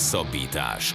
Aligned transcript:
Hosszabbítás. 0.00 0.94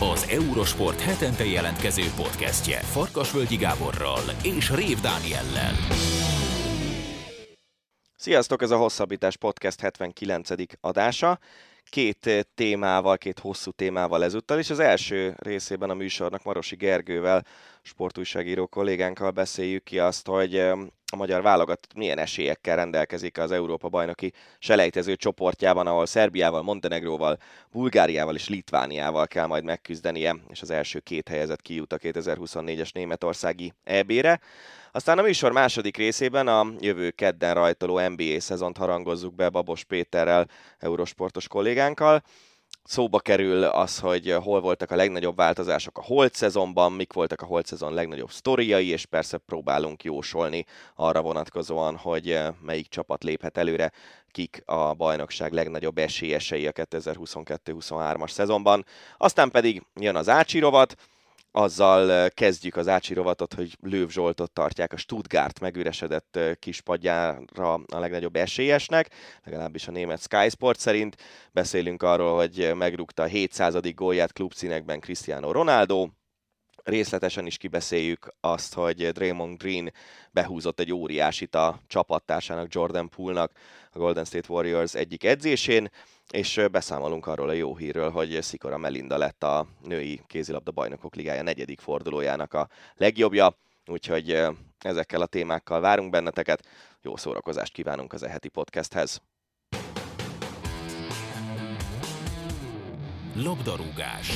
Az 0.00 0.28
Eurosport 0.30 1.00
hetente 1.00 1.44
jelentkező 1.44 2.02
podcastje 2.16 2.78
Farkasvölgyi 2.78 3.56
Gáborral 3.56 4.20
és 4.42 4.70
Rév 4.70 5.00
Dániellel. 5.00 5.72
Sziasztok, 8.16 8.62
ez 8.62 8.70
a 8.70 8.76
Hosszabbítás 8.76 9.36
Podcast 9.36 9.80
79. 9.80 10.48
adása. 10.80 11.38
Két 11.84 12.46
témával, 12.54 13.18
két 13.18 13.38
hosszú 13.38 13.70
témával 13.70 14.24
ezúttal, 14.24 14.58
és 14.58 14.70
az 14.70 14.78
első 14.78 15.34
részében 15.36 15.90
a 15.90 15.94
műsornak 15.94 16.42
Marosi 16.44 16.76
Gergővel, 16.76 17.44
sportújságíró 17.82 18.66
kollégánkkal 18.66 19.30
beszéljük 19.30 19.84
ki 19.84 19.98
azt, 19.98 20.26
hogy 20.26 20.58
a 21.12 21.16
magyar 21.16 21.42
válogatott 21.42 21.94
milyen 21.94 22.18
esélyekkel 22.18 22.76
rendelkezik 22.76 23.38
az 23.38 23.50
Európa-bajnoki 23.50 24.32
selejtező 24.58 25.16
csoportjában, 25.16 25.86
ahol 25.86 26.06
Szerbiával, 26.06 26.62
Montenegróval, 26.62 27.38
Bulgáriával 27.70 28.34
és 28.34 28.48
Litvániával 28.48 29.26
kell 29.26 29.46
majd 29.46 29.64
megküzdenie, 29.64 30.36
és 30.48 30.62
az 30.62 30.70
első 30.70 30.98
két 30.98 31.28
helyezett 31.28 31.62
kijut 31.62 31.92
a 31.92 31.98
2024-es 31.98 32.92
németországi 32.92 33.72
EB-re. 33.84 34.40
Aztán 34.92 35.18
a 35.18 35.22
műsor 35.22 35.52
második 35.52 35.96
részében 35.96 36.48
a 36.48 36.66
jövő 36.78 37.10
kedden 37.10 37.54
rajtoló 37.54 38.08
NBA 38.08 38.40
szezont 38.40 38.76
harangozzuk 38.76 39.34
be 39.34 39.48
Babos 39.48 39.84
Péterrel, 39.84 40.48
eurosportos 40.78 41.48
kollégánkkal, 41.48 42.22
szóba 42.88 43.18
kerül 43.18 43.64
az, 43.64 43.98
hogy 43.98 44.36
hol 44.42 44.60
voltak 44.60 44.90
a 44.90 44.96
legnagyobb 44.96 45.36
változások 45.36 45.98
a 45.98 46.02
holt 46.02 46.34
szezonban, 46.34 46.92
mik 46.92 47.12
voltak 47.12 47.42
a 47.42 47.46
holt 47.46 47.66
szezon 47.66 47.94
legnagyobb 47.94 48.30
sztoriai, 48.30 48.88
és 48.88 49.06
persze 49.06 49.38
próbálunk 49.38 50.04
jósolni 50.04 50.64
arra 50.94 51.22
vonatkozóan, 51.22 51.96
hogy 51.96 52.38
melyik 52.60 52.88
csapat 52.88 53.24
léphet 53.24 53.58
előre, 53.58 53.92
kik 54.30 54.62
a 54.64 54.94
bajnokság 54.94 55.52
legnagyobb 55.52 55.98
esélyesei 55.98 56.66
a 56.66 56.72
2022-23-as 56.72 58.30
szezonban. 58.30 58.84
Aztán 59.16 59.50
pedig 59.50 59.82
jön 59.94 60.16
az 60.16 60.28
Ácsi 60.28 60.58
rovat, 60.58 60.94
azzal 61.58 62.30
kezdjük 62.30 62.76
az 62.76 62.88
Ácsi 62.88 63.14
rovatot, 63.14 63.54
hogy 63.54 63.76
Lőv 63.82 64.08
Zsoltot 64.08 64.50
tartják 64.50 64.92
a 64.92 64.96
Stuttgart 64.96 65.60
megüresedett 65.60 66.38
kispadjára 66.58 67.74
a 67.74 67.98
legnagyobb 67.98 68.36
esélyesnek, 68.36 69.10
legalábbis 69.44 69.88
a 69.88 69.90
német 69.90 70.20
Sky 70.20 70.48
Sport 70.48 70.78
szerint. 70.78 71.16
Beszélünk 71.52 72.02
arról, 72.02 72.36
hogy 72.36 72.72
megrúgta 72.74 73.22
a 73.22 73.26
700. 73.26 73.74
gólját 73.94 74.32
klubszínekben 74.32 75.00
Cristiano 75.00 75.52
Ronaldo, 75.52 76.08
részletesen 76.84 77.46
is 77.46 77.56
kibeszéljük 77.56 78.34
azt, 78.40 78.74
hogy 78.74 79.08
Draymond 79.12 79.62
Green 79.62 79.92
behúzott 80.30 80.80
egy 80.80 80.92
óriásit 80.92 81.54
a 81.54 81.80
csapattársának, 81.86 82.74
Jordan 82.74 83.08
Poole-nak 83.08 83.52
a 83.92 83.98
Golden 83.98 84.24
State 84.24 84.52
Warriors 84.52 84.94
egyik 84.94 85.24
edzésén, 85.24 85.90
és 86.32 86.60
beszámolunk 86.70 87.26
arról 87.26 87.48
a 87.48 87.52
jó 87.52 87.76
hírről, 87.76 88.10
hogy 88.10 88.38
Szikora 88.42 88.78
Melinda 88.78 89.18
lett 89.18 89.42
a 89.42 89.66
női 89.82 90.20
kézilabda 90.26 90.70
bajnokok 90.70 91.14
ligája 91.14 91.42
negyedik 91.42 91.80
fordulójának 91.80 92.54
a 92.54 92.68
legjobbja, 92.94 93.58
úgyhogy 93.86 94.42
ezekkel 94.78 95.20
a 95.20 95.26
témákkal 95.26 95.80
várunk 95.80 96.10
benneteket. 96.10 96.66
Jó 97.02 97.16
szórakozást 97.16 97.72
kívánunk 97.72 98.12
az 98.12 98.22
eheti 98.22 98.48
podcasthez. 98.48 99.22
Labdarúgás. 103.36 104.32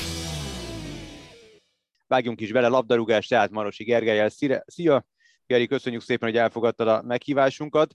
Vágjunk 2.07 2.41
is 2.41 2.51
bele, 2.51 2.67
labdarúgás, 2.67 3.27
tehát 3.27 3.51
Marosi 3.51 3.83
Gergelyel. 3.83 4.29
Szia! 4.65 5.05
Geri, 5.45 5.67
köszönjük 5.67 6.01
szépen, 6.01 6.29
hogy 6.29 6.37
elfogadtad 6.37 6.87
a 6.87 7.01
meghívásunkat. 7.01 7.93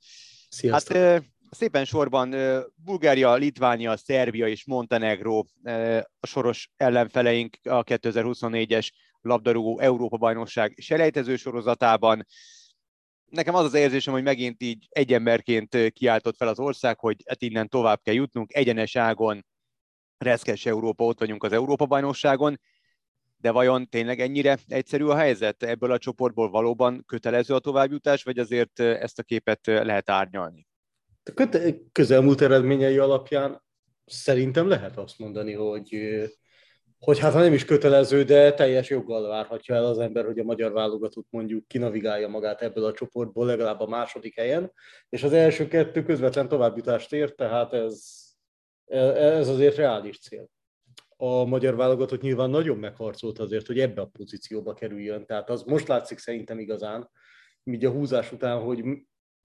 Sziasztok! 0.49 0.97
Hát 0.97 1.23
szépen 1.51 1.85
sorban 1.85 2.35
Bulgária, 2.85 3.35
Litvánia, 3.35 3.97
Szerbia 3.97 4.47
és 4.47 4.67
Montenegro 4.67 5.45
a 6.21 6.27
soros 6.27 6.71
ellenfeleink 6.77 7.57
a 7.63 7.85
2024-es 7.85 8.89
labdarúgó 9.21 9.79
Európa-bajnokság 9.79 10.75
selejtező 10.81 11.37
sorozatában. 11.37 12.27
Nekem 13.25 13.55
az 13.55 13.65
az 13.65 13.75
érzésem, 13.75 14.13
hogy 14.13 14.23
megint 14.23 14.63
így 14.63 14.87
egy 14.89 15.13
emberként 15.13 15.93
kiáltott 15.93 16.37
fel 16.37 16.49
az 16.49 16.59
ország, 16.59 16.99
hogy 16.99 17.23
hát 17.27 17.43
innen 17.43 17.69
tovább 17.69 18.01
kell 18.03 18.15
jutnunk, 18.15 18.55
egyenes 18.55 18.97
ágon, 18.97 19.47
reszkes 20.19 20.67
Európa, 20.67 21.05
ott 21.05 21.19
vagyunk 21.19 21.45
az 21.45 21.53
Európa-bajnokságon, 21.53 22.61
de 23.37 23.51
vajon 23.51 23.89
tényleg 23.89 24.21
ennyire 24.21 24.59
egyszerű 24.67 25.05
a 25.05 25.17
helyzet? 25.17 25.63
Ebből 25.63 25.93
a 25.93 25.99
csoportból 25.99 26.51
valóban 26.51 27.05
kötelező 27.07 27.55
a 27.55 27.59
továbbjutás, 27.59 28.23
vagy 28.23 28.39
azért 28.39 28.81
ezt 28.81 29.19
a 29.19 29.23
képet 29.23 29.67
lehet 29.67 30.11
árnyalni? 30.11 30.68
A 31.35 31.49
közelmúlt 31.93 32.41
eredményei 32.41 32.99
alapján 32.99 33.63
szerintem 34.05 34.69
lehet 34.69 34.97
azt 34.97 35.19
mondani, 35.19 35.53
hogy, 35.53 35.99
hogy 36.99 37.19
hát 37.19 37.33
ha 37.33 37.41
nem 37.41 37.53
is 37.53 37.65
kötelező, 37.65 38.23
de 38.23 38.55
teljes 38.55 38.91
joggal 38.91 39.29
várhatja 39.29 39.75
el 39.75 39.85
az 39.85 39.99
ember, 39.99 40.25
hogy 40.25 40.39
a 40.39 40.45
magyar 40.45 40.73
válogatott 40.73 41.27
mondjuk 41.31 41.69
kinavigálja 41.69 42.29
magát 42.29 42.63
ebből 42.63 42.85
a 42.85 42.93
csoportból 42.93 43.47
legalább 43.47 43.81
a 43.81 43.89
második 43.89 44.35
helyen, 44.35 44.73
és 45.09 45.23
az 45.23 45.33
első 45.33 45.69
kettő 45.69 46.03
közvetlen 46.03 46.49
továbbjutást 46.49 47.13
ért, 47.13 47.37
tehát 47.37 47.73
ez, 47.73 48.05
ez 48.87 49.49
azért 49.49 49.77
reális 49.77 50.19
cél. 50.19 50.49
A 51.17 51.45
magyar 51.45 51.77
válogatott 51.77 52.21
nyilván 52.21 52.51
nagyon 52.51 52.77
megharcolt 52.77 53.39
azért, 53.39 53.67
hogy 53.67 53.81
ebbe 53.81 54.01
a 54.01 54.11
pozícióba 54.13 54.75
kerüljön, 54.75 55.27
tehát 55.27 55.51
az 55.51 55.63
most 55.63 55.89
látszik 55.89 56.19
szerintem 56.19 56.59
igazán, 56.59 57.11
így 57.65 57.85
a 57.85 57.91
húzás 57.91 58.33
után, 58.33 58.61
hogy 58.61 58.85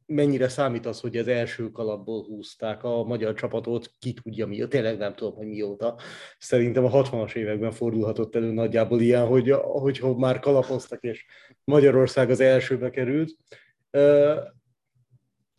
mennyire 0.05 0.47
számít 0.47 0.85
az, 0.85 0.99
hogy 0.99 1.17
az 1.17 1.27
első 1.27 1.69
kalapból 1.69 2.23
húzták 2.23 2.83
a 2.83 3.03
magyar 3.03 3.33
csapatot, 3.33 3.91
ki 3.99 4.13
tudja 4.13 4.47
mi, 4.47 4.67
tényleg 4.67 4.97
nem 4.97 5.15
tudom, 5.15 5.35
hogy 5.35 5.47
mióta. 5.47 5.99
Szerintem 6.37 6.85
a 6.85 6.89
60-as 6.89 7.35
években 7.35 7.71
fordulhatott 7.71 8.35
elő 8.35 8.51
nagyjából 8.51 9.01
ilyen, 9.01 9.25
hogy, 9.25 9.49
hogy 9.49 10.01
már 10.17 10.39
kalapoztak, 10.39 11.03
és 11.03 11.25
Magyarország 11.63 12.29
az 12.29 12.39
elsőbe 12.39 12.89
került. 12.89 13.31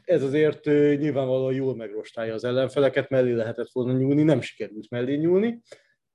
Ez 0.04 0.22
azért 0.22 0.64
nyilvánvalóan 0.98 1.54
jól 1.54 1.76
megrostálja 1.76 2.34
az 2.34 2.44
ellenfeleket, 2.44 3.08
mellé 3.08 3.32
lehetett 3.32 3.70
volna 3.72 3.92
nyúlni, 3.92 4.22
nem 4.22 4.40
sikerült 4.40 4.90
mellé 4.90 5.14
nyúlni. 5.14 5.62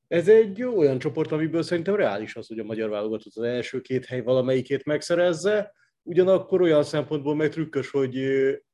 Ez 0.07 0.27
egy 0.27 0.63
olyan 0.63 0.99
csoport, 0.99 1.31
amiből 1.31 1.61
szerintem 1.63 1.95
reális 1.95 2.35
az, 2.35 2.47
hogy 2.47 2.59
a 2.59 2.63
magyar 2.63 2.89
válogatott 2.89 3.35
az 3.35 3.43
első 3.43 3.81
két 3.81 4.05
hely 4.05 4.21
valamelyikét 4.21 4.85
megszerezze, 4.85 5.73
ugyanakkor 6.03 6.61
olyan 6.61 6.83
szempontból 6.83 7.35
meg 7.35 7.49
trükkös, 7.49 7.89
hogy, 7.89 8.25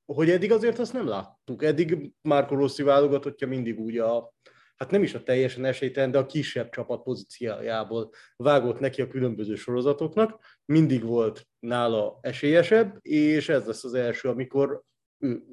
hogy 0.05 0.29
eddig 0.29 0.51
azért 0.51 0.79
azt 0.79 0.93
nem 0.93 1.07
láttuk. 1.07 1.63
Eddig 1.63 2.11
Márko 2.21 2.55
Rossi 2.55 2.83
válogatottja 2.83 3.47
mindig 3.47 3.79
úgy 3.79 3.97
a, 3.97 4.33
hát 4.75 4.91
nem 4.91 5.03
is 5.03 5.13
a 5.13 5.23
teljesen 5.23 5.65
esélytelen, 5.65 6.11
de 6.11 6.17
a 6.17 6.25
kisebb 6.25 6.69
csapat 6.69 7.03
pozíciójából 7.03 8.09
vágott 8.35 8.79
neki 8.79 9.01
a 9.01 9.07
különböző 9.07 9.55
sorozatoknak, 9.55 10.39
mindig 10.65 11.03
volt 11.03 11.47
nála 11.59 12.17
esélyesebb, 12.21 12.97
és 13.01 13.49
ez 13.49 13.65
lesz 13.65 13.83
az 13.83 13.93
első, 13.93 14.29
amikor 14.29 14.81
ő, 15.19 15.43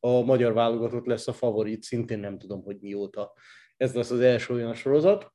a 0.00 0.20
magyar 0.20 0.52
válogatott 0.52 1.06
lesz 1.06 1.28
a 1.28 1.32
favorit, 1.32 1.82
szintén 1.82 2.18
nem 2.18 2.38
tudom, 2.38 2.62
hogy 2.62 2.76
mióta. 2.80 3.32
Ez 3.76 3.94
lesz 3.94 4.10
az 4.10 4.20
első 4.20 4.54
olyan 4.54 4.74
sorozat, 4.74 5.31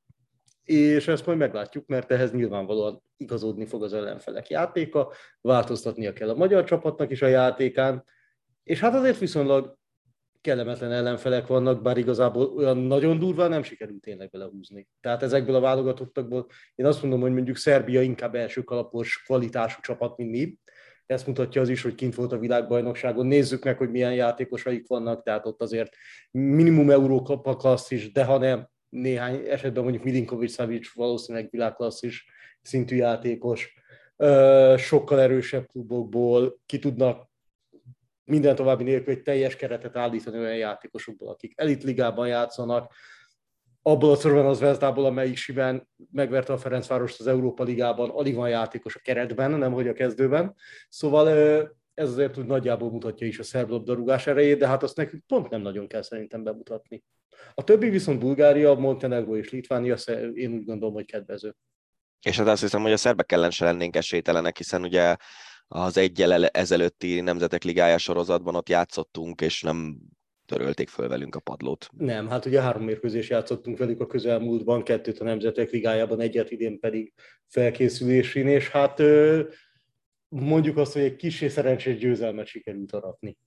és 0.68 1.08
ezt 1.08 1.26
majd 1.26 1.38
meglátjuk, 1.38 1.88
mert 1.88 2.12
ehhez 2.12 2.32
nyilvánvalóan 2.32 3.04
igazodni 3.18 3.66
fog 3.66 3.84
az 3.84 3.94
ellenfelek 3.94 4.50
játéka, 4.50 5.14
változtatnia 5.42 6.14
kell 6.14 6.30
a 6.30 6.36
magyar 6.36 6.64
csapatnak 6.64 7.12
is 7.12 7.22
a 7.22 7.28
játékán, 7.28 8.04
és 8.64 8.80
hát 8.80 8.94
azért 8.94 9.18
viszonylag 9.18 9.78
kellemetlen 10.42 10.92
ellenfelek 10.92 11.48
vannak, 11.48 11.82
bár 11.82 11.98
igazából 11.98 12.46
olyan 12.46 12.78
nagyon 12.78 13.20
durván 13.20 13.50
nem 13.50 13.64
sikerült 13.64 14.02
tényleg 14.02 14.30
belehúzni. 14.30 14.88
Tehát 15.02 15.24
ezekből 15.24 15.56
a 15.56 15.60
válogatottakból 15.60 16.46
én 16.76 16.86
azt 16.86 17.02
mondom, 17.02 17.22
hogy 17.22 17.34
mondjuk 17.34 17.58
Szerbia 17.58 18.02
inkább 18.02 18.36
első 18.36 18.62
kalapos 18.64 19.24
kvalitású 19.26 19.82
csapat, 19.82 20.18
mint 20.18 20.32
mi. 20.32 20.58
Ezt 21.06 21.28
mutatja 21.28 21.62
az 21.62 21.70
is, 21.70 21.82
hogy 21.82 21.96
kint 21.96 22.16
volt 22.16 22.32
a 22.32 22.38
világbajnokságon. 22.38 23.26
Nézzük 23.26 23.64
meg, 23.64 23.78
hogy 23.78 23.92
milyen 23.92 24.14
játékosaik 24.14 24.88
vannak, 24.88 25.24
tehát 25.24 25.46
ott 25.46 25.62
azért 25.62 25.96
minimum 26.32 26.90
Európa 26.90 27.56
klasszis, 27.56 28.12
de 28.12 28.24
ha 28.24 28.38
nem, 28.38 28.68
néhány 28.90 29.44
esetben 29.48 29.84
mondjuk 29.84 30.04
Milinkovic 30.04 30.54
Savic 30.54 30.94
valószínűleg 30.94 31.48
világklasszis 31.52 32.26
szintű 32.62 32.96
játékos, 32.96 33.74
sokkal 34.78 35.20
erősebb 35.20 35.68
klubokból 35.68 36.60
ki 36.66 36.80
tudnak 36.80 37.30
minden 38.24 38.56
további 38.56 38.84
nélkül 38.84 39.14
egy 39.14 39.22
teljes 39.22 39.56
keretet 39.56 39.96
állítani 39.96 40.38
olyan 40.38 40.58
játékosokból, 40.58 41.30
akik 41.30 41.54
elitligában 41.56 42.28
játszanak, 42.28 42.94
abból 43.82 44.12
a 44.12 44.16
szorban 44.16 44.46
az 44.46 44.60
Vezdából, 44.60 45.06
amelyik 45.06 45.36
simán 45.36 45.88
megverte 46.12 46.54
a 46.54 46.58
Ferencvárost 46.58 47.20
az 47.20 47.28
Európa 47.28 47.64
Ligában, 47.64 48.10
alig 48.10 48.36
van 48.36 48.50
játékos 48.50 48.96
a 48.96 49.00
keretben, 49.00 49.52
nem 49.52 49.72
hogy 49.72 49.88
a 49.88 49.94
kezdőben. 49.94 50.56
Szóval 50.90 51.28
ez 51.94 52.10
azért 52.10 52.38
úgy 52.38 52.46
nagyjából 52.46 52.92
mutatja 52.92 53.28
is 53.28 53.40
a 53.40 53.44
szerb 53.44 53.70
labdarúgás 53.70 54.28
erejét, 54.28 54.58
de 54.58 54.68
hát 54.68 54.84
azt 54.84 54.98
nekünk 54.98 55.24
pont 55.28 55.50
nem 55.50 55.62
nagyon 55.62 55.88
kell 55.88 56.02
szerintem 56.02 56.44
bemutatni. 56.44 57.04
A 57.54 57.64
többi 57.64 57.90
viszont 57.90 58.20
Bulgária, 58.20 58.74
Montenegro 58.74 59.38
és 59.38 59.50
Litvánia, 59.50 59.96
én 60.34 60.54
úgy 60.54 60.66
gondolom, 60.66 60.94
hogy 60.94 61.06
kedvező. 61.06 61.56
És 62.22 62.38
hát 62.38 62.48
azt 62.48 62.62
hiszem, 62.62 62.82
hogy 62.82 62.92
a 62.92 62.98
szerbek 62.98 63.32
ellen 63.32 63.52
se 63.52 63.66
lennénk 63.66 63.96
esélytelenek, 63.96 64.58
hiszen 64.58 64.84
ugye 64.84 65.16
az 65.68 65.98
egyel 65.98 66.46
ezelőtti 66.46 67.20
Nemzetek 67.20 67.64
Ligája 67.64 67.98
sorozatban 67.98 68.56
ott 68.56 68.70
játszottunk, 68.70 69.42
és 69.42 69.62
nem 69.62 69.98
törölték 70.46 70.90
föl 70.90 71.08
velünk 71.08 71.36
a 71.36 71.40
padlót. 71.40 71.90
Nem, 71.98 72.28
hát 72.28 72.46
ugye 72.46 72.62
három 72.62 72.84
mérkőzés 72.84 73.30
játszottunk 73.30 73.78
velük 73.78 74.00
a 74.00 74.08
közelmúltban, 74.08 74.84
kettőt 74.84 75.20
a 75.20 75.24
Nemzetek 75.24 75.70
Ligájában, 75.70 76.20
egyet 76.20 76.52
idén 76.52 76.80
pedig 76.80 77.14
felkészülésén, 77.48 78.48
és 78.48 78.70
hát 78.70 79.02
mondjuk 80.28 80.78
azt, 80.78 80.94
hogy 80.94 81.02
egy 81.02 81.16
kis 81.16 81.46
szerencsés 81.50 81.98
győzelmet 81.98 82.48
sikerült 82.48 82.92
aratni. 82.92 83.38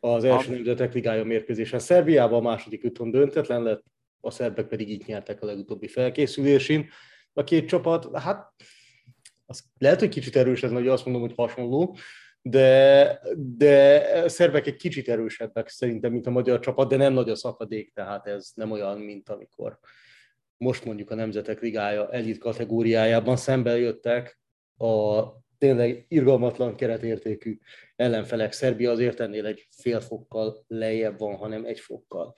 Az 0.00 0.24
első 0.24 0.50
a... 0.50 0.54
Nemzetek 0.54 0.94
Ligája 0.94 1.24
mérkőzésen 1.24 1.78
Szerbiában 1.78 2.38
a 2.38 2.48
második 2.48 2.84
üton 2.84 3.10
döntetlen 3.10 3.62
lett, 3.62 3.84
a 4.20 4.30
szerbek 4.30 4.66
pedig 4.66 4.88
itt 4.88 5.06
nyertek 5.06 5.42
a 5.42 5.46
legutóbbi 5.46 5.88
felkészülésén. 5.88 6.88
A 7.32 7.44
két 7.44 7.68
csapat, 7.68 8.18
hát 8.18 8.52
az 9.46 9.64
lehet, 9.78 9.98
hogy 9.98 10.08
kicsit 10.08 10.36
erős 10.36 10.62
ez, 10.62 10.70
hogy 10.70 10.88
azt 10.88 11.04
mondom, 11.04 11.22
hogy 11.22 11.34
hasonló, 11.36 11.96
de, 12.42 13.20
de 13.34 13.96
a 14.24 14.28
szerbek 14.28 14.66
egy 14.66 14.76
kicsit 14.76 15.08
erősebbek 15.08 15.68
szerintem, 15.68 16.12
mint 16.12 16.26
a 16.26 16.30
magyar 16.30 16.60
csapat, 16.60 16.88
de 16.88 16.96
nem 16.96 17.12
nagy 17.12 17.30
a 17.30 17.34
szakadék, 17.34 17.92
tehát 17.92 18.26
ez 18.26 18.50
nem 18.54 18.70
olyan, 18.70 18.98
mint 18.98 19.28
amikor 19.28 19.78
most 20.56 20.84
mondjuk 20.84 21.10
a 21.10 21.14
Nemzetek 21.14 21.60
Ligája 21.60 22.10
elit 22.10 22.38
kategóriájában 22.38 23.36
szembe 23.36 23.78
jöttek 23.78 24.40
a 24.76 25.22
tényleg 25.58 26.04
irgalmatlan 26.08 26.76
keretértékű 26.76 27.58
ellenfelek. 27.96 28.52
Szerbia 28.52 28.90
azért 28.90 29.20
ennél 29.20 29.46
egy 29.46 29.66
fél 29.70 30.00
fokkal 30.00 30.64
lejjebb 30.68 31.18
van, 31.18 31.36
hanem 31.36 31.64
egy 31.64 31.80
fokkal. 31.80 32.34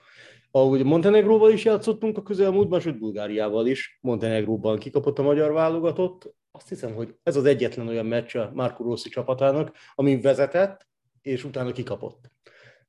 Ahogy 0.51 0.85
Montenegróval 0.85 1.53
is 1.53 1.65
játszottunk 1.65 2.19
a 2.19 2.23
közelmúltban, 2.23 2.81
sőt 2.81 2.99
Bulgáriával 2.99 3.67
is. 3.67 3.99
Montenegróban 4.01 4.79
kikapott 4.79 5.19
a 5.19 5.23
magyar 5.23 5.53
válogatott. 5.53 6.35
Azt 6.51 6.69
hiszem, 6.69 6.95
hogy 6.95 7.15
ez 7.23 7.37
az 7.37 7.45
egyetlen 7.45 7.89
olyan 7.89 8.07
meccs 8.07 8.37
a 8.37 8.51
Marco 8.55 8.85
Rossi 8.85 9.09
csapatának, 9.09 9.77
amin 9.95 10.21
vezetett, 10.21 10.89
és 11.23 11.45
utána 11.45 11.73
kikapott. 11.73 12.31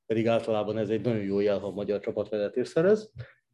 Pedig 0.06 0.28
általában 0.28 0.78
ez 0.78 0.90
egy 0.90 1.02
nagyon 1.02 1.24
jó 1.24 1.40
jel, 1.40 1.60
ha 1.60 1.68
a 1.68 1.72
magyar 1.72 2.00
csapat 2.00 2.30
vezetés 2.30 2.68
szerez 2.68 3.12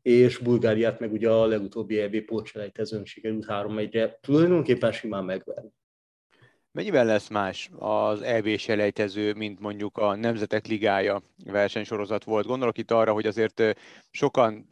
és 0.07 0.37
Bulgáriát 0.37 0.99
meg 0.99 1.11
ugye 1.11 1.29
a 1.29 1.45
legutóbbi 1.45 1.99
EB 1.99 2.17
pótselejtezőn 2.21 3.05
sikerült 3.05 3.45
3-1-re 3.47 4.17
tulajdonképpen 4.21 4.91
simán 4.91 5.25
megverni. 5.25 5.69
Mennyiben 6.77 7.05
lesz 7.05 7.27
más 7.27 7.69
az 7.79 8.21
EB 8.21 8.57
selejtező, 8.57 9.33
mint 9.33 9.59
mondjuk 9.59 9.97
a 9.97 10.15
Nemzetek 10.15 10.67
Ligája 10.67 11.21
versenysorozat 11.45 12.23
volt? 12.23 12.45
Gondolok 12.45 12.77
itt 12.77 12.91
arra, 12.91 13.13
hogy 13.13 13.25
azért 13.25 13.63
sokan 14.11 14.67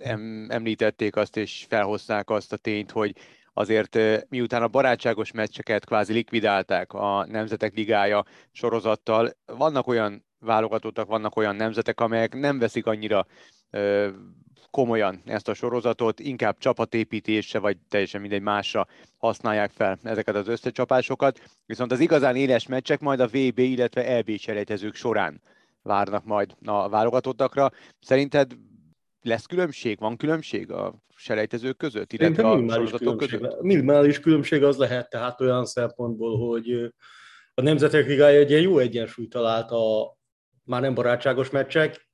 említették 0.47 1.15
azt 1.15 1.37
és 1.37 1.65
felhozták 1.69 2.29
azt 2.29 2.53
a 2.53 2.57
tényt, 2.57 2.91
hogy 2.91 3.15
azért 3.53 3.97
miután 4.29 4.61
a 4.61 4.67
barátságos 4.67 5.31
meccseket 5.31 5.85
kvázi 5.85 6.13
likvidálták 6.13 6.93
a 6.93 7.25
Nemzetek 7.25 7.75
Ligája 7.75 8.25
sorozattal, 8.51 9.31
vannak 9.45 9.87
olyan 9.87 10.25
válogatottak, 10.39 11.07
vannak 11.07 11.35
olyan 11.35 11.55
nemzetek, 11.55 11.99
amelyek 11.99 12.33
nem 12.33 12.59
veszik 12.59 12.85
annyira 12.85 13.25
komolyan 14.71 15.21
ezt 15.25 15.47
a 15.47 15.53
sorozatot, 15.53 16.19
inkább 16.19 16.57
csapatépítésre, 16.57 17.59
vagy 17.59 17.77
teljesen 17.89 18.21
mindegy 18.21 18.41
másra 18.41 18.87
használják 19.17 19.71
fel 19.71 19.97
ezeket 20.03 20.35
az 20.35 20.47
összecsapásokat, 20.47 21.41
viszont 21.65 21.91
az 21.91 21.99
igazán 21.99 22.35
éles 22.35 22.67
meccsek 22.67 22.99
majd 22.99 23.19
a 23.19 23.27
VB, 23.27 23.57
illetve 23.57 24.05
EB 24.05 24.37
selejtezők 24.37 24.95
során 24.95 25.41
várnak 25.81 26.25
majd 26.25 26.55
a 26.65 26.89
válogatottakra. 26.89 27.71
Szerinted 27.99 28.51
lesz 29.21 29.45
különbség? 29.45 29.99
Van 29.99 30.17
különbség 30.17 30.71
a 30.71 30.95
selejtezők 31.15 31.77
között, 31.77 32.13
illetve 32.13 32.47
a 32.47 32.69
sorozatok 32.69 33.17
között? 33.17 33.61
Minimális 33.61 34.19
különbség 34.19 34.63
az 34.63 34.77
lehet, 34.77 35.09
tehát 35.09 35.41
olyan 35.41 35.65
szempontból, 35.65 36.47
hogy 36.47 36.93
a 37.53 37.61
Nemzetek 37.61 38.07
Ligája 38.07 38.39
egy 38.39 38.49
ilyen 38.49 38.61
jó 38.61 38.77
egyensúlyt 38.77 39.29
talált 39.29 39.71
a 39.71 40.17
már 40.63 40.81
nem 40.81 40.93
barátságos 40.93 41.49
meccsek, 41.49 42.04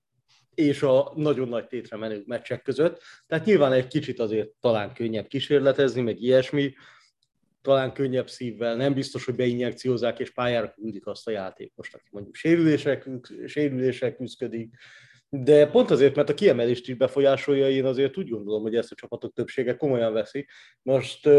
és 0.55 0.81
a 0.81 1.13
nagyon 1.15 1.47
nagy 1.47 1.67
tétre 1.67 1.97
menő 1.97 2.23
meccsek 2.25 2.61
között. 2.61 3.01
Tehát 3.27 3.45
nyilván 3.45 3.71
egy 3.71 3.87
kicsit 3.87 4.19
azért 4.19 4.49
talán 4.59 4.93
könnyebb 4.93 5.27
kísérletezni, 5.27 6.01
meg 6.01 6.21
ilyesmi, 6.21 6.73
talán 7.61 7.93
könnyebb 7.93 8.29
szívvel, 8.29 8.75
nem 8.75 8.93
biztos, 8.93 9.25
hogy 9.25 9.35
beinjekciózzák 9.35 10.19
és 10.19 10.31
pályára 10.31 10.71
küldik 10.71 11.07
azt 11.07 11.27
a 11.27 11.31
játékost, 11.31 11.95
aki 11.95 12.07
mondjuk 12.11 12.35
sérülések, 12.35 13.09
sérülések 13.45 14.15
küzdik, 14.15 14.75
de 15.29 15.67
pont 15.67 15.91
azért, 15.91 16.15
mert 16.15 16.29
a 16.29 16.33
kiemelést 16.33 16.87
is 16.87 16.95
befolyásolja, 16.95 17.69
én 17.69 17.85
azért 17.85 18.17
úgy 18.17 18.29
gondolom, 18.29 18.61
hogy 18.61 18.75
ezt 18.75 18.91
a 18.91 18.95
csapatok 18.95 19.33
többsége 19.33 19.75
komolyan 19.75 20.13
veszi. 20.13 20.47
Most 20.81 21.29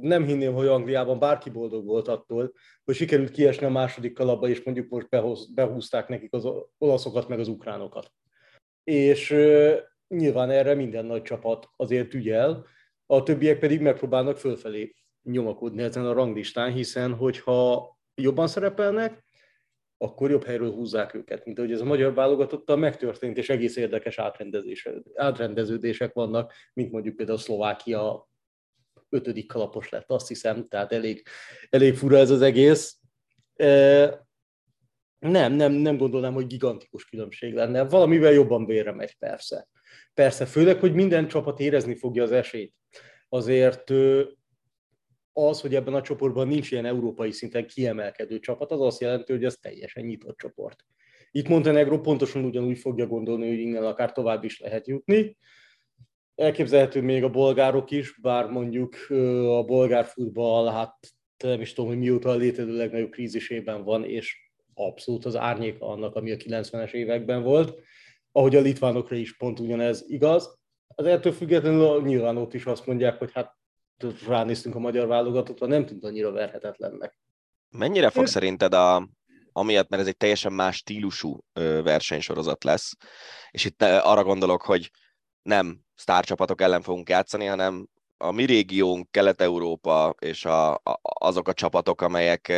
nem 0.00 0.24
hinném, 0.24 0.54
hogy 0.54 0.66
Angliában 0.66 1.18
bárki 1.18 1.50
boldog 1.50 1.86
volt 1.86 2.08
attól, 2.08 2.52
hogy 2.84 2.94
sikerült 2.94 3.30
kiesni 3.30 3.66
a 3.66 3.70
második 3.70 4.12
kalapba, 4.12 4.48
és 4.48 4.62
mondjuk 4.62 4.88
most 4.88 5.08
behoz, 5.08 5.54
behúzták 5.54 6.08
nekik 6.08 6.32
az 6.32 6.48
olaszokat, 6.78 7.28
meg 7.28 7.38
az 7.38 7.48
ukránokat. 7.48 8.12
És 8.84 9.30
nyilván 10.08 10.50
erre 10.50 10.74
minden 10.74 11.04
nagy 11.04 11.22
csapat 11.22 11.68
azért 11.76 12.14
ügyel, 12.14 12.66
a 13.06 13.22
többiek 13.22 13.58
pedig 13.58 13.80
megpróbálnak 13.80 14.36
fölfelé 14.36 14.94
nyomakodni 15.22 15.82
ezen 15.82 16.06
a 16.06 16.12
ranglistán, 16.12 16.72
hiszen 16.72 17.14
hogyha 17.14 17.88
jobban 18.14 18.48
szerepelnek, 18.48 19.24
akkor 19.96 20.30
jobb 20.30 20.44
helyről 20.44 20.72
húzzák 20.72 21.14
őket, 21.14 21.44
mint 21.44 21.58
ahogy 21.58 21.72
ez 21.72 21.80
a 21.80 21.84
magyar 21.84 22.14
válogatottal 22.14 22.76
megtörtént, 22.76 23.36
és 23.36 23.48
egész 23.48 23.76
érdekes 23.76 24.20
átrendeződések 25.14 26.12
vannak, 26.12 26.52
mint 26.72 26.92
mondjuk 26.92 27.16
például 27.16 27.38
Szlovákia 27.38 28.27
ötödik 29.08 29.46
kalapos 29.46 29.88
lett, 29.88 30.10
azt 30.10 30.28
hiszem, 30.28 30.68
tehát 30.68 30.92
elég, 30.92 31.26
elég 31.70 31.94
fura 31.94 32.16
ez 32.16 32.30
az 32.30 32.42
egész. 32.42 32.98
Nem, 35.18 35.52
nem, 35.52 35.72
nem 35.72 35.96
gondolnám, 35.96 36.34
hogy 36.34 36.46
gigantikus 36.46 37.04
különbség 37.04 37.54
lenne. 37.54 37.84
Valamivel 37.84 38.32
jobban 38.32 38.66
vérre 38.66 38.92
megy, 38.92 39.16
persze. 39.18 39.68
Persze, 40.14 40.46
főleg, 40.46 40.80
hogy 40.80 40.94
minden 40.94 41.28
csapat 41.28 41.60
érezni 41.60 41.96
fogja 41.96 42.22
az 42.22 42.32
esélyt. 42.32 42.74
Azért 43.28 43.90
az, 45.32 45.60
hogy 45.60 45.74
ebben 45.74 45.94
a 45.94 46.02
csoportban 46.02 46.48
nincs 46.48 46.70
ilyen 46.70 46.84
európai 46.84 47.32
szinten 47.32 47.66
kiemelkedő 47.66 48.38
csapat, 48.38 48.72
az 48.72 48.80
azt 48.80 49.00
jelenti, 49.00 49.32
hogy 49.32 49.44
ez 49.44 49.54
teljesen 49.54 50.04
nyitott 50.04 50.36
csoport. 50.36 50.84
Itt 51.30 51.48
Montenegro 51.48 52.00
pontosan 52.00 52.44
ugyanúgy 52.44 52.78
fogja 52.78 53.06
gondolni, 53.06 53.48
hogy 53.48 53.58
innen 53.58 53.84
akár 53.84 54.12
tovább 54.12 54.44
is 54.44 54.60
lehet 54.60 54.86
jutni, 54.86 55.36
Elképzelhető 56.38 57.02
még 57.02 57.24
a 57.24 57.30
bolgárok 57.30 57.90
is, 57.90 58.18
bár 58.20 58.46
mondjuk 58.46 58.96
a 59.46 59.64
bolgár 59.64 60.04
futball, 60.04 60.72
hát 60.72 60.96
nem 61.44 61.60
is 61.60 61.72
tudom, 61.72 61.90
hogy 61.90 61.98
mióta 61.98 62.28
a 62.28 62.34
létező 62.34 62.76
legnagyobb 62.76 63.10
krízisében 63.10 63.84
van, 63.84 64.04
és 64.04 64.50
abszolút 64.74 65.24
az 65.24 65.36
árnyéka 65.36 65.86
annak, 65.86 66.14
ami 66.14 66.30
a 66.30 66.36
90-es 66.36 66.92
években 66.92 67.42
volt. 67.42 67.80
Ahogy 68.32 68.56
a 68.56 68.60
litvánokra 68.60 69.16
is 69.16 69.36
pont 69.36 69.60
ugyanez 69.60 70.04
igaz. 70.08 70.58
Az 70.86 71.06
ettől 71.06 71.32
függetlenül 71.32 72.02
nyilván 72.02 72.36
ott 72.36 72.54
is 72.54 72.64
azt 72.64 72.86
mondják, 72.86 73.18
hogy 73.18 73.30
hát 73.32 73.56
ránéztünk 74.26 74.74
a 74.74 74.78
magyar 74.78 75.06
válogatottra, 75.06 75.66
nem 75.66 75.86
tűnt 75.86 76.04
annyira 76.04 76.32
verhetetlennek. 76.32 77.18
Mennyire 77.68 78.10
fog 78.10 78.26
szerinted 78.26 78.74
a, 78.74 79.08
amiatt, 79.52 79.88
mert 79.88 80.02
ez 80.02 80.08
egy 80.08 80.16
teljesen 80.16 80.52
más 80.52 80.76
stílusú 80.76 81.38
versenysorozat 81.82 82.64
lesz, 82.64 82.96
és 83.50 83.64
itt 83.64 83.82
arra 83.82 84.24
gondolok, 84.24 84.62
hogy 84.62 84.90
nem 85.42 85.80
sztárcsapatok 85.94 86.60
ellen 86.60 86.82
fogunk 86.82 87.08
játszani, 87.08 87.46
hanem 87.46 87.88
a 88.16 88.30
mi 88.30 88.44
régiónk, 88.44 89.10
Kelet-Európa 89.10 90.14
és 90.18 90.44
a, 90.44 90.74
a, 90.74 91.00
azok 91.02 91.48
a 91.48 91.52
csapatok, 91.52 92.00
amelyek, 92.00 92.52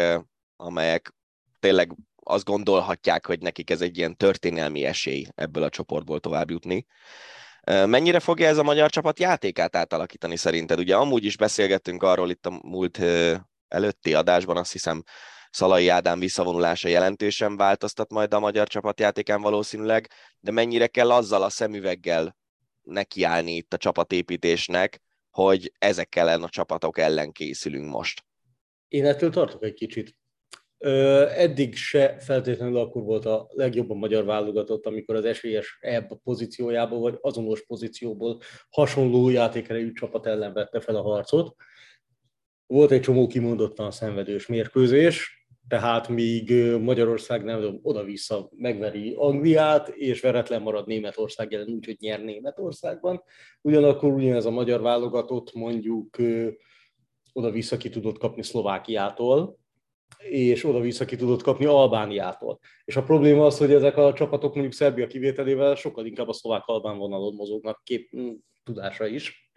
amelyek 0.56 1.14
tényleg 1.60 1.96
azt 2.22 2.44
gondolhatják, 2.44 3.26
hogy 3.26 3.40
nekik 3.40 3.70
ez 3.70 3.80
egy 3.80 3.99
ilyen 3.99 4.16
történelmi 4.16 4.84
esély 4.84 5.26
ebből 5.34 5.62
a 5.62 5.68
csoportból 5.68 6.20
tovább 6.20 6.50
jutni. 6.50 6.87
Mennyire 7.64 8.20
fogja 8.20 8.49
ez 8.49 8.58
a 8.58 8.62
magyar 8.62 8.90
csapat 8.90 9.18
játékát 9.18 9.76
átalakítani 9.76 10.37
szerinted? 10.37 10.78
Ugye 10.78 10.96
amúgy 10.96 11.25
is 11.25 11.37
beszélgettünk 11.37 12.02
arról 12.02 12.30
itt 12.30 12.46
a 12.46 12.60
múlt 12.62 13.00
előtti 13.68 14.14
adásban, 14.14 14.56
azt 14.56 14.72
hiszem 14.72 15.02
Szalai 15.50 15.88
Ádám 15.88 16.18
visszavonulása 16.18 16.88
jelentősen 16.88 17.56
változtat 17.56 18.10
majd 18.10 18.34
a 18.34 18.40
magyar 18.40 18.68
csapat 18.68 19.00
játékán 19.00 19.40
valószínűleg, 19.40 20.10
de 20.40 20.50
mennyire 20.50 20.87
kell 20.87 21.10
azzal 21.10 21.42
a 21.42 21.50
szemüveggel 21.50 22.37
nekiállni 22.90 23.52
itt 23.52 23.73
a 23.73 23.76
csapatépítésnek, 23.76 25.00
hogy 25.30 25.73
ezek 25.78 26.16
ellen 26.16 26.42
a 26.42 26.49
csapatok 26.49 26.99
ellen 26.99 27.32
készülünk 27.32 27.90
most? 27.90 28.25
Én 28.88 29.06
ettől 29.06 29.30
tartok 29.30 29.64
egy 29.64 29.75
kicsit. 29.75 30.16
Eddig 30.78 31.75
se 31.75 32.18
feltétlenül 32.18 32.78
akkor 32.78 33.02
volt 33.02 33.25
a 33.25 33.49
legjobban 33.50 33.97
magyar 33.97 34.25
válogatott, 34.25 34.87
amikor 34.87 35.14
az 35.14 35.25
esélyes 35.25 35.78
ebb 35.80 36.23
pozíciójából, 36.23 37.00
vagy 37.00 37.18
azonos 37.20 37.66
pozícióból 37.66 38.40
hasonló 38.70 39.28
játékerejű 39.28 39.92
csapat 39.92 40.26
ellen 40.26 40.52
vette 40.52 40.80
fel 40.80 40.97
a 40.97 41.02
harcot. 41.02 41.54
Volt 42.66 42.90
egy 42.90 43.00
csomó 43.00 43.26
kimondottan 43.26 43.90
szenvedős 43.90 44.47
mérkőzés, 44.47 45.39
tehát 45.70 46.08
míg 46.08 46.52
Magyarország 46.80 47.44
nem 47.44 47.60
tudom, 47.60 47.78
oda-vissza 47.82 48.50
megveri 48.56 49.14
Angliát, 49.16 49.88
és 49.88 50.20
veretlen 50.20 50.62
marad 50.62 50.86
Németország 50.86 51.52
ellen 51.52 51.68
úgy, 51.68 51.84
hogy 51.84 51.96
nyer 51.98 52.20
Németországban, 52.20 53.22
ugyanakkor 53.60 54.12
ugyanez 54.12 54.46
a 54.46 54.50
magyar 54.50 54.80
válogatott 54.80 55.54
mondjuk 55.54 56.16
oda-vissza 57.32 57.76
ki 57.76 57.88
tudott 57.88 58.18
kapni 58.18 58.42
Szlovákiától, 58.42 59.58
és 60.18 60.64
oda-vissza 60.64 61.04
ki 61.04 61.16
tudott 61.16 61.42
kapni 61.42 61.64
Albániától. 61.64 62.58
És 62.84 62.96
a 62.96 63.02
probléma 63.02 63.46
az, 63.46 63.58
hogy 63.58 63.72
ezek 63.72 63.96
a 63.96 64.12
csapatok 64.12 64.52
mondjuk 64.52 64.74
Szerbia 64.74 65.06
kivételével 65.06 65.74
sokkal 65.74 66.06
inkább 66.06 66.28
a 66.28 66.32
szlovák-albán 66.32 66.98
vonalon 66.98 67.34
mozognak 67.34 67.80
kép 67.84 68.10
tudása 68.64 69.06
is, 69.06 69.50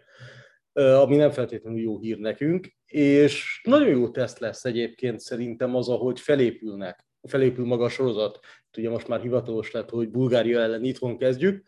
ami 0.74 1.16
nem 1.16 1.30
feltétlenül 1.30 1.80
jó 1.80 1.98
hír 1.98 2.18
nekünk, 2.18 2.68
és 2.86 3.60
nagyon 3.64 3.88
jó 3.88 4.08
teszt 4.08 4.38
lesz 4.38 4.64
egyébként 4.64 5.20
szerintem 5.20 5.74
az, 5.74 5.88
ahogy 5.88 6.20
felépülnek, 6.20 7.06
felépül 7.22 7.66
maga 7.66 7.84
a 7.84 7.88
sorozat. 7.88 8.38
Ugye 8.76 8.90
most 8.90 9.08
már 9.08 9.20
hivatalos 9.20 9.70
lett, 9.70 9.90
hogy 9.90 10.10
Bulgária 10.10 10.60
ellen 10.60 10.84
itthon 10.84 11.18
kezdjük, 11.18 11.62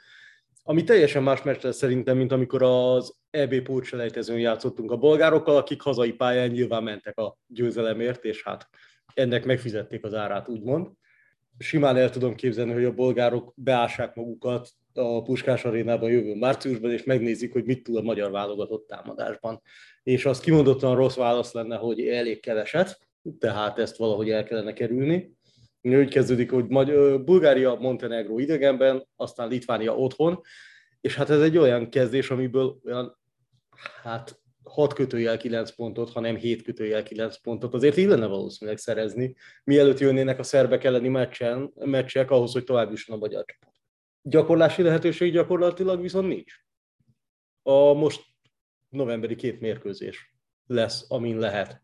ami 0.62 0.84
teljesen 0.84 1.22
más 1.22 1.42
meccs 1.42 1.62
lesz 1.62 1.76
szerintem, 1.76 2.16
mint 2.16 2.32
amikor 2.32 2.62
az 2.62 3.16
EB 3.30 3.60
pótselejtezőn 3.62 4.38
játszottunk 4.38 4.90
a 4.90 4.96
bolgárokkal, 4.96 5.56
akik 5.56 5.80
hazai 5.80 6.12
pályán 6.12 6.48
nyilván 6.48 6.82
mentek 6.82 7.18
a 7.18 7.38
győzelemért, 7.46 8.25
és 8.25 8.42
hát 8.42 8.68
ennek 9.14 9.44
megfizették 9.44 10.04
az 10.04 10.14
árát, 10.14 10.48
úgymond. 10.48 10.88
Simán 11.58 11.96
el 11.96 12.10
tudom 12.10 12.34
képzelni, 12.34 12.72
hogy 12.72 12.84
a 12.84 12.94
bolgárok 12.94 13.52
beássák 13.56 14.14
magukat 14.14 14.68
a 14.96 15.22
Puskás 15.22 15.64
arénában 15.64 16.10
jövő 16.10 16.34
márciusban, 16.34 16.90
és 16.90 17.04
megnézik, 17.04 17.52
hogy 17.52 17.64
mit 17.64 17.82
tud 17.82 17.96
a 17.96 18.02
magyar 18.02 18.30
válogatott 18.30 18.86
támadásban. 18.86 19.62
És 20.02 20.26
az 20.26 20.40
kimondottan 20.40 20.96
rossz 20.96 21.16
válasz 21.16 21.52
lenne, 21.52 21.76
hogy 21.76 22.08
elég 22.08 22.40
keveset, 22.40 22.98
tehát 23.38 23.78
ezt 23.78 23.96
valahogy 23.96 24.30
el 24.30 24.44
kellene 24.44 24.72
kerülni. 24.72 25.34
Úgy 25.82 26.08
kezdődik, 26.08 26.50
hogy 26.50 26.66
Bulgária, 27.24 27.74
Montenegro 27.74 28.38
idegenben, 28.38 29.06
aztán 29.16 29.48
Litvánia 29.48 29.96
otthon, 29.96 30.40
és 31.00 31.14
hát 31.14 31.30
ez 31.30 31.40
egy 31.40 31.58
olyan 31.58 31.90
kezdés, 31.90 32.30
amiből 32.30 32.78
olyan, 32.84 33.18
hát 34.02 34.40
6 34.62 34.92
kötőjel 34.92 35.36
9 35.36 35.70
pontot, 35.70 36.10
hanem 36.10 36.36
7 36.36 36.62
kötőjel 36.62 37.02
9 37.02 37.36
pontot 37.36 37.74
azért 37.74 37.96
illene 37.96 38.26
valószínűleg 38.26 38.78
szerezni, 38.78 39.34
mielőtt 39.64 39.98
jönnének 39.98 40.38
a 40.38 40.42
szerbek 40.42 40.84
elleni 40.84 41.08
meccsen, 41.08 41.72
meccsek 41.74 42.30
ahhoz, 42.30 42.52
hogy 42.52 42.64
tovább 42.64 42.90
jusson 42.90 43.16
a 43.16 43.18
magyar 43.18 43.44
csapat. 43.44 43.75
Gyakorlási 44.28 44.83
lehetőség 44.83 45.33
gyakorlatilag 45.33 46.00
viszont 46.00 46.28
nincs. 46.28 46.54
A 47.62 47.92
most 47.92 48.25
novemberi 48.88 49.35
két 49.35 49.61
mérkőzés 49.61 50.35
lesz, 50.66 51.04
amin 51.09 51.38
lehet 51.38 51.83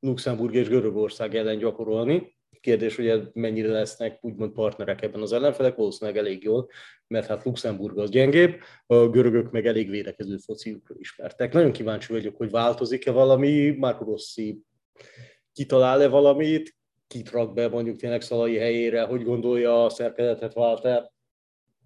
Luxemburg 0.00 0.54
és 0.54 0.68
Görögország 0.68 1.34
ellen 1.34 1.58
gyakorolni. 1.58 2.36
Kérdés, 2.60 2.96
hogy 2.96 3.30
mennyire 3.32 3.70
lesznek 3.70 4.18
úgymond 4.24 4.52
partnerek 4.52 5.02
ebben 5.02 5.20
az 5.20 5.32
ellenfelek, 5.32 5.76
valószínűleg 5.76 6.20
elég 6.20 6.42
jól, 6.42 6.70
mert 7.06 7.26
hát 7.26 7.44
Luxemburg 7.44 7.98
az 7.98 8.10
gyengébb, 8.10 8.60
a 8.86 9.08
görögök 9.08 9.50
meg 9.50 9.66
elég 9.66 9.90
védekező 9.90 10.36
fociukról 10.36 10.98
ismertek. 10.98 11.52
Nagyon 11.52 11.72
kíváncsi 11.72 12.12
vagyok, 12.12 12.36
hogy 12.36 12.50
változik-e 12.50 13.10
valami, 13.10 13.70
Marco 13.70 14.04
Rossi 14.04 14.62
kitalál-e 15.52 16.08
valamit, 16.08 16.76
kit 17.06 17.30
rak 17.30 17.54
be 17.54 17.68
mondjuk 17.68 17.96
tényleg 17.96 18.22
Szalai 18.22 18.56
helyére, 18.56 19.02
hogy 19.02 19.24
gondolja 19.24 19.84
a 19.84 19.88
szerkezetet 19.88 20.56
Walter, 20.56 21.16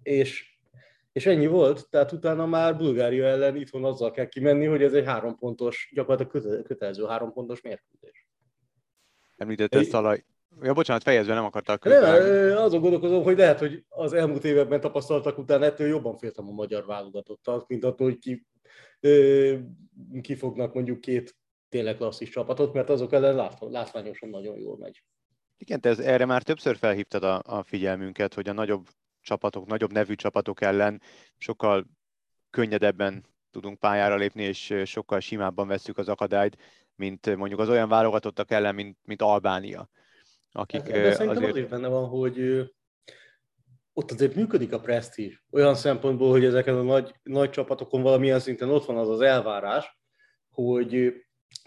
és, 0.03 0.57
és 1.11 1.25
ennyi 1.25 1.47
volt, 1.47 1.89
tehát 1.89 2.11
utána 2.11 2.45
már 2.45 2.77
Bulgária 2.77 3.25
ellen 3.25 3.55
itthon 3.55 3.83
azzal 3.85 4.11
kell 4.11 4.27
kimenni, 4.27 4.65
hogy 4.65 4.83
ez 4.83 4.93
egy 4.93 5.05
három 5.05 5.37
pontos, 5.37 5.91
gyakorlatilag 5.93 6.63
kötelező 6.63 7.05
három 7.05 7.33
pontos 7.33 7.61
mérkőzés. 7.61 8.27
Említette 9.37 9.83
Szalai, 9.83 10.25
Ja, 10.61 10.73
bocsánat, 10.73 11.03
fejezve 11.03 11.33
nem 11.33 11.45
akartak. 11.45 11.83
Nem, 11.83 12.57
azon 12.57 12.81
gondolkozom, 12.81 13.23
hogy 13.23 13.37
lehet, 13.37 13.59
hogy 13.59 13.83
az 13.89 14.13
elmúlt 14.13 14.43
években 14.43 14.81
tapasztaltak 14.81 15.37
után 15.37 15.63
ettől 15.63 15.87
jobban 15.87 16.17
féltem 16.17 16.47
a 16.47 16.51
magyar 16.51 16.85
válogatottal, 16.85 17.65
mint 17.67 17.83
attól, 17.83 18.07
hogy 18.07 18.19
ki, 18.19 18.45
kifognak 20.21 20.73
mondjuk 20.73 21.01
két 21.01 21.35
tényleg 21.69 21.95
klasszis 21.95 22.29
csapatot, 22.29 22.73
mert 22.73 22.89
azok 22.89 23.13
ellen 23.13 23.49
látványosan 23.59 24.29
nagyon 24.29 24.57
jól 24.57 24.77
megy. 24.77 25.03
Igen, 25.57 25.81
te 25.81 25.89
ez, 25.89 25.99
erre 25.99 26.25
már 26.25 26.43
többször 26.43 26.77
felhívtad 26.77 27.23
a, 27.23 27.41
a 27.45 27.63
figyelmünket, 27.63 28.33
hogy 28.33 28.49
a 28.49 28.53
nagyobb 28.53 28.87
csapatok, 29.23 29.65
nagyobb 29.65 29.91
nevű 29.91 30.15
csapatok 30.15 30.61
ellen 30.61 31.01
sokkal 31.37 31.85
könnyedebben 32.49 33.25
tudunk 33.51 33.79
pályára 33.79 34.15
lépni, 34.15 34.43
és 34.43 34.73
sokkal 34.85 35.19
simábban 35.19 35.67
veszük 35.67 35.97
az 35.97 36.09
akadályt, 36.09 36.57
mint 36.95 37.35
mondjuk 37.35 37.59
az 37.59 37.69
olyan 37.69 37.89
válogatottak 37.89 38.51
ellen, 38.51 38.75
mint, 38.75 38.97
mint 39.03 39.21
Albánia 39.21 39.89
akik 40.53 40.81
De 40.81 41.13
szerintem 41.13 41.29
azért... 41.29 41.51
az 41.51 41.57
is 41.57 41.65
benne 41.65 41.87
van, 41.87 42.07
hogy 42.07 42.63
ott 43.93 44.11
azért 44.11 44.35
működik 44.35 44.73
a 44.73 44.79
presztízs. 44.79 45.43
Olyan 45.51 45.75
szempontból, 45.75 46.29
hogy 46.29 46.45
ezeken 46.45 46.75
a 46.75 46.81
nagy, 46.81 47.15
nagy 47.23 47.49
csapatokon 47.49 48.01
valamilyen 48.01 48.39
szinten 48.39 48.69
ott 48.69 48.85
van 48.85 48.97
az 48.97 49.09
az 49.09 49.21
elvárás, 49.21 49.99
hogy 50.49 51.13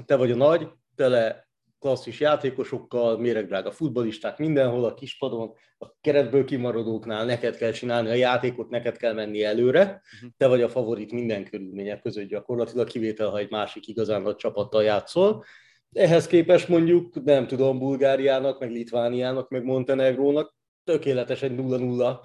te 0.05 0.17
vagy 0.17 0.31
a 0.31 0.37
nagy, 0.37 0.69
tele 0.95 1.46
klasszis 1.87 2.21
játékosokkal, 2.21 3.19
méregdrága 3.19 3.71
futbolisták 3.71 4.39
mindenhol 4.39 4.85
a 4.85 4.95
kispadon, 4.95 5.53
a 5.79 5.87
keretből 6.01 6.45
kimaradóknál 6.45 7.25
neked 7.25 7.57
kell 7.57 7.71
csinálni 7.71 8.09
a 8.09 8.15
játékot, 8.15 8.69
neked 8.69 8.97
kell 8.97 9.13
menni 9.13 9.43
előre, 9.43 9.81
uh-huh. 9.81 10.31
te 10.37 10.47
vagy 10.47 10.63
a 10.63 10.69
favorit 10.69 11.13
minden 11.13 11.45
körülmények 11.45 12.01
között 12.01 12.29
gyakorlatilag, 12.29 12.87
kivétel, 12.87 13.29
ha 13.29 13.39
egy 13.39 13.51
másik 13.51 13.87
igazán 13.87 14.23
nagy 14.23 14.37
csapattal 14.37 14.83
játszol, 14.83 15.45
ehhez 15.93 16.27
képest 16.27 16.69
mondjuk, 16.69 17.25
nem 17.25 17.47
tudom, 17.47 17.79
Bulgáriának, 17.79 18.61
meg 18.61 18.71
Litvániának, 18.71 19.49
meg 19.49 19.65
Montenegrónak 19.65 20.55
tökéletesen 20.85 21.57
0-0. 21.59 22.19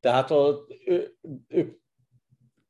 Tehát 0.00 0.30
a, 0.30 0.66
ő, 0.84 1.16
ők 1.48 1.78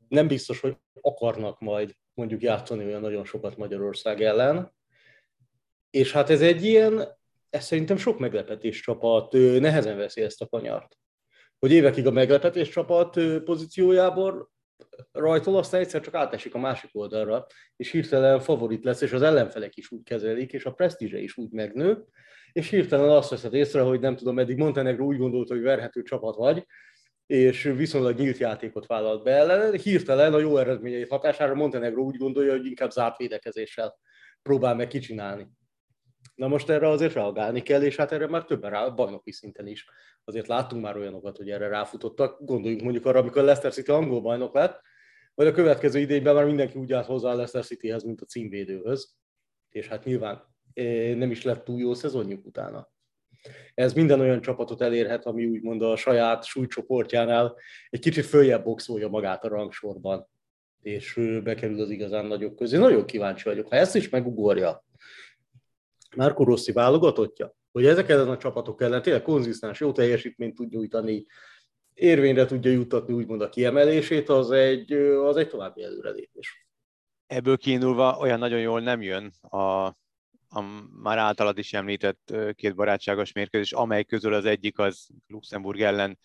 nem 0.09 0.26
biztos, 0.28 0.61
hogy 0.61 0.76
akarnak 1.00 1.61
majd 1.61 1.95
mondjuk 2.14 2.42
játszani 2.42 2.85
olyan 2.85 3.00
nagyon 3.00 3.25
sokat 3.25 3.56
Magyarország 3.56 4.23
ellen. 4.23 4.75
És 5.97 6.12
hát 6.12 6.31
ez 6.31 6.41
egy 6.43 6.65
ilyen, 6.65 7.09
ez 7.50 7.65
szerintem 7.65 7.97
sok 7.97 8.19
meglepetés 8.19 8.81
csapat 8.81 9.33
nehezen 9.61 9.97
veszi 9.97 10.23
ezt 10.23 10.43
a 10.43 10.47
kanyart. 10.47 10.97
Hogy 11.59 11.73
évekig 11.73 12.07
a 12.07 12.11
meglepetés 12.11 12.69
csapat 12.69 13.21
pozíciójából 13.45 14.50
rajtól, 15.12 15.57
aztán 15.57 15.81
egyszer 15.81 16.00
csak 16.00 16.15
átesik 16.15 16.55
a 16.55 16.59
másik 16.59 16.91
oldalra, 16.93 17.47
és 17.76 17.91
hirtelen 17.91 18.41
favorit 18.41 18.85
lesz, 18.85 19.00
és 19.00 19.12
az 19.12 19.23
ellenfelek 19.23 19.76
is 19.76 19.91
úgy 19.91 20.03
kezelik, 20.03 20.53
és 20.53 20.65
a 20.65 20.73
presztízse 20.73 21.19
is 21.19 21.37
úgy 21.37 21.50
megnő, 21.50 22.05
és 22.53 22.71
hirtelen 22.71 23.11
azt 23.11 23.31
veszed 23.31 23.55
észre, 23.55 23.81
hogy 23.81 24.00
nem 24.00 24.17
tudom, 24.17 24.38
eddig 24.38 24.57
Montenegro 24.57 25.05
úgy 25.05 25.19
gondolta, 25.19 25.55
hogy 25.55 25.62
verhető 25.62 26.03
csapat 26.03 26.37
vagy, 26.37 26.67
és 27.26 27.62
viszonylag 27.62 28.19
nyílt 28.19 28.38
játékot 28.38 28.87
vállalt 28.87 29.23
be 29.23 29.31
ellen, 29.31 29.73
hirtelen 29.73 30.35
a 30.35 30.38
jó 30.38 30.57
eredményei 30.57 31.07
hatására 31.09 31.55
Montenegro 31.55 32.03
úgy 32.03 32.17
gondolja, 32.17 32.53
hogy 32.53 32.67
inkább 32.67 32.91
zárt 32.91 33.17
védekezéssel 33.17 33.99
próbál 34.43 34.75
meg 34.75 34.88
kicsinálni. 34.88 35.47
Na 36.37 36.49
most 36.49 36.71
erre 36.71 36.88
azért 36.88 37.12
reagálni 37.12 37.62
kell, 37.62 37.83
és 37.83 37.97
hát 37.97 38.12
erre 38.12 38.26
már 38.26 38.45
többen 38.45 38.71
rá, 38.71 38.88
bajnoki 38.88 39.33
szinten 39.33 39.66
is. 39.66 39.87
Azért 40.25 40.47
láttunk 40.47 40.83
már 40.83 40.97
olyanokat, 40.97 41.37
hogy 41.37 41.50
erre 41.50 41.69
ráfutottak. 41.69 42.45
Gondoljunk 42.45 42.83
mondjuk 42.83 43.07
arra, 43.07 43.19
amikor 43.19 43.43
Leicester 43.43 43.73
City 43.73 43.90
angol 43.90 44.21
bajnok 44.21 44.55
lett, 44.55 44.81
vagy 45.35 45.47
a 45.47 45.52
következő 45.52 45.99
idényben 45.99 46.35
már 46.35 46.45
mindenki 46.45 46.78
úgy 46.78 46.93
állt 46.93 47.07
hozzá 47.07 47.28
a 47.28 47.35
Leicester 47.35 47.64
Cityhez, 47.64 48.02
mint 48.02 48.21
a 48.21 48.25
címvédőhöz. 48.25 49.14
És 49.69 49.88
hát 49.88 50.05
nyilván 50.05 50.55
nem 51.14 51.31
is 51.31 51.43
lett 51.43 51.64
túl 51.64 51.81
jó 51.81 51.95
szezonjuk 51.95 52.47
utána. 52.47 52.93
Ez 53.75 53.93
minden 53.93 54.21
olyan 54.21 54.40
csapatot 54.40 54.81
elérhet, 54.81 55.25
ami 55.25 55.47
úgymond 55.47 55.83
a 55.83 55.97
saját 55.97 56.45
súlycsoportjánál 56.45 57.57
egy 57.90 58.00
kicsit 58.00 58.25
följebb 58.25 58.64
boxolja 58.64 59.09
magát 59.09 59.45
a 59.45 59.49
rangsorban, 59.49 60.28
és 60.83 61.14
bekerül 61.43 61.81
az 61.81 61.90
igazán 61.90 62.26
nagyok 62.26 62.57
közé. 62.57 62.76
Nagyon 62.76 63.07
kíváncsi 63.07 63.49
vagyok. 63.49 63.69
Ha 63.69 63.76
ezt 63.76 63.95
is 63.97 64.09
megugorja, 64.09 64.86
Márko 66.17 66.45
Rossi 66.45 66.73
válogatottja, 66.73 67.57
hogy 67.73 67.87
ezek 67.87 68.09
ellen 68.09 68.29
a 68.29 68.37
csapatok 68.37 68.83
ellen 68.83 69.03
tényleg 69.03 69.23
konzisztens, 69.23 69.81
jó 69.81 69.93
teljesítményt 69.93 70.55
tud 70.55 70.71
nyújtani, 70.71 71.27
érvényre 71.95 72.45
tudja 72.45 72.71
jutatni 72.71 73.15
úgymond 73.15 73.41
a 73.41 73.49
kiemelését, 73.49 74.29
az 74.29 74.51
egy, 74.51 74.93
az 74.93 75.37
egy 75.37 75.49
további 75.49 75.83
előrelépés. 75.83 76.67
Ebből 77.27 77.57
kiindulva 77.57 78.17
olyan 78.19 78.39
nagyon 78.39 78.61
jól 78.61 78.81
nem 78.81 79.03
jön 79.03 79.33
a, 79.41 79.85
a 80.49 80.61
már 81.03 81.19
általad 81.19 81.59
is 81.59 81.73
említett 81.73 82.35
két 82.55 82.75
barátságos 82.75 83.33
mérkőzés, 83.33 83.73
amely 83.73 84.05
közül 84.05 84.35
az 84.35 84.45
egyik 84.45 84.79
az 84.79 85.09
Luxemburg 85.27 85.81
ellen 85.81 86.19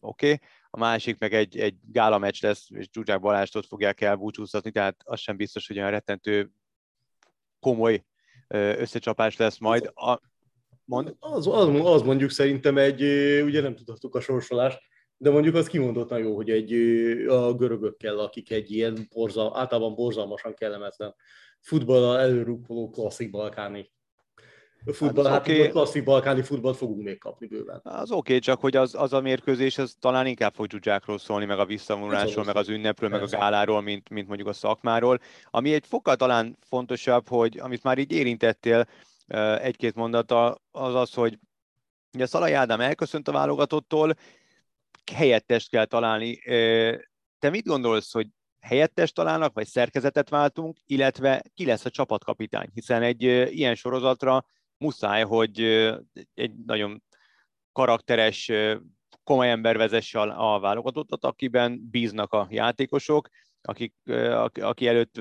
oké, 0.00 0.32
okay. 0.32 0.48
a 0.70 0.78
másik 0.78 1.18
meg 1.18 1.34
egy, 1.34 1.58
egy 1.58 1.76
gála 1.92 2.18
meccs 2.18 2.42
lesz, 2.42 2.70
és 2.70 2.88
Zsuzsák 2.92 3.20
Balázstot 3.20 3.66
fogják 3.66 4.00
elbúcsúztatni, 4.00 4.70
tehát 4.70 5.00
az 5.04 5.20
sem 5.20 5.36
biztos, 5.36 5.66
hogy 5.66 5.78
olyan 5.78 5.90
rettentő 5.90 6.50
komoly 7.60 8.04
összecsapás 8.48 9.36
lesz 9.36 9.58
majd. 9.58 9.90
A, 9.94 10.20
mond? 10.84 11.16
Az, 11.18 11.46
az, 11.46 11.68
az 11.82 12.02
mondjuk 12.02 12.30
szerintem 12.30 12.78
egy, 12.78 13.02
ugye 13.42 13.60
nem 13.60 13.74
tudhattuk 13.74 14.14
a 14.14 14.20
sorsolást, 14.20 14.78
de 15.16 15.30
mondjuk 15.30 15.54
az 15.54 15.66
kimondottan 15.66 16.18
jó, 16.18 16.34
hogy 16.34 16.50
egy, 16.50 16.72
a 17.28 17.54
görögökkel, 17.54 18.18
akik 18.18 18.50
egy 18.50 18.70
ilyen 18.70 19.08
borzal, 19.14 19.56
általában 19.56 19.94
borzalmasan 19.94 20.54
kellemetlen 20.54 21.14
futballal 21.60 22.18
előrukkoló 22.18 22.90
klasszik 22.90 23.30
balkáni 23.30 23.94
futball, 24.92 25.24
hát, 25.24 25.32
hát 25.32 25.48
okay. 25.48 25.68
klasszik 25.68 26.04
balkáni 26.04 26.42
futballt 26.42 26.76
fogunk 26.76 27.02
még 27.02 27.18
kapni 27.18 27.46
bőven. 27.46 27.80
Az 27.82 28.10
oké, 28.10 28.16
okay, 28.16 28.38
csak 28.38 28.60
hogy 28.60 28.76
az, 28.76 28.94
az 28.94 29.12
a 29.12 29.20
mérkőzés, 29.20 29.78
az 29.78 29.96
talán 30.00 30.26
inkább 30.26 30.54
fog 30.54 30.70
Zsuzsákról 30.70 31.18
szólni, 31.18 31.44
meg 31.44 31.58
a 31.58 31.66
visszavonulásról, 31.66 32.44
meg 32.44 32.56
az 32.56 32.68
ünnepről, 32.68 33.08
meg 33.08 33.22
a 33.22 33.26
gáláról, 33.26 33.80
mint, 33.80 34.08
mint 34.08 34.26
mondjuk 34.26 34.48
a 34.48 34.52
szakmáról. 34.52 35.20
Ami 35.50 35.72
egy 35.72 35.86
fokkal 35.86 36.16
talán 36.16 36.56
fontosabb, 36.68 37.28
hogy 37.28 37.58
amit 37.58 37.82
már 37.82 37.98
így 37.98 38.12
érintettél, 38.12 38.86
egy-két 39.60 39.94
mondata 39.94 40.58
az 40.70 40.94
az, 40.94 41.14
hogy 41.14 41.38
ugye 42.14 42.26
Szalai 42.26 42.52
Ádám 42.52 42.80
elköszönt 42.80 43.28
a 43.28 43.32
válogatottól, 43.32 44.14
helyettest 45.12 45.70
kell 45.70 45.84
találni. 45.84 46.38
Te 47.38 47.50
mit 47.50 47.66
gondolsz, 47.66 48.12
hogy 48.12 48.26
helyettest 48.60 49.14
találnak, 49.14 49.54
vagy 49.54 49.66
szerkezetet 49.66 50.28
váltunk, 50.28 50.76
illetve 50.86 51.42
ki 51.54 51.66
lesz 51.66 51.84
a 51.84 51.90
csapatkapitány, 51.90 52.68
hiszen 52.74 53.02
egy 53.02 53.22
ilyen 53.22 53.74
sorozatra 53.74 54.44
muszáj, 54.78 55.22
hogy 55.22 55.60
egy 56.34 56.52
nagyon 56.66 57.02
karakteres, 57.72 58.52
komoly 59.24 59.50
ember 59.50 59.76
vezesse 59.76 60.20
a 60.20 60.60
válogatottat, 60.60 61.24
akiben 61.24 61.88
bíznak 61.90 62.32
a 62.32 62.46
játékosok, 62.50 63.28
akik, 63.62 63.94
aki 64.60 64.86
előtt, 64.86 65.20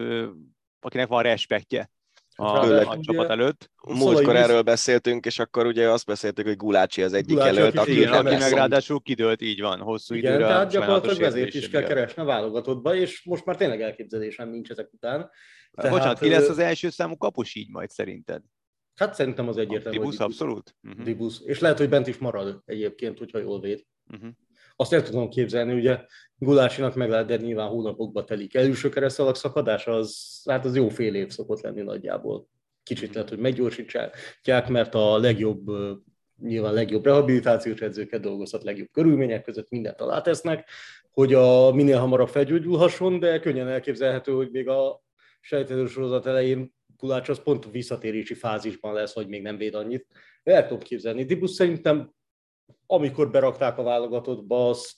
akinek 0.79 1.07
van 1.07 1.24
respektje 1.24 1.89
a, 2.35 2.43
a, 2.43 2.89
a 2.89 3.00
csapat 3.00 3.29
előtt. 3.29 3.71
Múltkor 3.88 4.35
erről 4.35 4.62
beszéltünk, 4.62 5.25
és 5.25 5.39
akkor 5.39 5.65
ugye 5.65 5.89
azt 5.89 6.05
beszéltük, 6.05 6.45
hogy 6.45 6.55
Gulácsi 6.55 7.01
az 7.01 7.13
egyik 7.13 7.35
Gulácsi, 7.35 7.57
előtt, 7.57 7.77
aki, 7.77 7.91
igen, 7.91 8.13
aki 8.13 8.35
meg 8.35 8.51
ráadásul 8.51 9.01
kidőlt, 9.01 9.41
így 9.41 9.62
van, 9.62 9.79
hosszú 9.79 10.15
igen, 10.15 10.33
időre. 10.33 10.47
tehát 10.47 10.71
gyakorlatilag 10.71 11.21
ezért 11.21 11.53
is 11.53 11.69
kell 11.69 11.83
keresni 11.83 12.21
a 12.21 12.25
válogatottba, 12.25 12.95
és 12.95 13.24
most 13.24 13.45
már 13.45 13.55
tényleg 13.55 13.81
elképzelésem 13.81 14.50
nincs 14.50 14.69
ezek 14.69 14.93
után. 14.93 15.29
Tehát, 15.71 15.91
Bocsánat, 15.91 16.19
ki 16.19 16.29
lesz 16.29 16.50
az 16.50 16.59
első 16.59 16.89
számú 16.89 17.17
kapus 17.17 17.55
így 17.55 17.69
majd 17.69 17.89
szerinted? 17.89 18.41
Hát 18.95 19.13
szerintem 19.13 19.47
az 19.47 19.57
egyértelmű. 19.57 19.97
Dibusz, 19.97 20.19
abszolút? 20.19 20.75
Uh-huh. 20.83 21.03
Dibusz. 21.03 21.41
És 21.45 21.59
lehet, 21.59 21.77
hogy 21.77 21.89
bent 21.89 22.07
is 22.07 22.17
marad 22.17 22.61
egyébként, 22.65 23.17
hogyha 23.17 23.39
jól 23.39 23.59
véd. 23.59 23.85
Uh-huh. 24.13 24.29
Azt 24.75 24.93
el 24.93 25.03
tudom 25.03 25.29
képzelni, 25.29 25.73
ugye 25.73 26.05
Gulásinak 26.37 26.95
meg 26.95 27.09
lehet, 27.09 27.25
de 27.25 27.35
nyilván 27.35 27.67
hónapokba 27.67 28.23
telik. 28.23 28.55
Előső 28.55 28.89
keresztalak 28.89 29.35
szakadás, 29.35 29.87
az, 29.87 30.41
hát 30.49 30.65
az 30.65 30.75
jó 30.75 30.89
fél 30.89 31.15
év 31.15 31.29
szokott 31.29 31.61
lenni 31.61 31.81
nagyjából. 31.81 32.47
Kicsit 32.83 33.13
lehet, 33.13 33.29
hogy 33.29 33.39
meggyorsítják, 33.39 34.67
mert 34.67 34.95
a 34.95 35.17
legjobb 35.17 35.65
nyilván 36.41 36.73
legjobb 36.73 37.05
rehabilitációs 37.05 37.81
edzőket 37.81 38.21
dolgozhat, 38.21 38.63
legjobb 38.63 38.87
körülmények 38.91 39.43
között 39.43 39.69
mindent 39.69 40.01
alátesznek, 40.01 40.69
hogy 41.11 41.33
a 41.33 41.71
minél 41.71 41.99
hamarabb 41.99 42.27
felgyógyulhasson, 42.29 43.19
de 43.19 43.39
könnyen 43.39 43.67
elképzelhető, 43.67 44.31
hogy 44.31 44.49
még 44.51 44.67
a 44.67 45.03
sejtező 45.41 45.85
sorozat 45.85 46.25
elején 46.25 46.73
Kulács 46.97 47.29
az 47.29 47.43
pont 47.43 47.71
visszatérési 47.71 48.33
fázisban 48.33 48.93
lesz, 48.93 49.13
hogy 49.13 49.27
még 49.27 49.41
nem 49.41 49.57
véd 49.57 49.75
annyit. 49.75 50.07
El 50.43 50.67
tudom 50.67 50.83
képzelni. 50.83 51.23
Dibus 51.23 51.51
szerintem, 51.51 52.13
amikor 52.85 53.31
berakták 53.31 53.77
a 53.77 53.83
válogatottba, 53.83 54.69
az 54.69 54.93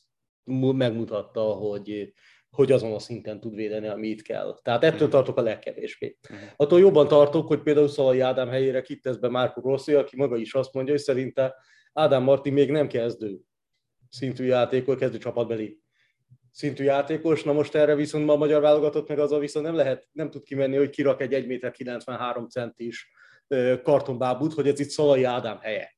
megmutatta, 0.75 1.41
hogy, 1.41 2.13
hogy 2.49 2.71
azon 2.71 2.93
a 2.93 2.99
szinten 2.99 3.39
tud 3.39 3.55
védeni, 3.55 3.87
ami 3.87 4.07
itt 4.07 4.21
kell. 4.21 4.59
Tehát 4.61 4.83
ettől 4.83 5.07
mhm. 5.07 5.15
tartok 5.15 5.37
a 5.37 5.41
legkevésbé. 5.41 6.17
Uh-huh. 6.29 6.49
Attól 6.55 6.79
jobban 6.79 7.07
tartok, 7.07 7.47
hogy 7.47 7.61
például 7.61 7.87
Szalai 7.87 8.19
Ádám 8.19 8.49
helyére 8.49 8.81
kitesz 8.81 9.17
be 9.17 9.29
Márko 9.29 9.61
Rossi, 9.61 9.93
aki 9.93 10.15
maga 10.15 10.37
is 10.37 10.53
azt 10.53 10.73
mondja, 10.73 10.93
hogy 10.93 11.01
szerinte 11.01 11.55
Ádám 11.93 12.23
Marti 12.23 12.49
még 12.49 12.71
nem 12.71 12.87
kezdő 12.87 13.39
szintű 14.09 14.45
játékos, 14.45 14.97
kezdő 14.97 15.17
csapatbeli 15.17 15.81
szintű 16.57 16.83
játékos, 16.83 17.43
na 17.43 17.53
most 17.53 17.75
erre 17.75 17.95
viszont 17.95 18.25
ma 18.25 18.33
a 18.33 18.37
magyar 18.37 18.61
válogatott 18.61 19.07
meg 19.07 19.19
a 19.19 19.39
viszont 19.39 19.65
nem 19.65 19.75
lehet, 19.75 20.07
nem 20.11 20.29
tud 20.29 20.43
kimenni, 20.43 20.75
hogy 20.75 20.89
kirak 20.89 21.21
egy 21.21 21.33
1 21.33 21.47
méter 21.47 21.71
93 21.71 22.47
centis 22.47 23.11
kartonbábút, 23.83 24.53
hogy 24.53 24.67
ez 24.67 24.79
itt 24.79 24.89
Szalai 24.89 25.23
Ádám 25.23 25.59
helye. 25.59 25.95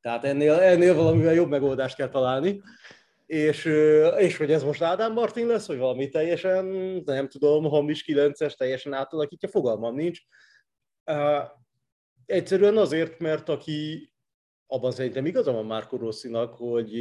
Tehát 0.00 0.24
ennél, 0.24 0.52
ennél 0.52 0.94
valamivel 0.94 1.34
jobb 1.34 1.48
megoldást 1.48 1.96
kell 1.96 2.08
találni. 2.08 2.62
És, 3.26 3.64
és 4.18 4.36
hogy 4.36 4.52
ez 4.52 4.62
most 4.62 4.82
Ádám 4.82 5.12
Martin 5.12 5.46
lesz, 5.46 5.66
vagy 5.66 5.78
valami 5.78 6.08
teljesen, 6.08 6.64
nem 7.04 7.28
tudom, 7.28 7.64
hamis 7.64 8.04
9-es, 8.06 8.56
teljesen 8.56 8.92
átalakítja, 8.92 9.48
fogalmam 9.48 9.94
nincs. 9.94 10.20
Uh, 11.10 11.48
egyszerűen 12.26 12.76
azért, 12.76 13.18
mert 13.18 13.48
aki, 13.48 14.12
abban 14.66 14.92
szerintem 14.92 15.26
igaza 15.26 15.52
van 15.52 15.66
Márko 15.66 15.96
Rosszinak, 15.96 16.54
hogy 16.54 16.92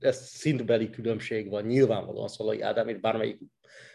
ez 0.00 0.26
szintbeli 0.26 0.90
különbség 0.90 1.50
van 1.50 1.64
nyilvánvalóan 1.64 2.28
Szalai 2.28 2.60
Ádám 2.60 2.88
és 2.88 2.98
bármelyik 2.98 3.38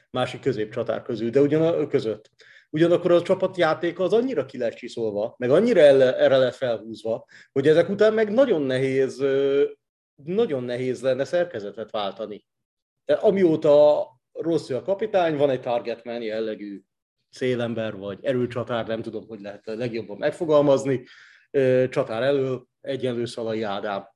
másik 0.09 0.41
középcsatár 0.41 1.01
közül, 1.01 1.29
de 1.29 1.41
ugyan 1.41 1.87
között. 1.87 2.29
Ugyanakkor 2.69 3.11
a 3.11 3.21
csapatjáték 3.21 3.99
az 3.99 4.13
annyira 4.13 4.45
ki 4.45 4.57
lesz 4.57 4.95
meg 5.37 5.49
annyira 5.49 5.79
erre 5.79 6.37
lett 6.37 6.55
felhúzva, 6.55 7.25
hogy 7.51 7.67
ezek 7.67 7.89
után 7.89 8.13
meg 8.13 8.31
nagyon 8.31 8.61
nehéz, 8.61 9.23
nagyon 10.23 10.63
nehéz 10.63 11.01
lenne 11.01 11.23
szerkezetet 11.23 11.91
váltani. 11.91 12.45
De 13.05 13.13
amióta 13.13 14.05
rossz 14.31 14.69
a 14.69 14.81
kapitány, 14.81 15.37
van 15.37 15.49
egy 15.49 15.61
targetman 15.61 16.21
jellegű 16.21 16.81
szélember, 17.29 17.95
vagy 17.95 18.19
erőcsatár, 18.21 18.87
nem 18.87 19.01
tudom, 19.01 19.27
hogy 19.27 19.41
lehet 19.41 19.61
legjobban 19.65 20.17
megfogalmazni, 20.17 21.03
csatár 21.89 22.21
elől 22.21 22.67
egyenlő 22.81 23.25
Szalai 23.25 23.61
Ádám 23.61 24.10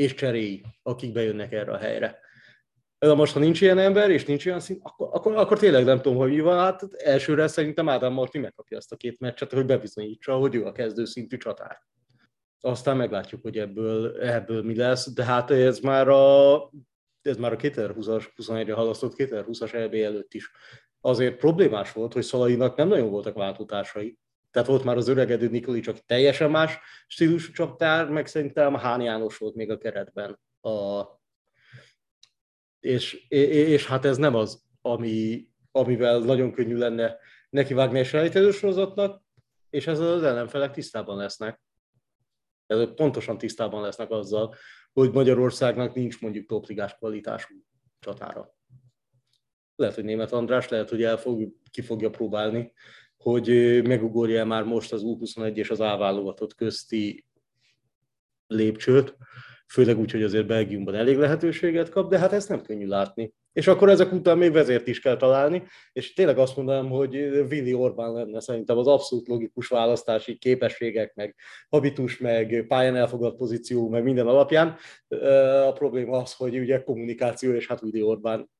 és 0.00 0.14
cseréi, 0.14 0.62
akik 0.82 1.12
bejönnek 1.12 1.52
erre 1.52 1.72
a 1.72 1.76
helyre. 1.76 2.18
De 2.98 3.14
most, 3.14 3.32
ha 3.32 3.38
nincs 3.38 3.60
ilyen 3.60 3.78
ember, 3.78 4.10
és 4.10 4.24
nincs 4.24 4.46
olyan 4.46 4.60
szint, 4.60 4.80
akkor, 4.82 5.08
akkor, 5.12 5.36
akkor 5.36 5.58
tényleg 5.58 5.84
nem 5.84 6.00
tudom, 6.00 6.18
hogy 6.18 6.30
mi 6.30 6.40
van. 6.40 6.58
Hát 6.58 6.94
elsőre 6.94 7.46
szerintem 7.46 7.88
Ádám 7.88 8.12
Marti 8.12 8.38
megkapja 8.38 8.76
ezt 8.76 8.92
a 8.92 8.96
két 8.96 9.20
meccset, 9.20 9.52
hogy 9.52 9.66
bebizonyítsa, 9.66 10.34
hogy 10.36 10.54
ő 10.54 10.64
a 10.64 10.72
kezdő 10.72 11.04
szintű 11.04 11.36
csatár. 11.36 11.78
Aztán 12.60 12.96
meglátjuk, 12.96 13.42
hogy 13.42 13.58
ebből, 13.58 14.20
ebből 14.20 14.62
mi 14.62 14.76
lesz, 14.76 15.12
de 15.12 15.24
hát 15.24 15.50
ez 15.50 15.78
már 15.78 16.08
a, 16.08 16.54
ez 17.22 17.36
már 17.36 17.52
a 17.52 17.56
2020-as, 17.56 18.24
21-re 18.36 18.74
halasztott 18.74 19.14
2020-as 19.16 19.74
EB 19.74 19.94
előtt 19.94 20.34
is 20.34 20.50
azért 21.00 21.36
problémás 21.36 21.92
volt, 21.92 22.12
hogy 22.12 22.22
Szalainak 22.22 22.76
nem 22.76 22.88
nagyon 22.88 23.10
voltak 23.10 23.34
váltótársai. 23.34 24.18
Tehát 24.50 24.68
volt 24.68 24.84
már 24.84 24.96
az 24.96 25.08
öregedő 25.08 25.48
Nikolic, 25.48 25.86
aki 25.86 26.00
teljesen 26.06 26.50
más 26.50 26.78
stílusú 27.06 27.52
csaptár, 27.52 28.08
meg 28.08 28.26
szerintem 28.26 28.74
Hán 28.74 29.00
János 29.00 29.38
volt 29.38 29.54
még 29.54 29.70
a 29.70 29.78
keretben. 29.78 30.40
A, 30.60 31.02
és, 32.80 33.26
és, 33.28 33.86
hát 33.86 34.04
ez 34.04 34.16
nem 34.16 34.34
az, 34.34 34.62
ami, 34.80 35.46
amivel 35.70 36.18
nagyon 36.18 36.52
könnyű 36.52 36.76
lenne 36.76 37.16
nekivágni 37.50 37.98
egy 37.98 38.06
selejtező 38.06 38.50
sorozatnak, 38.50 39.22
és 39.70 39.86
ez 39.86 39.98
az 39.98 40.22
ellenfelek 40.22 40.72
tisztában 40.72 41.16
lesznek. 41.16 41.60
Ezek 42.66 42.94
pontosan 42.94 43.38
tisztában 43.38 43.82
lesznek 43.82 44.10
azzal, 44.10 44.54
hogy 44.92 45.12
Magyarországnak 45.12 45.94
nincs 45.94 46.20
mondjuk 46.20 46.46
topligás 46.46 46.94
kvalitású 46.94 47.54
csatára. 47.98 48.54
Lehet, 49.74 49.94
hogy 49.94 50.04
német 50.04 50.32
András, 50.32 50.68
lehet, 50.68 50.88
hogy 50.88 51.02
el 51.02 51.16
fog, 51.16 51.52
ki 51.70 51.80
fogja 51.80 52.10
próbálni 52.10 52.72
hogy 53.22 53.80
megugorja 53.84 54.44
már 54.44 54.64
most 54.64 54.92
az 54.92 55.02
U21 55.04 55.56
és 55.56 55.70
az 55.70 55.80
A 55.80 56.34
közti 56.56 57.24
lépcsőt, 58.46 59.16
főleg 59.66 59.98
úgy, 59.98 60.10
hogy 60.10 60.22
azért 60.22 60.46
Belgiumban 60.46 60.94
elég 60.94 61.16
lehetőséget 61.16 61.88
kap, 61.88 62.10
de 62.10 62.18
hát 62.18 62.32
ezt 62.32 62.48
nem 62.48 62.62
könnyű 62.62 62.86
látni. 62.86 63.32
És 63.52 63.66
akkor 63.66 63.88
ezek 63.88 64.12
után 64.12 64.38
még 64.38 64.52
vezért 64.52 64.86
is 64.86 65.00
kell 65.00 65.16
találni, 65.16 65.62
és 65.92 66.12
tényleg 66.12 66.38
azt 66.38 66.56
mondanám, 66.56 66.88
hogy 66.88 67.14
Willi 67.50 67.74
Orbán 67.74 68.12
lenne 68.12 68.40
szerintem 68.40 68.78
az 68.78 68.86
abszolút 68.86 69.28
logikus 69.28 69.68
választási 69.68 70.38
képességek, 70.38 71.14
meg 71.14 71.34
habitus, 71.68 72.18
meg 72.18 72.64
pályán 72.68 72.96
elfogadt 72.96 73.36
pozíció, 73.36 73.88
meg 73.88 74.02
minden 74.02 74.26
alapján. 74.26 74.76
A 75.66 75.72
probléma 75.72 76.18
az, 76.18 76.32
hogy 76.34 76.58
ugye 76.58 76.82
kommunikáció, 76.82 77.52
és 77.52 77.66
hát 77.66 77.82
Willi 77.82 78.02
Orbán 78.02 78.50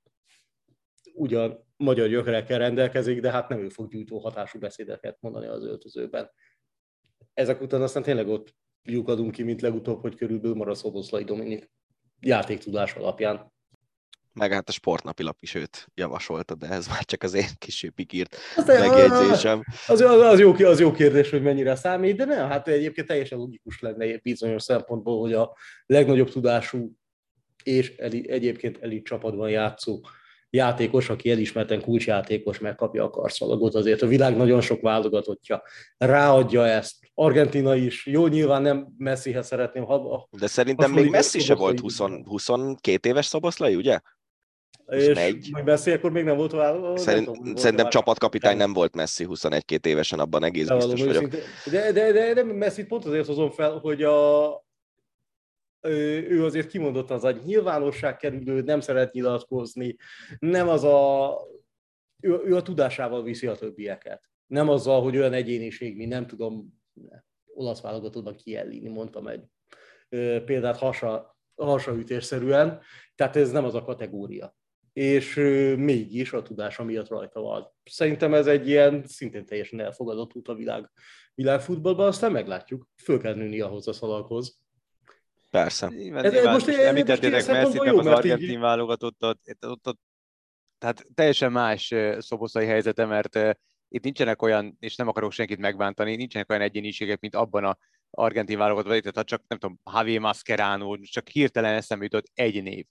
ugyan 1.14 1.68
magyar 1.76 2.08
gyökerekkel 2.08 2.58
rendelkezik, 2.58 3.20
de 3.20 3.30
hát 3.30 3.48
nem 3.48 3.58
ő 3.58 3.68
fog 3.68 3.90
gyújtó 3.90 4.18
hatású 4.18 4.58
beszédeket 4.58 5.16
mondani 5.20 5.46
az 5.46 5.64
öltözőben. 5.64 6.30
Ezek 7.34 7.60
után 7.60 7.82
aztán 7.82 8.02
tényleg 8.02 8.28
ott 8.28 8.54
lyukadunk 8.82 9.32
ki, 9.32 9.42
mint 9.42 9.60
legutóbb, 9.60 10.00
hogy 10.00 10.14
körülbelül 10.14 10.56
marad 10.56 10.76
Szoboszlai 10.76 11.24
Dominik 11.24 11.70
játéktudás 12.20 12.94
alapján. 12.94 13.52
Meg 14.32 14.52
hát 14.52 14.68
a 14.68 14.72
sportnapilap 14.72 15.36
is 15.40 15.54
őt 15.54 15.86
javasolta, 15.94 16.54
de 16.54 16.68
ez 16.68 16.86
már 16.86 17.04
csak 17.04 17.22
az 17.22 17.34
én 17.34 17.48
kis 17.58 17.90
pikírt 17.94 18.36
megjegyzésem. 18.66 19.62
Az, 19.86 20.00
az, 20.00 20.20
az, 20.20 20.38
jó, 20.38 20.52
az 20.52 20.80
jó 20.80 20.92
kérdés, 20.92 21.30
hogy 21.30 21.42
mennyire 21.42 21.74
számít, 21.74 22.16
de 22.16 22.24
nem, 22.24 22.48
hát 22.48 22.68
egyébként 22.68 23.06
teljesen 23.06 23.38
logikus 23.38 23.80
lenne 23.80 24.18
bizonyos 24.18 24.62
szempontból, 24.62 25.20
hogy 25.20 25.32
a 25.32 25.56
legnagyobb 25.86 26.30
tudású 26.30 26.92
és 27.62 27.96
egyébként 27.96 28.82
elit 28.82 29.04
csapatban 29.04 29.50
játszó 29.50 30.00
játékos, 30.50 31.08
aki 31.08 31.30
elismerten 31.30 31.80
kulcsjátékos, 31.80 32.58
megkapja 32.58 33.04
a 33.04 33.10
karszalagot. 33.10 33.74
Azért 33.74 34.02
a 34.02 34.06
világ 34.06 34.36
nagyon 34.36 34.60
sok 34.60 34.80
válogatottja 34.80 35.62
ráadja 35.96 36.66
ezt. 36.66 36.96
Argentina 37.14 37.74
is, 37.74 38.06
jó, 38.06 38.26
nyilván 38.26 38.62
nem 38.62 38.88
Messihez 38.96 39.46
szeretném. 39.46 39.84
Ha, 39.84 40.28
De 40.30 40.46
szerintem 40.46 40.92
még 40.92 41.10
Messi 41.10 41.40
se 41.40 41.54
volt 41.54 41.80
20, 41.80 41.98
22 42.24 43.08
éves 43.08 43.26
Szoboszlai, 43.26 43.74
ugye? 43.74 44.00
És 44.86 45.50
meg 45.52 45.64
Messi 45.64 45.90
akkor 45.90 46.10
még 46.10 46.24
nem 46.24 46.36
volt 46.36 46.52
válogatott? 46.52 46.98
Szerint, 46.98 47.26
nem 47.26 47.34
tudom, 47.34 47.56
szerintem 47.56 47.82
volt 47.82 47.92
csapatkapitány 47.92 48.56
nem 48.56 48.72
volt 48.72 48.94
Messi 48.94 49.26
21-2 49.28 49.86
évesen, 49.86 50.18
abban 50.18 50.44
egész 50.44 50.66
de 50.66 50.74
biztos 50.74 51.02
vagyok. 51.02 51.28
De, 51.70 51.92
de, 51.92 52.12
de, 52.12 52.32
de 52.32 52.44
Messi 52.44 52.84
pont 52.84 53.04
azért 53.04 53.26
hozom 53.26 53.50
fel, 53.50 53.78
hogy 53.78 54.02
a, 54.02 54.46
ő 55.82 56.44
azért 56.44 56.68
kimondott 56.68 57.10
az, 57.10 57.22
hogy 57.22 57.40
nyilvánosság 57.44 58.16
kerülő, 58.16 58.60
nem 58.60 58.80
szeret 58.80 59.12
nyilatkozni, 59.12 59.96
nem 60.38 60.68
az 60.68 60.84
a, 60.84 61.36
ő, 62.20 62.40
ő 62.44 62.56
a 62.56 62.62
tudásával 62.62 63.22
viszi 63.22 63.46
a 63.46 63.54
többieket. 63.54 64.30
Nem 64.46 64.68
azzal, 64.68 65.02
hogy 65.02 65.16
olyan 65.16 65.32
egyéniség, 65.32 65.96
mint 65.96 66.10
nem 66.10 66.26
tudom, 66.26 66.80
olasz 67.54 67.80
válogatottban 67.80 68.34
kiellini, 68.34 68.88
mondtam 68.88 69.26
egy 69.26 69.44
példát 70.44 70.76
hasa, 70.76 71.38
hasaütésszerűen, 71.54 72.80
tehát 73.14 73.36
ez 73.36 73.50
nem 73.50 73.64
az 73.64 73.74
a 73.74 73.84
kategória. 73.84 74.58
És 74.92 75.34
mégis 75.76 76.32
a 76.32 76.42
tudása 76.42 76.84
miatt 76.84 77.08
rajta 77.08 77.40
van. 77.40 77.72
Szerintem 77.84 78.34
ez 78.34 78.46
egy 78.46 78.68
ilyen 78.68 79.04
szintén 79.06 79.46
teljesen 79.46 79.80
elfogadott 79.80 80.34
út 80.34 80.48
a 80.48 80.54
világ, 80.54 80.90
világfutballban, 81.34 82.06
aztán 82.06 82.32
meglátjuk. 82.32 82.88
Föl 83.02 83.20
kell 83.20 83.34
nőni 83.34 83.60
ahhoz 83.60 83.88
a 83.88 83.92
szalaghoz. 83.92 84.59
Persze. 85.50 85.90
Ez, 86.12 86.32
ez 86.32 86.44
most 86.44 86.68
említettétek 86.68 87.46
messi 87.46 87.78
nem 87.78 87.98
az 87.98 88.06
argentin 88.06 88.50
így... 88.50 88.58
válogatottat, 88.58 89.38
ott, 89.46 89.66
ott, 89.66 89.86
ott, 89.86 90.00
tehát 90.78 91.06
teljesen 91.14 91.52
más 91.52 91.94
szoboszai 92.18 92.66
helyzete, 92.66 93.04
mert 93.04 93.38
itt 93.88 94.04
nincsenek 94.04 94.42
olyan, 94.42 94.76
és 94.80 94.96
nem 94.96 95.08
akarok 95.08 95.32
senkit 95.32 95.58
megbántani, 95.58 96.16
nincsenek 96.16 96.50
olyan 96.50 96.62
egyéniségek, 96.62 97.20
mint 97.20 97.34
abban 97.34 97.64
a 97.64 97.78
argentin 98.10 98.58
válogatottban, 98.58 99.12
tehát 99.12 99.28
csak 99.28 99.42
nem 99.48 99.58
tudom, 99.58 99.80
Javi 99.92 100.18
Mascherano, 100.18 100.96
csak 100.98 101.28
hirtelen 101.28 101.74
eszembe 101.74 102.04
jutott 102.04 102.30
egy 102.34 102.62
név. 102.62 102.86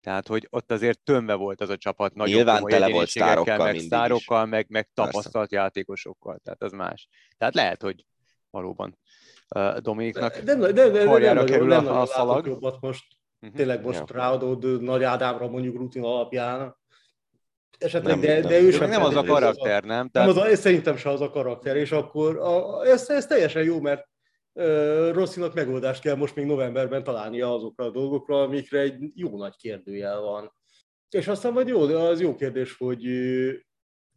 Tehát, 0.00 0.26
hogy 0.26 0.46
ott 0.50 0.70
azért 0.70 1.00
tömve 1.00 1.34
volt 1.34 1.60
az 1.60 1.68
a 1.68 1.76
csapat, 1.76 2.14
nagyon 2.14 2.34
Nyilván 2.34 2.64
tele 2.64 2.88
volt 2.88 3.08
sztárokkal, 3.08 3.58
meg 3.58 3.78
sztárokkal, 3.78 4.46
meg, 4.46 4.66
meg 4.68 4.88
tapasztalt 4.94 5.48
Persze. 5.48 5.56
játékosokkal, 5.56 6.38
tehát 6.42 6.62
az 6.62 6.72
más. 6.72 7.08
Tehát 7.36 7.54
lehet, 7.54 7.82
hogy 7.82 8.04
valóban 8.50 8.98
Dominiknak 9.80 10.38
de, 10.38 10.54
de, 10.54 10.72
de, 10.72 10.88
de, 10.88 11.32
de, 11.32 11.44
kerül 11.44 11.66
nem, 11.66 11.86
a, 11.86 12.00
a 12.00 12.06
szalag. 12.06 12.46
Jobbat 12.46 12.80
most, 12.80 13.04
uh-huh. 13.40 13.56
Tényleg 13.56 13.84
most 13.84 13.98
ja. 13.98 14.16
ráadod 14.16 14.82
Nagy 14.82 15.02
Ádámra 15.02 15.48
mondjuk 15.48 15.76
rutin 15.76 16.02
alapján, 16.02 16.78
esetleg, 17.78 18.12
nem, 18.12 18.20
de, 18.20 18.48
de 18.48 18.60
ő 18.60 18.70
sem 18.70 18.88
nem 18.88 19.02
az 19.02 19.16
a 19.16 19.22
karakter, 19.22 19.84
nem? 19.84 20.08
Tehát... 20.08 20.28
Nem 20.28 20.42
az 20.42 20.52
a, 20.52 20.56
szerintem 20.56 20.96
se 20.96 21.10
az 21.10 21.20
a 21.20 21.30
karakter, 21.30 21.76
és 21.76 21.92
akkor 21.92 22.36
a, 22.38 22.84
ez, 22.86 23.08
ez 23.08 23.26
teljesen 23.26 23.62
jó, 23.62 23.80
mert 23.80 24.08
Rosszinak 25.12 25.54
megoldást 25.54 26.02
kell 26.02 26.14
most 26.16 26.34
még 26.34 26.46
novemberben 26.46 27.04
találnia 27.04 27.54
azokra 27.54 27.84
a 27.84 27.90
dolgokra, 27.90 28.42
amikre 28.42 28.78
egy 28.78 28.98
jó 29.14 29.36
nagy 29.36 29.56
kérdőjel 29.56 30.20
van. 30.20 30.52
És 31.10 31.28
aztán 31.28 31.52
majd 31.52 31.68
jó, 31.68 31.86
de 31.86 31.96
az 31.96 32.20
jó 32.20 32.34
kérdés, 32.34 32.76
hogy 32.76 33.06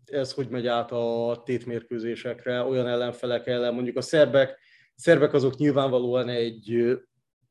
ez 0.06 0.34
hogy 0.34 0.50
megy 0.50 0.68
át 0.68 0.92
a 0.92 1.42
tétmérkőzésekre, 1.46 2.64
olyan 2.64 2.88
ellenfelek 2.88 3.48
ellen, 3.48 3.74
mondjuk 3.74 3.98
a 3.98 4.02
szerbek, 4.02 4.60
szerbek 4.96 5.34
azok 5.34 5.58
nyilvánvalóan 5.58 6.30
egy 6.30 6.98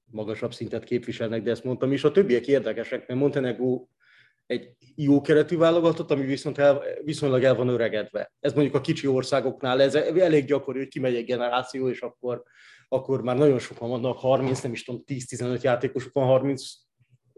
magasabb 0.04 0.52
szintet 0.52 0.84
képviselnek, 0.84 1.42
de 1.42 1.50
ezt 1.50 1.64
mondtam 1.64 1.92
is, 1.92 2.04
a 2.04 2.12
többiek 2.12 2.46
érdekesek, 2.46 3.06
mert 3.08 3.20
Montenegro 3.20 3.86
egy 4.46 4.70
jó 4.94 5.20
keretű 5.20 5.56
válogatott, 5.56 6.10
ami 6.10 6.24
viszont 6.24 6.58
el, 6.58 6.82
viszonylag 7.04 7.42
el 7.42 7.54
van 7.54 7.68
öregedve. 7.68 8.32
Ez 8.40 8.52
mondjuk 8.52 8.74
a 8.74 8.80
kicsi 8.80 9.06
országoknál, 9.06 9.82
ez 9.82 9.94
elég 9.94 10.44
gyakori, 10.44 10.78
hogy 10.78 10.88
kimegy 10.88 11.14
egy 11.14 11.24
generáció, 11.24 11.88
és 11.88 12.00
akkor, 12.00 12.42
akkor 12.88 13.22
már 13.22 13.36
nagyon 13.36 13.58
sokan 13.58 13.88
vannak, 13.88 14.18
30, 14.18 14.60
nem 14.60 14.72
is 14.72 14.84
tudom, 14.84 15.02
10-15 15.06 15.60
játékosuk 15.60 16.12
van 16.12 16.26
30, 16.26 16.62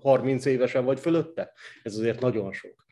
30 0.02 0.44
évesen 0.44 0.84
vagy 0.84 1.00
fölötte. 1.00 1.52
Ez 1.82 1.96
azért 1.96 2.20
nagyon 2.20 2.52
sok. 2.52 2.84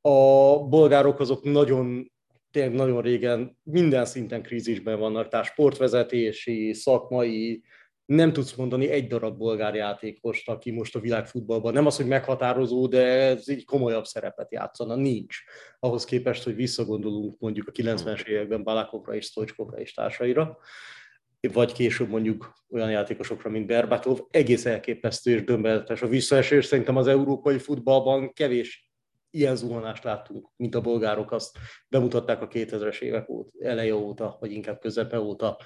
A 0.00 0.58
bolgárok 0.68 1.20
azok 1.20 1.44
nagyon 1.44 2.12
tényleg 2.56 2.74
nagyon 2.74 3.02
régen 3.02 3.58
minden 3.62 4.04
szinten 4.04 4.42
krízisben 4.42 4.98
vannak, 4.98 5.28
tehát 5.28 5.46
sportvezetési, 5.46 6.72
szakmai, 6.72 7.62
nem 8.04 8.32
tudsz 8.32 8.54
mondani 8.54 8.88
egy 8.88 9.06
darab 9.06 9.38
bolgár 9.38 9.74
játékost, 9.74 10.48
aki 10.48 10.70
most 10.70 10.96
a 10.96 11.00
világfutballban 11.00 11.72
nem 11.72 11.86
az, 11.86 11.96
hogy 11.96 12.06
meghatározó, 12.06 12.86
de 12.86 13.06
ez 13.06 13.48
így 13.48 13.64
komolyabb 13.64 14.04
szerepet 14.04 14.52
játszana, 14.52 14.94
nincs. 14.94 15.36
Ahhoz 15.78 16.04
képest, 16.04 16.42
hogy 16.42 16.54
visszagondolunk 16.54 17.38
mondjuk 17.38 17.68
a 17.68 17.72
90-es 17.72 18.26
években 18.26 18.62
Balakovra 18.62 19.14
és 19.14 19.24
Stoichkovra 19.24 19.78
és 19.78 19.94
társaira, 19.94 20.58
vagy 21.52 21.72
később 21.72 22.08
mondjuk 22.08 22.52
olyan 22.70 22.90
játékosokra, 22.90 23.50
mint 23.50 23.66
Berbatov, 23.66 24.18
egész 24.30 24.66
elképesztő 24.66 25.30
és 25.30 25.44
dömbeletes 25.44 26.02
a 26.02 26.08
visszaesés. 26.08 26.64
Szerintem 26.64 26.96
az 26.96 27.06
európai 27.06 27.58
futballban 27.58 28.32
kevés 28.32 28.85
ilyen 29.30 29.56
zuhanást 29.56 30.04
láttunk, 30.04 30.48
mint 30.56 30.74
a 30.74 30.80
bolgárok 30.80 31.32
azt 31.32 31.58
bemutatták 31.88 32.42
a 32.42 32.48
2000-es 32.48 33.00
évek 33.00 33.28
óta, 33.28 33.50
eleje 33.60 33.94
óta, 33.94 34.36
vagy 34.40 34.52
inkább 34.52 34.80
közepe 34.80 35.20
óta 35.20 35.56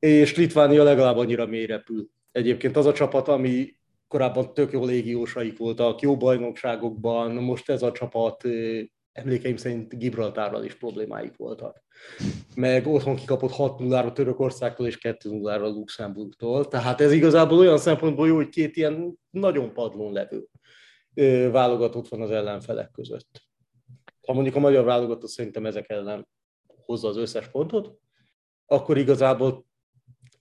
és 0.00 0.36
Litvánia 0.36 0.82
legalább 0.82 1.16
annyira 1.16 1.46
mély 1.46 1.66
repül. 1.66 2.08
Egyébként 2.32 2.76
az 2.76 2.86
a 2.86 2.92
csapat, 2.92 3.28
ami 3.28 3.76
korábban 4.08 4.54
tök 4.54 4.72
jó 4.72 4.84
légiósaik 4.84 5.58
voltak, 5.58 6.00
jó 6.00 6.16
bajnokságokban, 6.16 7.32
most 7.32 7.70
ez 7.70 7.82
a 7.82 7.92
csapat 7.92 8.44
emlékeim 9.12 9.56
szerint 9.56 9.98
Gibraltárral 9.98 10.64
is 10.64 10.74
problémáik 10.74 11.36
voltak. 11.36 11.84
Meg 12.54 12.86
otthon 12.86 13.16
kikapott 13.16 13.52
6-0-ra 13.56 14.12
Törökországtól 14.12 14.86
és 14.86 14.98
2-0-ra 15.02 15.72
Luxemburgtól. 15.72 16.68
Tehát 16.68 17.00
ez 17.00 17.12
igazából 17.12 17.58
olyan 17.58 17.78
szempontból 17.78 18.26
jó, 18.26 18.34
hogy 18.34 18.48
két 18.48 18.76
ilyen 18.76 19.18
nagyon 19.30 19.72
padlón 19.72 20.12
levő 20.12 20.46
válogatott 21.50 22.08
van 22.08 22.20
az 22.20 22.30
ellenfelek 22.30 22.90
között. 22.90 23.48
Ha 24.26 24.32
mondjuk 24.32 24.56
a 24.56 24.58
magyar 24.60 24.84
válogatott 24.84 25.30
szerintem 25.30 25.66
ezek 25.66 25.90
ellen 25.90 26.28
hozza 26.84 27.08
az 27.08 27.16
összes 27.16 27.48
pontot, 27.48 27.98
akkor 28.66 28.98
igazából 28.98 29.66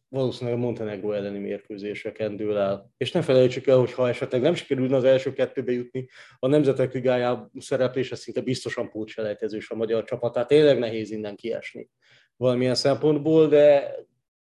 valószínűleg 0.09 0.59
a 0.59 0.61
Montenegro 0.61 1.11
elleni 1.11 1.39
mérkőzéseken 1.39 2.35
dől 2.35 2.57
el. 2.57 2.91
És 2.97 3.11
ne 3.11 3.21
felejtsük 3.21 3.67
el, 3.67 3.77
hogy 3.77 3.93
ha 3.93 4.09
esetleg 4.09 4.41
nem 4.41 4.53
sikerülne 4.53 4.95
az 4.95 5.03
első 5.03 5.33
kettőbe 5.33 5.71
jutni, 5.71 6.07
a 6.39 6.47
Nemzetek 6.47 6.93
Ligájában 6.93 7.51
szereplése 7.59 8.15
szinte 8.15 8.41
biztosan 8.41 8.89
pótselejtezős 8.89 9.69
a 9.69 9.75
magyar 9.75 10.03
csapat, 10.03 10.33
tehát 10.33 10.47
tényleg 10.47 10.79
nehéz 10.79 11.11
innen 11.11 11.35
kiesni 11.35 11.89
valamilyen 12.35 12.75
szempontból, 12.75 13.47
de, 13.47 13.95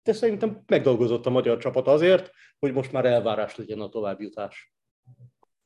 de 0.02 0.12
szerintem 0.12 0.62
megdolgozott 0.66 1.26
a 1.26 1.30
magyar 1.30 1.58
csapat 1.58 1.86
azért, 1.86 2.30
hogy 2.58 2.72
most 2.72 2.92
már 2.92 3.04
elvárás 3.04 3.56
legyen 3.56 3.80
a 3.80 3.88
továbbjutás. 3.88 4.75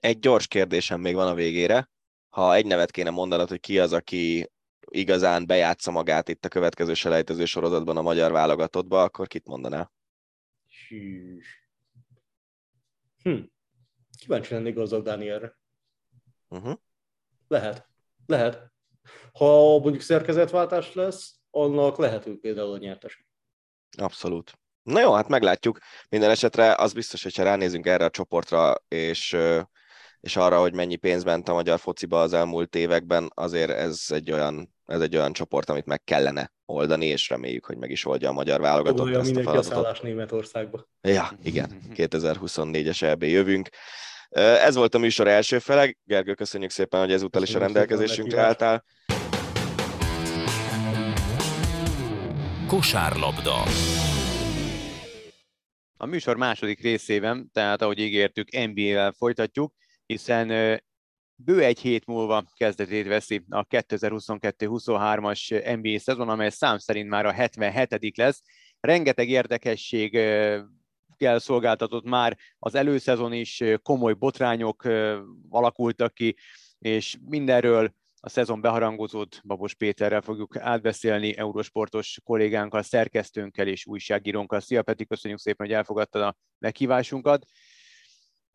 Egy 0.00 0.18
gyors 0.18 0.46
kérdésem 0.46 1.00
még 1.00 1.14
van 1.14 1.26
a 1.26 1.34
végére. 1.34 1.90
Ha 2.28 2.54
egy 2.54 2.66
nevet 2.66 2.90
kéne 2.90 3.10
mondanod, 3.10 3.48
hogy 3.48 3.60
ki 3.60 3.78
az, 3.78 3.92
aki 3.92 4.50
igazán 4.80 5.46
bejátsza 5.46 5.90
magát 5.90 6.28
itt 6.28 6.44
a 6.44 6.48
következő 6.48 6.94
selejtező 6.94 7.44
sorozatban 7.44 7.96
a 7.96 8.02
magyar 8.02 8.32
válogatottba, 8.32 9.02
akkor 9.02 9.26
kit 9.26 9.46
mondanál? 9.46 9.92
Hm. 13.22 13.40
Kíváncsi 14.18 14.54
lennék 14.54 14.74
gazdag 14.74 15.02
Dánielre. 15.02 15.58
Uh-huh. 16.48 16.78
Lehet. 17.48 17.88
Lehet. 18.26 18.72
Ha 19.32 19.78
mondjuk 19.78 20.00
szerkezetváltás 20.00 20.94
lesz, 20.94 21.34
annak 21.50 21.98
lehető 21.98 22.38
például 22.38 22.72
a 22.72 22.78
nyertes. 22.78 23.24
Abszolút. 23.98 24.58
Na 24.82 25.00
jó, 25.00 25.12
hát 25.12 25.28
meglátjuk. 25.28 25.78
Minden 26.08 26.30
esetre 26.30 26.74
az 26.74 26.92
biztos, 26.92 27.22
hogyha 27.22 27.42
ránézünk 27.42 27.86
erre 27.86 28.04
a 28.04 28.10
csoportra, 28.10 28.74
és 28.88 29.36
és 30.20 30.36
arra, 30.36 30.60
hogy 30.60 30.74
mennyi 30.74 30.96
pénz 30.96 31.24
ment 31.24 31.48
a 31.48 31.52
magyar 31.52 31.78
fociba 31.78 32.20
az 32.20 32.32
elmúlt 32.32 32.74
években, 32.74 33.30
azért 33.34 33.70
ez 33.70 34.04
egy 34.08 34.32
olyan, 34.32 34.74
ez 34.86 35.00
egy 35.00 35.16
olyan 35.16 35.32
csoport, 35.32 35.70
amit 35.70 35.86
meg 35.86 36.04
kellene 36.04 36.52
oldani, 36.66 37.06
és 37.06 37.28
reméljük, 37.28 37.64
hogy 37.64 37.76
meg 37.76 37.90
is 37.90 38.04
oldja 38.06 38.28
a 38.28 38.32
magyar 38.32 38.60
válogatott 38.60 39.06
Olyan 39.06 39.20
ezt 39.20 39.36
a 39.36 39.42
feladatot. 39.42 39.98
a 39.98 39.98
Németországba. 40.02 40.88
Ja, 41.00 41.30
igen, 41.42 41.80
2024-es 41.94 43.02
EB 43.02 43.22
jövünk. 43.22 43.68
Ez 44.30 44.74
volt 44.74 44.94
a 44.94 44.98
műsor 44.98 45.28
első 45.28 45.58
fele. 45.58 45.94
Gergő, 46.04 46.34
köszönjük 46.34 46.70
szépen, 46.70 47.00
hogy 47.00 47.12
ezúttal 47.12 47.42
is 47.42 47.54
a 47.54 47.58
rendelkezésünkre 47.58 48.40
álltál. 48.40 48.84
Kosárlabda. 52.66 53.62
A 55.96 56.06
műsor 56.06 56.36
második 56.36 56.80
részében, 56.80 57.50
tehát 57.52 57.82
ahogy 57.82 57.98
ígértük, 57.98 58.50
NBA-vel 58.50 59.12
folytatjuk 59.12 59.72
hiszen 60.10 60.80
bő 61.34 61.62
egy 61.62 61.80
hét 61.80 62.06
múlva 62.06 62.44
kezdetét 62.56 63.06
veszi 63.06 63.44
a 63.48 63.66
2022-23-as 63.66 65.76
NBA 65.80 65.98
szezon, 65.98 66.28
amely 66.28 66.50
szám 66.50 66.78
szerint 66.78 67.08
már 67.08 67.26
a 67.26 67.32
77 67.32 68.16
lesz. 68.16 68.42
Rengeteg 68.80 69.28
érdekesség 69.28 70.12
kell 71.16 71.38
szolgáltatott 71.38 72.04
már 72.04 72.38
az 72.58 72.74
előszezon 72.74 73.32
is, 73.32 73.62
komoly 73.82 74.12
botrányok 74.12 74.88
alakultak 75.48 76.14
ki, 76.14 76.36
és 76.78 77.16
mindenről 77.26 77.94
a 78.20 78.28
szezon 78.28 78.60
beharangozót 78.60 79.40
Babos 79.44 79.74
Péterrel 79.74 80.20
fogjuk 80.20 80.56
átbeszélni, 80.56 81.36
eurosportos 81.36 82.20
kollégánkkal, 82.24 82.82
szerkesztőnkkel 82.82 83.66
és 83.66 83.86
újságírónkkal. 83.86 84.60
Szia 84.60 84.82
Peti, 84.82 85.06
köszönjük 85.06 85.40
szépen, 85.40 85.66
hogy 85.66 85.76
elfogadtad 85.76 86.22
a 86.22 86.36
meghívásunkat 86.58 87.44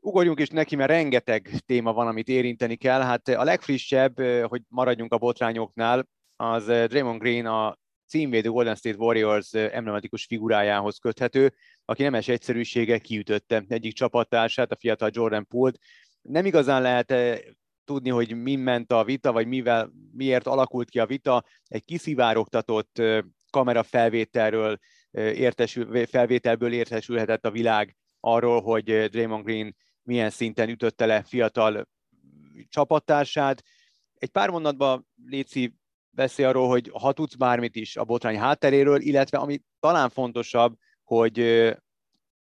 ugorjunk 0.06 0.40
is 0.40 0.50
neki, 0.50 0.76
mert 0.76 0.90
rengeteg 0.90 1.50
téma 1.66 1.94
van, 1.94 2.08
amit 2.08 2.28
érinteni 2.28 2.76
kell. 2.76 3.02
Hát 3.02 3.28
a 3.28 3.44
legfrissebb, 3.44 4.20
hogy 4.44 4.62
maradjunk 4.68 5.14
a 5.14 5.18
botrányoknál, 5.18 6.08
az 6.36 6.66
Draymond 6.66 7.20
Green 7.20 7.46
a 7.46 7.78
címvédő 8.08 8.50
Golden 8.50 8.76
State 8.76 8.98
Warriors 8.98 9.54
emblematikus 9.54 10.26
figurájához 10.26 10.98
köthető, 10.98 11.54
aki 11.86 12.04
nemes 12.04 12.28
egyszerűsége 12.28 12.98
kiütötte 12.98 13.64
egyik 13.68 13.94
csapattársát, 13.94 14.72
a 14.72 14.78
fiatal 14.80 15.10
Jordan 15.14 15.48
Poole-t. 15.48 15.80
Nem 16.22 16.46
igazán 16.46 16.82
lehet 16.82 17.14
tudni, 17.86 18.10
hogy 18.10 18.42
mi 18.42 18.56
ment 18.56 18.92
a 18.92 19.04
vita, 19.04 19.32
vagy 19.32 19.48
mivel, 19.48 19.92
miért 20.12 20.48
alakult 20.48 20.90
ki 20.90 21.00
a 21.00 21.06
vita. 21.06 21.44
Egy 21.68 21.86
kiszivárogtatott 21.86 23.02
kamerafelvételről 23.50 24.78
értesül, 25.12 26.06
felvételből 26.06 26.74
értesülhetett 26.74 27.46
a 27.46 27.52
világ 27.52 27.96
arról, 28.20 28.62
hogy 28.62 29.10
Draymond 29.10 29.44
Green 29.44 29.76
milyen 30.06 30.30
szinten 30.30 30.70
ütötte 30.70 31.06
le 31.06 31.24
fiatal 31.24 31.88
csapattársát. 32.70 33.64
Egy 34.18 34.30
pár 34.30 34.50
mondatban 34.50 35.08
Léci 35.26 35.76
beszél 36.10 36.48
arról, 36.48 36.68
hogy 36.68 36.92
ha 36.94 37.14
tudsz 37.14 37.36
bármit 37.36 37.76
is 37.76 37.98
a 37.98 38.04
botrány 38.04 38.38
hátteréről, 38.38 39.02
illetve 39.02 39.38
ami 39.38 39.62
talán 39.80 40.10
fontosabb, 40.10 40.78
hogy 41.04 41.44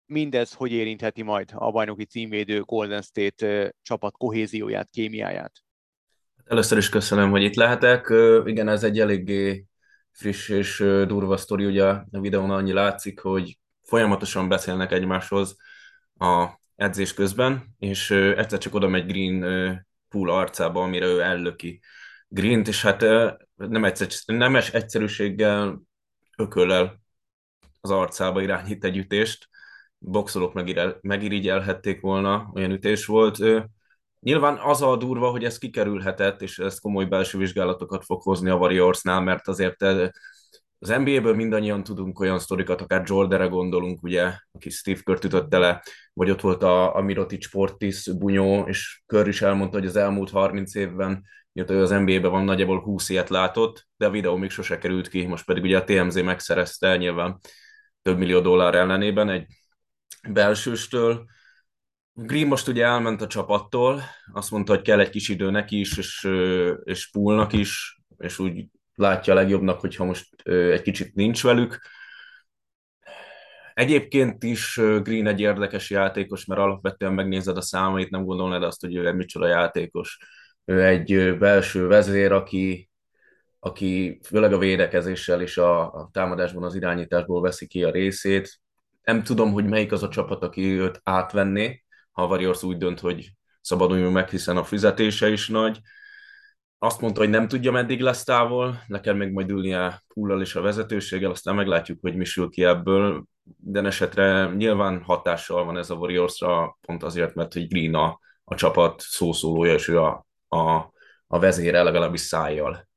mindez 0.07 0.53
hogy 0.53 0.73
érintheti 0.73 1.23
majd 1.23 1.51
a 1.55 1.71
bajnoki 1.71 2.05
címvédő 2.05 2.61
Golden 2.61 3.03
State 3.03 3.75
csapat 3.83 4.17
kohézióját, 4.17 4.89
kémiáját? 4.91 5.53
Először 6.45 6.79
is 6.79 6.89
köszönöm, 6.89 7.31
hogy 7.31 7.43
itt 7.43 7.55
lehetek. 7.55 8.13
Igen, 8.45 8.69
ez 8.69 8.85
egy 8.85 9.01
eléggé 9.01 9.67
friss 10.11 10.49
és 10.49 10.79
durva 11.07 11.37
sztori, 11.37 11.65
ugye 11.65 11.85
a 11.85 12.07
videón 12.11 12.51
annyi 12.51 12.73
látszik, 12.73 13.21
hogy 13.21 13.59
folyamatosan 13.83 14.49
beszélnek 14.49 14.93
egymáshoz 14.93 15.57
a 16.19 16.63
edzés 16.77 17.15
közben, 17.15 17.75
és 17.79 18.11
egyszer 18.11 18.59
csak 18.59 18.75
oda 18.75 18.89
megy 18.89 19.07
Green 19.07 19.87
pool 20.09 20.31
arcába, 20.31 20.83
amire 20.83 21.07
ő 21.07 21.23
ellöki 21.23 21.81
Green-t, 22.29 22.69
és 22.69 22.83
hát 22.83 23.01
nem, 23.55 23.85
egyszer, 23.85 24.09
nem 24.27 24.57
egyszerűséggel 24.57 25.83
ököllel 26.37 27.01
az 27.81 27.91
arcába 27.91 28.43
irányít 28.43 28.85
egy 28.85 28.97
ütést, 28.97 29.49
boxolók 29.99 30.53
megirigyelhették 31.01 32.01
volna, 32.01 32.51
olyan 32.55 32.71
ütés 32.71 33.07
volt. 33.07 33.39
Nyilván 34.21 34.59
az 34.59 34.83
a 34.83 34.97
durva, 34.97 35.31
hogy 35.31 35.45
ez 35.45 35.59
kikerülhetett, 35.59 36.43
és 36.43 36.59
ez 36.59 36.79
komoly 36.79 37.05
belső 37.05 37.39
vizsgálatokat 37.39 38.05
fog 38.05 38.23
hozni 38.23 38.51
a 38.51 38.57
Warriorsnál, 38.57 39.21
mert 39.21 39.49
azért 39.49 39.83
az 40.85 40.91
NBA-ből 40.91 41.35
mindannyian 41.35 41.83
tudunk 41.83 42.21
olyan 42.21 42.39
sztorikat, 42.39 42.81
akár 42.81 43.03
Jordanre 43.07 43.47
gondolunk, 43.47 44.03
ugye, 44.03 44.33
aki 44.53 44.71
Steve 44.71 45.01
Kurt 45.03 45.25
ütötte 45.25 45.59
le, 45.59 45.83
vagy 46.13 46.31
ott 46.31 46.41
volt 46.41 46.63
a, 46.63 46.97
a 46.97 47.01
Mirotic 47.01 47.51
Portis 47.51 48.11
bunyó, 48.19 48.65
és 48.69 49.03
Kör 49.07 49.29
is 49.29 49.43
elmondta, 49.43 49.79
hogy 49.79 49.87
az 49.87 49.97
elmúlt 49.97 50.31
30 50.31 50.75
évben, 50.75 51.25
mióta 51.53 51.73
ő 51.73 51.83
az 51.83 51.91
NBA-ben 51.91 52.31
van, 52.31 52.45
nagyjából 52.45 52.81
20 52.81 53.09
ilyet 53.09 53.29
látott, 53.29 53.89
de 53.97 54.07
a 54.07 54.11
videó 54.11 54.37
még 54.37 54.51
sose 54.51 54.79
került 54.79 55.09
ki, 55.09 55.27
most 55.27 55.45
pedig 55.45 55.63
ugye 55.63 55.79
a 55.79 55.85
TMZ 55.85 56.23
megszerezte 56.23 56.97
nyilván 56.97 57.41
több 58.03 58.19
millió 58.19 58.41
dollár 58.41 58.75
ellenében 58.75 59.29
egy 59.29 59.47
belsőstől. 60.29 61.25
Green 62.13 62.47
most 62.47 62.69
ugye 62.69 62.85
elment 62.85 63.23
a 63.23 63.27
csapattól, 63.27 64.03
azt 64.33 64.51
mondta, 64.51 64.75
hogy 64.75 64.83
kell 64.83 65.01
egy 65.01 65.11
kis 65.11 65.29
idő 65.29 65.51
neki 65.51 65.81
is, 65.81 65.99
és, 65.99 66.29
és 66.85 67.11
Poolnak 67.11 67.53
is, 67.53 68.01
és 68.19 68.39
úgy 68.39 68.67
látja 68.95 69.35
legjobbnak, 69.35 69.81
hogyha 69.81 70.05
most 70.05 70.49
egy 70.49 70.83
kicsit 70.83 71.15
nincs 71.15 71.43
velük. 71.43 71.79
Egyébként 73.75 74.43
is 74.43 74.81
Green 75.03 75.27
egy 75.27 75.41
érdekes 75.41 75.91
játékos, 75.91 76.45
mert 76.45 76.61
alapvetően 76.61 77.13
megnézed 77.13 77.57
a 77.57 77.61
számait, 77.61 78.11
nem 78.11 78.25
gondolnád 78.25 78.63
azt, 78.63 78.81
hogy 78.81 78.95
ő 78.95 79.07
egy 79.07 79.15
micsoda 79.15 79.47
játékos. 79.47 80.19
Ő 80.65 80.85
egy 80.85 81.39
belső 81.39 81.87
vezér, 81.87 82.33
aki, 82.33 82.91
aki 83.59 84.21
főleg 84.25 84.53
a 84.53 84.59
védekezéssel 84.59 85.41
és 85.41 85.59
a, 85.59 85.95
a 85.95 86.09
támadásban 86.13 86.63
az 86.63 86.75
irányításból 86.75 87.41
veszi 87.41 87.67
ki 87.67 87.85
a 87.85 87.91
részét. 87.91 88.61
Nem 89.03 89.23
tudom, 89.23 89.53
hogy 89.53 89.65
melyik 89.65 89.93
az 89.93 90.03
a 90.03 90.09
csapat, 90.09 90.43
aki 90.43 90.63
őt 90.63 91.01
átvenné, 91.05 91.85
ha 92.11 92.23
a 92.23 92.27
Warriors 92.27 92.63
úgy 92.63 92.77
dönt, 92.77 93.01
hogy 93.01 93.33
szabaduljon 93.61 94.13
meg, 94.13 94.29
hiszen 94.29 94.57
a 94.57 94.65
fizetése 94.65 95.29
is 95.29 95.49
nagy 95.49 95.81
azt 96.85 97.01
mondta, 97.01 97.21
hogy 97.21 97.31
nem 97.31 97.49
tudja, 97.49 97.71
meddig 97.71 98.01
lesz 98.01 98.25
távol, 98.25 98.83
le 98.87 99.01
kell 99.01 99.15
még 99.15 99.33
majd 99.33 99.51
ülnie 99.51 100.03
Pullal 100.09 100.41
és 100.41 100.55
a 100.55 100.61
vezetőséggel, 100.61 101.31
aztán 101.31 101.55
meglátjuk, 101.55 101.99
hogy 102.01 102.17
mi 102.17 102.25
sül 102.25 102.49
ki 102.49 102.65
ebből, 102.65 103.25
de 103.57 103.83
esetre 103.83 104.47
nyilván 104.57 105.03
hatással 105.03 105.65
van 105.65 105.79
ez 105.79 105.91
a 105.91 105.95
Warriorsra, 105.95 106.79
pont 106.81 107.03
azért, 107.03 107.35
mert 107.35 107.53
hogy 107.53 107.69
Green 107.69 107.95
a, 107.95 108.19
a 108.45 108.55
csapat 108.55 109.01
szószólója, 109.01 109.73
és 109.73 109.89
ő 109.89 110.01
a, 110.01 110.27
a, 110.49 110.93
a 111.27 111.39
vezére 111.39 111.83
legalábbis 111.83 112.21
szájjal. 112.21 112.89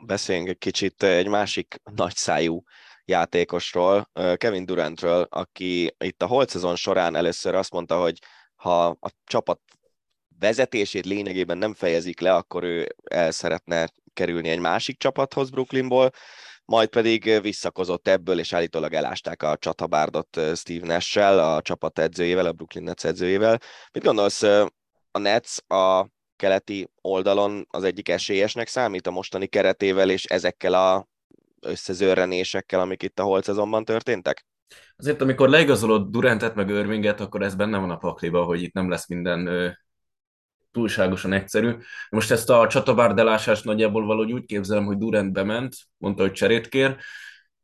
Beszéljünk 0.00 0.48
egy 0.48 0.58
kicsit 0.58 1.02
egy 1.02 1.28
másik 1.28 1.80
nagyszájú 1.94 2.62
játékosról, 3.04 4.10
Kevin 4.34 4.64
Durantről, 4.64 5.26
aki 5.30 5.94
itt 5.98 6.22
a 6.22 6.26
holt 6.26 6.48
szezon 6.48 6.76
során 6.76 7.14
először 7.14 7.54
azt 7.54 7.72
mondta, 7.72 8.00
hogy 8.00 8.18
ha 8.54 8.86
a 8.86 9.10
csapat 9.24 9.60
vezetését 10.38 11.04
lényegében 11.04 11.58
nem 11.58 11.74
fejezik 11.74 12.20
le, 12.20 12.34
akkor 12.34 12.64
ő 12.64 12.94
el 13.04 13.30
szeretne 13.30 13.88
kerülni 14.12 14.48
egy 14.48 14.58
másik 14.58 14.98
csapathoz 14.98 15.50
Brooklynból, 15.50 16.10
majd 16.64 16.88
pedig 16.88 17.40
visszakozott 17.40 18.08
ebből, 18.08 18.38
és 18.38 18.52
állítólag 18.52 18.92
elásták 18.92 19.42
a 19.42 19.56
csatabárdot 19.56 20.40
Steve 20.54 20.86
nash 20.86 21.18
a 21.18 21.62
csapat 21.62 21.98
edzőjével, 21.98 22.46
a 22.46 22.52
Brooklyn 22.52 22.84
Nets 22.84 23.04
edzőjével. 23.04 23.60
Mit 23.92 24.04
gondolsz, 24.04 24.42
a 25.10 25.18
Nets 25.18 25.56
a 25.66 26.06
keleti 26.36 26.90
oldalon 27.00 27.66
az 27.70 27.84
egyik 27.84 28.08
esélyesnek 28.08 28.68
számít 28.68 29.06
a 29.06 29.10
mostani 29.10 29.46
keretével, 29.46 30.10
és 30.10 30.24
ezekkel 30.24 30.74
a 30.74 31.08
összezörrenésekkel, 31.60 32.80
amik 32.80 33.02
itt 33.02 33.18
a 33.18 33.22
holt 33.22 33.44
szezonban 33.44 33.84
történtek? 33.84 34.46
Azért, 34.96 35.20
amikor 35.20 35.48
leigazolod 35.48 36.10
Durantet 36.10 36.54
meg 36.54 36.68
Irvinget, 36.68 37.20
akkor 37.20 37.42
ez 37.42 37.54
benne 37.54 37.78
van 37.78 37.90
a 37.90 37.96
pakliba, 37.96 38.44
hogy 38.44 38.62
itt 38.62 38.72
nem 38.72 38.90
lesz 38.90 39.08
minden 39.08 39.76
túlságosan 40.76 41.32
egyszerű. 41.32 41.74
Most 42.08 42.30
ezt 42.30 42.50
a 42.50 42.66
csatabárdelásást 42.66 43.64
nagyjából 43.64 44.06
valahogy 44.06 44.32
úgy 44.32 44.44
képzelem, 44.44 44.84
hogy 44.84 44.96
Durant 44.96 45.32
bement, 45.32 45.74
mondta, 45.96 46.22
hogy 46.22 46.32
cserét 46.32 46.68
kér, 46.68 46.96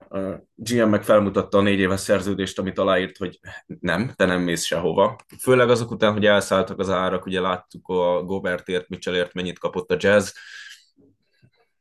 a 0.08 0.18
GM 0.54 0.88
meg 0.88 1.02
felmutatta 1.02 1.58
a 1.58 1.60
négy 1.60 1.78
éves 1.78 2.00
szerződést, 2.00 2.58
amit 2.58 2.78
aláírt, 2.78 3.16
hogy 3.16 3.40
nem, 3.80 4.12
te 4.16 4.24
nem 4.24 4.40
mész 4.40 4.64
sehova. 4.64 5.16
Főleg 5.40 5.70
azok 5.70 5.90
után, 5.90 6.12
hogy 6.12 6.26
elszálltak 6.26 6.78
az 6.78 6.90
árak, 6.90 7.26
ugye 7.26 7.40
láttuk 7.40 7.88
a 7.88 8.22
Gobertért, 8.22 8.88
Mitchellért 8.88 9.32
mennyit 9.32 9.58
kapott 9.58 9.90
a 9.90 9.96
Jazz, 9.98 10.30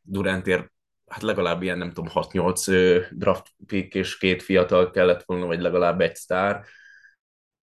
Durantért 0.01 0.71
hát 1.07 1.21
legalább 1.21 1.61
ilyen, 1.61 1.77
nem 1.77 1.91
tudom, 1.91 2.11
6-8 2.13 3.05
draft 3.11 3.47
pick 3.67 3.95
és 3.95 4.17
két 4.17 4.43
fiatal 4.43 4.91
kellett 4.91 5.23
volna, 5.25 5.45
vagy 5.45 5.61
legalább 5.61 6.01
egy 6.01 6.15
sztár. 6.15 6.65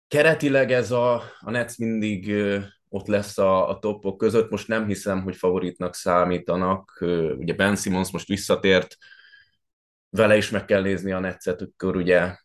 Keretileg 0.07 0.71
ez 0.71 0.91
a, 0.91 1.23
a 1.39 1.51
Nets 1.51 1.77
mindig 1.77 2.35
ott 2.93 3.07
lesz 3.07 3.37
a, 3.37 3.69
a 3.69 3.79
topok 3.79 4.17
között. 4.17 4.49
Most 4.49 4.67
nem 4.67 4.87
hiszem, 4.87 5.21
hogy 5.21 5.35
favoritnak 5.35 5.95
számítanak. 5.95 6.97
Ugye 7.37 7.53
Ben 7.53 7.75
Simmons 7.75 8.11
most 8.11 8.27
visszatért, 8.27 8.97
vele 10.09 10.37
is 10.37 10.49
meg 10.49 10.65
kell 10.65 10.81
nézni 10.81 11.11
a 11.11 11.19
netszet, 11.19 11.61
akkor 11.61 11.95
ugye 11.95 12.35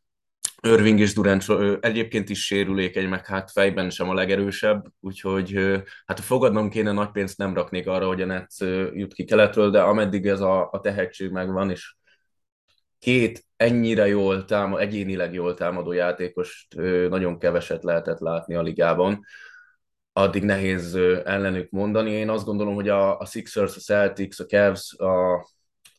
Irving 0.63 1.01
és 1.01 1.15
Durant 1.15 1.45
egyébként 1.81 2.29
is 2.29 2.45
sérülékeny, 2.45 3.09
meg 3.09 3.27
hát 3.27 3.51
fejben 3.51 3.91
sem 3.91 4.09
a 4.09 4.15
legerősebb, 4.15 4.85
úgyhogy 5.01 5.59
hát 6.07 6.21
fogadnom 6.21 6.71
kéne 6.71 6.93
nagy 6.93 7.11
pénzt 7.11 7.39
nem 7.39 7.55
raknék 7.55 7.87
arra, 7.89 8.07
hogy 8.07 8.23
a 8.23 8.27
Netsz 8.27 8.61
jut 8.93 9.15
ki 9.15 9.25
keletről, 9.25 9.71
de 9.71 9.81
ameddig 9.81 10.27
ez 10.27 10.41
a, 10.41 10.69
a 10.73 10.81
tehetség 10.81 11.31
megvan, 11.31 11.71
és 11.71 11.95
két 12.99 13.45
ennyire 13.57 14.07
jól 14.07 14.45
támad, 14.45 14.81
egyénileg 14.81 15.35
jól 15.35 15.55
támadó 15.55 15.93
játékost 15.93 16.75
nagyon 17.09 17.39
keveset 17.39 17.83
lehetett 17.83 18.19
látni 18.19 18.55
a 18.55 18.63
ligában 18.63 19.25
addig 20.19 20.43
nehéz 20.43 20.95
ellenük 21.25 21.71
mondani. 21.71 22.11
Én 22.11 22.29
azt 22.29 22.45
gondolom, 22.45 22.75
hogy 22.75 22.89
a, 22.89 23.19
a 23.19 23.25
Sixers, 23.25 23.77
a 23.77 23.81
Celtics, 23.81 24.41
a 24.41 24.45
Cavs 24.45 24.95
a, 24.99 25.47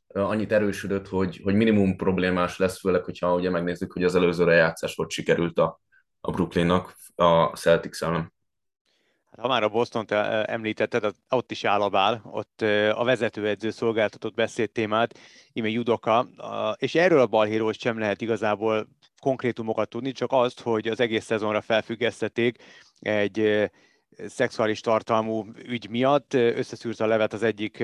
annyit 0.08 0.52
erősödött, 0.52 1.08
hogy, 1.08 1.40
hogy 1.44 1.56
minimum 1.56 1.96
problémás 1.96 2.58
lesz, 2.58 2.80
főleg, 2.80 3.04
hogyha 3.04 3.34
ugye 3.34 3.50
megnézzük, 3.50 3.92
hogy 3.92 4.04
az 4.04 4.16
előző 4.16 4.44
rejátszás 4.44 4.96
hogy 4.96 5.10
sikerült 5.10 5.60
a, 5.60 5.80
a 6.22 6.32
Brooklynnak 6.32 6.96
a 7.16 7.46
Celtics 7.46 8.02
ellen. 8.02 8.34
Hát, 9.32 9.40
ha 9.40 9.48
már 9.48 9.64
a 9.64 9.70
boston 9.70 10.06
említetted, 10.46 11.14
ott 11.30 11.52
is 11.52 11.64
állabál, 11.64 12.22
ott 12.24 12.62
a 12.94 13.04
vezetőedző 13.04 13.70
szolgáltatott 13.70 14.34
beszédtémát, 14.34 15.20
ime 15.52 15.68
judoka, 15.68 16.28
és 16.76 16.96
erről 16.96 17.20
a 17.20 17.28
balhéról 17.28 17.74
sem 17.74 18.00
lehet 18.00 18.22
igazából 18.22 18.88
konkrétumokat 19.22 19.90
tudni, 19.90 20.12
csak 20.12 20.32
azt, 20.32 20.60
hogy 20.60 20.88
az 20.88 21.00
egész 21.00 21.26
szezonra 21.26 21.62
felfüggesztették 21.62 22.64
egy 23.00 23.70
szexuális 24.18 24.80
tartalmú 24.80 25.46
ügy 25.66 25.90
miatt 25.90 26.34
összeszűrte 26.34 27.04
a 27.04 27.08
levet 27.08 27.34
az 27.34 27.44
egyik 27.44 27.84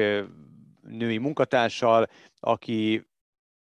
női 0.81 1.17
munkatársal, 1.17 2.07
aki 2.39 3.07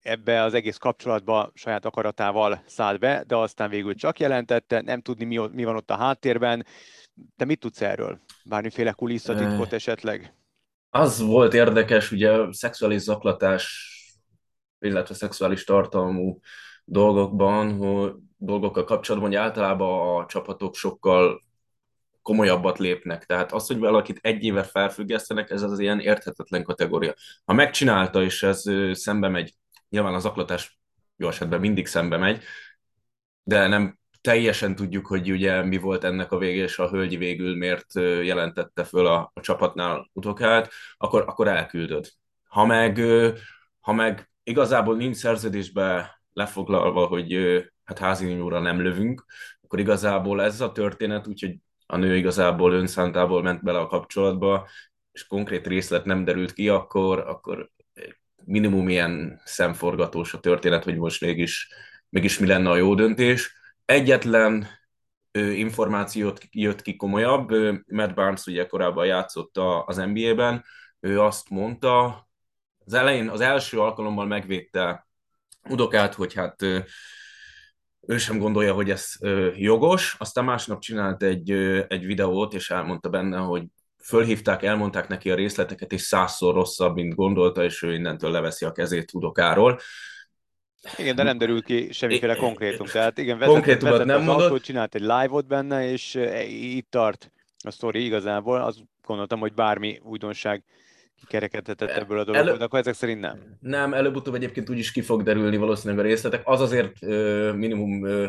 ebbe 0.00 0.42
az 0.42 0.54
egész 0.54 0.76
kapcsolatba 0.76 1.50
saját 1.54 1.84
akaratával 1.84 2.62
szállt 2.66 3.00
be, 3.00 3.24
de 3.26 3.36
aztán 3.36 3.70
végül 3.70 3.94
csak 3.94 4.18
jelentette, 4.18 4.80
nem 4.80 5.00
tudni 5.00 5.24
mi, 5.24 5.48
mi 5.52 5.64
van 5.64 5.76
ott 5.76 5.90
a 5.90 5.96
háttérben. 5.96 6.66
Te 7.36 7.44
mit 7.44 7.60
tudsz 7.60 7.80
erről? 7.80 8.20
Bármiféle 8.44 8.92
kulisszatitkot 8.92 9.72
esetleg? 9.72 10.34
Az 10.90 11.20
volt 11.20 11.54
érdekes, 11.54 12.12
ugye 12.12 12.52
szexuális 12.52 13.00
zaklatás, 13.00 13.92
illetve 14.78 15.14
szexuális 15.14 15.64
tartalmú 15.64 16.40
dolgokban, 16.84 17.76
hogy 17.76 18.12
dolgokkal 18.36 18.84
kapcsolatban, 18.84 19.30
hogy 19.30 19.38
általában 19.38 20.22
a 20.22 20.26
csapatok 20.26 20.74
sokkal 20.74 21.40
komolyabbat 22.26 22.78
lépnek. 22.78 23.24
Tehát 23.24 23.52
az, 23.52 23.66
hogy 23.66 23.78
valakit 23.78 24.18
egy 24.22 24.44
éve 24.44 24.62
felfüggesztenek, 24.62 25.50
ez 25.50 25.62
az 25.62 25.78
ilyen 25.78 26.00
érthetetlen 26.00 26.62
kategória. 26.62 27.14
Ha 27.44 27.52
megcsinálta, 27.52 28.22
és 28.22 28.42
ez 28.42 28.62
szembe 28.92 29.28
megy, 29.28 29.54
nyilván 29.88 30.14
az 30.14 30.24
aklatás 30.24 30.78
jó 31.16 31.28
esetben 31.28 31.60
mindig 31.60 31.86
szembe 31.86 32.16
megy, 32.16 32.42
de 33.42 33.66
nem 33.66 33.98
teljesen 34.20 34.74
tudjuk, 34.74 35.06
hogy 35.06 35.30
ugye 35.30 35.62
mi 35.62 35.76
volt 35.76 36.04
ennek 36.04 36.32
a 36.32 36.38
vége, 36.38 36.62
és 36.62 36.78
a 36.78 36.88
hölgy 36.88 37.18
végül 37.18 37.56
miért 37.56 37.94
jelentette 38.22 38.84
föl 38.84 39.06
a, 39.06 39.30
a 39.34 39.40
csapatnál 39.40 40.10
utokát, 40.12 40.72
akkor, 40.96 41.24
akkor 41.26 41.48
elküldöd. 41.48 42.08
Ha 42.48 42.64
meg, 42.64 43.00
ha 43.80 43.92
meg 43.92 44.30
igazából 44.42 44.96
nincs 44.96 45.16
szerződésbe 45.16 46.20
lefoglalva, 46.32 47.06
hogy 47.06 47.34
hát 47.84 47.98
házi 47.98 48.34
nem 48.34 48.80
lövünk, 48.80 49.24
akkor 49.62 49.78
igazából 49.78 50.42
ez 50.42 50.60
a 50.60 50.72
történet, 50.72 51.26
úgyhogy 51.26 51.56
a 51.86 51.96
nő 51.96 52.16
igazából 52.16 52.72
önszántából 52.72 53.42
ment 53.42 53.62
bele 53.62 53.78
a 53.78 53.86
kapcsolatba, 53.86 54.68
és 55.12 55.26
konkrét 55.26 55.66
részlet 55.66 56.04
nem 56.04 56.24
derült 56.24 56.52
ki, 56.52 56.68
akkor, 56.68 57.18
akkor 57.18 57.70
minimum 58.44 58.88
ilyen 58.88 59.40
szemforgatós 59.44 60.34
a 60.34 60.40
történet, 60.40 60.84
hogy 60.84 60.96
most 60.96 61.20
mégis, 61.20 61.68
mégis 62.08 62.38
mi 62.38 62.46
lenne 62.46 62.70
a 62.70 62.76
jó 62.76 62.94
döntés. 62.94 63.54
Egyetlen 63.84 64.66
ö, 65.30 65.50
információt 65.50 66.40
jött 66.50 66.82
ki 66.82 66.96
komolyabb, 66.96 67.50
Matt 67.86 68.14
Barnes 68.14 68.46
ugye 68.46 68.66
korábban 68.66 69.06
játszott 69.06 69.56
az 69.84 69.96
NBA-ben, 69.96 70.64
ő 71.00 71.20
azt 71.20 71.48
mondta, 71.50 72.26
az 72.84 72.94
elején, 72.94 73.28
az 73.28 73.40
első 73.40 73.80
alkalommal 73.80 74.26
megvédte 74.26 75.06
Udokát, 75.68 76.14
hogy 76.14 76.34
hát 76.34 76.62
ő 78.06 78.18
sem 78.18 78.38
gondolja, 78.38 78.72
hogy 78.72 78.90
ez 78.90 79.12
jogos, 79.54 80.16
aztán 80.18 80.44
másnap 80.44 80.80
csinált 80.80 81.22
egy, 81.22 81.50
egy 81.88 82.06
videót, 82.06 82.54
és 82.54 82.70
elmondta 82.70 83.08
benne, 83.08 83.38
hogy 83.38 83.62
fölhívták, 84.02 84.62
elmondták 84.62 85.08
neki 85.08 85.30
a 85.30 85.34
részleteket, 85.34 85.92
és 85.92 86.00
százszor 86.00 86.54
rosszabb, 86.54 86.94
mint 86.94 87.14
gondolta, 87.14 87.64
és 87.64 87.82
ő 87.82 87.94
innentől 87.94 88.30
leveszi 88.30 88.64
a 88.64 88.72
kezét 88.72 89.14
Udokáról. 89.14 89.80
Igen, 90.96 91.16
de 91.16 91.22
nem 91.22 91.38
derül 91.38 91.62
ki 91.62 91.92
semmiféle 91.92 92.34
konkrétum. 92.34 92.86
Tehát 92.86 93.18
igen, 93.18 93.38
vezet, 93.38 93.54
Konkrétumot 93.54 93.92
vezet 93.92 94.06
nem 94.06 94.20
az 94.20 94.24
mondott. 94.24 94.44
autót, 94.44 94.62
csinált 94.62 94.94
egy 94.94 95.00
live-ot 95.00 95.46
benne, 95.46 95.90
és 95.90 96.18
itt 96.48 96.90
tart 96.90 97.32
a 97.64 97.70
sztori 97.70 98.04
igazából. 98.04 98.60
Azt 98.60 98.78
gondoltam, 99.06 99.40
hogy 99.40 99.52
bármi 99.52 100.00
újdonság 100.02 100.64
kikerekedhetett 101.20 101.88
ebből 101.88 102.18
a 102.18 102.24
dologból, 102.24 102.52
Elő... 102.52 102.64
akkor 102.64 102.78
ezek 102.78 102.94
szerint 102.94 103.20
nem. 103.20 103.56
Nem, 103.60 103.94
előbb-utóbb 103.94 104.34
egyébként 104.34 104.70
úgyis 104.70 104.92
ki 104.92 105.00
fog 105.00 105.22
derülni 105.22 105.56
valószínűleg 105.56 106.04
a 106.04 106.08
részletek. 106.08 106.42
Az 106.44 106.60
azért 106.60 107.02
ö, 107.02 107.52
minimum 107.52 108.04
ö, 108.04 108.28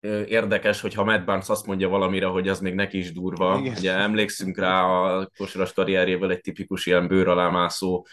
ö, 0.00 0.22
érdekes, 0.22 0.80
hogyha 0.80 1.04
Matt 1.04 1.24
Barnes 1.24 1.48
azt 1.48 1.66
mondja 1.66 1.88
valamire, 1.88 2.26
hogy 2.26 2.48
az 2.48 2.60
még 2.60 2.74
neki 2.74 2.98
is 2.98 3.12
durva. 3.12 3.58
Igen. 3.60 3.74
Ugye 3.76 3.92
emlékszünk 3.92 4.58
rá 4.58 4.82
a 4.82 5.30
kosaras 5.36 5.72
karrierjével 5.72 6.30
egy 6.30 6.40
tipikus 6.40 6.86
ilyen 6.86 7.08
bőr 7.08 7.28
alámászó 7.28 8.06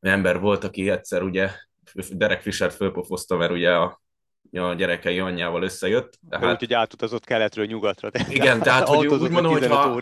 ember 0.00 0.40
volt, 0.40 0.64
aki 0.64 0.90
egyszer 0.90 1.22
ugye 1.22 1.50
Derek 2.10 2.40
Fisher 2.40 2.70
fölpofozta, 2.70 3.36
mert 3.36 3.52
ugye 3.52 3.74
a 3.74 4.00
a 4.52 4.74
gyerekei 4.74 5.18
anyjával 5.18 5.62
összejött. 5.62 6.18
Tehát... 6.28 6.52
Úgyhogy 6.52 6.72
átutazott 6.72 7.24
keletről 7.24 7.64
nyugatra. 7.64 8.10
Tehát 8.10 8.32
igen, 8.32 8.62
tehát 8.62 8.88
hogy 8.88 9.06
úgy 9.06 9.30
mondom, 9.30 9.52
hogy 9.52 9.66
ha, 9.66 10.00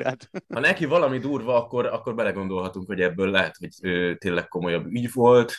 ha 0.54 0.60
neki 0.60 0.84
valami 0.84 1.18
durva, 1.18 1.56
akkor, 1.56 1.86
akkor 1.86 2.14
belegondolhatunk, 2.14 2.86
hogy 2.86 3.00
ebből 3.00 3.30
lehet, 3.30 3.56
hogy 3.56 3.68
ő, 3.82 4.16
tényleg 4.16 4.48
komolyabb 4.48 4.86
ügy 4.86 5.12
volt. 5.12 5.54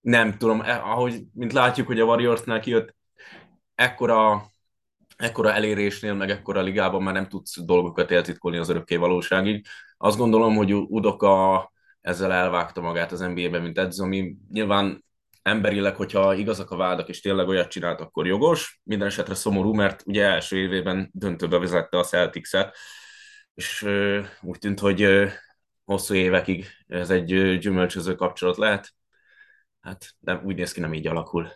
Nem 0.00 0.38
tudom, 0.38 0.60
eh, 0.60 0.90
ahogy, 0.90 1.22
mint 1.32 1.52
látjuk, 1.52 1.86
hogy 1.86 2.00
a 2.00 2.04
Warriorsnál 2.04 2.60
kijött, 2.60 2.94
ekkora, 3.74 4.50
ekkora 5.16 5.52
elérésnél, 5.52 6.14
meg 6.14 6.30
ekkora 6.30 6.60
ligában 6.60 7.02
már 7.02 7.14
nem 7.14 7.28
tudsz 7.28 7.60
dolgokat 7.64 8.10
eltitkolni 8.10 8.56
az 8.56 8.68
örökké 8.68 8.96
valóságig. 8.96 9.66
Azt 9.96 10.18
gondolom, 10.18 10.54
hogy 10.54 10.74
Udoka 10.74 11.72
ezzel 12.00 12.32
elvágta 12.32 12.80
magát 12.80 13.12
az 13.12 13.20
NBA-ben, 13.20 13.62
mint 13.62 13.78
edző, 13.78 14.02
ami 14.02 14.36
nyilván 14.50 15.04
emberileg, 15.46 15.96
hogyha 15.96 16.34
igazak 16.34 16.70
a 16.70 16.76
vádak, 16.76 17.08
és 17.08 17.20
tényleg 17.20 17.48
olyat 17.48 17.68
csinált, 17.68 18.00
akkor 18.00 18.26
jogos. 18.26 18.80
Minden 18.82 19.08
esetre 19.08 19.34
szomorú, 19.34 19.72
mert 19.74 20.02
ugye 20.06 20.24
első 20.24 20.56
évében 20.56 21.10
döntőbe 21.12 21.58
vezette 21.58 21.98
a 21.98 22.04
Celtics-et, 22.04 22.76
és 23.54 23.82
ö, 23.82 24.22
úgy 24.40 24.58
tűnt, 24.58 24.80
hogy 24.80 25.28
hosszú 25.84 26.14
évekig 26.14 26.66
ez 26.86 27.10
egy 27.10 27.58
gyümölcsöző 27.58 28.14
kapcsolat 28.14 28.56
lehet. 28.56 28.94
Hát 29.80 30.14
nem, 30.18 30.42
úgy 30.44 30.56
néz 30.56 30.72
ki, 30.72 30.80
nem 30.80 30.94
így 30.94 31.06
alakul. 31.06 31.48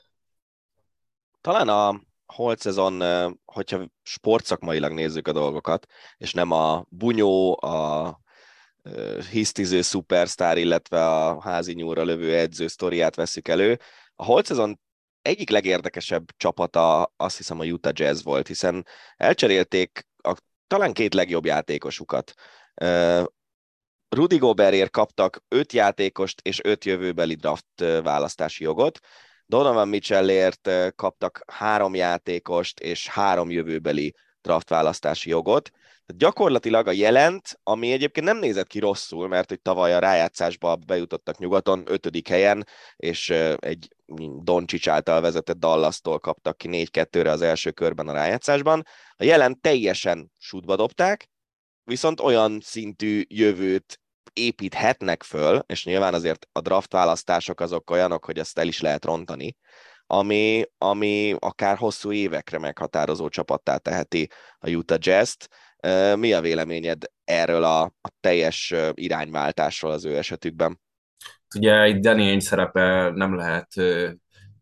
Talán 1.40 1.68
a 1.68 2.00
holt 2.26 2.58
szezon, 2.58 3.02
hogyha 3.44 3.90
sportszakmailag 4.02 4.92
nézzük 4.92 5.28
a 5.28 5.32
dolgokat, 5.32 5.86
és 6.16 6.32
nem 6.32 6.50
a 6.50 6.84
bunyó, 6.88 7.62
a 7.62 8.19
hisztiző 9.30 9.82
szupersztár, 9.82 10.58
illetve 10.58 11.06
a 11.06 11.40
házi 11.40 11.72
nyúra 11.72 12.02
lövő 12.02 12.36
edző 12.36 12.66
sztoriát 12.66 13.14
veszük 13.14 13.48
elő. 13.48 13.78
A 14.14 14.24
holt 14.24 14.46
szezon 14.46 14.80
egyik 15.22 15.50
legérdekesebb 15.50 16.24
csapata 16.36 17.12
azt 17.16 17.36
hiszem 17.36 17.60
a 17.60 17.64
Utah 17.64 17.92
Jazz 17.94 18.22
volt, 18.22 18.46
hiszen 18.46 18.86
elcserélték 19.16 20.06
a 20.22 20.36
talán 20.66 20.92
két 20.92 21.14
legjobb 21.14 21.44
játékosukat. 21.44 22.32
Rudy 24.08 24.36
Gobertért 24.36 24.90
kaptak 24.90 25.42
öt 25.48 25.72
játékost 25.72 26.40
és 26.40 26.60
öt 26.64 26.84
jövőbeli 26.84 27.34
draft 27.34 27.80
választási 28.02 28.64
jogot. 28.64 28.98
Donovan 29.46 29.88
Mitchellért 29.88 30.70
kaptak 30.96 31.42
három 31.46 31.94
játékost 31.94 32.80
és 32.80 33.08
három 33.08 33.50
jövőbeli 33.50 34.14
draft 34.40 34.68
választási 34.68 35.30
jogot. 35.30 35.70
Tehát 36.10 36.24
gyakorlatilag 36.24 36.86
a 36.86 36.92
jelent, 36.92 37.60
ami 37.62 37.92
egyébként 37.92 38.26
nem 38.26 38.38
nézett 38.38 38.66
ki 38.66 38.78
rosszul, 38.78 39.28
mert 39.28 39.48
hogy 39.48 39.60
tavaly 39.60 39.94
a 39.94 39.98
rájátszásba 39.98 40.76
bejutottak 40.76 41.38
nyugaton 41.38 41.82
ötödik 41.86 42.28
helyen, 42.28 42.66
és 42.96 43.30
egy 43.56 43.88
Doncsics 44.42 44.88
által 44.88 45.20
vezetett 45.20 45.58
Dallas-tól 45.58 46.18
kaptak 46.18 46.56
ki 46.56 46.68
4-2-re 46.72 47.30
az 47.30 47.42
első 47.42 47.70
körben 47.70 48.08
a 48.08 48.12
rájátszásban. 48.12 48.82
A 49.16 49.24
jelent 49.24 49.60
teljesen 49.60 50.30
sútba 50.38 50.76
dobták, 50.76 51.28
viszont 51.84 52.20
olyan 52.20 52.60
szintű 52.62 53.22
jövőt 53.28 54.00
építhetnek 54.32 55.22
föl, 55.22 55.62
és 55.66 55.84
nyilván 55.84 56.14
azért 56.14 56.46
a 56.52 56.60
draft 56.60 56.92
választások 56.92 57.60
azok 57.60 57.90
olyanok, 57.90 58.24
hogy 58.24 58.38
ezt 58.38 58.58
el 58.58 58.66
is 58.66 58.80
lehet 58.80 59.04
rontani, 59.04 59.56
ami, 60.06 60.64
ami 60.78 61.34
akár 61.38 61.76
hosszú 61.76 62.12
évekre 62.12 62.58
meghatározó 62.58 63.28
csapattá 63.28 63.76
teheti 63.76 64.28
a 64.58 64.70
Utah 64.70 64.98
Jazz-t. 65.00 65.48
Mi 66.16 66.32
a 66.32 66.40
véleményed 66.40 67.02
erről 67.24 67.64
a, 67.64 67.82
a 67.82 68.10
teljes 68.20 68.74
irányváltásról 68.94 69.92
az 69.92 70.04
ő 70.04 70.16
esetükben? 70.16 70.80
Ugye 71.56 71.88
itt 71.88 72.02
Danny 72.02 72.20
Ainge 72.20 72.40
szerepe 72.40 73.10
nem 73.14 73.34
lehet 73.34 73.68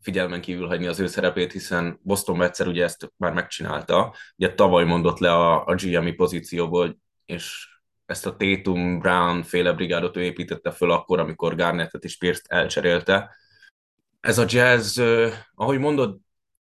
figyelmen 0.01 0.41
kívül 0.41 0.67
hagyni 0.67 0.87
az 0.87 1.01
ő 1.01 1.07
szerepét, 1.07 1.53
hiszen 1.53 2.01
Boston 2.03 2.43
egyszer 2.43 2.67
ugye 2.67 2.85
ezt 2.85 3.13
már 3.17 3.33
megcsinálta. 3.33 4.15
Ugye 4.37 4.55
tavaly 4.55 4.85
mondott 4.85 5.19
le 5.19 5.33
a, 5.33 5.65
a 5.65 5.75
GM 5.75 6.15
pozícióból, 6.17 6.99
és 7.25 7.69
ezt 8.07 8.27
a 8.27 8.37
Tatum 8.37 8.99
Brown 8.99 9.43
féle 9.43 9.73
brigádot 9.73 10.17
ő 10.17 10.23
építette 10.23 10.71
föl 10.71 10.91
akkor, 10.91 11.19
amikor 11.19 11.55
Garnettet 11.55 12.05
és 12.05 12.17
Pierce-t 12.17 12.47
elcserélte. 12.47 13.37
Ez 14.21 14.39
a 14.39 14.45
jazz, 14.49 15.01
ahogy 15.55 15.79
mondod, 15.79 16.19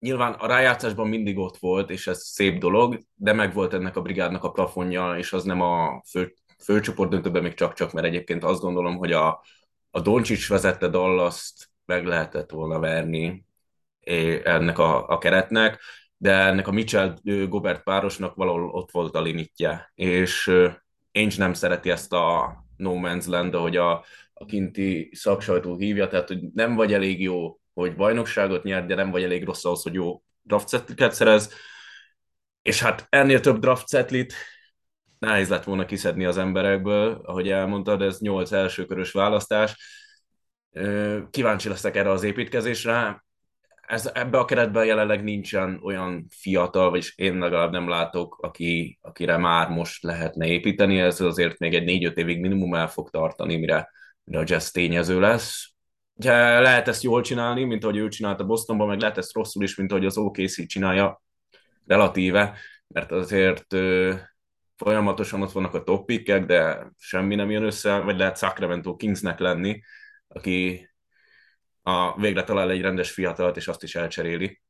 nyilván 0.02 0.34
a 0.34 0.48
rájátszásban 0.48 1.08
mindig 1.08 1.38
ott 1.38 1.58
volt, 1.58 1.90
és 1.90 2.08
ez 2.08 2.24
szép 2.24 2.60
dolog, 2.60 3.00
de 3.16 3.34
meg 3.34 3.54
volt 3.54 3.74
ennek 3.74 3.96
a 3.96 4.02
brigádnak 4.02 4.44
a 4.44 4.52
plafonja, 4.52 5.18
és 5.18 5.34
az 5.34 5.44
nem 5.44 5.62
a 5.62 6.04
fő, 6.10 6.34
főcsoport 6.64 7.10
döntőben 7.10 7.44
még 7.44 7.54
csak-csak, 7.54 7.92
mert 7.92 8.08
egyébként 8.08 8.44
azt 8.44 8.62
gondolom, 8.62 8.98
hogy 8.98 9.12
a, 9.12 9.44
a 9.92 10.00
Doncsics 10.00 10.50
vezette 10.50 10.88
dallas 10.88 11.54
meg 11.86 12.06
lehetett 12.06 12.52
volna 12.52 12.80
verni 12.80 13.46
ennek 14.44 14.80
a, 14.80 15.08
a 15.08 15.18
keretnek, 15.18 15.80
de 16.18 16.34
ennek 16.34 16.68
a 16.68 16.72
Mitchell-Gobert 16.72 17.84
párosnak 17.84 18.36
valahol 18.36 18.70
ott 18.70 18.92
volt 18.92 19.16
a 19.16 19.22
limitje, 19.22 19.92
és 19.96 20.48
Ainge 21.14 21.36
nem 21.38 21.54
szereti 21.54 21.90
ezt 21.90 22.14
a 22.14 22.56
no 22.78 22.94
man's 22.94 23.28
land, 23.28 23.54
ahogy 23.54 23.78
a, 23.78 24.06
a 24.34 24.46
kinti 24.46 25.10
szaksajtó 25.14 25.78
hívja, 25.78 26.08
tehát 26.08 26.28
hogy 26.28 26.42
nem 26.54 26.76
vagy 26.76 26.94
elég 26.94 27.22
jó 27.22 27.61
hogy 27.73 27.95
bajnokságot 27.95 28.63
nyert, 28.63 28.88
de 28.88 28.95
nem 28.95 29.11
vagy 29.11 29.24
elég 29.24 29.45
rossz 29.45 29.65
ahhoz, 29.65 29.84
hogy 29.84 29.93
jó 29.93 30.24
draft 30.41 30.84
szerez. 31.13 31.53
És 32.61 32.82
hát 32.82 33.07
ennél 33.09 33.39
több 33.39 33.59
draft 33.59 33.89
setlit 33.89 34.34
nehéz 35.19 35.49
lett 35.49 35.63
volna 35.63 35.86
kiszedni 35.86 36.26
az 36.26 36.38
emberekből, 36.38 37.22
ahogy 37.24 37.49
elmondtad, 37.49 38.01
ez 38.01 38.19
nyolc 38.19 38.51
elsőkörös 38.51 39.11
választás. 39.11 39.78
Kíváncsi 41.30 41.69
leszek 41.69 41.95
erre 41.95 42.09
az 42.09 42.24
építkezésre. 42.24 43.26
Ez, 43.88 44.11
ebbe 44.13 44.38
a 44.38 44.45
keretben 44.45 44.86
jelenleg 44.86 45.24
nincsen 45.24 45.80
olyan 45.84 46.26
fiatal, 46.30 46.89
vagyis 46.89 47.17
én 47.17 47.38
legalább 47.38 47.72
nem 47.72 47.89
látok, 47.89 48.38
aki, 48.41 48.99
akire 49.01 49.38
már 49.38 49.69
most 49.69 50.03
lehetne 50.03 50.47
építeni. 50.47 50.99
Ez 50.99 51.22
azért 51.22 51.59
még 51.59 51.74
egy 51.74 51.84
négy-öt 51.84 52.17
évig 52.17 52.39
minimum 52.39 52.74
el 52.74 52.88
fog 52.88 53.09
tartani, 53.09 53.55
mire, 53.57 53.91
mire 54.24 54.39
a 54.39 54.43
jazz 54.47 54.69
tényező 54.69 55.19
lesz 55.19 55.70
ugye 56.22 56.59
lehet 56.59 56.88
ezt 56.88 57.03
jól 57.03 57.22
csinálni, 57.22 57.63
mint 57.63 57.84
ahogy 57.84 57.97
ő 57.97 58.07
csinálta 58.07 58.45
Bostonban, 58.45 58.88
meg 58.88 58.99
lehet 58.99 59.17
ezt 59.17 59.34
rosszul 59.34 59.63
is, 59.63 59.76
mint 59.76 59.91
ahogy 59.91 60.05
az 60.05 60.17
OKC 60.17 60.67
csinálja 60.67 61.22
relatíve, 61.86 62.57
mert 62.88 63.11
azért 63.11 63.65
folyamatosan 64.76 65.41
ott 65.41 65.51
vannak 65.51 65.74
a 65.74 65.84
top 65.84 66.05
pickek, 66.05 66.45
de 66.45 66.91
semmi 66.97 67.36
nem 67.36 67.51
jön 67.51 67.63
össze, 67.63 67.97
vagy 67.99 68.17
lehet 68.17 68.38
Sacramento 68.38 68.95
Kingsnek 68.95 69.39
lenni, 69.39 69.82
aki 70.28 70.89
a 71.82 72.19
végre 72.19 72.43
talál 72.43 72.72
egy 72.72 72.82
rendes 72.82 73.11
fiatalt, 73.11 73.57
és 73.57 73.67
azt 73.67 73.84
is 73.84 73.95
elcseréli. 73.95 74.61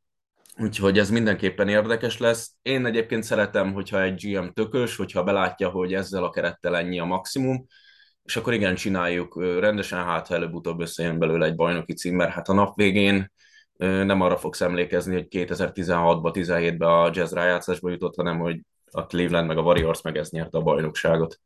Úgyhogy 0.57 0.97
ez 0.97 1.09
mindenképpen 1.09 1.67
érdekes 1.67 2.17
lesz. 2.17 2.51
Én 2.61 2.85
egyébként 2.85 3.23
szeretem, 3.23 3.73
hogyha 3.73 4.01
egy 4.01 4.25
GM 4.25 4.47
tökös, 4.47 4.95
hogyha 4.95 5.23
belátja, 5.23 5.69
hogy 5.69 5.93
ezzel 5.93 6.23
a 6.23 6.29
kerettel 6.29 6.77
ennyi 6.77 6.99
a 6.99 7.05
maximum, 7.05 7.65
és 8.23 8.35
akkor 8.35 8.53
igen, 8.53 8.75
csináljuk 8.75 9.41
rendesen, 9.59 10.03
hát 10.03 10.27
ha 10.27 10.35
előbb-utóbb 10.35 10.79
összejön 10.79 11.19
belőle 11.19 11.45
egy 11.45 11.55
bajnoki 11.55 11.93
cím, 11.93 12.15
mert 12.15 12.31
hát 12.31 12.49
a 12.49 12.53
nap 12.53 12.75
végén 12.75 13.31
nem 13.81 14.21
arra 14.21 14.37
fogsz 14.37 14.61
emlékezni, 14.61 15.13
hogy 15.13 15.27
2016-ban, 15.29 16.31
17-ben 16.33 16.89
a 16.89 17.09
jazz 17.13 17.33
rájátszásba 17.33 17.89
jutott, 17.89 18.15
hanem 18.15 18.39
hogy 18.39 18.59
a 18.91 19.05
Cleveland 19.05 19.47
meg 19.47 19.57
a 19.57 19.61
Warriors 19.61 20.01
meg 20.01 20.17
ez 20.17 20.29
nyerte 20.29 20.57
a 20.57 20.61
bajnokságot. 20.61 21.39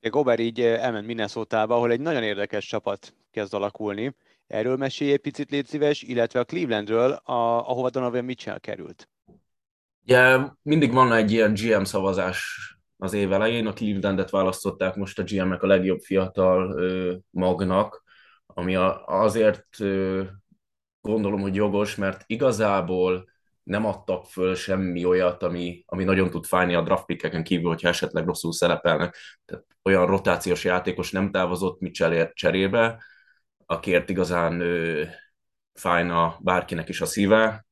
Gober 0.00 0.38
így 0.38 0.60
elment 0.60 1.06
minnesota 1.06 1.62
ahol 1.62 1.90
egy 1.90 2.00
nagyon 2.00 2.22
érdekes 2.22 2.66
csapat 2.66 3.14
kezd 3.30 3.54
alakulni. 3.54 4.14
Erről 4.46 4.76
mesélj 4.76 5.12
egy 5.12 5.20
picit, 5.20 5.50
légy 5.50 5.66
szíves, 5.66 6.02
illetve 6.02 6.40
a 6.40 6.44
Clevelandről, 6.44 7.10
a, 7.12 7.68
ahova 7.68 7.90
Donovan 7.90 8.24
Mitchell 8.24 8.58
került. 8.58 9.08
Ja, 10.04 10.58
mindig 10.62 10.92
van 10.92 11.12
egy 11.12 11.32
ilyen 11.32 11.54
GM 11.54 11.82
szavazás 11.82 12.75
az 12.98 13.12
év 13.12 13.32
elején, 13.32 13.66
a 13.66 13.72
Clevelandet 13.72 14.30
választották 14.30 14.94
most 14.94 15.18
a 15.18 15.22
GM-nek 15.22 15.62
a 15.62 15.66
legjobb 15.66 16.00
fiatal 16.00 16.78
ö, 16.78 17.14
magnak, 17.30 18.04
ami 18.46 18.76
a, 18.76 19.04
azért 19.06 19.80
ö, 19.80 20.22
gondolom, 21.00 21.40
hogy 21.40 21.54
jogos, 21.54 21.94
mert 21.94 22.22
igazából 22.26 23.28
nem 23.62 23.84
adtak 23.84 24.24
föl 24.24 24.54
semmi 24.54 25.04
olyat, 25.04 25.42
ami, 25.42 25.82
ami 25.86 26.04
nagyon 26.04 26.30
tud 26.30 26.44
fájni 26.44 26.74
a 26.74 26.82
draftpickeken 26.82 27.42
kívül, 27.42 27.68
hogyha 27.68 27.88
esetleg 27.88 28.26
rosszul 28.26 28.52
szerepelnek. 28.52 29.16
Tehát 29.44 29.64
olyan 29.82 30.06
rotációs 30.06 30.64
játékos 30.64 31.10
nem 31.10 31.30
távozott 31.30 31.80
Mitchell 31.80 32.32
cserébe, 32.32 33.02
akiért 33.66 34.10
igazán 34.10 34.60
ö, 34.60 35.02
fájna 35.72 36.38
bárkinek 36.40 36.88
is 36.88 37.00
a 37.00 37.06
szíve. 37.06 37.66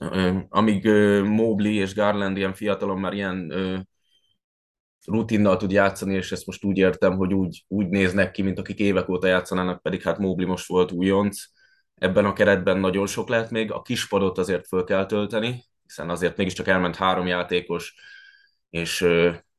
Ö, 0.00 0.38
amíg 0.48 0.84
ö, 0.84 1.22
Mobley 1.22 1.72
és 1.72 1.94
Garland 1.94 2.36
ilyen 2.36 2.54
fiatalon 2.54 2.98
már 2.98 3.12
ilyen 3.12 3.50
ö, 3.50 3.78
rutinnal 5.06 5.56
tud 5.56 5.70
játszani, 5.70 6.14
és 6.14 6.32
ezt 6.32 6.46
most 6.46 6.64
úgy 6.64 6.78
értem, 6.78 7.16
hogy 7.16 7.34
úgy, 7.34 7.64
úgy 7.68 7.88
néznek 7.88 8.30
ki, 8.30 8.42
mint 8.42 8.58
akik 8.58 8.78
évek 8.78 9.08
óta 9.08 9.26
játszanának, 9.26 9.82
pedig 9.82 10.02
hát 10.02 10.18
Mobley 10.18 10.46
most 10.46 10.68
volt 10.68 10.92
újonc. 10.92 11.42
Ebben 11.94 12.24
a 12.24 12.32
keretben 12.32 12.78
nagyon 12.78 13.06
sok 13.06 13.28
lehet 13.28 13.50
még, 13.50 13.72
a 13.72 13.82
kispadot 13.82 14.38
azért 14.38 14.66
föl 14.66 14.84
kell 14.84 15.06
tölteni, 15.06 15.64
hiszen 15.82 16.10
azért 16.10 16.36
mégiscsak 16.36 16.68
elment 16.68 16.96
három 16.96 17.26
játékos, 17.26 17.94
és, 18.70 19.06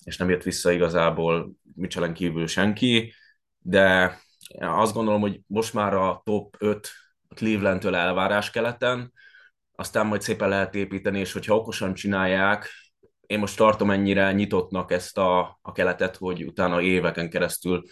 és 0.04 0.18
nem 0.18 0.30
jött 0.30 0.44
vissza 0.44 0.72
igazából 0.72 1.52
Mitchellen 1.76 2.14
kívül 2.14 2.48
senki, 2.48 3.14
de 3.60 4.18
azt 4.60 4.94
gondolom, 4.94 5.22
hogy 5.22 5.42
most 5.48 5.74
már 5.74 5.94
a 5.94 6.22
top 6.26 6.56
5 6.60 6.90
Cleveland-től 7.36 7.96
elvárás 7.96 8.52
keleten, 8.52 9.14
aztán 9.76 10.06
majd 10.06 10.22
szépen 10.22 10.50
lehet 10.50 10.76
építeni, 10.76 11.20
és 11.20 11.34
hogyha 11.34 11.56
okosan 11.56 11.94
csinálják, 11.94 12.70
én 13.26 13.40
most 13.40 13.58
tartom 13.58 13.92
ennyire 13.92 14.32
nyitottnak 14.32 14.92
ezt 14.92 15.18
a, 15.18 15.60
a 15.62 15.72
keletet, 15.72 16.16
hogy 16.16 16.46
utána 16.46 16.82
éveken 16.82 17.30
keresztül 17.30 17.84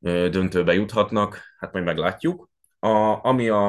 döntőbe 0.00 0.74
juthatnak, 0.74 1.42
hát 1.58 1.72
majd 1.72 1.84
meglátjuk. 1.84 2.48
A, 2.78 3.24
ami 3.26 3.48
a, 3.48 3.68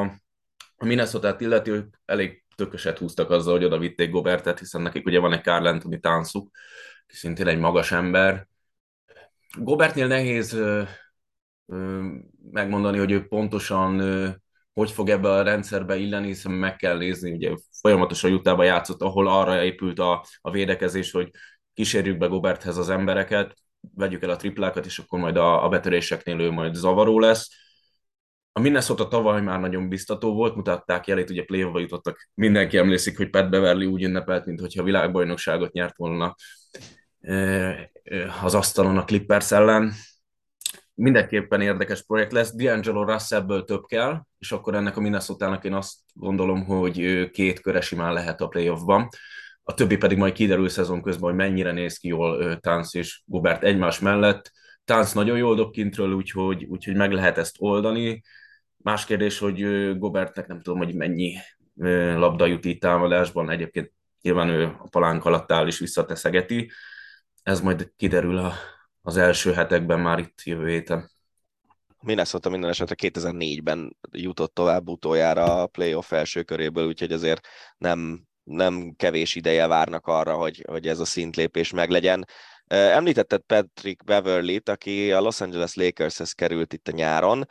a 0.75 0.85
Minnesota-t 0.85 1.41
illeti, 1.41 1.71
ők 1.71 1.95
elég 2.05 2.43
tököset 2.55 2.97
húztak 2.97 3.29
azzal, 3.29 3.53
hogy 3.53 3.63
oda 3.63 3.77
vitték 3.77 4.11
Gobertet, 4.11 4.59
hiszen 4.59 4.81
nekik 4.81 5.05
ugye 5.05 5.19
van 5.19 5.33
egy 5.33 5.43
Carl 5.43 5.65
Anthony 5.65 5.99
táncuk, 5.99 6.49
aki 7.03 7.15
szintén 7.15 7.47
egy 7.47 7.59
magas 7.59 7.91
ember. 7.91 8.47
Gobertnél 9.57 10.07
nehéz 10.07 10.53
ö, 10.53 10.83
ö, 11.65 12.07
megmondani, 12.51 12.97
hogy 12.97 13.11
ő 13.11 13.27
pontosan 13.27 13.99
ö, 13.99 14.29
hogy 14.73 14.91
fog 14.91 15.09
ebbe 15.09 15.29
a 15.29 15.43
rendszerbe 15.43 15.95
illeni, 15.95 16.27
hiszen 16.27 16.51
meg 16.51 16.75
kell 16.75 16.97
nézni, 16.97 17.31
ugye 17.31 17.55
folyamatosan 17.81 18.29
Jutába 18.29 18.63
játszott, 18.63 19.01
ahol 19.01 19.27
arra 19.27 19.63
épült 19.63 19.99
a, 19.99 20.25
a 20.41 20.51
védekezés, 20.51 21.11
hogy 21.11 21.29
kísérjük 21.73 22.17
be 22.17 22.27
Goberthez 22.27 22.77
az 22.77 22.89
embereket, 22.89 23.53
vegyük 23.95 24.23
el 24.23 24.29
a 24.29 24.35
triplákat, 24.35 24.85
és 24.85 24.99
akkor 24.99 25.19
majd 25.19 25.37
a, 25.37 25.65
a 25.65 25.69
betöréseknél 25.69 26.39
ő 26.39 26.51
majd 26.51 26.73
zavaró 26.73 27.19
lesz. 27.19 27.49
A 28.51 28.59
Minnesota 28.59 29.07
tavaly 29.07 29.41
már 29.41 29.59
nagyon 29.59 29.89
biztató 29.89 30.33
volt, 30.33 30.55
mutatták 30.55 31.07
jelét, 31.07 31.29
ugye 31.29 31.43
play 31.43 31.59
jutottak, 31.59 32.29
mindenki 32.33 32.77
emlékszik, 32.77 33.17
hogy 33.17 33.29
Pat 33.29 33.49
Beverly 33.49 33.85
úgy 33.85 34.03
ünnepelt, 34.03 34.45
mint 34.45 34.59
hogyha 34.59 34.81
a 34.81 34.85
világbajnokságot 34.85 35.71
nyert 35.71 35.97
volna 35.97 36.35
az 38.43 38.55
asztalon 38.55 38.97
a 38.97 39.03
Clippers 39.03 39.51
ellen 39.51 39.93
mindenképpen 41.01 41.61
érdekes 41.61 42.03
projekt 42.03 42.31
lesz. 42.31 42.53
D'Angelo 42.57 43.03
Russellből 43.07 43.63
több 43.63 43.85
kell, 43.85 44.21
és 44.37 44.51
akkor 44.51 44.75
ennek 44.75 44.97
a 44.97 45.01
minnesota 45.01 45.59
én 45.63 45.73
azt 45.73 45.93
gondolom, 46.13 46.65
hogy 46.65 47.29
két 47.29 47.59
köre 47.59 47.81
simán 47.81 48.13
lehet 48.13 48.41
a 48.41 48.47
playoffban. 48.47 49.07
A 49.63 49.73
többi 49.73 49.97
pedig 49.97 50.17
majd 50.17 50.33
kiderül 50.33 50.69
szezon 50.69 51.01
közben, 51.01 51.29
hogy 51.29 51.37
mennyire 51.37 51.71
néz 51.71 51.97
ki 51.97 52.07
jól 52.07 52.59
Tánc 52.59 52.93
és 52.93 53.21
Gobert 53.25 53.63
egymás 53.63 53.99
mellett. 53.99 54.51
Tánc 54.85 55.11
nagyon 55.11 55.37
jól 55.37 55.55
dob 55.55 55.71
kintről, 55.71 56.13
úgyhogy, 56.13 56.65
úgyhogy 56.65 56.95
meg 56.95 57.11
lehet 57.11 57.37
ezt 57.37 57.55
oldani. 57.59 58.21
Más 58.77 59.05
kérdés, 59.05 59.39
hogy 59.39 59.63
Gobertnek 59.97 60.47
nem 60.47 60.61
tudom, 60.61 60.79
hogy 60.79 60.95
mennyi 60.95 61.35
labda 62.15 62.45
jut 62.45 62.65
itt 62.65 62.81
támadásban, 62.81 63.49
egyébként 63.49 63.91
nyilván 64.21 64.49
ő 64.49 64.63
a 64.63 64.87
palánk 64.89 65.25
alatt 65.25 65.51
áll 65.51 65.67
és 65.67 65.79
visszateszegeti. 65.79 66.71
Ez 67.43 67.61
majd 67.61 67.91
kiderül 67.97 68.37
a, 68.37 68.53
az 69.01 69.17
első 69.17 69.53
hetekben 69.53 69.99
már 69.99 70.19
itt 70.19 70.41
jövő 70.43 70.69
héten. 70.69 71.11
Minnesota 71.99 72.49
minden 72.49 72.69
esetre 72.69 72.95
2004-ben 72.97 73.97
jutott 74.11 74.53
tovább 74.53 74.89
utoljára 74.89 75.61
a 75.61 75.67
playoff 75.67 76.11
első 76.11 76.43
köréből, 76.43 76.87
úgyhogy 76.87 77.11
azért 77.11 77.47
nem, 77.77 78.23
nem 78.43 78.93
kevés 78.97 79.35
ideje 79.35 79.67
várnak 79.67 80.07
arra, 80.07 80.35
hogy, 80.35 80.65
hogy 80.67 80.87
ez 80.87 80.99
a 80.99 81.05
szintlépés 81.05 81.71
meglegyen. 81.71 82.25
Említetted 82.67 83.41
Patrick 83.41 84.03
Beverly-t, 84.03 84.69
aki 84.69 85.11
a 85.11 85.21
Los 85.21 85.41
Angeles 85.41 85.73
Lakershez 85.73 86.31
került 86.31 86.73
itt 86.73 86.87
a 86.87 86.91
nyáron. 86.91 87.47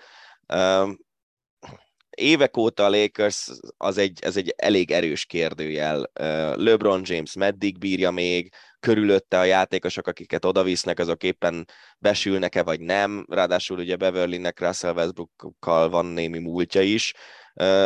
Évek 2.11 2.57
óta 2.57 2.85
a 2.85 2.91
Lakers 2.91 3.51
az 3.77 3.99
egy, 3.99 4.19
ez 4.23 4.37
egy 4.37 4.55
elég 4.57 4.91
erős 4.91 5.25
kérdőjel. 5.25 6.11
LeBron 6.57 7.01
James 7.05 7.35
meddig 7.35 7.79
bírja 7.79 8.11
még, 8.11 8.53
körülötte 8.81 9.39
a 9.39 9.45
játékosok, 9.45 10.07
akiket 10.07 10.45
odavisznek, 10.45 10.99
azok 10.99 11.23
éppen 11.23 11.67
besülnek-e 11.99 12.63
vagy 12.63 12.81
nem, 12.81 13.27
ráadásul 13.29 13.79
ugye 13.79 13.97
Beverly-nek 13.97 14.61
Russell 14.61 14.95
Westbrookkal 14.95 15.89
van 15.89 16.07
némi 16.07 16.39
múltja 16.39 16.81
is, 16.81 17.13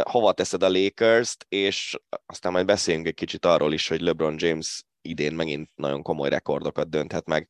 hova 0.02 0.32
teszed 0.32 0.62
a 0.62 0.70
Lakers-t, 0.70 1.46
és 1.48 1.98
aztán 2.26 2.52
majd 2.52 2.66
beszéljünk 2.66 3.06
egy 3.06 3.14
kicsit 3.14 3.44
arról 3.44 3.72
is, 3.72 3.88
hogy 3.88 4.00
LeBron 4.00 4.34
James 4.38 4.84
idén 5.02 5.34
megint 5.34 5.70
nagyon 5.74 6.02
komoly 6.02 6.28
rekordokat 6.28 6.90
dönthet 6.90 7.26
meg. 7.26 7.48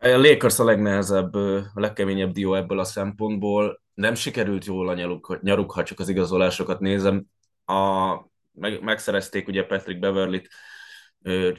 A 0.00 0.08
Lakers 0.08 0.58
a 0.58 0.64
legnehezebb, 0.64 1.34
a 1.34 1.70
legkeményebb 1.74 2.32
dió 2.32 2.54
ebből 2.54 2.78
a 2.78 2.84
szempontból. 2.84 3.82
Nem 3.98 4.14
sikerült 4.14 4.64
jól 4.64 4.88
a 4.88 4.94
nyaruk, 4.94 5.38
nyaruk 5.42 5.72
ha 5.72 5.82
csak 5.82 6.00
az 6.00 6.08
igazolásokat 6.08 6.80
nézem. 6.80 7.24
A, 7.64 8.14
meg, 8.52 8.82
megszerezték 8.82 9.48
ugye 9.48 9.64
Patrick 9.64 9.98
Beverly-t, 10.00 10.48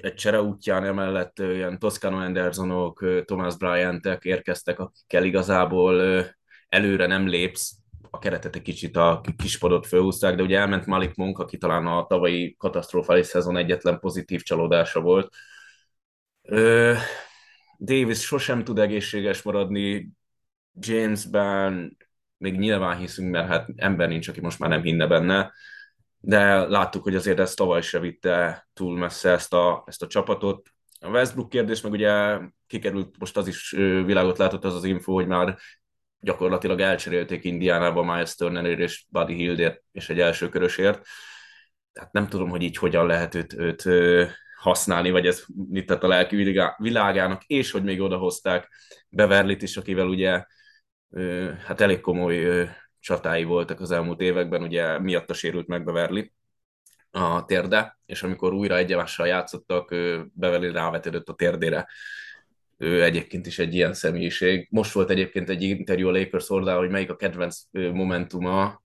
egy 0.02 0.14
csere 0.14 0.42
útján 0.42 0.84
emellett 0.84 1.40
ilyen 1.40 1.80
Toscano 1.80 2.18
Andersonok, 2.18 3.24
Thomas 3.26 3.58
Bryantek 3.58 4.24
érkeztek, 4.24 4.80
akikkel 4.80 5.24
igazából 5.24 6.26
előre 6.70 7.08
nem 7.08 7.28
lépsz, 7.28 7.78
a 8.10 8.20
keretet 8.20 8.56
egy 8.56 8.62
kicsit 8.62 8.96
a 8.96 9.22
kispadot 9.38 9.88
fölhúzták, 9.88 10.36
de 10.36 10.44
ugye 10.44 10.60
elment 10.60 10.86
Malik 10.86 11.16
Monk, 11.16 11.40
aki 11.40 11.58
talán 11.58 11.88
a 11.88 12.06
tavalyi 12.06 12.56
katasztrofális 12.58 13.26
szezon 13.26 13.58
egyetlen 13.58 14.00
pozitív 14.00 14.42
csalódása 14.42 15.02
volt. 15.02 15.34
Davis 17.80 18.22
sosem 18.22 18.64
tud 18.64 18.80
egészséges 18.80 19.42
maradni, 19.42 20.12
Jamesben 20.80 21.98
még 22.40 22.58
nyilván 22.58 22.98
hiszünk, 22.98 23.32
mert 23.32 23.48
hát 23.48 23.70
ember 23.76 24.08
nincs, 24.08 24.28
aki 24.28 24.42
most 24.42 24.60
már 24.60 24.70
nem 24.70 24.82
hinne 24.82 25.08
benne 25.08 25.52
de 26.20 26.68
láttuk, 26.68 27.04
hogy 27.04 27.16
azért 27.16 27.40
ez 27.40 27.54
tavaly 27.54 27.82
se 27.82 28.00
vitte 28.00 28.68
túl 28.74 28.98
messze 28.98 29.32
ezt 29.32 29.54
a, 29.54 29.84
ezt 29.88 30.02
a 30.02 30.08
csapatot. 30.08 30.70
A 31.00 31.08
Westbrook 31.08 31.50
kérdés 31.50 31.82
meg 31.82 31.92
ugye 31.92 32.40
kikerült, 32.68 33.16
most 33.20 33.38
az 33.38 33.48
is 33.48 33.72
világot 34.06 34.38
látott 34.38 34.66
az 34.66 34.76
az 34.76 34.84
info, 34.84 35.14
hogy 35.14 35.28
már 35.28 35.58
gyakorlatilag 36.20 36.80
elcserélték 36.80 37.44
Indiánába 37.44 38.04
Miles 38.04 38.36
Turnerért 38.36 38.80
és 38.80 39.06
Buddy 39.10 39.34
Hildért 39.34 39.84
és 39.92 40.10
egy 40.10 40.20
első 40.20 40.50
körösért. 40.50 41.02
Tehát 41.94 42.12
nem 42.12 42.28
tudom, 42.28 42.50
hogy 42.50 42.62
így 42.62 42.78
hogyan 42.78 43.06
lehet 43.06 43.36
őt, 43.36 43.54
őt 43.54 43.84
használni, 44.56 45.12
vagy 45.12 45.28
ez 45.28 45.44
mit 45.70 45.86
tett 45.86 46.04
a 46.04 46.08
lelki 46.08 46.66
világának, 46.78 47.44
és 47.44 47.72
hogy 47.72 47.84
még 47.84 48.02
odahozták 48.02 48.68
Beverlit 49.10 49.62
is, 49.62 49.78
akivel 49.78 50.08
ugye 50.08 50.46
hát 51.66 51.82
elég 51.82 52.00
komoly 52.00 52.70
csatái 53.00 53.44
voltak 53.44 53.80
az 53.80 53.92
elmúlt 53.92 54.22
években, 54.22 54.62
ugye 54.62 55.00
miatta 55.00 55.34
sérült 55.34 55.68
meg 55.68 55.84
Beverly 55.84 56.32
a 57.12 57.46
térde, 57.46 58.00
és 58.06 58.24
amikor 58.24 58.54
újra 58.54 58.78
egymással 58.78 59.28
játszottak, 59.28 59.90
Beverly 60.34 60.72
rávetődött 60.72 61.30
a 61.30 61.34
térdére. 61.34 61.88
ő 62.78 63.04
egyébként 63.04 63.46
is 63.46 63.60
egy 63.60 63.74
ilyen 63.74 63.94
személyiség. 63.94 64.68
Most 64.72 64.92
volt 64.92 65.10
egyébként 65.10 65.50
egy 65.50 65.62
interjú 65.62 66.08
a 66.08 66.12
Lakers 66.12 66.50
oldalán, 66.50 66.80
hogy 66.80 66.90
melyik 66.90 67.10
a 67.10 67.16
kedvenc 67.16 67.62
momentuma 67.72 68.82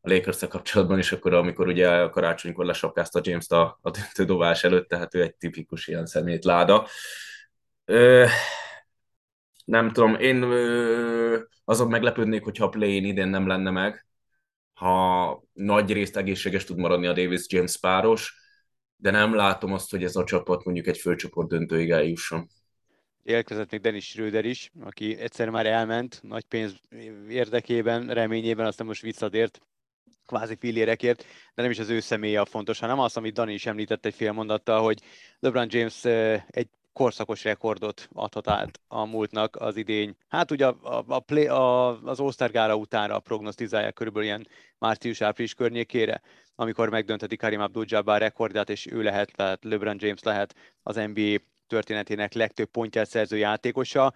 a 0.00 0.10
lakers 0.10 0.38
kapcsolatban 0.48 0.98
is, 0.98 1.12
akkor 1.12 1.34
amikor 1.34 1.66
ugye 1.66 2.08
karácsonykor 2.08 2.64
lesapkázta 2.64 3.20
James-t 3.22 3.52
a, 3.52 3.78
a 3.82 3.90
dobás 4.24 4.64
előtt, 4.64 4.88
tehát 4.88 5.14
ő 5.14 5.22
egy 5.22 5.34
tipikus 5.34 5.86
ilyen 5.86 6.06
szemétláda. 6.06 6.86
Ö, 7.84 8.26
nem 9.70 9.90
tudom, 9.92 10.14
én 10.14 10.42
ö, 10.42 11.38
azon 11.64 11.88
meglepődnék, 11.88 12.42
hogyha 12.42 12.64
a 12.64 12.68
play 12.68 13.06
idén 13.06 13.28
nem 13.28 13.46
lenne 13.46 13.70
meg, 13.70 14.06
ha 14.72 15.42
nagy 15.52 15.92
részt 15.92 16.16
egészséges 16.16 16.64
tud 16.64 16.78
maradni 16.78 17.06
a 17.06 17.12
Davis-James 17.12 17.78
páros, 17.78 18.34
de 18.96 19.10
nem 19.10 19.34
látom 19.34 19.72
azt, 19.72 19.90
hogy 19.90 20.04
ez 20.04 20.16
a 20.16 20.24
csapat 20.24 20.64
mondjuk 20.64 20.86
egy 20.86 20.98
főcsoport 20.98 21.48
döntőig 21.48 21.90
eljusson. 21.90 22.48
Érkezett 23.22 23.70
még 23.70 23.80
Dennis 23.80 24.08
Schröder 24.08 24.44
is, 24.44 24.70
aki 24.80 25.18
egyszer 25.18 25.48
már 25.50 25.66
elment 25.66 26.20
nagy 26.22 26.44
pénz 26.44 26.80
érdekében, 27.28 28.08
reményében, 28.08 28.66
aztán 28.66 28.86
most 28.86 29.02
visszatért 29.02 29.60
kvázi 30.26 30.56
fillérekért, 30.58 31.24
de 31.54 31.62
nem 31.62 31.70
is 31.70 31.78
az 31.78 31.88
ő 31.88 32.00
személye 32.00 32.40
a 32.40 32.44
fontos, 32.44 32.78
hanem 32.78 32.98
az, 32.98 33.16
amit 33.16 33.34
Dani 33.34 33.52
is 33.52 33.66
említett 33.66 34.06
egy 34.06 34.14
fél 34.14 34.32
mondattal, 34.32 34.82
hogy 34.82 35.00
LeBron 35.38 35.66
James 35.70 36.04
egy 36.46 36.68
korszakos 36.92 37.44
rekordot 37.44 38.08
adhat 38.12 38.48
át 38.48 38.80
a 38.88 39.04
múltnak 39.04 39.56
az 39.56 39.76
idény. 39.76 40.14
Hát 40.28 40.50
ugye 40.50 40.66
a, 40.66 40.76
a, 40.82 41.04
a 41.06 41.20
play, 41.20 41.46
a, 41.46 41.88
az 42.02 42.36
gála 42.50 42.74
utára 42.74 43.18
prognosztizálják 43.18 43.94
körülbelül 43.94 44.28
ilyen 44.28 44.46
március-április 44.78 45.54
környékére, 45.54 46.20
amikor 46.54 46.88
megdöntheti 46.88 47.36
Karim 47.36 47.60
Abdul-Jabbar 47.60 48.18
rekordját, 48.18 48.70
és 48.70 48.86
ő 48.86 49.02
lehet, 49.02 49.32
tehát 49.36 49.64
LeBron 49.64 49.96
James 49.98 50.22
lehet 50.22 50.54
az 50.82 50.96
NBA 50.96 51.36
történetének 51.66 52.32
legtöbb 52.32 52.68
pontját 52.68 53.08
szerző 53.08 53.36
játékosa. 53.36 54.12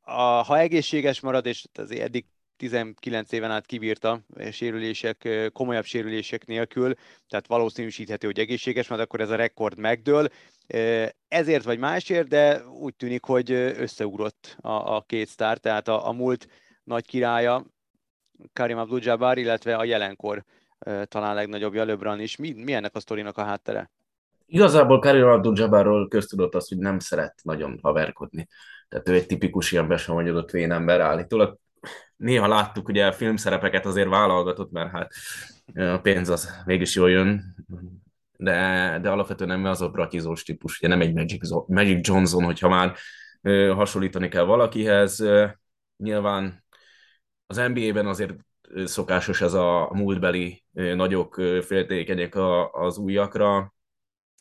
A, 0.00 0.22
ha 0.22 0.58
egészséges 0.58 1.20
marad, 1.20 1.46
és 1.46 1.64
azért 1.74 2.02
eddig 2.02 2.24
19 2.56 3.32
éven 3.32 3.50
át 3.50 3.66
kibírta 3.66 4.20
sérülések, 4.50 5.28
komolyabb 5.52 5.84
sérülések 5.84 6.46
nélkül, 6.46 6.94
tehát 7.28 7.46
valószínűsíthető, 7.46 8.26
hogy 8.26 8.38
egészséges, 8.38 8.88
mert 8.88 9.02
akkor 9.02 9.20
ez 9.20 9.30
a 9.30 9.36
rekord 9.36 9.78
megdől. 9.78 10.28
Ezért 11.28 11.64
vagy 11.64 11.78
másért, 11.78 12.28
de 12.28 12.66
úgy 12.66 12.94
tűnik, 12.94 13.24
hogy 13.24 13.50
összeugrott 13.50 14.56
a, 14.60 14.96
a 14.96 15.04
két 15.06 15.28
sztár, 15.28 15.58
tehát 15.58 15.88
a, 15.88 16.08
a 16.08 16.12
múlt 16.12 16.48
nagy 16.84 17.06
királya, 17.06 17.64
Karim 18.52 18.78
Abdul-Jabbar, 18.78 19.38
illetve 19.38 19.76
a 19.76 19.84
jelenkor 19.84 20.44
talán 21.04 21.34
legnagyobb 21.34 21.74
LeBron 21.74 22.20
is. 22.20 22.36
Mi, 22.36 22.52
mi 22.52 22.72
ennek 22.72 22.94
a 22.94 23.00
sztorinak 23.00 23.38
a 23.38 23.44
háttere? 23.44 23.90
Igazából 24.46 24.98
Karim 24.98 25.26
Abdul-Jabbarról 25.26 26.08
köztudott 26.08 26.54
az, 26.54 26.68
hogy 26.68 26.78
nem 26.78 26.98
szeret 26.98 27.40
nagyon 27.42 27.78
haverkodni. 27.82 28.48
Tehát 28.88 29.08
ő 29.08 29.14
egy 29.14 29.26
tipikus 29.26 29.72
ilyen 29.72 29.88
besavanyodott 29.88 30.50
vén 30.50 30.72
ember 30.72 31.00
állítólag 31.00 31.58
néha 32.16 32.48
láttuk, 32.48 32.88
ugye 32.88 33.06
a 33.06 33.12
filmszerepeket 33.12 33.86
azért 33.86 34.08
vállalgatott, 34.08 34.70
mert 34.70 34.90
hát 34.90 35.12
a 35.74 35.98
pénz 35.98 36.28
az 36.28 36.62
mégis 36.64 36.94
jól 36.94 37.10
jön, 37.10 37.56
de, 38.36 38.98
de 39.02 39.10
alapvetően 39.10 39.50
nem 39.50 39.64
az 39.64 39.80
a 39.80 39.88
bratizós 39.88 40.42
típus, 40.42 40.78
ugye 40.78 40.88
nem 40.88 41.00
egy 41.00 41.14
Magic, 41.14 41.48
Magic 41.66 42.08
Johnson, 42.08 42.44
hogyha 42.44 42.68
már 42.68 42.96
hasonlítani 43.74 44.28
kell 44.28 44.44
valakihez. 44.44 45.24
Nyilván 45.96 46.64
az 47.46 47.56
NBA-ben 47.56 48.06
azért 48.06 48.34
szokásos 48.84 49.40
ez 49.40 49.52
a 49.52 49.90
múltbeli 49.92 50.64
nagyok 50.72 51.34
féltékenyek 51.60 52.34
az 52.72 52.98
újakra, 52.98 53.74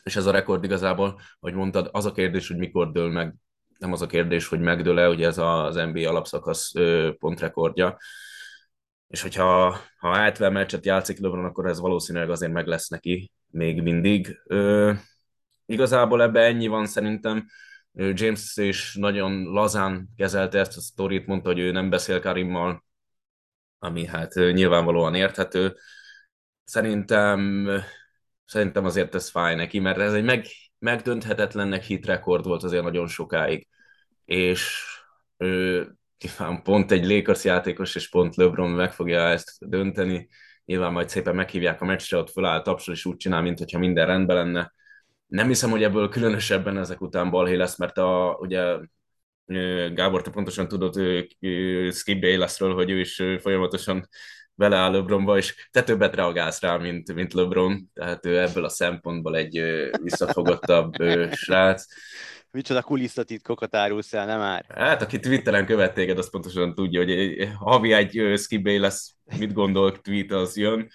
és 0.03 0.15
ez 0.15 0.26
a 0.26 0.32
rekord 0.32 0.63
igazából, 0.63 1.19
hogy 1.39 1.53
mondtad, 1.53 1.89
az 1.91 2.05
a 2.05 2.11
kérdés, 2.11 2.47
hogy 2.47 2.57
mikor 2.57 2.91
dől 2.91 3.09
meg 3.09 3.36
nem 3.84 3.93
az 3.93 4.01
a 4.01 4.07
kérdés, 4.07 4.47
hogy 4.47 4.59
megdől-e, 4.59 5.09
ugye 5.09 5.27
ez 5.27 5.38
az 5.38 5.75
NBA 5.75 6.09
alapszakasz 6.09 6.71
pontrekordja, 7.19 7.97
és 9.07 9.21
hogyha 9.21 9.77
ha 9.97 10.15
70 10.15 10.51
meccset 10.51 10.86
játszik 10.86 11.19
LeBron, 11.19 11.45
akkor 11.45 11.65
ez 11.65 11.79
valószínűleg 11.79 12.29
azért 12.29 12.51
meg 12.51 12.67
lesz 12.67 12.88
neki 12.88 13.31
még 13.47 13.81
mindig. 13.81 14.41
Ö, 14.45 14.91
igazából 15.65 16.21
ebbe 16.21 16.39
ennyi 16.41 16.67
van 16.67 16.86
szerintem. 16.86 17.45
James 17.93 18.57
is 18.57 18.95
nagyon 18.95 19.43
lazán 19.43 20.09
kezelte 20.17 20.59
ezt 20.59 20.77
a 20.77 20.81
sztorit, 20.81 21.25
mondta, 21.27 21.49
hogy 21.49 21.59
ő 21.59 21.71
nem 21.71 21.89
beszél 21.89 22.19
Karimmal, 22.19 22.84
ami 23.79 24.05
hát 24.05 24.34
nyilvánvalóan 24.34 25.15
érthető. 25.15 25.75
Szerintem, 26.63 27.67
szerintem 28.45 28.86
azért 28.86 29.15
ez 29.15 29.29
fáj 29.29 29.55
neki, 29.55 29.79
mert 29.79 29.97
ez 29.97 30.13
egy 30.13 30.23
meg, 30.23 30.45
megdönthetetlennek 30.79 31.84
hit 31.84 32.05
rekord 32.05 32.45
volt 32.45 32.63
azért 32.63 32.84
nagyon 32.84 33.07
sokáig, 33.07 33.67
és 34.26 34.86
ő 35.38 35.88
pont 36.63 36.91
egy 36.91 37.05
Lakers 37.05 37.43
játékos, 37.43 37.95
és 37.95 38.09
pont 38.09 38.36
LeBron 38.36 38.69
meg 38.69 38.93
fogja 38.93 39.19
ezt 39.19 39.69
dönteni, 39.69 40.30
nyilván 40.65 40.91
majd 40.91 41.09
szépen 41.09 41.36
meghívják 41.36 41.82
a 41.82 41.86
meccsre, 41.86 42.17
ott 42.17 42.32
föláll 42.32 42.61
tapsol, 42.61 42.93
és 42.93 43.05
úgy 43.05 43.17
csinál, 43.17 43.41
mintha 43.41 43.80
minden 43.80 44.05
rendben 44.05 44.36
lenne. 44.36 44.74
Nem 45.28 45.47
hiszem, 45.47 45.69
hogy 45.69 45.84
ebből 45.84 46.09
különösebben 46.09 46.78
ezek 46.78 47.01
után 47.01 47.30
balhé 47.30 47.55
lesz, 47.55 47.78
mert 47.78 47.97
a, 47.97 48.38
ugye 48.39 48.78
Gábor, 49.93 50.21
te 50.21 50.30
pontosan 50.30 50.67
tudod 50.67 50.93
Skip 51.91 52.21
Baylessről, 52.21 52.74
hogy 52.74 52.89
ő 52.89 52.99
is 52.99 53.24
folyamatosan 53.39 54.07
beleáll 54.55 54.91
LeBronba, 54.91 55.38
és 55.38 55.67
te 55.71 55.84
többet 55.84 56.15
reagálsz 56.15 56.61
rá, 56.61 56.78
mint, 56.78 57.13
mint 57.13 57.34
LeBron, 57.34 57.89
tehát 57.93 58.26
ő 58.26 58.39
ebből 58.39 58.65
a 58.65 58.69
szempontból 58.69 59.38
egy 59.38 59.63
visszafogottabb 60.01 60.93
srác. 61.32 61.86
Micsoda 62.54 62.82
kulisszatitkokat 62.82 63.76
árulsz 63.76 64.14
el, 64.14 64.26
nem 64.26 64.39
már? 64.39 64.66
Hát, 64.70 65.01
aki 65.01 65.20
Twitteren 65.20 65.66
követ 65.66 65.93
téged, 65.93 66.18
az 66.18 66.30
pontosan 66.30 66.74
tudja, 66.74 67.04
hogy 67.04 67.49
havi 67.60 67.91
egy 67.91 68.38
Skip 68.38 68.68
lesz, 68.68 69.16
mit 69.38 69.54
gondol, 69.54 70.01
tweet 70.01 70.32
az 70.32 70.58
jön. 70.58 70.89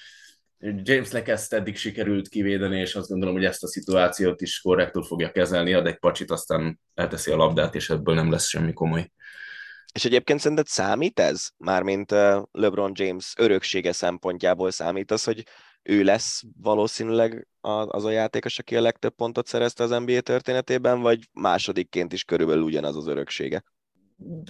Jamesnek 0.59 1.29
ezt 1.29 1.53
eddig 1.53 1.77
sikerült 1.77 2.29
kivédeni, 2.29 2.81
és 2.81 2.95
azt 2.95 3.09
gondolom, 3.09 3.35
hogy 3.35 3.45
ezt 3.45 3.63
a 3.63 3.69
szituációt 3.69 4.41
is 4.41 4.61
korrektul 4.61 5.05
fogja 5.05 5.31
kezelni, 5.31 5.73
ad 5.73 5.87
egy 5.87 5.99
pacsit, 5.99 6.31
aztán 6.31 6.81
elteszi 6.95 7.31
a 7.31 7.37
labdát, 7.37 7.75
és 7.75 7.91
ebből 7.91 8.15
nem 8.15 8.31
lesz 8.31 8.49
semmi 8.49 8.73
komoly. 8.73 9.11
És 9.93 10.05
egyébként 10.05 10.41
szerinted 10.41 10.67
számít 10.67 11.21
ez? 11.21 11.49
Mármint 11.57 12.11
LeBron 12.53 12.93
James 12.95 13.33
öröksége 13.37 13.93
szempontjából 13.93 14.71
számít 14.71 15.11
az, 15.11 15.25
hogy 15.25 15.45
ő 15.83 16.03
lesz 16.03 16.43
valószínűleg 16.62 17.49
az 17.61 18.05
a 18.05 18.11
játékos, 18.11 18.59
aki 18.59 18.76
a 18.76 18.81
legtöbb 18.81 19.14
pontot 19.14 19.47
szerezte 19.47 19.83
az 19.83 19.91
NBA 19.91 20.20
történetében, 20.20 21.01
vagy 21.01 21.29
másodikként 21.33 22.12
is 22.12 22.24
körülbelül 22.24 22.62
ugyanaz 22.62 22.97
az 22.97 23.07
öröksége? 23.07 23.64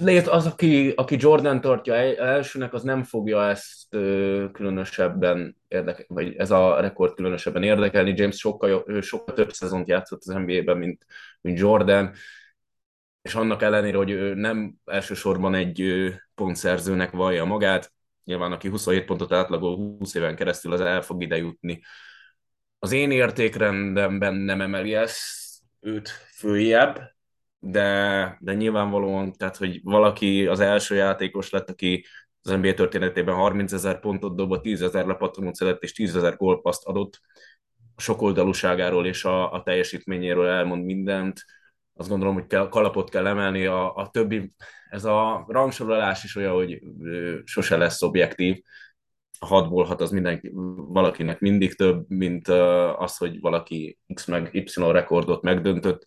Lét 0.00 0.26
az, 0.26 0.46
aki, 0.46 0.92
aki 0.96 1.16
Jordan 1.18 1.60
tartja 1.60 1.94
elsőnek, 1.94 2.72
az 2.72 2.82
nem 2.82 3.02
fogja 3.02 3.48
ezt 3.48 3.88
különösebben 4.52 5.56
érdekelni, 5.68 6.06
vagy 6.08 6.34
ez 6.36 6.50
a 6.50 6.80
rekord 6.80 7.14
különösebben 7.14 7.62
érdekelni. 7.62 8.12
James 8.16 8.36
sokkal, 8.36 9.00
sokkal 9.00 9.34
több 9.34 9.52
szezont 9.52 9.88
játszott 9.88 10.20
az 10.24 10.34
NBA-ben, 10.34 10.76
mint, 10.76 11.06
mint 11.40 11.58
Jordan 11.58 12.12
és 13.22 13.34
annak 13.34 13.62
ellenére, 13.62 13.96
hogy 13.96 14.10
ő 14.10 14.34
nem 14.34 14.74
elsősorban 14.84 15.54
egy 15.54 15.84
pontszerzőnek 16.34 17.10
vallja 17.10 17.44
magát, 17.44 17.92
nyilván 18.28 18.52
aki 18.52 18.68
27 18.68 19.04
pontot 19.04 19.32
átlagol 19.32 19.76
20 19.76 20.14
éven 20.14 20.36
keresztül, 20.36 20.72
az 20.72 20.80
el 20.80 21.02
fog 21.02 21.22
ide 21.22 21.36
jutni. 21.36 21.80
Az 22.78 22.92
én 22.92 23.10
értékrendemben 23.10 24.34
nem 24.34 24.60
emeli 24.60 24.94
ezt 24.94 25.18
őt 25.80 26.08
följebb, 26.36 27.00
de, 27.58 28.36
de 28.40 28.54
nyilvánvalóan, 28.54 29.32
tehát, 29.32 29.56
hogy 29.56 29.80
valaki 29.82 30.46
az 30.46 30.60
első 30.60 30.94
játékos 30.94 31.50
lett, 31.50 31.70
aki 31.70 32.04
az 32.42 32.50
NBA 32.50 32.74
történetében 32.74 33.34
30 33.34 33.72
ezer 33.72 34.00
pontot 34.00 34.36
dobott, 34.36 34.62
10 34.62 34.82
ezer 34.82 35.06
lepattanót 35.06 35.54
szedett 35.54 35.82
és 35.82 35.92
10 35.92 36.16
ezer 36.16 36.36
gólpaszt 36.36 36.86
adott, 36.86 37.20
a 37.94 38.00
sokoldalúságáról 38.00 39.06
és 39.06 39.24
a, 39.24 39.52
a 39.52 39.62
teljesítményéről 39.62 40.46
elmond 40.46 40.84
mindent, 40.84 41.44
azt 41.98 42.08
gondolom, 42.08 42.34
hogy 42.34 42.46
kell, 42.46 42.68
kalapot 42.68 43.10
kell 43.10 43.26
emelni, 43.26 43.66
a, 43.66 43.94
a 43.94 44.08
többi, 44.08 44.52
ez 44.90 45.04
a 45.04 45.44
rangsorolás 45.48 46.24
is 46.24 46.36
olyan, 46.36 46.54
hogy 46.54 46.80
sose 47.44 47.76
lesz 47.76 48.02
objektív, 48.02 48.62
a 49.38 49.46
hatból 49.46 49.84
hat 49.84 50.00
az 50.00 50.10
mindenki, 50.10 50.50
valakinek 50.76 51.40
mindig 51.40 51.74
több, 51.74 52.04
mint 52.08 52.48
az, 52.98 53.16
hogy 53.16 53.40
valaki 53.40 53.98
X 54.14 54.26
meg 54.26 54.48
Y 54.52 54.68
rekordot 54.74 55.42
megdöntött. 55.42 56.04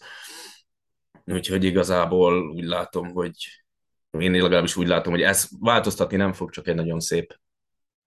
Úgyhogy 1.25 1.63
igazából 1.63 2.49
úgy 2.49 2.63
látom, 2.63 3.11
hogy 3.11 3.33
én 4.17 4.31
legalábbis 4.31 4.75
úgy 4.75 4.87
látom, 4.87 5.13
hogy 5.13 5.21
ez 5.21 5.47
változtatni 5.59 6.17
nem 6.17 6.33
fog, 6.33 6.49
csak 6.49 6.67
egy 6.67 6.75
nagyon 6.75 6.99
szép 6.99 7.39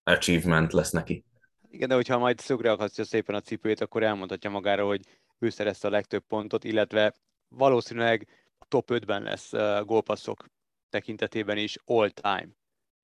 achievement 0.03 0.73
lesz 0.73 0.91
neki. 0.91 1.25
Igen, 1.71 1.89
de 1.89 1.95
hogyha 1.95 2.19
majd 2.19 2.39
szögre 2.39 2.71
akasztja 2.71 3.05
szépen 3.05 3.35
a 3.35 3.41
cipőjét, 3.41 3.81
akkor 3.81 4.03
elmondhatja 4.03 4.51
magára, 4.51 4.87
hogy 4.87 5.01
ő 5.39 5.49
szerezte 5.49 5.89
a 5.89 5.91
legtöbb 5.91 6.25
pontot, 6.29 6.65
illetve 6.65 7.15
valószínűleg 7.55 8.29
a 8.59 8.65
top 8.69 8.91
5-ben 8.93 9.23
lesz 9.23 9.51
gólpasszok 9.85 10.45
tekintetében 10.91 11.57
is 11.57 11.77
all 11.85 12.09
time. 12.09 12.49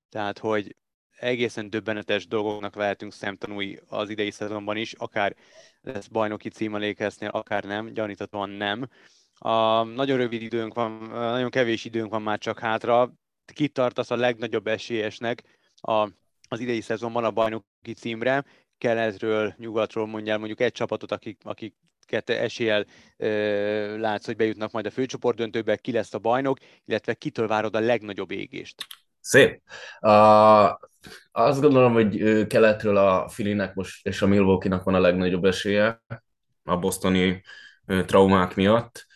Tehát, 0.09 0.39
hogy 0.39 0.75
egészen 1.17 1.69
döbbenetes 1.69 2.27
dolgoknak 2.27 2.75
vehetünk 2.75 3.13
szemtanúi 3.13 3.79
az 3.87 4.09
idei 4.09 4.31
szezonban 4.31 4.77
is, 4.77 4.93
akár 4.93 5.35
lesz 5.81 6.07
bajnoki 6.07 6.49
címelékeznél, 6.49 7.29
akár 7.29 7.63
nem, 7.63 7.93
gyaníthatóan 7.93 8.49
nem. 8.49 8.89
A, 9.33 9.83
nagyon 9.83 10.17
rövid 10.17 10.41
időnk 10.41 10.73
van, 10.73 10.91
nagyon 11.11 11.49
kevés 11.49 11.85
időnk 11.85 12.11
van 12.11 12.21
már 12.21 12.37
csak 12.37 12.59
hátra. 12.59 13.13
Kit 13.53 13.73
tartasz 13.73 14.11
a 14.11 14.15
legnagyobb 14.15 14.67
esélyesnek 14.67 15.43
a, 15.75 16.09
az 16.47 16.59
idei 16.59 16.81
szezonban 16.81 17.23
a 17.23 17.31
bajnoki 17.31 17.93
címre? 17.95 18.45
Keletről, 18.77 19.53
nyugatról 19.57 20.07
mondjál 20.07 20.37
mondjuk 20.37 20.59
egy 20.59 20.71
csapatot, 20.71 21.11
akik, 21.11 21.37
akik 21.43 21.75
eséllyel 22.25 22.85
ö, 23.17 23.97
látsz, 23.97 24.25
hogy 24.25 24.35
bejutnak 24.35 24.71
majd 24.71 24.85
a 24.85 24.91
főcsoport 24.91 25.37
döntőbe, 25.37 25.75
ki 25.75 25.91
lesz 25.91 26.13
a 26.13 26.19
bajnok, 26.19 26.57
illetve 26.85 27.13
kitől 27.13 27.47
várod 27.47 27.75
a 27.75 27.79
legnagyobb 27.79 28.31
égést? 28.31 28.85
Szép. 29.19 29.61
Uh, 30.01 30.69
azt 31.31 31.61
gondolom, 31.61 31.93
hogy 31.93 32.47
keletről 32.47 32.97
a 32.97 33.29
Filinek 33.29 33.73
most 33.73 34.07
és 34.07 34.21
a 34.21 34.27
Milwaukee-nak 34.27 34.83
van 34.83 34.95
a 34.95 34.99
legnagyobb 34.99 35.45
esélye 35.45 36.01
a 36.63 36.77
bostoni 36.77 37.41
traumák 38.05 38.55
miatt. 38.55 39.07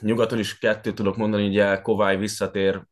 Nyugaton 0.00 0.38
is 0.38 0.58
kettőt 0.58 0.94
tudok 0.94 1.16
mondani, 1.16 1.46
ugye 1.46 1.80
Kovály 1.80 2.16
visszatér 2.16 2.82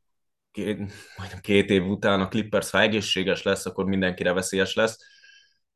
két, 0.51 0.77
majdnem 1.17 1.41
két 1.41 1.71
év 1.71 1.87
után, 1.87 2.21
a 2.21 2.29
Clippers, 2.29 2.71
ha 2.71 2.81
egészséges 2.81 3.43
lesz, 3.43 3.67
akkor 3.67 3.85
mindenkire 3.85 4.33
veszélyes 4.33 4.75
lesz. 4.75 4.99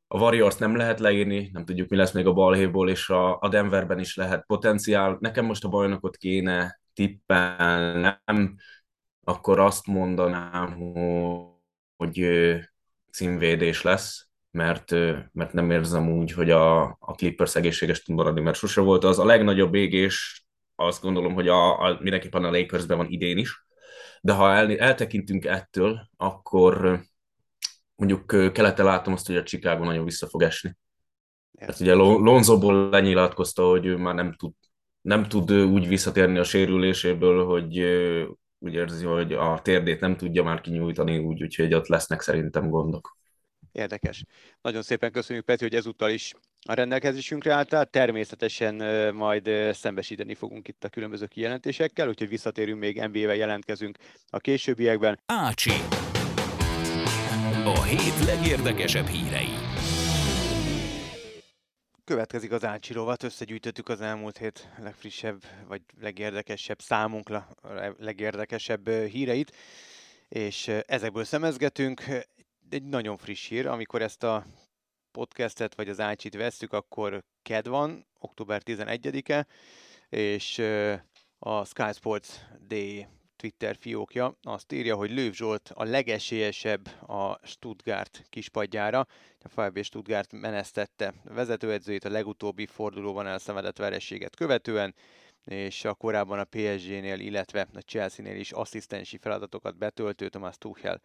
A 0.07 0.19
Warriors 0.19 0.55
nem 0.55 0.75
lehet 0.75 0.99
leírni, 0.99 1.49
nem 1.53 1.65
tudjuk, 1.65 1.89
mi 1.89 1.95
lesz 1.95 2.11
még 2.11 2.25
a 2.25 2.33
balhéból, 2.33 2.89
és 2.89 3.09
a, 3.09 3.39
a 3.39 3.47
Denverben 3.49 3.99
is 3.99 4.15
lehet 4.15 4.45
potenciál. 4.45 5.17
Nekem 5.19 5.45
most 5.45 5.63
a 5.63 5.69
bajnokot 5.69 6.17
kéne 6.17 6.79
tippelnem, 6.93 8.55
akkor 9.23 9.59
azt 9.59 9.87
mondanám, 9.87 10.77
hogy 11.97 12.27
címvédés 13.11 13.81
lesz, 13.81 14.27
mert, 14.51 14.91
mert 15.31 15.53
nem 15.53 15.71
érzem 15.71 16.11
úgy, 16.11 16.31
hogy 16.31 16.51
a, 16.51 16.81
a 16.83 17.13
Clippers 17.15 17.55
egészséges 17.55 18.03
tud 18.03 18.15
maradni, 18.15 18.41
mert 18.41 18.57
sose 18.57 18.81
volt 18.81 19.03
az. 19.03 19.19
A 19.19 19.25
legnagyobb 19.25 19.73
égés 19.73 20.45
azt 20.75 21.01
gondolom, 21.01 21.33
hogy 21.33 21.47
a, 21.47 21.81
a, 21.81 21.97
mindenképpen 22.01 22.43
a 22.43 22.51
Lakersben 22.51 22.97
van 22.97 23.09
idén 23.09 23.37
is, 23.37 23.65
de 24.21 24.33
ha 24.33 24.53
el, 24.53 24.77
eltekintünk 24.77 25.45
ettől, 25.45 26.09
akkor 26.17 27.01
mondjuk 27.97 28.53
kelete 28.53 28.83
látom 28.83 29.13
azt, 29.13 29.27
hogy 29.27 29.37
a 29.37 29.43
Chicago 29.43 29.83
nagyon 29.83 30.05
vissza 30.05 30.27
fog 30.27 30.41
esni. 30.41 30.75
Hát 31.59 31.79
ugye 31.79 31.93
Lonzoból 31.93 32.89
lenyilatkozta, 32.89 33.63
hogy 33.63 33.85
ő 33.85 33.97
már 33.97 34.15
nem 34.15 34.33
tud, 34.33 34.53
nem 35.01 35.23
tud 35.27 35.51
úgy 35.51 35.87
visszatérni 35.87 36.37
a 36.37 36.43
sérüléséből, 36.43 37.45
hogy 37.45 37.79
úgy 38.59 38.73
érzi, 38.73 39.05
hogy 39.05 39.33
a 39.33 39.59
térdét 39.61 39.99
nem 39.99 40.17
tudja 40.17 40.43
már 40.43 40.61
kinyújtani 40.61 41.17
úgy, 41.17 41.43
úgyhogy 41.43 41.73
ott 41.73 41.87
lesznek 41.87 42.21
szerintem 42.21 42.69
gondok. 42.69 43.17
Érdekes. 43.71 44.23
Nagyon 44.61 44.81
szépen 44.81 45.11
köszönjük, 45.11 45.45
Peti, 45.45 45.63
hogy 45.63 45.75
ezúttal 45.75 46.09
is 46.09 46.33
a 46.67 46.73
rendelkezésünkre 46.73 47.53
álltál. 47.53 47.85
Természetesen 47.85 48.75
majd 49.15 49.49
szembesíteni 49.73 50.35
fogunk 50.35 50.67
itt 50.67 50.83
a 50.83 50.89
különböző 50.89 51.25
kijelentésekkel, 51.25 52.07
úgyhogy 52.07 52.29
visszatérünk 52.29 52.79
még 52.79 53.01
NBA-vel 53.11 53.35
jelentkezünk 53.35 53.97
a 54.29 54.37
későbbiekben. 54.37 55.19
Ácsi. 55.25 55.71
A 57.77 57.83
hét 57.83 58.25
legérdekesebb 58.25 59.05
hírei. 59.05 59.49
Következik 62.03 62.51
az 62.51 62.65
Ácsi 62.65 62.93
rovat, 62.93 63.23
összegyűjtöttük 63.23 63.89
az 63.89 64.01
elmúlt 64.01 64.37
hét 64.37 64.69
legfrissebb, 64.77 65.43
vagy 65.67 65.81
legérdekesebb 65.99 66.81
számunkra, 66.81 67.47
legérdekesebb 67.97 68.89
híreit, 68.89 69.55
és 70.27 70.67
ezekből 70.67 71.23
szemezgetünk. 71.23 72.03
Egy 72.69 72.83
nagyon 72.83 73.17
friss 73.17 73.47
hír, 73.47 73.67
amikor 73.67 74.01
ezt 74.01 74.23
a 74.23 74.45
podcastet, 75.11 75.75
vagy 75.75 75.89
az 75.89 75.99
Ácsit 75.99 76.35
vesszük, 76.35 76.73
akkor 76.73 77.23
KED 77.41 77.67
van, 77.67 78.05
október 78.19 78.61
11-e, 78.65 79.47
és 80.09 80.61
a 81.39 81.65
Sky 81.65 81.93
Sports 81.93 82.27
Day 82.67 83.07
Twitter 83.37 83.75
fiókja 83.79 84.37
azt 84.41 84.71
írja, 84.71 84.95
hogy 84.95 85.11
Lőv 85.11 85.33
Zsolt 85.33 85.71
a 85.73 85.83
legesélyesebb 85.83 86.87
a 87.09 87.39
Stuttgart 87.43 88.25
kispadjára. 88.29 89.07
A 89.39 89.61
FB 89.61 89.83
Stuttgart 89.83 90.31
menesztette 90.31 91.13
vezetőedzőjét 91.23 92.05
a 92.05 92.09
legutóbbi 92.09 92.65
fordulóban 92.65 93.27
elszenvedett 93.27 93.77
verességet 93.77 94.35
követően, 94.35 94.95
és 95.45 95.85
a 95.85 95.93
korábban 95.93 96.39
a 96.39 96.43
PSG-nél, 96.43 97.19
illetve 97.19 97.67
a 97.73 97.79
Chelsea-nél 97.79 98.39
is 98.39 98.51
asszisztensi 98.51 99.17
feladatokat 99.17 99.77
betöltő 99.77 100.29
Thomas 100.29 100.57
Tuchel 100.57 101.01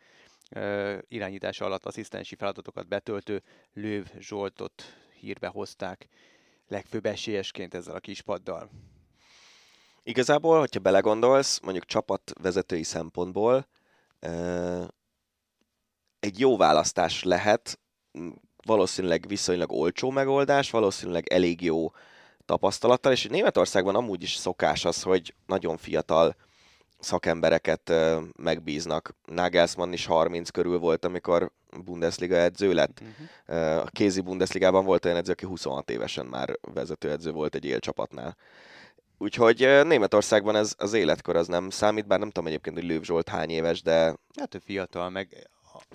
irányítása 1.09 1.64
alatt 1.64 1.85
asszisztensi 1.85 2.35
feladatokat 2.35 2.89
betöltő 2.89 3.43
Lőv 3.72 4.07
Zsoltot 4.18 4.83
hírbe 5.20 5.47
hozták 5.47 6.09
legfőbb 6.68 7.07
esélyesként 7.07 7.74
ezzel 7.74 7.95
a 7.95 8.01
kispaddal. 8.01 8.70
Igazából, 10.03 10.59
hogyha 10.59 10.80
belegondolsz, 10.80 11.61
mondjuk 11.61 11.84
csapatvezetői 11.84 12.82
szempontból 12.82 13.66
egy 16.20 16.38
jó 16.38 16.57
választás 16.57 17.22
lehet, 17.22 17.78
valószínűleg 18.64 19.24
viszonylag 19.28 19.72
olcsó 19.72 20.11
megoldás, 20.11 20.70
valószínűleg 20.70 21.32
elég 21.32 21.62
jó 21.62 21.90
tapasztalattal, 22.44 23.12
és 23.12 23.24
Németországban 23.24 23.94
amúgy 23.94 24.22
is 24.22 24.34
szokás 24.34 24.84
az, 24.84 25.03
hogy 25.03 25.34
nagyon 25.46 25.76
fiatal 25.76 26.36
szakembereket 26.98 27.92
megbíznak. 28.36 29.14
Nagelsmann 29.24 29.92
is 29.92 30.07
30 30.07 30.50
körül 30.50 30.78
volt, 30.78 31.05
amikor 31.05 31.53
Bundesliga 31.84 32.36
edző 32.36 32.72
lett. 32.72 33.00
Uh-huh. 33.00 33.78
A 33.78 33.86
kézi 33.90 34.20
Bundesligában 34.20 34.84
volt 34.84 35.05
olyan 35.05 35.16
edző, 35.16 35.32
aki 35.32 35.46
26 35.46 35.90
évesen 35.90 36.26
már 36.26 36.59
vezetőedző 36.74 37.30
volt 37.30 37.55
egy 37.55 37.64
élcsapatnál. 37.64 38.36
Úgyhogy 39.23 39.59
Németországban 39.85 40.57
ez 40.57 40.75
az 40.79 40.93
életkor 40.93 41.37
az 41.37 41.47
nem 41.47 41.70
számít, 41.70 42.07
bár 42.07 42.18
nem 42.18 42.31
tudom 42.31 42.47
egyébként, 42.47 42.77
hogy 42.77 42.85
Lőv 42.85 43.03
Zsolt 43.03 43.29
hány 43.29 43.51
éves, 43.51 43.83
de... 43.83 44.16
Hát 44.39 44.55
ő 44.55 44.59
fiatal, 44.64 45.11
meg... 45.11 45.49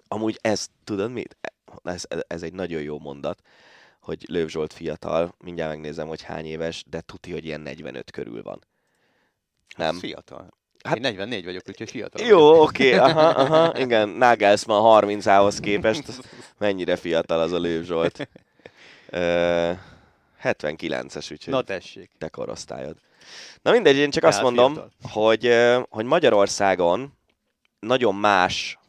Amúgy 0.08 0.40
ez, 0.42 0.68
tudod 0.84 1.12
mit? 1.12 1.38
Ez, 1.84 2.04
ez 2.28 2.44
egy 2.44 2.54
nagyon 2.54 2.82
jó 2.82 3.00
mondat, 3.00 3.42
hogy 4.00 4.26
Lőv 4.28 4.48
Zsolt 4.48 4.74
fiatal, 4.74 5.36
mindjárt 5.44 5.72
megnézem, 5.72 6.08
hogy 6.08 6.22
hány 6.22 6.46
éves, 6.46 6.84
de 6.90 7.02
tuti, 7.02 7.32
hogy 7.32 7.46
ilyen 7.46 7.62
45 7.62 8.12
körül 8.12 8.44
van. 8.44 8.66
Nem? 9.78 9.96
Az 9.96 10.00
fiatal. 10.00 10.50
Hát, 10.84 10.96
Én 10.96 11.02
44 11.02 11.46
vagyok, 11.46 11.64
úgyhogy 11.68 11.90
fiatal. 11.90 12.28
Jó, 12.28 12.62
oké, 12.62 12.96
okay, 12.96 13.10
aha, 13.10 13.28
aha, 13.28 13.80
igen, 13.80 14.10
Nagelsmann 14.10 15.06
30-ához 15.06 15.60
képest 15.60 16.04
mennyire 16.58 16.96
fiatal 16.96 17.40
az 17.40 17.52
a 17.52 17.60
Lőv 17.60 17.84
Zsolt. 17.84 18.28
Uh, 19.12 19.78
79-es, 20.44 21.32
úgyhogy 21.32 21.54
Na 21.54 21.62
tessék. 21.62 22.12
te 22.18 22.30
korosztályod. 22.30 22.98
Na 23.62 23.72
mindegy, 23.72 23.96
én 23.96 24.10
csak 24.10 24.24
azt 24.24 24.42
mondom, 24.42 24.80
hogy, 25.02 25.54
hogy 25.90 26.06
Magyarországon 26.06 27.14
nagyon 27.80 28.16
más, 28.16 28.80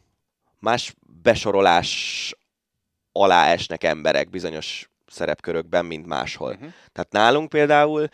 más 0.58 0.94
besorolás 1.22 2.34
alá 3.12 3.46
esnek 3.46 3.84
emberek 3.84 4.30
bizonyos 4.30 4.90
szerepkörökben, 5.06 5.84
mint 5.84 6.06
máshol. 6.06 6.52
Uh-huh. 6.52 6.72
Tehát 6.92 7.12
nálunk 7.12 7.48
például 7.48 8.08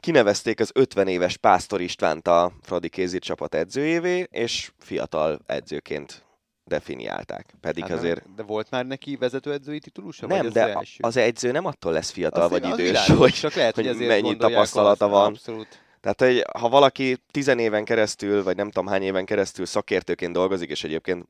kinevezték 0.00 0.60
az 0.60 0.70
50 0.74 1.08
éves 1.08 1.36
Pásztor 1.36 1.80
Istvánt 1.80 2.28
a 2.28 2.52
Fradi 2.62 2.88
Kézir 2.88 3.20
csapat 3.20 3.54
edzőjévé, 3.54 4.26
és 4.30 4.72
fiatal 4.78 5.40
edzőként 5.46 6.24
definiálták. 6.64 7.54
Pedig 7.60 7.82
hát 7.82 7.92
azért... 7.98 8.24
Nem, 8.24 8.34
de 8.34 8.42
volt 8.42 8.70
már 8.70 8.86
neki 8.86 9.16
vezetőedzői 9.16 9.78
titulusa? 9.78 10.26
Nem, 10.26 10.42
vagy 10.42 10.52
de 10.52 10.78
az, 10.78 10.88
az 10.98 11.16
edző 11.16 11.50
nem 11.50 11.66
attól 11.66 11.92
lesz 11.92 12.10
fiatal 12.10 12.42
azért 12.42 12.62
vagy 12.62 12.72
idős, 12.72 12.86
világos, 12.86 13.16
hogy, 13.16 13.32
csak 13.32 13.54
lehet, 13.54 13.74
hogy, 13.74 13.86
hogy 13.86 14.06
mennyi 14.06 14.36
tapasztalata 14.36 15.08
van. 15.08 15.26
Abszolút. 15.26 15.80
Tehát, 16.00 16.20
hogy 16.20 16.44
ha 16.60 16.68
valaki 16.68 17.16
tizen 17.30 17.58
éven 17.58 17.84
keresztül, 17.84 18.42
vagy 18.42 18.56
nem 18.56 18.70
tudom 18.70 18.86
hány 18.86 19.02
éven 19.02 19.24
keresztül 19.24 19.66
szakértőként 19.66 20.32
dolgozik, 20.32 20.70
és 20.70 20.84
egyébként 20.84 21.26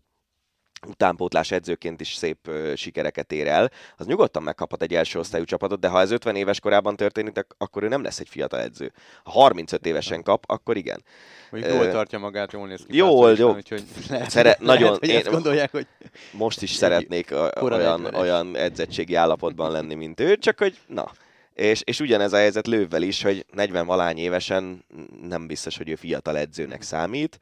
utánpótlás 0.86 1.50
edzőként 1.50 2.00
is 2.00 2.14
szép 2.14 2.50
sikereket 2.76 3.32
ér 3.32 3.46
el, 3.46 3.70
az 3.96 4.06
nyugodtan 4.06 4.42
megkaphat 4.42 4.82
egy 4.82 4.94
első 4.94 5.18
osztályú 5.18 5.44
csapatot, 5.44 5.80
de 5.80 5.88
ha 5.88 6.00
ez 6.00 6.10
50 6.10 6.36
éves 6.36 6.60
korában 6.60 6.96
történik, 6.96 7.46
akkor 7.58 7.82
ő 7.82 7.88
nem 7.88 8.02
lesz 8.02 8.18
egy 8.18 8.28
fiatal 8.28 8.60
edző. 8.60 8.92
Ha 9.24 9.30
35 9.30 9.86
évesen 9.86 10.22
kap, 10.22 10.44
akkor 10.46 10.76
igen. 10.76 11.04
Mondjuk 11.50 11.72
jól 11.74 11.90
tartja 11.90 12.18
magát, 12.18 12.52
jól 12.52 12.66
néz 12.66 12.84
ki. 12.88 12.96
Jól, 12.96 13.34
jó. 13.36 13.54
Úgyhogy 13.54 13.84
lehet, 14.10 14.30
Szere- 14.30 14.60
nagyon, 14.60 14.82
lehet, 14.82 14.98
hogy 14.98 15.08
én, 15.08 15.22
gondolják, 15.30 15.70
hogy 15.70 15.86
most 16.30 16.62
is 16.62 16.70
szeretnék 16.70 17.34
olyan, 17.60 18.14
olyan 18.14 18.56
edzettségi 18.56 19.14
állapotban 19.14 19.70
lenni, 19.70 19.94
mint 19.94 20.20
ő, 20.20 20.36
csak 20.36 20.58
hogy 20.58 20.78
na, 20.86 21.10
és, 21.54 21.82
és 21.84 22.00
ugyanez 22.00 22.32
a 22.32 22.36
helyzet 22.36 22.66
lővvel 22.66 23.02
is, 23.02 23.22
hogy 23.22 23.46
40 23.52 23.86
valány 23.86 24.18
évesen 24.18 24.84
nem 25.22 25.46
biztos, 25.46 25.76
hogy 25.76 25.88
ő 25.88 25.94
fiatal 25.94 26.38
edzőnek 26.38 26.82
számít, 26.82 27.38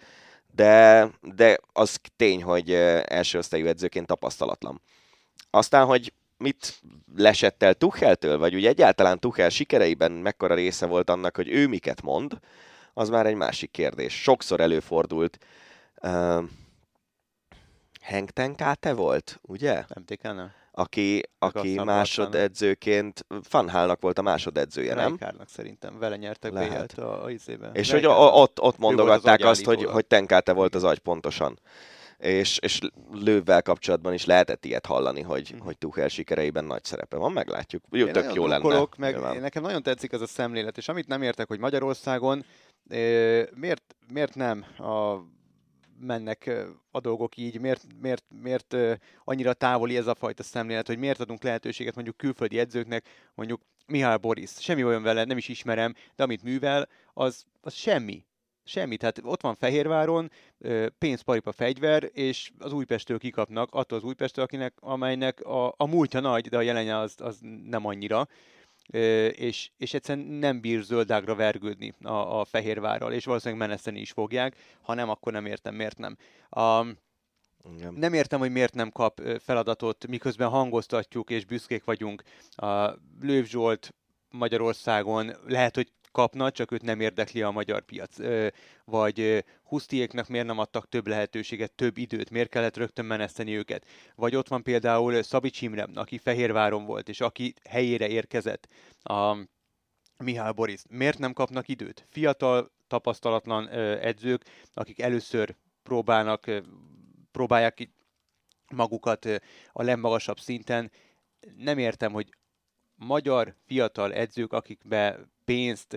de, 0.55 1.09
de 1.21 1.59
az 1.73 2.01
tény, 2.17 2.43
hogy 2.43 2.73
első 3.05 3.39
osztályú 3.39 3.67
edzőként 3.67 4.07
tapasztalatlan. 4.07 4.81
Aztán, 5.51 5.87
hogy 5.87 6.13
mit 6.37 6.81
lesett 7.17 7.63
el 7.63 7.75
Tucheltől, 7.75 8.39
vagy 8.39 8.55
ugye 8.55 8.69
egyáltalán 8.69 9.19
Tuchel 9.19 9.49
sikereiben 9.49 10.13
mekkora 10.13 10.55
része 10.55 10.87
volt 10.87 11.11
annak, 11.11 11.37
hogy 11.37 11.49
ő 11.49 11.67
miket 11.67 12.03
mond, 12.03 12.39
az 12.95 13.09
már 13.09 13.27
egy 13.27 13.35
másik 13.35 13.71
kérdés. 13.71 14.23
Sokszor 14.23 14.61
előfordult. 14.61 15.39
Uh, 16.03 16.45
Henk 18.01 18.31
te 18.81 18.93
volt, 18.93 19.39
ugye? 19.43 19.85
MTK 19.95 20.23
nem. 20.23 20.60
Aki, 20.73 21.23
aki 21.39 21.81
másodedzőként, 21.85 23.27
Fanhálnak 23.43 24.01
volt 24.01 24.19
a 24.19 24.23
másodedzője, 24.23 24.95
nem? 24.95 25.09
Rijkaardnak 25.09 25.49
szerintem, 25.49 25.99
vele 25.99 26.17
nyertek 26.17 26.53
Lehet. 26.53 26.99
A, 26.99 27.25
a 27.25 27.31
izében. 27.31 27.75
És 27.75 27.91
hogy 27.91 28.01
Rijkaard- 28.01 28.35
o- 28.35 28.41
ott, 28.43 28.61
ott 28.61 28.79
mondogatták 28.79 29.41
az 29.41 29.47
azt, 29.47 29.65
hogy, 29.65 29.85
hogy 29.85 30.07
Tenkáte 30.07 30.53
volt 30.53 30.75
az 30.75 30.85
agy 30.85 30.99
pontosan. 30.99 31.59
És, 32.19 32.59
és 32.59 32.79
lővvel 33.13 33.63
kapcsolatban 33.63 34.13
is 34.13 34.25
lehetett 34.25 34.65
ilyet 34.65 34.87
hallani, 34.87 35.21
hogy, 35.21 35.55
hogy 35.59 35.79
Tuchel 35.79 36.09
sikereiben 36.09 36.65
nagy 36.65 36.85
szerepe 36.85 37.17
van, 37.17 37.33
meglátjuk. 37.33 37.83
Jó, 37.91 38.07
Én 38.07 38.13
tök 38.13 38.35
jó 38.35 38.47
lenne. 38.47 38.87
meg 38.97 39.17
én 39.35 39.41
nekem 39.41 39.63
nagyon 39.63 39.83
tetszik 39.83 40.13
ez 40.13 40.21
a 40.21 40.27
szemlélet, 40.27 40.77
és 40.77 40.89
amit 40.89 41.07
nem 41.07 41.23
értek, 41.23 41.49
hogy 41.49 41.59
Magyarországon 41.59 42.45
miért, 43.55 43.95
miért 44.13 44.35
nem 44.35 44.65
a, 44.79 45.17
mennek 46.01 46.51
a 46.91 47.01
dolgok 47.01 47.37
így, 47.37 47.61
miért, 47.61 47.87
miért, 48.01 48.25
miért 48.43 48.77
annyira 49.25 49.53
távoli 49.53 49.97
ez 49.97 50.07
a 50.07 50.15
fajta 50.15 50.43
szemlélet, 50.43 50.87
hogy 50.87 50.99
miért 50.99 51.21
adunk 51.21 51.43
lehetőséget 51.43 51.95
mondjuk 51.95 52.17
külföldi 52.17 52.59
edzőknek, 52.59 53.09
mondjuk 53.35 53.61
Mihály 53.87 54.17
Boris, 54.17 54.51
semmi 54.59 54.85
olyan 54.85 55.03
vele, 55.03 55.25
nem 55.25 55.37
is 55.37 55.49
ismerem, 55.49 55.95
de 56.17 56.23
amit 56.23 56.43
művel, 56.43 56.89
az, 57.13 57.45
az 57.61 57.73
semmi. 57.73 58.25
Semmi, 58.65 58.97
tehát 58.97 59.21
ott 59.23 59.41
van 59.41 59.55
Fehérváron, 59.55 60.31
pénzparipa 60.99 61.53
fegyver, 61.53 62.11
és 62.13 62.51
az 62.59 62.73
Újpestől 62.73 63.19
kikapnak, 63.19 63.69
attól 63.73 63.99
az 63.99 64.05
Újpestől, 64.05 64.45
akinek, 64.45 64.75
amelynek 64.81 65.41
a, 65.41 65.75
a 65.77 65.87
múltja 65.87 66.21
nagy, 66.21 66.49
de 66.49 66.57
a 66.57 66.61
jelenje 66.61 66.97
az, 66.97 67.15
az 67.19 67.39
nem 67.65 67.87
annyira, 67.87 68.29
és, 69.33 69.71
és 69.77 69.95
egyszerűen 69.95 70.27
nem 70.27 70.61
bír 70.61 70.83
zöldágra 70.83 71.35
vergődni 71.35 71.95
a, 72.03 72.41
a 72.41 72.45
Fehérvárral, 72.45 73.13
és 73.13 73.25
valószínűleg 73.25 73.69
meneszteni 73.69 74.01
is 74.01 74.11
fogják, 74.11 74.57
ha 74.83 74.95
nem, 74.95 75.09
akkor 75.09 75.33
nem 75.33 75.47
értem, 75.47 75.75
miért 75.75 75.99
nem. 75.99 76.17
A, 76.49 76.87
Igen. 77.75 77.95
nem 77.95 78.13
értem, 78.13 78.39
hogy 78.39 78.51
miért 78.51 78.75
nem 78.75 78.91
kap 78.91 79.21
feladatot, 79.39 80.07
miközben 80.07 80.49
hangoztatjuk 80.49 81.31
és 81.31 81.45
büszkék 81.45 81.85
vagyunk. 81.85 82.23
A 82.51 82.91
Lőv 83.21 83.47
Zsolt 83.47 83.95
Magyarországon 84.31 85.33
lehet, 85.47 85.75
hogy 85.75 85.93
kapna, 86.13 86.51
csak 86.51 86.73
őt 86.73 86.83
nem 86.83 87.01
érdekli 87.01 87.43
a 87.43 87.51
magyar 87.51 87.85
piac. 87.85 88.17
Vagy 88.85 89.45
Husztiéknak 89.63 90.29
miért 90.29 90.47
nem 90.47 90.59
adtak 90.59 90.89
több 90.89 91.07
lehetőséget, 91.07 91.73
több 91.73 91.97
időt, 91.97 92.31
miért 92.31 92.49
kellett 92.49 92.77
rögtön 92.77 93.05
meneszteni 93.05 93.57
őket. 93.57 93.87
Vagy 94.15 94.37
ott 94.37 94.49
van 94.49 94.63
például 94.63 95.23
Szabics 95.23 95.63
Imre, 95.63 95.87
aki 95.95 96.19
Fehérváron 96.19 96.85
volt, 96.85 97.09
és 97.09 97.21
aki 97.21 97.55
helyére 97.69 98.09
érkezett. 98.09 98.69
A 99.03 99.37
Mihály 100.17 100.53
Boris. 100.53 100.81
Miért 100.89 101.19
nem 101.19 101.33
kapnak 101.33 101.69
időt? 101.69 102.07
Fiatal, 102.11 102.71
tapasztalatlan 102.87 103.69
edzők, 103.99 104.45
akik 104.75 105.01
először 105.01 105.57
próbálnak, 105.83 106.51
próbálják 107.31 107.75
ki 107.75 107.95
magukat 108.75 109.25
a 109.73 109.83
legmagasabb 109.83 110.39
szinten. 110.39 110.91
Nem 111.57 111.79
értem, 111.79 112.13
hogy 112.13 112.35
magyar 112.95 113.55
fiatal 113.67 114.13
edzők, 114.13 114.53
akikbe 114.53 115.19
pénzt 115.51 115.97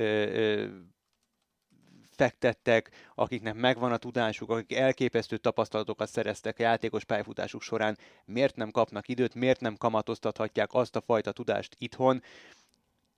fektettek, 2.09 2.89
akiknek 3.15 3.53
megvan 3.53 3.91
a 3.91 3.97
tudásuk, 3.97 4.49
akik 4.49 4.77
elképesztő 4.77 5.37
tapasztalatokat 5.37 6.09
szereztek 6.09 6.59
a 6.59 6.63
játékos 6.63 7.03
pályafutásuk 7.03 7.61
során, 7.61 7.97
miért 8.25 8.55
nem 8.55 8.71
kapnak 8.71 9.07
időt, 9.07 9.33
miért 9.33 9.59
nem 9.59 9.75
kamatoztathatják 9.75 10.73
azt 10.73 10.95
a 10.95 11.01
fajta 11.01 11.31
tudást 11.31 11.75
itthon, 11.77 12.23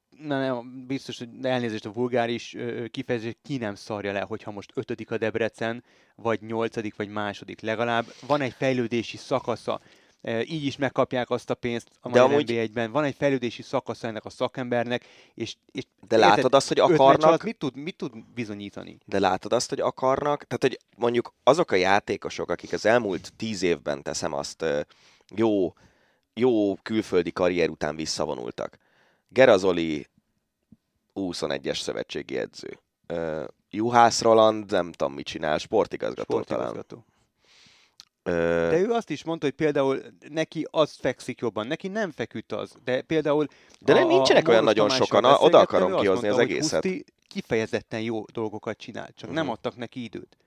na, 0.09 0.39
nem, 0.39 0.85
biztos, 0.87 1.17
hogy 1.17 1.29
elnézést 1.41 1.85
a 1.85 1.93
vulgáris 1.93 2.55
kifejezés, 2.91 3.33
ki 3.41 3.57
nem 3.57 3.75
szarja 3.75 4.11
le, 4.11 4.21
hogyha 4.21 4.51
most 4.51 4.71
ötödik 4.73 5.11
a 5.11 5.17
Debrecen, 5.17 5.83
vagy 6.15 6.41
nyolcadik, 6.41 6.95
vagy 6.95 7.09
második. 7.09 7.61
Legalább. 7.61 8.05
Van 8.27 8.41
egy 8.41 8.53
fejlődési 8.53 9.17
szakasza, 9.17 9.81
így 10.27 10.65
is 10.65 10.75
megkapják 10.77 11.29
azt 11.29 11.49
a 11.49 11.53
pénzt 11.55 11.89
a 12.01 12.09
De 12.09 12.21
amúgy- 12.21 12.49
NB1-ben. 12.51 12.91
Van 12.91 13.03
egy 13.03 13.15
fejlődési 13.15 13.61
szakasza 13.61 14.07
ennek 14.07 14.25
a 14.25 14.29
szakembernek, 14.29 15.05
és, 15.33 15.55
és 15.71 15.83
De 16.07 16.15
érted, 16.15 16.29
látod 16.29 16.53
azt, 16.53 16.67
hogy 16.67 16.79
akarnak, 16.79 17.43
mit 17.43 17.57
tud, 17.57 17.75
mit 17.75 17.95
tud 17.95 18.11
bizonyítani? 18.33 18.97
de 19.05 19.19
látod 19.19 19.53
azt, 19.53 19.69
hogy 19.69 19.79
akarnak, 19.79 20.43
tehát 20.43 20.61
hogy 20.61 20.79
mondjuk 20.97 21.33
azok 21.43 21.71
a 21.71 21.75
játékosok, 21.75 22.49
akik 22.49 22.73
az 22.73 22.85
elmúlt 22.85 23.33
tíz 23.37 23.61
évben, 23.61 24.01
teszem 24.03 24.33
azt, 24.33 24.65
jó, 25.35 25.73
jó 26.33 26.75
külföldi 26.75 27.31
karrier 27.31 27.69
után 27.69 27.95
visszavonultak. 27.95 28.77
Gerazoli 29.29 30.07
21-es 31.15 31.79
szövetségi 31.81 32.37
edző. 32.37 32.79
Juhász 33.69 34.21
Roland, 34.21 34.71
nem 34.71 34.91
tudom 34.91 35.13
mit 35.13 35.25
csinál, 35.25 35.57
sportigazgató, 35.57 36.41
talán. 36.41 36.67
Sportigazgató. 36.67 37.05
Ö, 37.07 37.14
De 38.31 38.79
ő 38.79 38.91
azt 38.91 39.09
is 39.09 39.23
mondta, 39.23 39.45
hogy 39.45 39.55
például 39.55 40.01
neki 40.29 40.67
az 40.71 40.93
fekszik 40.99 41.39
jobban, 41.39 41.67
neki 41.67 41.87
nem 41.87 42.11
feküdt 42.11 42.51
az, 42.51 42.73
de 42.83 43.01
például... 43.01 43.47
De 43.79 43.93
nem 43.93 44.07
nincsenek 44.07 44.47
olyan 44.47 44.63
Moros 44.63 44.75
nagyon 44.75 44.97
sokan, 44.97 45.23
a- 45.23 45.37
oda 45.37 45.59
akarom 45.59 45.89
kihozni 45.99 46.11
mondta, 46.11 46.27
az 46.29 46.35
hogy 46.35 46.43
egészet. 46.51 46.83
Huszti 46.83 47.05
kifejezetten 47.27 48.01
jó 48.01 48.23
dolgokat 48.33 48.77
csinál, 48.77 49.09
csak 49.15 49.31
nem 49.31 49.43
Mhm. 49.43 49.51
adtak 49.53 49.75
neki 49.75 50.03
időt. 50.03 50.37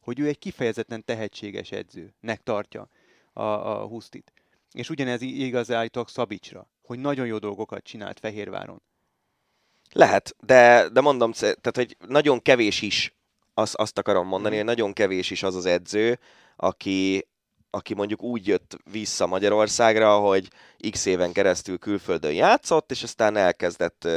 Hogy 0.00 0.18
ő 0.18 0.26
egy 0.26 0.38
kifejezetten 0.38 1.04
tehetséges 1.04 1.70
edzőnek 1.70 2.42
tartja 2.44 2.88
a, 3.32 3.42
a 3.42 3.86
Husztit. 3.86 4.32
És 4.72 4.90
ugyanez 4.90 5.20
igaz 5.22 5.70
állítólag 5.70 6.08
Szabicsra, 6.08 6.68
hogy 6.82 6.98
nagyon 6.98 7.26
jó 7.26 7.38
dolgokat 7.38 7.82
csinált 7.84 8.18
Fehérváron. 8.20 8.82
Lehet, 9.92 10.34
de, 10.40 10.88
de 10.88 11.00
mondom, 11.00 11.32
tehát, 11.32 11.76
hogy 11.76 11.96
nagyon 12.08 12.42
kevés 12.42 12.82
is, 12.82 13.14
azt, 13.54 13.74
azt 13.74 13.98
akarom 13.98 14.26
mondani, 14.26 14.56
Mhm. 14.56 14.64
hogy 14.66 14.76
nagyon 14.76 14.92
kevés 14.92 15.30
is 15.30 15.42
az 15.42 15.54
az 15.54 15.66
edző, 15.66 16.18
aki, 16.56 17.28
aki 17.70 17.94
mondjuk 17.94 18.22
úgy 18.22 18.46
jött 18.46 18.76
vissza 18.90 19.26
Magyarországra, 19.26 20.18
hogy 20.18 20.48
x 20.90 21.06
éven 21.06 21.32
keresztül 21.32 21.78
külföldön 21.78 22.32
játszott, 22.32 22.90
és 22.90 23.02
aztán 23.02 23.36
elkezdett 23.36 24.08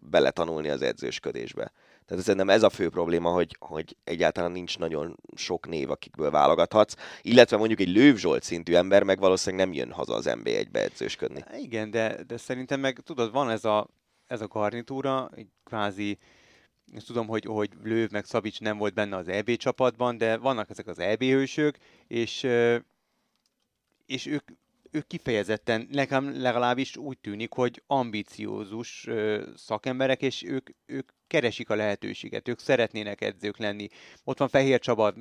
beletanulni 0.00 0.68
az 0.68 0.82
edzősködésbe. 0.82 1.72
Tehát 2.06 2.22
szerintem 2.22 2.50
ez 2.50 2.62
a 2.62 2.70
fő 2.70 2.88
probléma, 2.88 3.30
hogy, 3.30 3.56
hogy 3.58 3.96
egyáltalán 4.04 4.52
nincs 4.52 4.78
nagyon 4.78 5.16
sok 5.34 5.68
név, 5.68 5.90
akikből 5.90 6.30
válogathatsz, 6.30 6.94
illetve 7.22 7.56
mondjuk 7.56 7.80
egy 7.80 7.88
Lőv 7.88 8.16
Zsolt 8.16 8.42
szintű 8.42 8.74
ember 8.74 9.02
meg 9.02 9.18
valószínűleg 9.18 9.66
nem 9.66 9.74
jön 9.74 9.92
haza 9.92 10.14
az 10.14 10.28
NB1-be 10.28 10.82
edzősködni. 10.82 11.44
Igen, 11.58 11.90
de, 11.90 12.22
de 12.26 12.36
szerintem 12.36 12.80
meg 12.80 12.98
tudod, 13.04 13.32
van 13.32 13.50
ez 13.50 13.64
a, 13.64 13.88
ez 14.26 14.40
a 14.40 14.46
garnitúra, 14.46 15.30
egy 15.34 15.48
kvázi, 15.64 16.18
és 16.92 17.04
tudom, 17.04 17.26
hogy, 17.26 17.44
hogy 17.44 17.70
Lőv 17.82 18.10
meg 18.10 18.24
Szabics 18.24 18.60
nem 18.60 18.78
volt 18.78 18.94
benne 18.94 19.16
az 19.16 19.28
EB 19.28 19.56
csapatban, 19.56 20.18
de 20.18 20.36
vannak 20.36 20.70
ezek 20.70 20.86
az 20.86 20.98
EB 20.98 21.22
hősök, 21.22 21.76
és, 22.06 22.46
és 24.06 24.26
ők, 24.26 24.48
ők 24.90 25.06
kifejezetten, 25.06 25.88
nekem 25.90 26.40
legalábbis 26.40 26.96
úgy 26.96 27.18
tűnik, 27.18 27.52
hogy 27.52 27.82
ambiciózus 27.86 29.08
szakemberek, 29.56 30.22
és 30.22 30.42
ők, 30.42 30.70
ők 30.86 31.10
keresik 31.32 31.70
a 31.70 31.74
lehetőséget, 31.74 32.48
ők 32.48 32.58
szeretnének 32.58 33.20
edzők 33.20 33.58
lenni. 33.58 33.88
Ott 34.24 34.38
van 34.38 34.48
Fehér 34.48 34.78
Csaba, 34.78 35.14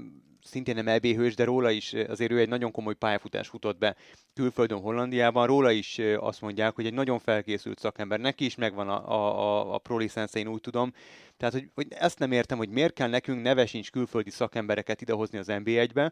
szintén 0.44 0.76
nem 0.76 0.88
EB 0.88 1.06
hős, 1.06 1.36
de 1.36 1.44
róla 1.44 1.72
is 1.72 1.94
ö, 1.94 2.08
azért 2.08 2.32
ő 2.32 2.40
egy 2.40 2.50
nagyon 2.50 2.72
komoly 2.72 2.94
pályafutás 2.94 3.48
futott 3.48 3.78
be 3.78 3.96
külföldön, 4.34 4.80
Hollandiában. 4.80 5.48
Róla 5.48 5.72
is 5.72 5.98
ö, 5.98 6.18
azt 6.18 6.42
mondják, 6.42 6.76
hogy 6.76 6.86
egy 6.86 6.94
nagyon 6.94 7.20
felkészült 7.20 7.80
szakember. 7.80 8.20
Neki 8.20 8.46
is 8.46 8.56
megvan 8.56 8.90
a, 8.90 9.10
a, 9.12 9.40
a, 9.40 9.74
a 9.74 9.78
pro 9.78 9.98
licensze, 9.98 10.40
én 10.40 10.48
úgy 10.48 10.62
tudom. 10.62 10.94
Tehát, 11.38 11.54
hogy, 11.54 11.70
hogy 11.74 11.88
ezt 11.90 12.20
nem 12.20 12.32
értem, 12.32 12.58
hogy 12.58 12.70
miért 12.70 12.94
kell 12.94 13.10
nekünk 13.10 13.42
nevesincs 13.42 13.92
külföldi 13.92 14.30
szakembereket 14.30 15.02
idehozni 15.02 15.38
az 15.38 15.48
NB1-be, 15.50 16.12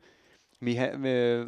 mihe, 0.60 0.94
ö, 1.04 1.44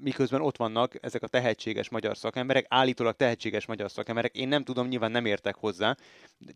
miközben 0.00 0.40
ott 0.40 0.56
vannak 0.56 1.04
ezek 1.04 1.22
a 1.22 1.26
tehetséges 1.26 1.88
magyar 1.88 2.16
szakemberek, 2.16 2.66
állítólag 2.68 3.16
tehetséges 3.16 3.66
magyar 3.66 3.90
szakemberek, 3.90 4.36
én 4.36 4.48
nem 4.48 4.64
tudom, 4.64 4.86
nyilván 4.86 5.10
nem 5.10 5.24
értek 5.24 5.54
hozzá, 5.54 5.96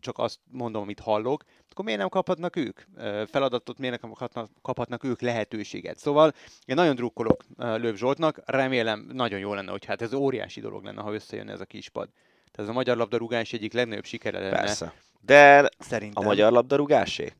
csak 0.00 0.18
azt 0.18 0.38
mondom, 0.50 0.82
amit 0.82 1.00
hallok, 1.00 1.44
akkor 1.70 1.84
miért 1.84 2.00
nem 2.00 2.08
kaphatnak 2.08 2.56
ők 2.56 2.80
feladatot, 3.26 3.78
miért 3.78 4.00
nem 4.00 4.10
kaphatnak, 4.10 4.50
kaphatnak 4.62 5.04
ők 5.04 5.20
lehetőséget. 5.20 5.98
Szóval 5.98 6.32
én 6.64 6.74
nagyon 6.74 6.94
drukkolok 6.94 7.44
Löv 7.56 7.94
Zsoltnak, 7.96 8.40
remélem 8.44 9.08
nagyon 9.12 9.38
jó 9.38 9.54
lenne, 9.54 9.70
hogy 9.70 9.84
hát 9.84 10.02
ez 10.02 10.14
óriási 10.14 10.60
dolog 10.60 10.84
lenne, 10.84 11.02
ha 11.02 11.14
összejönne 11.14 11.52
ez 11.52 11.60
a 11.60 11.64
kispad. 11.64 12.08
Tehát 12.50 12.68
ez 12.68 12.68
a 12.68 12.78
magyar 12.78 12.96
labdarúgás 12.96 13.52
egyik 13.52 13.72
legnagyobb 13.72 14.04
sikere 14.04 14.38
lenne. 14.38 14.56
Persze. 14.56 14.94
De 15.20 15.68
Szerintem. 15.78 16.24
a 16.24 16.26
magyar 16.26 16.52
labdarúgásé? 16.52 17.32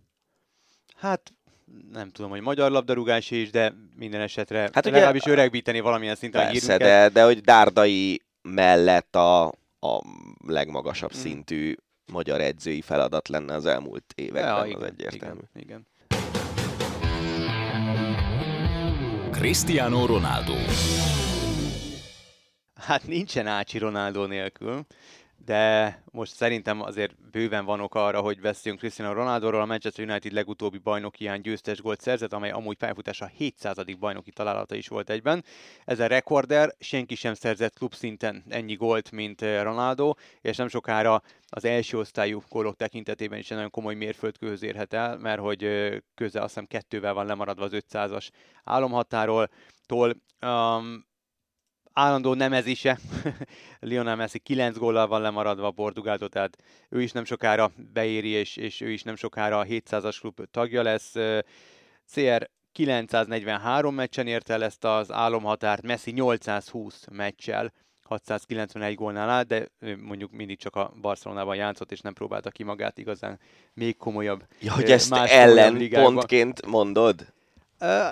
Hát 0.97 1.33
nem 1.93 2.11
tudom, 2.11 2.31
hogy 2.31 2.41
magyar 2.41 2.71
labdarúgás 2.71 3.31
is, 3.31 3.51
de 3.51 3.75
minden 3.97 4.21
esetre 4.21 4.59
Hát 4.61 4.77
ugye- 4.87 4.91
legalábbis 4.91 5.27
öregbíteni 5.27 5.81
valamilyen 5.81 6.15
szinten 6.15 6.41
a 6.41 6.45
Persze, 6.51 6.73
hírünket. 6.73 6.89
de, 7.13 7.21
de 7.21 7.25
hogy 7.25 7.41
Dárdai 7.41 8.23
mellett 8.43 9.17
a, 9.17 9.45
a 9.81 10.03
legmagasabb 10.47 11.11
Mm. 11.17 11.21
szintű 11.21 11.75
magyar 12.13 12.41
edzői 12.41 12.81
feladat 12.81 13.29
lenne 13.29 13.55
az 13.55 13.67
elmúlt 13.67 14.05
években, 14.15 14.43
Ja, 14.47 14.55
az 14.57 14.67
igen, 14.69 14.85
egyértelmű. 14.85 15.41
Igen, 15.55 15.63
igen. 15.63 15.87
Cristiano 19.31 20.07
Ronaldo. 20.07 20.55
Hát 22.75 23.07
nincsen 23.07 23.47
Ácsi 23.47 23.79
Ronaldo 23.79 24.27
nélkül, 24.27 24.87
de 25.45 26.03
most 26.11 26.35
szerintem 26.35 26.81
azért 26.83 27.31
bőven 27.31 27.65
van 27.65 27.81
ok 27.81 27.95
arra, 27.95 28.21
hogy 28.21 28.41
beszéljünk 28.41 28.83
Cristiano 28.83 29.13
Ronaldoról. 29.13 29.61
A 29.61 29.67
Manchester 29.67 30.05
United 30.09 30.33
legutóbbi 30.33 30.79
bajnokián 30.79 31.43
győztes 31.43 31.81
gólt 31.81 32.01
szerzett, 32.01 32.33
amely 32.33 32.51
amúgy 32.51 32.77
pályafutása 32.77 33.27
700. 33.27 33.77
bajnoki 33.99 34.31
találata 34.31 34.75
is 34.75 34.89
volt 34.89 35.11
egyben. 35.11 35.45
Ez 35.85 36.01
a 36.01 36.07
rekorder, 36.07 36.75
senki 36.79 37.15
sem 37.15 37.35
szerzett 37.35 37.75
klubszinten 37.75 38.45
ennyi 38.49 38.75
gólt, 38.75 39.11
mint 39.11 39.41
Ronaldo, 39.41 40.15
és 40.41 40.57
nem 40.57 40.69
sokára 40.69 41.23
az 41.49 41.65
első 41.65 41.99
osztályú 41.99 42.43
gólok 42.49 42.77
tekintetében 42.77 43.39
is 43.39 43.51
egy 43.51 43.57
nagyon 43.57 43.71
komoly 43.71 43.95
mérföldkőhöz 43.95 44.63
érhet 44.63 44.93
el, 44.93 45.19
mert 45.19 45.41
hogy 45.41 45.59
közel 46.15 46.43
azt 46.43 46.53
hiszem 46.53 46.67
kettővel 46.67 47.15
van 47.15 47.27
lemaradva 47.27 47.65
az 47.65 47.73
500-as 47.75 48.29
álomhatáról. 48.65 49.49
Tól, 49.87 50.17
um, 50.41 51.05
állandó 51.95 52.35
nemezise. 52.35 52.99
Lionel 53.81 54.17
Messi 54.17 54.39
9 54.39 54.77
góllal 54.77 55.07
van 55.07 55.21
lemaradva 55.21 55.67
a 55.67 55.71
Portugáltól, 55.71 56.29
tehát 56.29 56.57
ő 56.89 57.03
is 57.03 57.13
nem 57.13 57.25
sokára 57.25 57.73
beéri, 57.93 58.29
és, 58.29 58.57
és 58.57 58.81
ő 58.81 58.91
is 58.91 59.03
nem 59.03 59.17
sokára 59.17 59.59
a 59.59 59.65
700-as 59.65 60.17
klub 60.21 60.41
tagja 60.51 60.83
lesz. 60.83 61.13
CR 62.13 62.51
943 62.73 63.95
meccsen 63.95 64.27
érte 64.27 64.53
el 64.53 64.65
ezt 64.65 64.85
az 64.85 65.13
álomhatárt, 65.13 65.83
Messi 65.83 66.11
820 66.11 67.05
meccsel, 67.11 67.73
691 68.03 68.95
gólnál 68.95 69.31
áll, 69.31 69.43
de 69.43 69.69
mondjuk 70.01 70.31
mindig 70.31 70.59
csak 70.59 70.77
a 70.77 70.93
Barcelonában 71.01 71.57
játszott, 71.57 71.93
és 71.93 72.01
nem 72.01 72.13
próbálta 72.13 72.51
ki 72.51 72.63
magát 72.63 72.99
igazán 72.99 73.39
még 73.75 73.97
komolyabb. 73.97 74.45
Ja, 74.61 74.73
hogy 74.73 74.91
ezt 74.91 75.13
ellenpontként 75.13 76.67
mondod? 76.67 77.33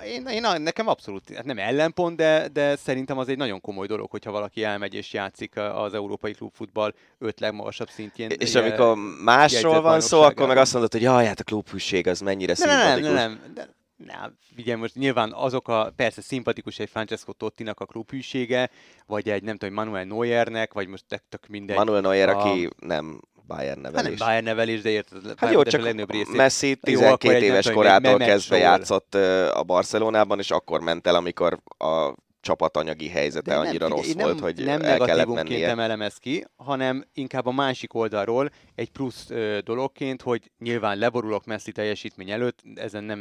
Én, 0.05 0.27
én, 0.27 0.63
nekem 0.63 0.89
abszolút, 0.89 1.35
hát 1.35 1.45
nem 1.45 1.59
ellenpont, 1.59 2.17
de, 2.17 2.49
de 2.49 2.77
szerintem 2.77 3.19
az 3.19 3.29
egy 3.29 3.37
nagyon 3.37 3.61
komoly 3.61 3.87
dolog, 3.87 4.11
hogyha 4.11 4.31
valaki 4.31 4.65
elmegy 4.65 4.95
és 4.95 5.13
játszik 5.13 5.57
az 5.57 5.95
európai 5.95 6.33
klubfutball 6.33 6.95
öt 7.19 7.41
legmagasabb 7.41 7.89
szintjén. 7.89 8.31
És 8.31 8.55
amikor 8.55 8.97
másról 9.25 9.81
van 9.81 10.01
szó, 10.01 10.21
akkor 10.21 10.47
meg 10.47 10.57
azt 10.57 10.73
mondod, 10.73 10.93
hogy 10.93 11.03
jaj, 11.03 11.27
hát 11.27 11.41
a 11.41 11.45
klubhűség 11.45 12.07
az 12.07 12.21
mennyire 12.21 12.55
nem, 12.59 12.69
szimpatikus. 12.69 13.13
Nem, 13.13 13.15
nem, 13.15 13.31
nem. 13.31 13.53
De, 13.55 13.69
nem, 14.07 14.37
ugye 14.59 14.77
most 14.77 14.95
nyilván 14.95 15.33
azok 15.33 15.69
a, 15.69 15.93
persze 15.97 16.21
szimpatikus 16.21 16.79
egy 16.79 16.91
Francesco 16.91 17.33
Tottinak 17.33 17.81
a 17.81 17.87
klubhűsége, 17.87 18.71
vagy 19.07 19.31
egy 19.31 19.43
nem 19.43 19.57
tudom, 19.57 19.75
Manuel 19.75 20.05
Neuernek, 20.05 20.73
vagy 20.73 20.89
most 20.89 21.05
tök 21.29 21.47
mindegy. 21.49 21.77
Manuel 21.77 22.01
Neuer, 22.01 22.29
a... 22.29 22.39
aki 22.39 22.69
nem 22.79 23.21
Bayern 23.55 23.81
nevelés. 23.81 24.09
Hát 24.09 24.19
nem 24.19 24.27
Bayern 24.27 24.45
nevelés, 24.45 24.81
de 24.81 24.91
érted. 24.91 25.35
Hát 25.37 25.53
jó, 25.53 25.63
csak 25.63 25.85
a 25.85 26.05
részét. 26.09 26.37
Messi 26.37 26.77
12 26.77 27.39
jó, 27.39 27.45
éves 27.45 27.71
korától 27.71 28.19
kezdve 28.19 28.57
játszott 28.57 29.15
a 29.55 29.63
Barcelonában, 29.63 30.39
és 30.39 30.51
akkor 30.51 30.81
ment 30.81 31.07
el, 31.07 31.15
amikor 31.15 31.59
a 31.79 32.15
csapat 32.43 32.77
anyagi 32.77 33.09
helyzete 33.09 33.55
nem, 33.55 33.67
annyira 33.67 33.89
rossz 33.89 34.13
nem, 34.13 34.27
volt, 34.27 34.41
hogy 34.41 34.65
nem 34.65 34.83
el 34.83 34.99
kellett 34.99 35.27
mennie. 35.27 35.67
Nem 35.67 35.79
elemez 35.79 36.17
ki, 36.17 36.45
hanem 36.57 37.05
inkább 37.15 37.47
a 37.47 37.53
másik 37.53 37.95
oldalról 37.95 38.51
egy 38.75 38.91
plusz 38.91 39.31
ö, 39.31 39.59
dologként, 39.65 40.23
hogy 40.23 40.51
nyilván 40.59 40.99
leborulok 40.99 41.45
Messi 41.45 41.73
teljesítmény 41.73 42.31
előtt, 42.31 42.59
ezen 42.75 43.05
nem 43.05 43.19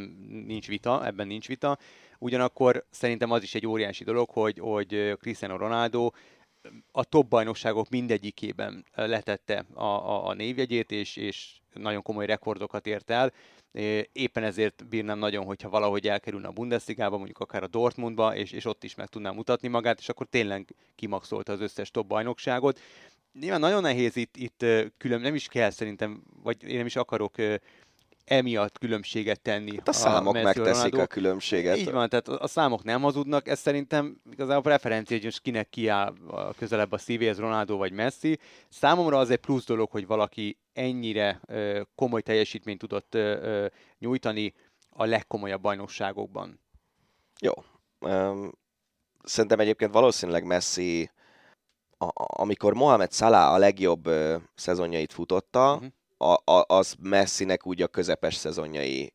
nincs 0.47 0.67
vita, 0.67 1.05
ebben 1.05 1.27
nincs 1.27 1.47
vita. 1.47 1.77
Ugyanakkor 2.19 2.85
szerintem 2.89 3.31
az 3.31 3.43
is 3.43 3.55
egy 3.55 3.67
óriási 3.67 4.03
dolog, 4.03 4.29
hogy, 4.29 4.59
hogy 4.59 5.17
Cristiano 5.19 5.57
Ronaldo 5.57 6.11
a 6.91 7.03
top 7.03 7.27
bajnokságok 7.27 7.89
mindegyikében 7.89 8.85
letette 8.93 9.65
a, 9.73 9.83
a, 9.83 10.27
a 10.27 10.33
névjegyét, 10.33 10.91
és, 10.91 11.15
és 11.15 11.51
nagyon 11.73 12.01
komoly 12.01 12.25
rekordokat 12.25 12.87
ért 12.87 13.09
el. 13.09 13.33
Éppen 14.11 14.43
ezért 14.43 14.87
bírnám 14.87 15.19
nagyon, 15.19 15.45
hogyha 15.45 15.69
valahogy 15.69 16.07
elkerülne 16.07 16.47
a 16.47 16.51
Bundesligába, 16.51 17.17
mondjuk 17.17 17.39
akár 17.39 17.63
a 17.63 17.67
Dortmundba, 17.67 18.35
és, 18.35 18.51
és 18.51 18.65
ott 18.65 18.83
is 18.83 18.95
meg 18.95 19.07
tudná 19.07 19.31
mutatni 19.31 19.67
magát, 19.67 19.99
és 19.99 20.09
akkor 20.09 20.27
tényleg 20.29 20.75
kimaxolta 20.95 21.51
az 21.51 21.61
összes 21.61 21.91
top 21.91 22.07
bajnokságot. 22.07 22.79
Nyilván 23.39 23.59
nagyon 23.59 23.81
nehéz 23.81 24.15
itt, 24.15 24.37
itt 24.37 24.65
külön, 24.97 25.21
nem 25.21 25.35
is 25.35 25.47
kell 25.47 25.69
szerintem, 25.69 26.23
vagy 26.43 26.63
én 26.63 26.77
nem 26.77 26.85
is 26.85 26.95
akarok 26.95 27.35
emiatt 28.25 28.77
különbséget 28.77 29.41
tenni. 29.41 29.77
Hát 29.77 29.87
a 29.87 29.93
számok 29.93 30.35
a 30.35 30.41
megteszik 30.41 30.97
a 30.97 31.05
különbséget. 31.05 31.77
Így 31.77 31.91
van, 31.91 32.09
tehát 32.09 32.27
a 32.27 32.47
számok 32.47 32.83
nem 32.83 33.01
hazudnak, 33.01 33.47
ez 33.47 33.59
szerintem 33.59 34.21
igazából 34.31 34.61
preferencia, 34.61 35.15
hogy 35.15 35.25
most 35.25 35.41
kinek 35.41 35.69
kiáll 35.69 36.13
közelebb 36.57 36.91
a 36.91 36.97
szívéhez, 36.97 37.39
Ronaldo 37.39 37.77
vagy 37.77 37.91
Messi. 37.91 38.39
Számomra 38.69 39.17
az 39.17 39.29
egy 39.29 39.37
plusz 39.37 39.65
dolog, 39.65 39.91
hogy 39.91 40.07
valaki 40.07 40.57
ennyire 40.73 41.41
ö, 41.45 41.81
komoly 41.95 42.21
teljesítményt 42.21 42.79
tudott 42.79 43.15
ö, 43.15 43.41
ö, 43.41 43.65
nyújtani 43.99 44.53
a 44.89 45.05
legkomolyabb 45.05 45.61
bajnokságokban. 45.61 46.59
Jó. 47.39 47.51
Um, 47.99 48.51
szerintem 49.23 49.59
egyébként 49.59 49.93
valószínűleg 49.93 50.45
Messi, 50.45 51.11
a, 51.97 52.07
amikor 52.15 52.73
Mohamed 52.73 53.13
Salah 53.13 53.53
a 53.53 53.57
legjobb 53.57 54.05
ö, 54.05 54.35
szezonjait 54.55 55.13
futotta, 55.13 55.73
uh-huh 55.73 55.91
a, 56.21 56.51
a, 56.51 56.65
az 56.67 56.95
Messinek 56.99 57.67
úgy 57.67 57.81
a 57.81 57.87
közepes 57.87 58.35
szezonjai 58.35 59.13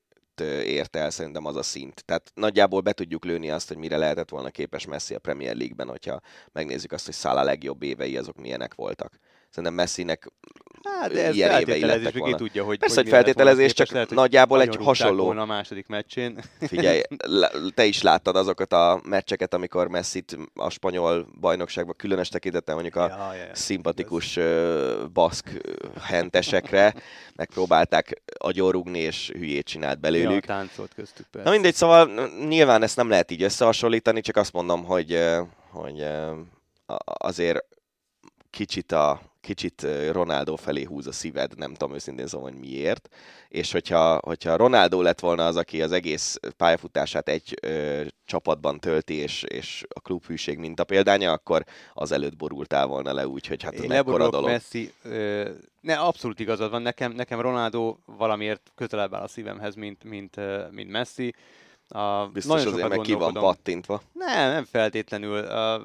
ért 0.65 0.97
el 0.97 1.11
szerintem 1.11 1.45
az 1.45 1.57
a 1.57 1.63
szint. 1.63 2.05
Tehát 2.05 2.31
nagyjából 2.35 2.81
be 2.81 2.93
tudjuk 2.93 3.25
lőni 3.25 3.51
azt, 3.51 3.69
hogy 3.69 3.77
mire 3.77 3.97
lehetett 3.97 4.29
volna 4.29 4.51
képes 4.51 4.87
Messi 4.87 5.15
a 5.15 5.19
Premier 5.19 5.57
League-ben, 5.57 5.89
hogyha 5.89 6.21
megnézzük 6.53 6.93
azt, 6.93 7.05
hogy 7.05 7.15
Szála 7.15 7.43
legjobb 7.43 7.83
évei 7.83 8.17
azok 8.17 8.37
milyenek 8.37 8.75
voltak. 8.75 9.19
Szerintem 9.51 9.75
Messinek 9.75 10.33
Hát, 11.01 11.13
de 11.13 11.25
ez 11.25 11.35
ilyen 11.35 11.61
évei 11.61 12.01
volna. 12.19 12.37
tudja, 12.37 12.65
hogy 12.65 12.79
Persze, 12.79 13.01
hogy 13.01 13.09
feltételezés, 13.09 13.73
csak 13.73 13.89
lehet, 13.89 14.11
nagyjából 14.11 14.61
egy 14.61 14.77
hasonló... 14.77 15.29
a 15.29 15.45
második 15.45 15.87
meccsén. 15.87 16.41
Figyelj, 16.61 17.01
te 17.75 17.85
is 17.85 18.03
láttad 18.03 18.37
azokat 18.37 18.73
a 18.73 19.01
meccseket, 19.05 19.55
amikor 19.55 19.89
messi 19.89 20.25
a 20.55 20.71
spanyol 20.71 21.27
bajnokságban 21.41 21.95
különös 21.97 22.29
tekintettel 22.29 22.75
mondjuk 22.75 22.97
a 22.97 23.09
ja, 23.09 23.35
ja, 23.35 23.45
ja. 23.45 23.55
szimpatikus 23.55 24.37
uh, 24.37 25.09
baszk 25.13 25.51
hentesekre 26.01 26.95
megpróbálták 27.37 28.23
agyorugni, 28.39 28.99
és 28.99 29.31
hülyét 29.35 29.67
csinált 29.67 30.01
belőlük. 30.01 30.47
Ja, 30.47 30.55
táncolt 30.55 30.95
köztük 30.95 31.27
persze. 31.31 31.49
Na 31.49 31.55
mindegy, 31.55 31.75
szóval 31.75 32.29
nyilván 32.49 32.83
ezt 32.83 32.97
nem 32.97 33.09
lehet 33.09 33.31
így 33.31 33.43
összehasonlítani, 33.43 34.21
csak 34.21 34.37
azt 34.37 34.53
mondom, 34.53 34.85
hogy, 34.85 35.19
hogy 35.71 36.07
azért 37.05 37.65
kicsit 38.51 38.93
a, 38.93 39.21
kicsit 39.47 39.87
Ronaldo 40.13 40.57
felé 40.57 40.83
húz 40.83 41.07
a 41.07 41.13
szíved, 41.13 41.59
nem 41.59 41.75
tudom 41.75 41.95
őszintén 41.95 42.27
szóval, 42.27 42.51
hogy 42.51 42.59
miért. 42.59 43.09
És 43.49 43.73
hogyha, 43.73 44.21
hogyha 44.25 44.57
Ronaldo 44.57 45.03
lett 45.03 45.21
volna 45.21 45.47
az, 45.47 45.57
aki 45.57 45.83
az 45.83 45.93
egész 45.93 46.39
pályafutását 46.57 47.29
egy 47.29 47.59
ö, 47.63 48.03
csapatban 48.25 48.81
tölti, 48.81 49.15
és, 49.15 49.43
és 49.43 49.85
a 49.95 50.01
klubhűség 50.01 50.59
mint 50.59 50.81
a 50.81 50.85
példánya, 50.85 51.33
akkor 51.33 51.65
az 51.95 52.13
előtt 52.13 52.37
borultál 52.37 52.87
volna 52.87 53.13
le 53.13 53.29
úgy, 53.29 53.47
hogy 53.47 53.63
hát 53.63 53.73
Én 53.73 53.89
mekkora 53.89 54.31
dolog. 54.31 54.49
Messi, 54.49 54.93
ö, 55.03 55.51
ne, 55.81 55.95
abszolút 55.95 56.41
igazad 56.41 56.71
van, 56.71 56.83
nekem, 56.83 57.13
nekem 57.13 57.41
Ronaldo 57.41 57.97
valamiért 58.07 58.73
közelebb 58.75 59.15
áll 59.15 59.23
a 59.23 59.29
szívemhez, 59.29 59.75
mint, 59.75 60.05
mint, 60.05 60.37
mint 60.71 60.91
Messi. 60.91 61.35
A, 61.89 62.27
Biztos 62.27 62.65
azért 62.65 62.89
meg 62.89 62.99
ki 62.99 63.13
van 63.13 63.33
pattintva. 63.33 64.03
Nem, 64.13 64.51
nem 64.51 64.65
feltétlenül. 64.65 65.39
A, 65.39 65.83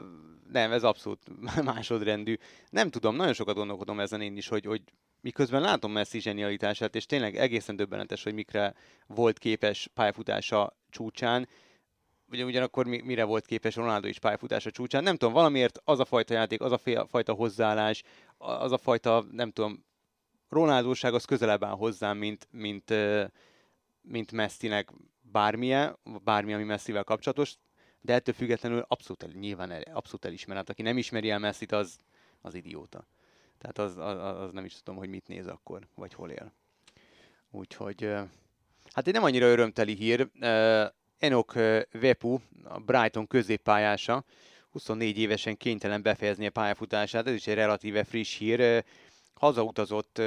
nem, 0.51 0.71
ez 0.71 0.83
abszolút 0.83 1.19
másodrendű. 1.63 2.37
Nem 2.69 2.89
tudom, 2.89 3.15
nagyon 3.15 3.33
sokat 3.33 3.55
gondolkodom 3.55 3.99
ezen 3.99 4.21
én 4.21 4.37
is, 4.37 4.47
hogy, 4.47 4.65
hogy 4.65 4.81
miközben 5.21 5.61
látom 5.61 5.91
Messi 5.91 6.19
zsenialitását, 6.19 6.95
és 6.95 7.05
tényleg 7.05 7.37
egészen 7.37 7.75
döbbenetes, 7.75 8.23
hogy 8.23 8.33
mikre 8.33 8.73
volt 9.07 9.37
képes 9.37 9.89
pályafutása 9.93 10.77
csúcsán, 10.89 11.47
ugye 12.31 12.43
ugyanakkor 12.43 12.85
mire 12.85 13.23
volt 13.23 13.45
képes 13.45 13.75
Ronaldo 13.75 14.07
is 14.07 14.19
pályafutása 14.19 14.71
csúcsán. 14.71 15.03
Nem 15.03 15.15
tudom, 15.15 15.33
valamiért 15.33 15.79
az 15.83 15.99
a 15.99 16.05
fajta 16.05 16.33
játék, 16.33 16.61
az 16.61 16.71
a 16.71 17.05
fajta 17.07 17.33
hozzáállás, 17.33 18.03
az 18.37 18.71
a 18.71 18.77
fajta, 18.77 19.25
nem 19.31 19.51
tudom, 19.51 19.85
Ronaldóság 20.49 21.13
az 21.13 21.25
közelebb 21.25 21.63
áll 21.63 21.75
hozzám, 21.75 22.17
mint, 22.17 22.47
mint, 22.51 22.93
mint 24.01 24.31
Messinek 24.31 24.91
bármilyen, 25.21 25.97
bármi, 26.23 26.53
ami 26.53 26.63
Messivel 26.63 27.03
kapcsolatos 27.03 27.55
de 28.01 28.13
ettől 28.13 28.33
függetlenül 28.33 28.85
abszolút, 28.87 29.23
el, 29.23 29.29
nyilván 29.29 29.71
el, 29.71 29.81
abszolút 29.93 30.25
elismer. 30.25 30.55
Hát 30.55 30.69
aki 30.69 30.81
nem 30.81 30.97
ismeri 30.97 31.29
el 31.29 31.39
messi 31.39 31.65
az, 31.65 31.99
az 32.41 32.53
idióta. 32.53 33.07
Tehát 33.57 33.77
az, 33.77 33.97
az, 33.97 34.41
az, 34.41 34.51
nem 34.51 34.65
is 34.65 34.73
tudom, 34.73 34.95
hogy 34.95 35.09
mit 35.09 35.27
néz 35.27 35.47
akkor, 35.47 35.87
vagy 35.95 36.13
hol 36.13 36.29
él. 36.29 36.53
Úgyhogy, 37.51 38.03
hát 38.93 39.07
egy 39.07 39.13
nem 39.13 39.23
annyira 39.23 39.45
örömteli 39.45 39.93
hír. 39.93 40.29
Enok 41.17 41.53
Vepu, 41.91 42.39
a 42.63 42.79
Brighton 42.79 43.27
középpályása, 43.27 44.23
24 44.71 45.17
évesen 45.17 45.57
kénytelen 45.57 46.01
befejezni 46.01 46.45
a 46.45 46.49
pályafutását, 46.49 47.27
ez 47.27 47.33
is 47.33 47.47
egy 47.47 47.55
relatíve 47.55 48.03
friss 48.03 48.37
hír. 48.37 48.83
Hazautazott 49.33 50.21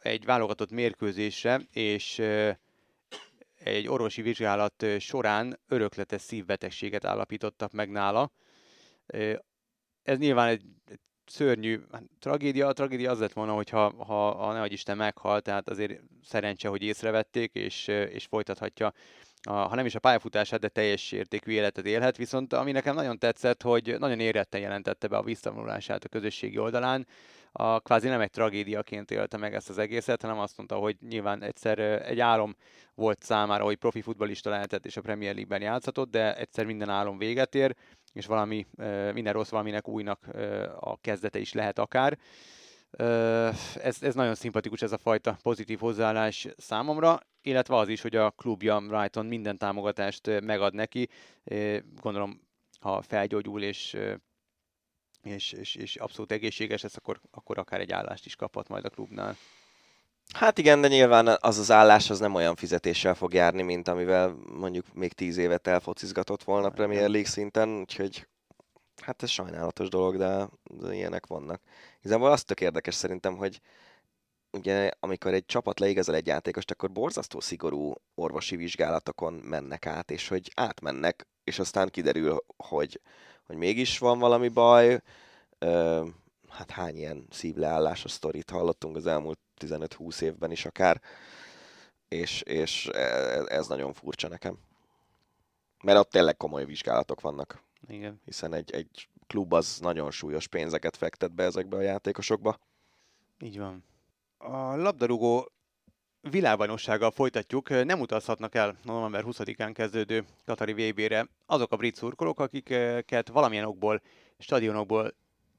egy 0.00 0.24
válogatott 0.24 0.70
mérkőzésre, 0.70 1.60
és 1.72 2.22
egy 3.58 3.88
orvosi 3.88 4.22
vizsgálat 4.22 4.84
során 4.98 5.60
örökletes 5.68 6.22
szívbetegséget 6.22 7.04
állapítottak 7.04 7.72
meg 7.72 7.90
nála. 7.90 8.32
Ez 10.02 10.18
nyilván 10.18 10.48
egy, 10.48 10.62
szörnyű 11.26 11.80
hát, 11.92 12.02
tragédia. 12.18 12.66
A 12.66 12.72
tragédia 12.72 13.10
az 13.10 13.18
lett 13.18 13.32
volna, 13.32 13.52
hogyha 13.52 14.04
ha, 14.04 14.34
ha 14.34 14.52
nehogy 14.52 14.72
Isten 14.72 14.96
meghalt, 14.96 15.44
tehát 15.44 15.68
azért 15.68 16.00
szerencse, 16.22 16.68
hogy 16.68 16.82
észrevették, 16.82 17.54
és, 17.54 17.86
és 17.88 18.24
folytathatja 18.24 18.92
a, 19.42 19.52
ha 19.52 19.74
nem 19.74 19.86
is 19.86 19.94
a 19.94 19.98
pályafutását, 19.98 20.60
de 20.60 20.68
teljes 20.68 21.12
értékű 21.12 21.52
életet 21.52 21.86
élhet. 21.86 22.16
Viszont 22.16 22.52
ami 22.52 22.72
nekem 22.72 22.94
nagyon 22.94 23.18
tetszett, 23.18 23.62
hogy 23.62 23.96
nagyon 23.98 24.20
éretten 24.20 24.60
jelentette 24.60 25.06
be 25.06 25.16
a 25.16 25.22
visszavonulását 25.22 26.04
a 26.04 26.08
közösségi 26.08 26.58
oldalán. 26.58 27.06
A 27.52 27.80
kvázi 27.80 28.08
nem 28.08 28.20
egy 28.20 28.30
tragédiaként 28.30 29.10
élte 29.10 29.36
meg 29.36 29.54
ezt 29.54 29.68
az 29.68 29.78
egészet, 29.78 30.22
hanem 30.22 30.38
azt 30.38 30.56
mondta, 30.56 30.76
hogy 30.76 30.96
nyilván 31.08 31.42
egyszer 31.42 31.78
egy 31.78 32.20
álom 32.20 32.56
volt 32.94 33.22
számára, 33.22 33.64
hogy 33.64 33.76
profi 33.76 34.00
futbalista 34.00 34.50
lehetett 34.50 34.86
és 34.86 34.96
a 34.96 35.00
Premier 35.00 35.34
League-ben 35.34 35.62
játszhatott, 35.62 36.10
de 36.10 36.36
egyszer 36.36 36.64
minden 36.64 36.88
álom 36.88 37.18
véget 37.18 37.54
ér, 37.54 37.74
és 38.12 38.26
valami, 38.26 38.66
minden 39.12 39.32
rossz 39.32 39.50
valaminek 39.50 39.88
újnak 39.88 40.26
a 40.80 40.96
kezdete 41.00 41.38
is 41.38 41.52
lehet 41.52 41.78
akár. 41.78 42.18
Ez, 43.74 44.02
ez 44.02 44.14
nagyon 44.14 44.34
szimpatikus 44.34 44.82
ez 44.82 44.92
a 44.92 44.98
fajta 44.98 45.38
pozitív 45.42 45.78
hozzáállás 45.78 46.48
számomra, 46.56 47.18
illetve 47.42 47.76
az 47.76 47.88
is, 47.88 48.00
hogy 48.00 48.16
a 48.16 48.30
klubja 48.30 48.80
Brighton 48.80 49.26
minden 49.26 49.58
támogatást 49.58 50.40
megad 50.40 50.74
neki. 50.74 51.08
Gondolom, 52.00 52.40
ha 52.80 53.02
felgyógyul 53.02 53.62
és 53.62 53.96
és, 55.22 55.52
és, 55.52 55.74
és 55.74 55.96
abszolút 55.96 56.32
egészséges 56.32 56.82
lesz, 56.82 56.96
akkor, 56.96 57.20
akkor 57.30 57.58
akár 57.58 57.80
egy 57.80 57.92
állást 57.92 58.26
is 58.26 58.36
kaphat 58.36 58.68
majd 58.68 58.84
a 58.84 58.90
klubnál. 58.90 59.36
Hát 60.34 60.58
igen, 60.58 60.80
de 60.80 60.88
nyilván 60.88 61.36
az 61.40 61.58
az 61.58 61.70
állás 61.70 62.10
az 62.10 62.18
nem 62.18 62.34
olyan 62.34 62.56
fizetéssel 62.56 63.14
fog 63.14 63.34
járni, 63.34 63.62
mint 63.62 63.88
amivel 63.88 64.36
mondjuk 64.52 64.94
még 64.94 65.12
tíz 65.12 65.36
évet 65.36 65.66
elfocizgatott 65.66 66.42
volna 66.42 66.70
Premier 66.70 67.08
League 67.08 67.30
szinten, 67.30 67.68
úgyhogy 67.68 68.26
hát 69.02 69.22
ez 69.22 69.30
sajnálatos 69.30 69.88
dolog, 69.88 70.16
de, 70.16 70.48
de 70.62 70.94
ilyenek 70.94 71.26
vannak. 71.26 71.62
Igazából 71.98 72.30
azt 72.30 72.46
tök 72.46 72.60
érdekes 72.60 72.94
szerintem, 72.94 73.36
hogy 73.36 73.60
ugye 74.52 74.90
amikor 75.00 75.34
egy 75.34 75.46
csapat 75.46 75.80
leigazol 75.80 76.14
egy 76.14 76.26
játékost, 76.26 76.70
akkor 76.70 76.92
borzasztó 76.92 77.40
szigorú 77.40 77.92
orvosi 78.14 78.56
vizsgálatokon 78.56 79.32
mennek 79.32 79.86
át, 79.86 80.10
és 80.10 80.28
hogy 80.28 80.52
átmennek, 80.54 81.26
és 81.44 81.58
aztán 81.58 81.88
kiderül, 81.88 82.44
hogy, 82.56 83.00
hogy 83.48 83.56
mégis 83.56 83.98
van 83.98 84.18
valami 84.18 84.48
baj. 84.48 85.00
Ö, 85.58 86.06
hát 86.48 86.70
hány 86.70 86.96
ilyen 86.96 87.26
szívleállásos 87.30 88.10
sztorit 88.10 88.50
hallottunk 88.50 88.96
az 88.96 89.06
elmúlt 89.06 89.38
15-20 89.60 90.20
évben 90.20 90.50
is 90.50 90.66
akár, 90.66 91.00
és, 92.08 92.42
és 92.42 92.86
ez, 92.86 93.46
ez 93.46 93.66
nagyon 93.66 93.92
furcsa 93.92 94.28
nekem. 94.28 94.58
Mert 95.82 95.98
ott 95.98 96.10
tényleg 96.10 96.36
komoly 96.36 96.64
vizsgálatok 96.64 97.20
vannak. 97.20 97.62
Igen. 97.88 98.20
Hiszen 98.24 98.54
egy, 98.54 98.70
egy 98.70 99.08
klub 99.26 99.52
az 99.52 99.78
nagyon 99.78 100.10
súlyos 100.10 100.46
pénzeket 100.46 100.96
fektet 100.96 101.32
be 101.32 101.44
ezekbe 101.44 101.76
a 101.76 101.80
játékosokba. 101.80 102.58
Így 103.40 103.58
van. 103.58 103.84
A 104.38 104.76
labdarúgó 104.76 105.52
világbajnoksággal 106.20 107.10
folytatjuk. 107.10 107.68
Nem 107.68 108.00
utazhatnak 108.00 108.54
el 108.54 108.76
november 108.82 109.24
20-án 109.26 109.70
kezdődő 109.74 110.24
Katari 110.44 110.72
VB-re 110.72 111.26
azok 111.46 111.72
a 111.72 111.76
brit 111.76 111.96
szurkolók, 111.96 112.40
akiket 112.40 113.28
valamilyen 113.28 113.64
okból, 113.64 114.02
stadionokból 114.38 115.14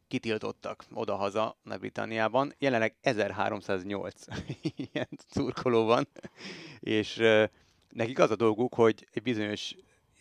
kitiltottak 0.07 0.85
odahaza 0.93 1.57
Nagy-Britanniában. 1.63 2.53
Jelenleg 2.57 2.95
1308 3.01 4.25
ilyen 4.91 5.09
szurkoló 5.27 5.85
van, 5.85 6.07
és 6.79 7.21
nekik 7.89 8.19
az 8.19 8.31
a 8.31 8.35
dolguk, 8.35 8.73
hogy 8.73 9.07
egy 9.11 9.23
bizonyos 9.23 9.75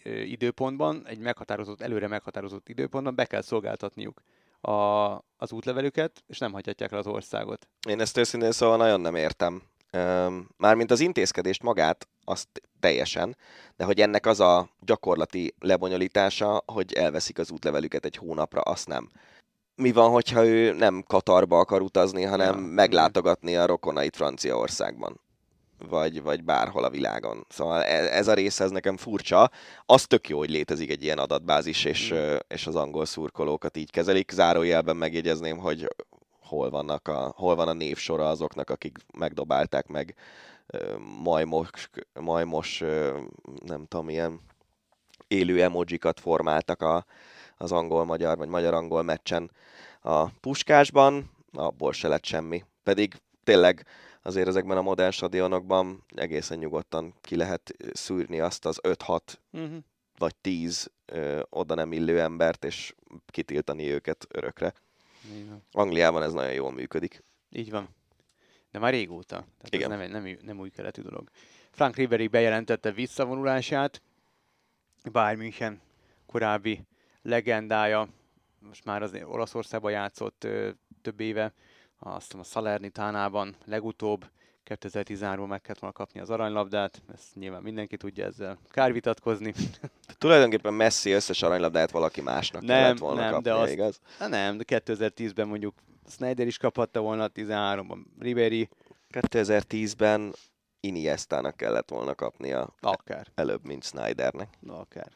időpontban, 0.04 1.06
egy 1.06 1.18
meghatározott, 1.18 1.80
előre 1.80 2.06
meghatározott 2.06 2.68
időpontban 2.68 3.14
be 3.14 3.24
kell 3.24 3.42
szolgáltatniuk 3.42 4.22
a, 4.60 4.70
az 5.36 5.52
útlevelüket, 5.52 6.22
és 6.26 6.38
nem 6.38 6.52
hagyhatják 6.52 6.90
le 6.90 6.98
az 6.98 7.06
országot. 7.06 7.68
Én 7.88 8.00
ezt 8.00 8.16
őszintén 8.16 8.52
szóval 8.52 8.76
nagyon 8.76 9.00
nem 9.00 9.14
értem. 9.14 9.62
Mármint 10.56 10.90
az 10.90 11.00
intézkedést 11.00 11.62
magát, 11.62 12.08
azt 12.24 12.48
teljesen, 12.80 13.36
de 13.76 13.84
hogy 13.84 14.00
ennek 14.00 14.26
az 14.26 14.40
a 14.40 14.68
gyakorlati 14.80 15.54
lebonyolítása, 15.58 16.62
hogy 16.66 16.92
elveszik 16.92 17.38
az 17.38 17.50
útlevelüket 17.50 18.04
egy 18.04 18.16
hónapra, 18.16 18.60
azt 18.60 18.88
nem. 18.88 19.10
Mi 19.74 19.92
van, 19.92 20.10
hogyha 20.10 20.46
ő 20.46 20.72
nem 20.72 21.04
Katarba 21.06 21.58
akar 21.58 21.82
utazni, 21.82 22.22
hanem 22.22 22.60
ja. 22.60 22.66
meglátogatni 22.66 23.56
a 23.56 23.66
rokonait 23.66 24.16
Franciaországban? 24.16 25.20
Vagy, 25.88 26.22
vagy 26.22 26.44
bárhol 26.44 26.84
a 26.84 26.90
világon. 26.90 27.46
Szóval 27.48 27.82
e, 27.82 28.16
ez 28.16 28.28
a 28.28 28.34
része 28.34 28.64
ez 28.64 28.70
nekem 28.70 28.96
furcsa. 28.96 29.50
Az 29.86 30.06
tök 30.06 30.28
jó, 30.28 30.38
hogy 30.38 30.50
létezik 30.50 30.90
egy 30.90 31.02
ilyen 31.02 31.18
adatbázis, 31.18 31.84
és, 31.84 32.12
mm. 32.14 32.36
és 32.48 32.66
az 32.66 32.76
angol 32.76 33.06
szurkolókat 33.06 33.76
így 33.76 33.90
kezelik. 33.90 34.30
Zárójelben 34.30 34.96
megjegyezném, 34.96 35.58
hogy 35.58 35.88
hol, 36.48 36.70
vannak 36.70 37.08
a, 37.08 37.32
hol 37.36 37.54
van 37.54 37.68
a 37.68 37.72
névsora 37.72 38.28
azoknak, 38.28 38.70
akik 38.70 38.98
megdobálták 39.18 39.86
meg 39.86 40.14
majmos, 41.22 41.90
majmos 42.20 42.78
nem 43.64 43.86
tudom, 43.86 44.08
ilyen 44.08 44.40
élő 45.28 45.62
emojikat 45.62 46.20
formáltak 46.20 46.82
a, 46.82 47.04
az 47.56 47.72
angol-magyar, 47.72 48.36
vagy 48.36 48.48
magyar-angol 48.48 49.02
meccsen 49.02 49.50
a 50.00 50.28
puskásban, 50.28 51.30
abból 51.52 51.92
se 51.92 52.08
lett 52.08 52.24
semmi. 52.24 52.64
Pedig 52.82 53.14
tényleg 53.44 53.86
azért 54.22 54.48
ezekben 54.48 54.76
a 54.76 54.82
modern 54.82 55.10
stadionokban 55.10 56.04
egészen 56.14 56.58
nyugodtan 56.58 57.14
ki 57.20 57.36
lehet 57.36 57.74
szűrni 57.92 58.40
azt 58.40 58.66
az 58.66 58.80
5-6 58.82 58.88
uh-huh. 58.88 59.68
Mhm. 59.68 59.76
vagy 60.18 60.34
10 60.36 60.90
ö, 61.06 61.40
oda 61.50 61.74
nem 61.74 61.92
illő 61.92 62.20
embert, 62.20 62.64
és 62.64 62.94
kitiltani 63.26 63.92
őket 63.92 64.26
örökre. 64.28 64.72
Angliában 65.72 66.22
ez 66.22 66.32
nagyon 66.32 66.52
jól 66.52 66.72
működik. 66.72 67.22
Így 67.50 67.70
van. 67.70 67.88
De 68.70 68.78
már 68.78 68.92
régóta. 68.92 69.36
Tehát 69.36 69.74
Igen. 69.74 69.92
ez 69.92 70.10
nem, 70.10 70.22
nem, 70.22 70.36
nem 70.42 70.58
új 70.58 70.70
keletű 70.70 71.02
dolog. 71.02 71.30
Frank 71.70 71.96
Ribery 71.96 72.26
bejelentette 72.26 72.92
visszavonulását. 72.92 74.02
Bayern 75.12 75.38
München 75.38 75.80
korábbi 76.26 76.86
legendája, 77.22 78.08
most 78.58 78.84
már 78.84 79.02
az 79.02 79.18
Olaszországban 79.24 79.90
játszott 79.90 80.44
ö, 80.44 80.70
több 81.02 81.20
éve, 81.20 81.52
azt 81.98 82.34
a 82.34 82.42
Salernitánában 82.42 83.56
legutóbb, 83.64 84.30
2013-ban 84.68 85.48
meg 85.48 85.60
kellett 85.60 85.80
volna 85.80 85.96
kapni 85.96 86.20
az 86.20 86.30
aranylabdát, 86.30 87.02
ezt 87.14 87.34
nyilván 87.34 87.62
mindenki 87.62 87.96
tudja 87.96 88.24
ezzel 88.24 88.58
kár 88.70 88.92
vitatkozni. 88.92 89.50
De 89.80 90.14
tulajdonképpen 90.18 90.74
Messi 90.74 91.10
összes 91.10 91.42
aranylabdát 91.42 91.90
valaki 91.90 92.20
másnak 92.20 92.62
nem, 92.62 92.76
kellett 92.76 92.98
volna 92.98 93.20
nem, 93.20 93.32
kapnia, 93.32 93.52
de 93.52 93.60
azt, 93.60 93.72
igaz? 93.72 94.00
Nem, 94.18 94.56
de 94.56 94.64
2010-ben 94.66 95.48
mondjuk 95.48 95.74
Snyder 96.08 96.46
is 96.46 96.56
kaphatta 96.56 97.00
volna, 97.00 97.30
13-ban 97.34 97.98
Ribery. 98.18 98.68
2010-ben 99.10 100.34
Iniestának 100.80 101.56
kellett 101.56 101.90
volna 101.90 102.14
kapnia. 102.14 102.74
Akár. 102.80 103.26
Előbb, 103.34 103.64
mint 103.64 103.84
Snydernek. 103.84 104.48
Na, 104.60 104.78
akár. 104.78 105.08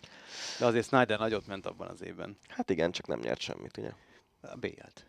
De 0.58 0.66
azért 0.66 0.86
Snyder 0.86 1.18
nagyot 1.18 1.46
ment 1.46 1.66
abban 1.66 1.88
az 1.88 2.02
évben. 2.02 2.36
Hát 2.48 2.70
igen, 2.70 2.90
csak 2.90 3.06
nem 3.06 3.18
nyert 3.18 3.40
semmit, 3.40 3.76
ugye? 3.76 3.90
A 4.40 4.56
B-t. 4.56 5.06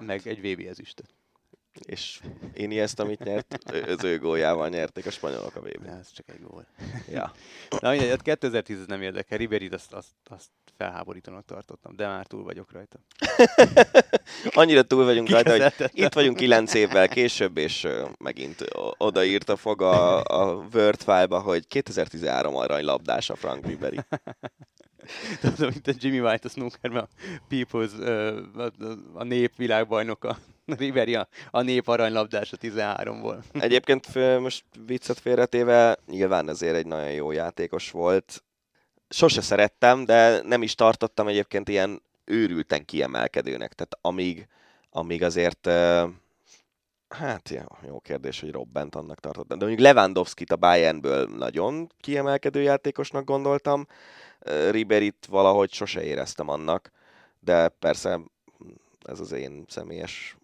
Meg 0.00 0.26
egy 0.26 0.52
VB 0.52 0.66
ezüstöt 0.66 1.14
és 1.78 2.20
én 2.54 2.80
ezt, 2.80 3.00
amit 3.00 3.24
nyert, 3.24 3.58
az 3.86 4.04
ő 4.04 4.18
góljával 4.18 4.68
nyerték 4.68 5.06
a 5.06 5.10
spanyolok 5.10 5.56
a 5.56 5.60
vb 5.60 5.86
Ez 5.86 6.12
csak 6.12 6.28
egy 6.28 6.40
gól. 6.42 6.66
Ja. 7.10 7.32
Na 7.80 7.90
mindegy, 7.90 8.22
2010 8.22 8.78
hát 8.78 8.86
nem 8.86 9.02
érdekel, 9.02 9.38
ribery 9.38 9.68
azt, 9.68 9.92
azt, 9.92 10.10
azt 10.24 10.50
felháborítónak 10.76 11.44
tartottam, 11.44 11.96
de 11.96 12.06
már 12.06 12.26
túl 12.26 12.42
vagyok 12.42 12.72
rajta. 12.72 12.98
Annyira 14.60 14.82
túl 14.82 15.04
vagyunk 15.04 15.28
rajta, 15.28 15.50
hogy 15.50 15.90
itt 15.92 16.12
vagyunk 16.12 16.36
kilenc 16.36 16.74
évvel 16.74 17.08
később, 17.08 17.56
és 17.56 17.88
megint 18.18 18.64
odaírta 18.96 19.56
fog 19.56 19.82
a, 19.82 20.22
a 20.24 20.66
Word 20.72 21.02
file-ba, 21.02 21.40
hogy 21.40 21.66
2013 21.66 22.56
aranylabdás 22.56 23.30
a 23.30 23.34
Frank 23.34 23.66
Ribery. 23.66 23.98
Tudom, 25.40 25.70
mint 25.70 25.86
a 25.86 25.92
Jimmy 25.98 26.20
White 26.20 26.48
a 26.48 26.50
snookerben, 26.50 27.02
a 27.02 27.08
People's, 27.50 27.92
a 29.14 29.24
nép 29.24 29.56
világbajnoka. 29.56 30.38
Riveri 30.78 31.14
a, 31.14 31.28
a 31.50 31.62
nép 31.62 31.88
aranylabdása 31.88 32.56
13-ból. 32.60 33.42
Egyébként 33.60 34.14
most 34.40 34.64
viccet 34.86 35.18
félretéve, 35.18 35.96
nyilván 36.06 36.48
ezért 36.48 36.74
egy 36.74 36.86
nagyon 36.86 37.12
jó 37.12 37.30
játékos 37.30 37.90
volt. 37.90 38.44
Sose 39.08 39.40
szerettem, 39.40 40.04
de 40.04 40.42
nem 40.42 40.62
is 40.62 40.74
tartottam 40.74 41.28
egyébként 41.28 41.68
ilyen 41.68 42.02
őrülten 42.24 42.84
kiemelkedőnek. 42.84 43.72
Tehát 43.72 43.98
amíg, 44.00 44.48
amíg 44.90 45.22
azért 45.22 45.68
Hát 47.08 47.50
jó, 47.86 48.00
kérdés, 48.00 48.40
hogy 48.40 48.50
Robbent 48.50 48.94
annak 48.94 49.20
tartottam. 49.20 49.58
De 49.58 49.64
mondjuk 49.64 49.86
Lewandowski-t 49.86 50.52
a 50.52 50.56
Bayernből 50.56 51.28
nagyon 51.28 51.92
kiemelkedő 52.00 52.62
játékosnak 52.62 53.24
gondoltam. 53.24 53.86
Riberit 54.70 55.26
valahogy 55.28 55.72
sose 55.72 56.02
éreztem 56.02 56.48
annak, 56.48 56.90
de 57.40 57.68
persze 57.68 58.20
ez 59.04 59.20
az 59.20 59.32
én 59.32 59.64
személyes 59.68 60.36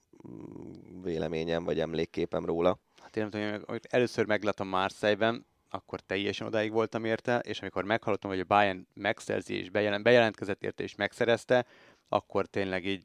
véleményem 1.03 1.65
vagy 1.65 1.81
emlékképem 1.81 2.45
róla. 2.45 2.79
Hát 3.03 3.17
én 3.17 3.29
nem 3.31 3.31
tudom, 3.31 3.63
hogy 3.67 3.81
először 3.89 4.27
megláttam 4.27 4.69
Marseille-ben, 4.69 5.47
akkor 5.71 6.01
teljesen 6.01 6.47
odáig 6.47 6.73
voltam 6.73 7.05
érte, 7.05 7.39
és 7.39 7.61
amikor 7.61 7.85
meghallottam, 7.85 8.31
hogy 8.31 8.41
a 8.41 8.45
Bayern 8.45 8.87
megszerzi 8.95 9.55
és 9.55 9.71
bejelent, 9.71 10.03
bejelentkezett 10.03 10.63
érte 10.63 10.83
és 10.83 10.95
megszerezte, 10.95 11.67
akkor 12.09 12.47
tényleg 12.47 12.87
így 12.87 13.05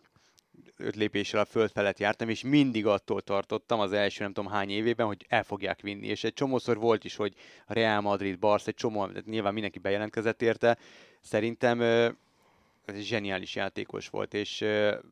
öt 0.77 0.95
lépéssel 0.95 1.39
a 1.39 1.45
föld 1.45 1.71
felett 1.71 1.99
jártam, 1.99 2.29
és 2.29 2.43
mindig 2.43 2.85
attól 2.85 3.21
tartottam 3.21 3.79
az 3.79 3.91
első 3.91 4.23
nem 4.23 4.33
tudom 4.33 4.51
hány 4.51 4.69
évében, 4.69 5.05
hogy 5.05 5.25
el 5.29 5.43
fogják 5.43 5.81
vinni. 5.81 6.07
És 6.07 6.23
egy 6.23 6.33
csomószor 6.33 6.77
volt 6.77 7.03
is, 7.03 7.15
hogy 7.15 7.33
a 7.65 7.73
Real 7.73 8.01
Madrid, 8.01 8.39
Barca, 8.39 8.69
egy 8.69 8.75
csomó, 8.75 9.09
nyilván 9.25 9.53
mindenki 9.53 9.79
bejelentkezett 9.79 10.41
érte. 10.41 10.77
Szerintem 11.21 11.79
ez 12.85 12.95
egy 12.95 13.03
zseniális 13.03 13.55
játékos 13.55 14.09
volt, 14.09 14.33
és 14.33 14.59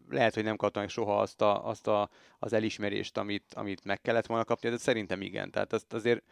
lehet, 0.09 0.33
hogy 0.33 0.43
nem 0.43 0.55
kaptam 0.55 0.87
soha 0.87 1.19
azt, 1.19 1.41
a, 1.41 1.67
azt 1.67 1.87
a, 1.87 2.09
az 2.39 2.53
elismerést, 2.53 3.17
amit, 3.17 3.53
amit 3.53 3.83
meg 3.83 4.01
kellett 4.01 4.25
volna 4.25 4.43
kapni, 4.43 4.69
de 4.69 4.77
szerintem 4.77 5.21
igen. 5.21 5.51
Tehát 5.51 5.73
azt 5.73 5.93
azért 5.93 6.23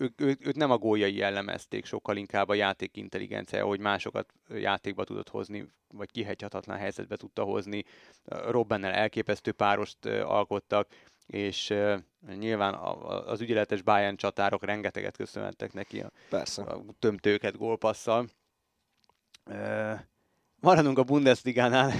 őt, 0.00 0.20
ő, 0.20 0.36
őt 0.40 0.56
nem 0.56 0.70
a 0.70 0.78
góljai 0.78 1.14
jellemezték, 1.14 1.84
sokkal 1.84 2.16
inkább 2.16 2.48
a 2.48 2.54
játék 2.54 2.96
intelligencia, 2.96 3.64
hogy 3.64 3.80
másokat 3.80 4.32
játékba 4.48 5.04
tudott 5.04 5.28
hozni, 5.28 5.66
vagy 5.92 6.10
kihegyhatatlan 6.10 6.76
helyzetbe 6.76 7.16
tudta 7.16 7.42
hozni. 7.42 7.84
Robbennel 8.24 8.92
elképesztő 8.92 9.52
párost 9.52 10.06
alkottak, 10.06 10.88
és 11.26 11.74
nyilván 12.38 12.74
az 13.26 13.40
ügyeletes 13.40 13.82
Bayern 13.82 14.16
csatárok 14.16 14.64
rengeteget 14.64 15.16
köszönhettek 15.16 15.72
neki 15.72 16.00
a, 16.00 16.10
Persze. 16.28 16.62
a 16.62 16.82
tömtőket 16.98 17.56
gólpasszal. 17.56 18.26
Maradunk 20.60 20.98
a 20.98 21.02
Bundesligánál, 21.02 21.92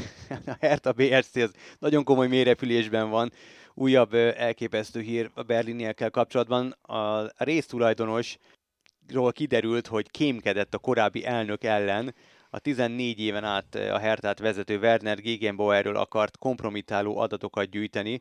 a 0.47 0.57
Hertha 0.61 0.93
BSC 0.93 1.37
az 1.37 1.53
nagyon 1.79 2.05
komoly 2.05 2.29
mélyrepülésben 2.29 3.11
van. 3.11 3.33
Újabb 3.75 4.15
elképesztő 4.15 5.01
hír 5.01 5.31
a 5.35 5.43
Berliniekkel 5.43 6.11
kapcsolatban. 6.11 6.71
A 6.71 7.31
résztulajdonosról 7.37 9.33
kiderült, 9.33 9.87
hogy 9.87 10.11
kémkedett 10.11 10.75
a 10.75 10.79
korábbi 10.79 11.25
elnök 11.25 11.65
ellen, 11.65 12.15
a 12.51 12.59
14 12.59 13.21
éven 13.21 13.45
át 13.45 13.75
a 13.75 13.99
Hertát 13.99 14.39
vezető 14.39 14.79
Werner 14.79 15.21
Gegenbauerről 15.21 15.97
akart 15.97 16.39
kompromitáló 16.39 17.19
adatokat 17.19 17.71
gyűjteni, 17.71 18.21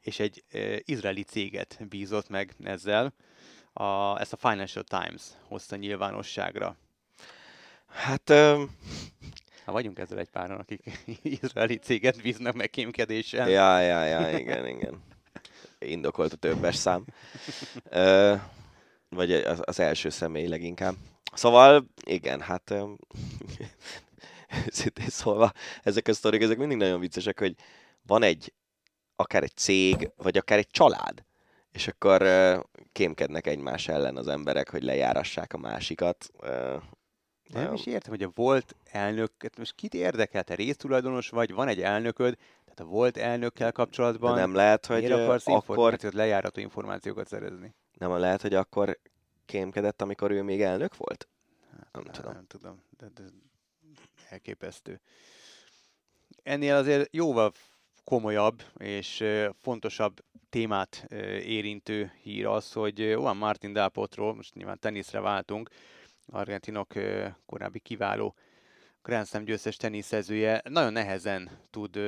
és 0.00 0.18
egy 0.18 0.44
izraeli 0.78 1.22
céget 1.22 1.78
bízott 1.88 2.28
meg 2.28 2.54
ezzel. 2.62 3.12
A, 3.72 4.20
ezt 4.20 4.32
a 4.32 4.48
Financial 4.48 4.84
Times 4.84 5.22
hozta 5.48 5.76
nyilvánosságra. 5.76 6.76
Hát... 7.86 8.32
Ha 9.66 9.72
vagyunk 9.72 9.98
ezzel 9.98 10.18
egy 10.18 10.28
páran, 10.28 10.58
akik 10.58 10.82
izraeli 11.42 11.76
céget 11.76 12.22
bíznak 12.22 12.54
meg 12.54 12.70
kémkedéssel. 12.70 13.48
Ja, 13.48 13.80
ja, 13.80 14.04
ja, 14.04 14.38
igen, 14.38 14.66
igen. 14.66 15.02
Indokolt 15.78 16.32
a 16.32 16.36
többes 16.36 16.76
szám. 16.76 17.04
uh, 17.90 18.40
vagy 19.08 19.32
az, 19.32 19.60
az 19.64 19.80
első 19.80 20.08
személy 20.08 20.46
leginkább. 20.46 20.94
Szóval, 21.32 21.86
igen, 22.04 22.40
hát 22.40 22.74
szintén 24.66 25.08
szólva, 25.08 25.52
ezek 25.82 26.08
a 26.08 26.14
sztorik, 26.14 26.42
ezek 26.42 26.58
mindig 26.58 26.76
nagyon 26.76 27.00
viccesek, 27.00 27.38
hogy 27.38 27.54
van 28.02 28.22
egy, 28.22 28.52
akár 29.16 29.42
egy 29.42 29.56
cég, 29.56 30.10
vagy 30.16 30.36
akár 30.36 30.58
egy 30.58 30.70
család, 30.70 31.24
és 31.72 31.88
akkor 31.88 32.22
uh, 32.22 32.62
kémkednek 32.92 33.46
egymás 33.46 33.88
ellen 33.88 34.16
az 34.16 34.28
emberek, 34.28 34.70
hogy 34.70 34.82
lejárassák 34.82 35.52
a 35.52 35.58
másikat. 35.58 36.30
Uh, 36.40 36.82
nem 37.48 37.74
is 37.74 37.86
értem, 37.86 38.10
hogy 38.10 38.22
a 38.22 38.30
volt 38.34 38.76
elnök, 38.84 39.32
most 39.58 39.74
kit 39.74 39.94
érdekel, 39.94 40.42
te 40.42 40.54
résztulajdonos 40.54 41.28
vagy, 41.28 41.52
van 41.52 41.68
egy 41.68 41.82
elnököd, 41.82 42.36
tehát 42.64 42.80
a 42.80 42.84
volt 42.84 43.16
elnökkel 43.16 43.72
kapcsolatban 43.72 44.34
De 44.34 44.40
nem 44.40 44.54
lehet, 44.54 44.86
hogy 44.86 45.10
akarsz 45.10 45.46
akkor... 45.46 45.98
lejárató 46.00 46.60
információkat 46.60 47.28
szerezni? 47.28 47.74
Nem 47.98 48.18
lehet, 48.18 48.42
hogy 48.42 48.54
akkor 48.54 48.98
kémkedett, 49.44 50.02
amikor 50.02 50.30
ő 50.30 50.42
még 50.42 50.62
elnök 50.62 50.96
volt? 50.96 51.28
Hát, 51.70 51.88
nem, 51.92 52.02
nem 52.04 52.12
tudom. 52.12 52.32
Nem 52.32 52.46
tudom, 52.46 52.82
de, 52.98 53.06
de 53.14 53.22
elképesztő. 54.28 55.00
Ennél 56.42 56.74
azért 56.74 57.14
jóval 57.14 57.52
komolyabb 58.04 58.62
és 58.78 59.24
fontosabb 59.60 60.24
témát 60.50 61.06
érintő 61.44 62.12
hír 62.22 62.46
az, 62.46 62.72
hogy 62.72 62.98
Juan 62.98 63.36
Martin 63.36 63.72
Delpotról, 63.72 64.34
most 64.34 64.54
nyilván 64.54 64.78
teniszre 64.78 65.20
váltunk, 65.20 65.70
argentinok 66.26 66.92
korábbi 67.46 67.78
kiváló 67.78 68.34
Grand 69.02 69.26
Slam 69.26 69.44
győztes 69.44 69.76
teniszezője 69.76 70.62
nagyon 70.68 70.92
nehezen 70.92 71.50
tud 71.70 71.98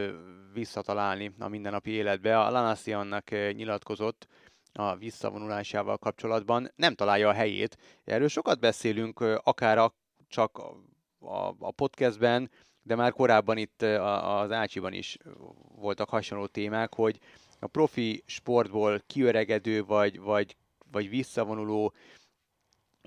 visszatalálni 0.52 1.34
a 1.38 1.48
mindennapi 1.48 1.90
életbe. 1.90 2.40
A 2.40 2.50
Lanasiannak 2.50 3.30
nyilatkozott 3.30 4.26
a 4.72 4.96
visszavonulásával 4.96 5.98
kapcsolatban, 5.98 6.72
nem 6.76 6.94
találja 6.94 7.28
a 7.28 7.32
helyét. 7.32 7.76
Erről 8.04 8.28
sokat 8.28 8.60
beszélünk, 8.60 9.20
akár 9.20 9.78
a, 9.78 9.94
csak 10.28 10.58
a, 11.18 11.54
a 11.58 11.70
podcastben, 11.70 12.50
de 12.82 12.94
már 12.94 13.12
korábban 13.12 13.56
itt 13.56 13.82
az 13.82 14.52
Ácsiban 14.52 14.92
is 14.92 15.16
voltak 15.74 16.08
hasonló 16.08 16.46
témák, 16.46 16.94
hogy 16.94 17.18
a 17.60 17.66
profi 17.66 18.22
sportból 18.26 19.02
kiöregedő 19.06 19.84
vagy, 19.84 20.20
vagy, 20.20 20.56
vagy 20.90 21.08
visszavonuló 21.08 21.92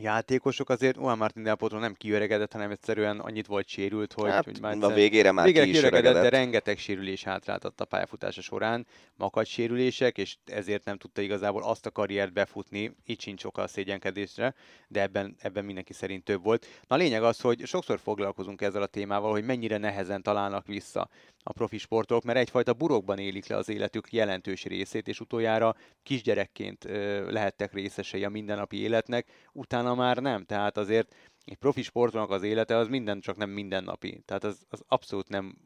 játékosok 0.02 0.70
azért 0.70 0.96
Juan 0.96 1.18
Martin 1.18 1.44
Del 1.44 1.56
Potro 1.56 1.80
nem 1.80 1.94
kiöregedett, 1.94 2.52
hanem 2.52 2.72
egyszerűen 2.72 3.20
annyit 3.20 3.48
volt 3.48 3.68
sérült, 3.68 4.14
hogy, 4.14 4.30
hát, 4.30 4.44
hogy 4.44 4.60
már 4.62 4.78
a 4.80 4.88
végére 4.94 5.32
már 5.32 5.46
végére 5.46 5.66
ki 5.66 5.72
is 5.72 5.82
de 5.82 6.30
rengeteg 6.30 6.78
sérülés 6.78 7.24
hátráltatta 7.24 7.84
a 7.84 7.88
pályafutása 7.88 8.42
során, 8.42 8.88
makadt 9.16 9.48
sérülések, 9.48 10.18
és 10.18 10.36
ezért 10.46 10.86
nem 10.86 10.98
tudta 10.98 11.22
igazából 11.22 11.64
azt 11.64 11.86
a 11.86 11.92
karriert 11.92 12.34
befutni, 12.34 12.96
így 13.06 13.22
sincs 13.22 13.42
sokkal 13.42 13.68
szégyenkedésre, 13.68 14.54
de 14.88 15.02
ebben, 15.02 15.36
ebben 15.40 15.66
mindenki 15.66 15.94
szerint 15.94 16.24
több 16.24 16.44
volt. 16.44 16.66
Na 16.88 16.96
a 16.96 17.00
lényeg 17.00 17.24
az, 17.24 17.42
hogy 17.42 17.66
sokszor 17.66 18.00
foglalkozunk 18.00 18.62
ezzel 18.62 18.82
a 18.82 18.86
témával, 18.86 19.32
hogy 19.32 19.46
mennyire 19.46 19.78
nehezen 19.78 20.22
találnak 20.22 20.68
vissza 20.68 21.10
a 21.44 21.54
profi 21.54 21.78
sportok, 21.78 22.24
mert 22.24 22.40
egyfajta 22.40 22.74
burokban 22.74 23.20
élik 23.20 23.48
le 23.48 23.56
az 23.56 23.70
életük 23.70 24.14
jelentős 24.14 24.64
részét, 24.64 25.08
és 25.08 25.20
utoljára 25.20 25.76
kisgyerekként 26.04 26.84
lehettek 27.30 27.74
részesei 27.74 28.24
a 28.24 28.30
mindennapi 28.30 28.78
életnek, 28.78 29.28
utána 29.52 29.96
már 29.96 30.18
nem. 30.18 30.46
Tehát 30.46 30.78
azért 30.78 31.16
egy 31.46 31.58
profi 31.58 31.82
sportolónak 31.82 32.32
az 32.32 32.44
élete 32.44 32.76
az 32.76 32.88
minden, 32.88 33.20
csak 33.20 33.38
nem 33.38 33.50
mindennapi. 33.50 34.22
Tehát 34.26 34.44
az, 34.44 34.66
az 34.70 34.84
abszolút 34.88 35.30
nem 35.30 35.58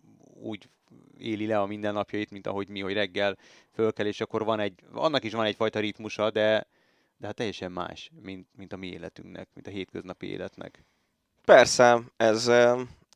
úgy 0.41 0.69
éli 1.17 1.47
le 1.47 1.59
a 1.59 1.65
mindennapjait, 1.65 2.31
mint 2.31 2.47
ahogy 2.47 2.69
mi, 2.69 2.79
hogy 2.79 2.93
reggel 2.93 3.37
fölkel, 3.71 4.05
és 4.05 4.21
akkor 4.21 4.43
van 4.43 4.59
egy, 4.59 4.79
annak 4.91 5.23
is 5.23 5.33
van 5.33 5.45
egyfajta 5.45 5.79
ritmusa, 5.79 6.31
de, 6.31 6.67
de 7.17 7.25
hát 7.25 7.35
teljesen 7.35 7.71
más, 7.71 8.11
mint, 8.21 8.47
mint 8.57 8.73
a 8.73 8.77
mi 8.77 8.87
életünknek, 8.87 9.49
mint 9.53 9.67
a 9.67 9.69
hétköznapi 9.69 10.27
életnek. 10.27 10.83
Persze, 11.45 12.01
ez 12.17 12.51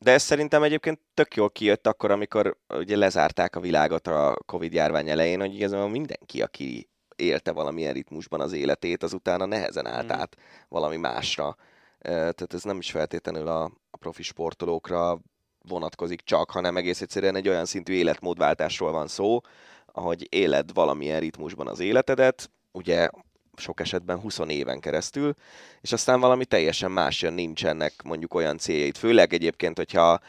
de 0.04 0.12
ez 0.12 0.22
szerintem 0.22 0.62
egyébként 0.62 1.00
tök 1.14 1.34
jól 1.34 1.50
kijött 1.50 1.86
akkor, 1.86 2.10
amikor 2.10 2.56
ugye 2.68 2.96
lezárták 2.96 3.56
a 3.56 3.60
világot 3.60 4.06
a 4.06 4.36
Covid 4.46 4.72
járvány 4.72 5.08
elején, 5.08 5.40
hogy 5.40 5.54
igazából 5.54 5.88
mindenki, 5.88 6.42
aki 6.42 6.88
élte 7.16 7.52
valamilyen 7.52 7.92
ritmusban 7.92 8.40
az 8.40 8.52
életét, 8.52 9.02
az 9.02 9.12
utána 9.12 9.44
nehezen 9.44 9.86
állt 9.86 10.12
mm. 10.12 10.18
át 10.20 10.36
valami 10.68 10.96
másra. 10.96 11.56
Tehát 11.98 12.54
ez 12.54 12.62
nem 12.62 12.78
is 12.78 12.90
feltétlenül 12.90 13.48
a, 13.48 13.62
a 13.90 13.96
profi 13.96 14.22
sportolókra 14.22 15.18
vonatkozik 15.68 16.20
csak, 16.20 16.50
hanem 16.50 16.76
egész 16.76 17.00
egyszerűen 17.00 17.36
egy 17.36 17.48
olyan 17.48 17.64
szintű 17.64 17.92
életmódváltásról 17.92 18.92
van 18.92 19.06
szó, 19.06 19.40
ahogy 19.86 20.26
éled 20.30 20.72
valamilyen 20.72 21.20
ritmusban 21.20 21.68
az 21.68 21.80
életedet, 21.80 22.50
ugye 22.72 23.08
sok 23.60 23.80
esetben 23.80 24.18
20 24.18 24.38
éven 24.46 24.80
keresztül, 24.80 25.34
és 25.80 25.92
aztán 25.92 26.20
valami 26.20 26.44
teljesen 26.44 26.90
más 26.90 27.22
jön, 27.22 27.32
nincsenek 27.32 28.02
mondjuk 28.02 28.34
olyan 28.34 28.58
céljait. 28.58 28.98
Főleg 28.98 29.32
egyébként, 29.32 29.76
hogyha 29.76 30.20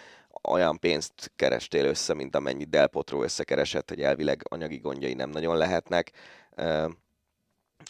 olyan 0.43 0.79
pénzt 0.79 1.31
kerestél 1.35 1.85
össze, 1.85 2.13
mint 2.13 2.35
amennyit 2.35 2.69
Del 2.69 2.87
Potro 2.87 3.23
összekeresett, 3.23 3.89
hogy 3.89 4.01
elvileg 4.01 4.41
anyagi 4.49 4.77
gondjai 4.77 5.13
nem 5.13 5.29
nagyon 5.29 5.57
lehetnek. 5.57 6.11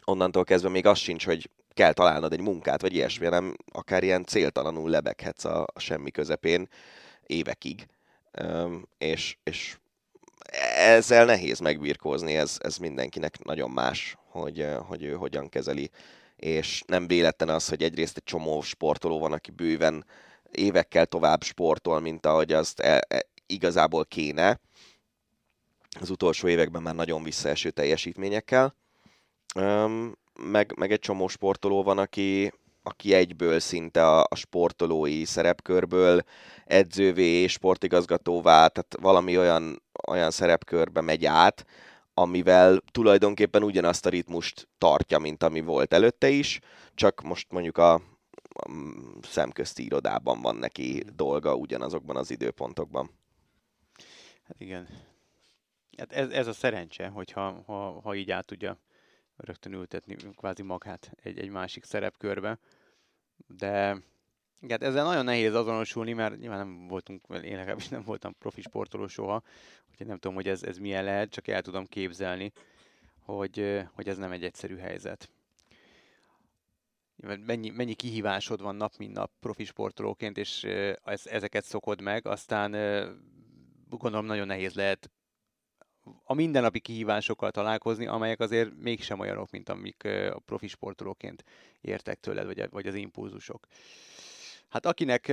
Onnantól 0.06 0.44
kezdve 0.44 0.70
még 0.70 0.86
az 0.86 0.98
sincs, 0.98 1.26
hogy 1.26 1.50
kell 1.74 1.94
találnod 1.94 2.34
egy 2.34 2.42
munkát, 2.42 2.82
vagy 2.82 2.94
ilyesmi, 2.94 3.26
hanem 3.26 3.56
akár 3.72 4.04
ilyen 4.04 4.26
céltalanul 4.26 4.90
lebeghetsz 4.90 5.46
a, 5.46 5.62
a 5.74 5.80
semmi 5.80 6.12
közepén 6.12 6.70
évekig. 7.26 7.88
És, 8.98 9.38
és 9.44 9.78
ezzel 10.76 11.26
nehéz 11.26 11.60
megbirkózni, 11.60 12.36
ez, 12.36 12.58
ez 12.60 12.78
mindenkinek 12.78 13.44
nagyon 13.44 13.70
más, 13.70 14.18
hogy, 14.32 14.68
hogy 14.88 15.04
ő 15.04 15.14
hogyan 15.14 15.50
kezeli. 15.50 15.90
És 16.36 16.84
nem 16.88 17.08
véletlen 17.08 17.50
az, 17.50 17.70
hogy 17.70 17.84
egyrészt 17.84 18.18
egy 18.18 18.24
csomó 18.24 18.62
sportoló 18.62 19.20
van, 19.20 19.32
aki 19.32 19.52
bőven 19.52 20.06
évekkel 20.52 21.06
tovább 21.06 21.44
sportol, 21.44 22.00
mint 22.00 22.26
ahogy 22.26 22.54
azt 22.54 22.80
e, 22.80 23.06
e, 23.08 23.26
igazából 23.46 24.06
kéne. 24.06 24.60
Az 26.00 26.10
utolsó 26.10 26.48
években 26.48 26.82
már 26.82 26.96
nagyon 26.96 27.24
visszaeső 27.24 27.70
teljesítményekkel. 27.70 28.76
Üm, 29.56 30.18
meg, 30.34 30.74
meg 30.78 30.92
egy 30.92 31.00
csomó 31.00 31.28
sportoló 31.28 31.84
van, 31.84 31.98
aki, 31.98 32.54
aki 32.84 33.14
egyből 33.14 33.60
szinte 33.60 34.08
a, 34.08 34.26
a 34.30 34.36
sportolói 34.36 35.26
szerepkörből 35.26 36.24
edzővé, 36.66 37.48
sportigazgatóvá, 37.48 38.68
tehát 38.68 38.96
valami 39.02 39.38
olyan, 39.38 39.82
olyan 40.08 40.32
szerepkörbe 40.32 41.02
megy 41.02 41.26
át, 41.26 41.66
amivel 42.14 42.82
tulajdonképpen 42.92 43.64
ugyanazt 43.64 44.06
a 44.06 44.10
ritmust 44.10 44.68
tartja, 44.78 45.20
mint 45.20 45.44
ami 45.44 45.62
volt 45.62 45.94
előtte 45.94 46.30
is, 46.30 46.60
csak 46.94 47.22
most 47.22 47.52
mondjuk 47.52 47.78
a, 47.78 48.02
szemközti 49.22 49.86
irodában 49.86 50.42
van 50.42 50.56
neki 50.56 51.04
dolga 51.16 51.56
ugyanazokban 51.56 52.16
az 52.16 52.32
időpontokban. 52.32 53.10
Hát 54.44 54.60
igen. 54.60 54.88
Hát 55.98 56.12
ez, 56.12 56.30
ez 56.30 56.48
a 56.48 56.54
szerencse, 56.54 57.08
hogyha 57.08 57.64
ha, 57.66 58.02
ha 58.02 58.16
így 58.16 58.32
át 58.32 58.46
tudja 58.46 58.78
rögtön 59.36 59.74
ültetni 59.74 60.16
kvázi 60.36 60.62
magát 60.62 61.12
egy, 61.24 61.40
egy 61.40 61.50
másik 61.50 61.84
szerepkörbe. 61.84 62.60
De 63.48 63.98
Igen, 64.62 64.80
hát 64.80 64.90
ezzel 64.90 65.04
nagyon 65.04 65.26
nehéz 65.26 65.56
azonosulni, 65.56 66.14
mert 66.14 66.40
nyilván 66.40 66.68
nem 66.68 66.88
voltunk, 66.88 67.22
én 67.30 67.56
legalábbis 67.56 67.88
nem 67.88 68.04
voltam 68.04 68.36
profi 68.38 68.62
sportoló 68.62 69.08
soha, 69.08 69.44
úgyhogy 69.92 70.08
nem 70.08 70.18
tudom, 70.18 70.36
hogy 70.36 70.48
ez, 70.48 70.64
ez 70.64 70.78
milyen 70.78 71.04
lehet, 71.04 71.30
csak 71.30 71.48
el 71.48 71.62
tudom 71.62 71.86
képzelni, 71.86 72.52
hogy, 73.20 73.82
hogy 73.94 74.08
ez 74.08 74.18
nem 74.18 74.32
egy 74.32 74.44
egyszerű 74.44 74.78
helyzet. 74.78 75.30
Mennyi, 77.46 77.70
mennyi 77.70 77.94
kihívásod 77.94 78.62
van 78.62 78.76
nap, 78.76 78.94
mint 78.98 79.14
nap 79.14 79.32
profi 79.40 79.64
sportolóként, 79.64 80.38
és 80.38 80.64
ez, 81.04 81.28
ezeket 81.28 81.64
szokod 81.64 82.02
meg, 82.02 82.28
aztán 82.28 82.72
gondolom 83.90 84.26
nagyon 84.26 84.48
nehéz 84.48 84.74
lehet 84.74 85.12
a 86.24 86.34
mindennapi 86.34 86.80
kihívásokkal 86.80 87.52
találkozni, 87.52 88.08
amelyek 88.08 88.40
azért 88.40 88.72
mégsem 88.78 89.20
olyanok, 89.20 89.52
mint 89.52 89.70
amik 89.70 90.04
a 90.34 90.40
profi 90.46 90.68
sportolóként 90.68 91.44
értek 91.82 92.20
tőled, 92.20 92.46
vagy, 92.46 92.70
vagy 92.70 92.88
az 92.88 92.96
impulzusok. 92.96 93.68
Hát 94.72 94.86
akinek 94.86 95.32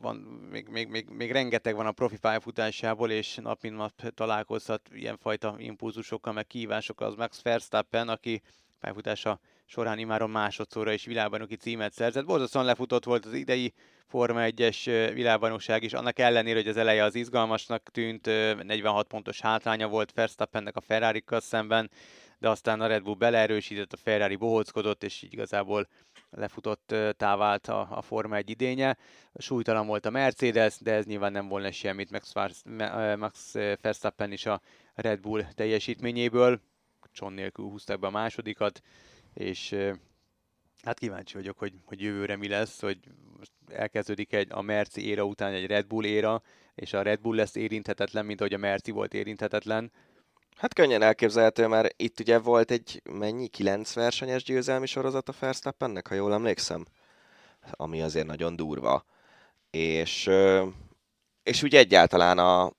van, 0.00 0.16
még, 0.50 0.68
még, 0.68 0.88
még, 0.88 1.08
még 1.08 1.32
rengeteg 1.32 1.74
van 1.74 1.86
a 1.86 1.92
profi 1.92 2.18
pályafutásából, 2.18 3.10
és 3.10 3.34
nap 3.34 3.62
mint 3.62 3.76
nap 3.76 4.08
találkozhat 4.14 4.88
ilyenfajta 4.92 5.54
impulzusokkal, 5.58 6.32
meg 6.32 6.46
kihívásokkal, 6.46 7.06
az 7.06 7.14
Max 7.14 7.42
Verstappen, 7.42 8.08
aki 8.08 8.42
pályafutása 8.80 9.40
során 9.66 9.98
imáron 9.98 10.30
másodszorra 10.30 10.92
is 10.92 11.04
világbajnoki 11.04 11.56
címet 11.56 11.92
szerzett. 11.92 12.24
Borzasztóan 12.24 12.64
lefutott 12.64 13.04
volt 13.04 13.24
az 13.24 13.32
idei 13.32 13.72
Forma 14.06 14.40
1-es 14.42 15.10
világbajnokság 15.14 15.82
is, 15.82 15.92
annak 15.92 16.18
ellenére, 16.18 16.58
hogy 16.58 16.68
az 16.68 16.76
eleje 16.76 17.04
az 17.04 17.14
izgalmasnak 17.14 17.82
tűnt, 17.82 18.26
46 18.26 19.06
pontos 19.06 19.40
hátránya 19.40 19.88
volt 19.88 20.12
Verstappennek 20.12 20.76
a 20.76 20.80
ferrari 20.80 21.24
szemben, 21.28 21.90
de 22.38 22.48
aztán 22.48 22.80
a 22.80 22.86
Red 22.86 23.02
Bull 23.02 23.14
beleerősített, 23.14 23.92
a 23.92 23.96
Ferrari 23.96 24.36
bohóckodott, 24.36 25.02
és 25.04 25.22
így 25.22 25.32
igazából 25.32 25.88
lefutott 26.36 26.94
távált 27.16 27.68
a, 27.68 27.88
a 27.90 28.02
Forma 28.02 28.36
1 28.36 28.50
idénye. 28.50 28.96
Súlytalan 29.34 29.86
volt 29.86 30.06
a 30.06 30.10
Mercedes, 30.10 30.78
de 30.78 30.92
ez 30.92 31.04
nyilván 31.04 31.32
nem 31.32 31.48
volna 31.48 31.70
semmit 31.70 32.10
Max, 32.10 32.62
Max 33.16 33.52
Verstappen 33.80 34.32
is 34.32 34.46
a 34.46 34.60
Red 34.94 35.20
Bull 35.20 35.44
teljesítményéből. 35.54 36.60
Cson 37.12 37.32
nélkül 37.32 37.64
húzták 37.64 37.98
be 37.98 38.06
a 38.06 38.10
másodikat, 38.10 38.82
és 39.34 39.76
hát 40.82 40.98
kíváncsi 40.98 41.34
vagyok, 41.34 41.58
hogy, 41.58 41.72
hogy 41.84 42.00
jövőre 42.00 42.36
mi 42.36 42.48
lesz, 42.48 42.80
hogy 42.80 42.98
elkezdődik 43.68 44.32
egy, 44.32 44.48
a 44.50 44.62
Merci 44.62 45.06
éra 45.06 45.24
után 45.24 45.52
egy 45.52 45.66
Red 45.66 45.86
Bull 45.86 46.04
éra, 46.04 46.42
és 46.74 46.92
a 46.92 47.02
Red 47.02 47.20
Bull 47.20 47.36
lesz 47.36 47.54
érinthetetlen, 47.54 48.24
mint 48.24 48.40
ahogy 48.40 48.54
a 48.54 48.58
Merci 48.58 48.90
volt 48.90 49.14
érinthetetlen. 49.14 49.92
Hát 50.54 50.74
könnyen 50.74 51.02
elképzelhető, 51.02 51.66
mert 51.66 51.94
itt 51.96 52.20
ugye 52.20 52.38
volt 52.38 52.70
egy 52.70 53.02
mennyi, 53.04 53.46
kilenc 53.46 53.92
versenyes 53.92 54.42
győzelmi 54.42 54.86
sorozat 54.86 55.28
a 55.28 55.34
Verstappennek, 55.40 56.08
ha 56.08 56.14
jól 56.14 56.32
emlékszem, 56.32 56.86
ami 57.70 58.02
azért 58.02 58.26
nagyon 58.26 58.56
durva. 58.56 59.04
És, 59.70 60.30
és 61.42 61.62
úgy 61.62 61.74
egyáltalán 61.74 62.38
a, 62.38 62.64
a, 62.64 62.72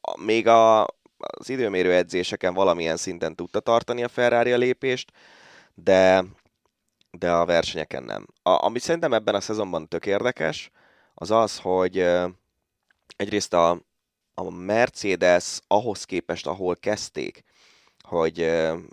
a 0.00 0.20
még 0.20 0.46
a, 0.46 0.82
az 1.16 1.48
időmérő 1.48 1.92
edzéseken 1.94 2.54
valamilyen 2.54 2.96
szinten 2.96 3.34
tudta 3.34 3.60
tartani 3.60 4.04
a 4.04 4.08
Ferrari 4.08 4.52
a 4.52 4.56
lépést, 4.56 5.12
de, 5.74 6.24
de 7.10 7.32
a 7.32 7.44
versenyeken 7.44 8.02
nem. 8.02 8.26
A, 8.42 8.64
ami 8.64 8.78
szerintem 8.78 9.12
ebben 9.12 9.34
a 9.34 9.40
szezonban 9.40 9.88
tök 9.88 10.06
érdekes, 10.06 10.70
az 11.14 11.30
az, 11.30 11.58
hogy 11.58 12.06
egyrészt 13.16 13.54
a, 13.54 13.80
a 14.38 14.50
Mercedes 14.50 15.60
ahhoz 15.66 16.04
képest, 16.04 16.46
ahol 16.46 16.76
kezdték, 16.76 17.42
hogy 18.02 18.50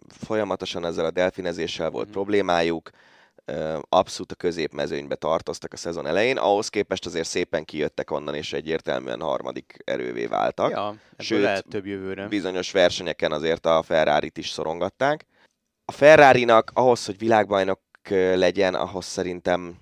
folyamatosan 0.07 0.85
ezzel 0.85 1.05
a 1.05 1.11
delfinezéssel 1.11 1.89
volt 1.89 2.07
mm. 2.07 2.11
problémájuk, 2.11 2.89
abszolút 3.89 4.31
a 4.31 4.35
középmezőnybe 4.35 5.15
tartoztak 5.15 5.73
a 5.73 5.77
szezon 5.77 6.05
elején, 6.07 6.37
ahhoz 6.37 6.69
képest 6.69 7.05
azért 7.05 7.27
szépen 7.27 7.65
kijöttek 7.65 8.11
onnan, 8.11 8.35
és 8.35 8.53
egyértelműen 8.53 9.21
harmadik 9.21 9.77
erővé 9.83 10.25
váltak. 10.25 10.71
Ja, 10.71 10.95
Sőt, 11.17 11.41
lehet 11.41 11.65
több 11.69 11.85
jövőre. 11.85 12.27
bizonyos 12.27 12.71
versenyeken 12.71 13.31
azért 13.31 13.65
a 13.65 13.83
ferrari 13.83 14.31
is 14.35 14.49
szorongatták. 14.49 15.25
A 15.85 15.91
Ferrari-nak 15.91 16.71
ahhoz, 16.73 17.05
hogy 17.05 17.17
világbajnok 17.17 17.79
legyen, 18.33 18.75
ahhoz 18.75 19.05
szerintem 19.05 19.77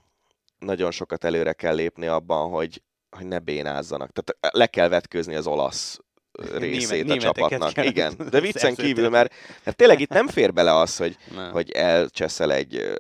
nagyon 0.60 0.92
sokat 0.92 1.24
előre 1.24 1.54
kell 1.54 1.76
lépni 1.76 2.08
abban, 2.08 2.50
hogy, 2.50 2.82
hogy 3.16 3.26
ne 3.26 3.40
bénázzanak. 3.40 4.12
Tehát 4.12 4.56
le 4.56 4.68
kell 4.68 4.88
vetkőzni 4.88 5.36
az 5.36 5.48
olasz 5.48 6.00
részét 6.58 7.04
Német, 7.04 7.18
a 7.18 7.22
csapatnak. 7.22 7.86
Igen, 7.92 8.16
de 8.30 8.40
viccen 8.40 8.76
kívül, 8.76 9.10
mert, 9.10 9.34
mert 9.64 9.78
tényleg 9.78 10.00
itt 10.00 10.10
nem 10.10 10.28
fér 10.28 10.54
bele 10.54 10.76
az, 10.76 10.98
hogy, 10.98 11.18
hogy 11.52 11.72
elcseszel 11.72 12.54
egy, 12.54 12.98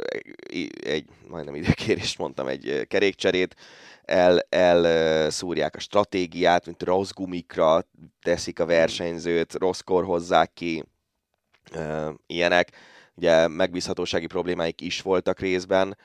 egy, 0.83 1.05
majdnem 1.27 1.55
idekérést 1.55 2.17
mondtam, 2.17 2.47
egy 2.47 2.85
kerékcserét, 2.87 3.55
el, 4.03 4.39
el 4.49 5.29
szúrják 5.29 5.75
a 5.75 5.79
stratégiát, 5.79 6.65
mint 6.65 6.83
rossz 6.83 7.11
gumikra 7.11 7.87
teszik 8.21 8.59
a 8.59 8.65
versenyzőt, 8.65 9.53
rosszkor 9.53 10.03
hozzák 10.03 10.53
ki, 10.53 10.83
ilyenek. 12.27 12.71
Ugye 13.15 13.47
megbízhatósági 13.47 14.27
problémáik 14.27 14.81
is 14.81 15.01
voltak 15.01 15.39
részben, 15.39 15.97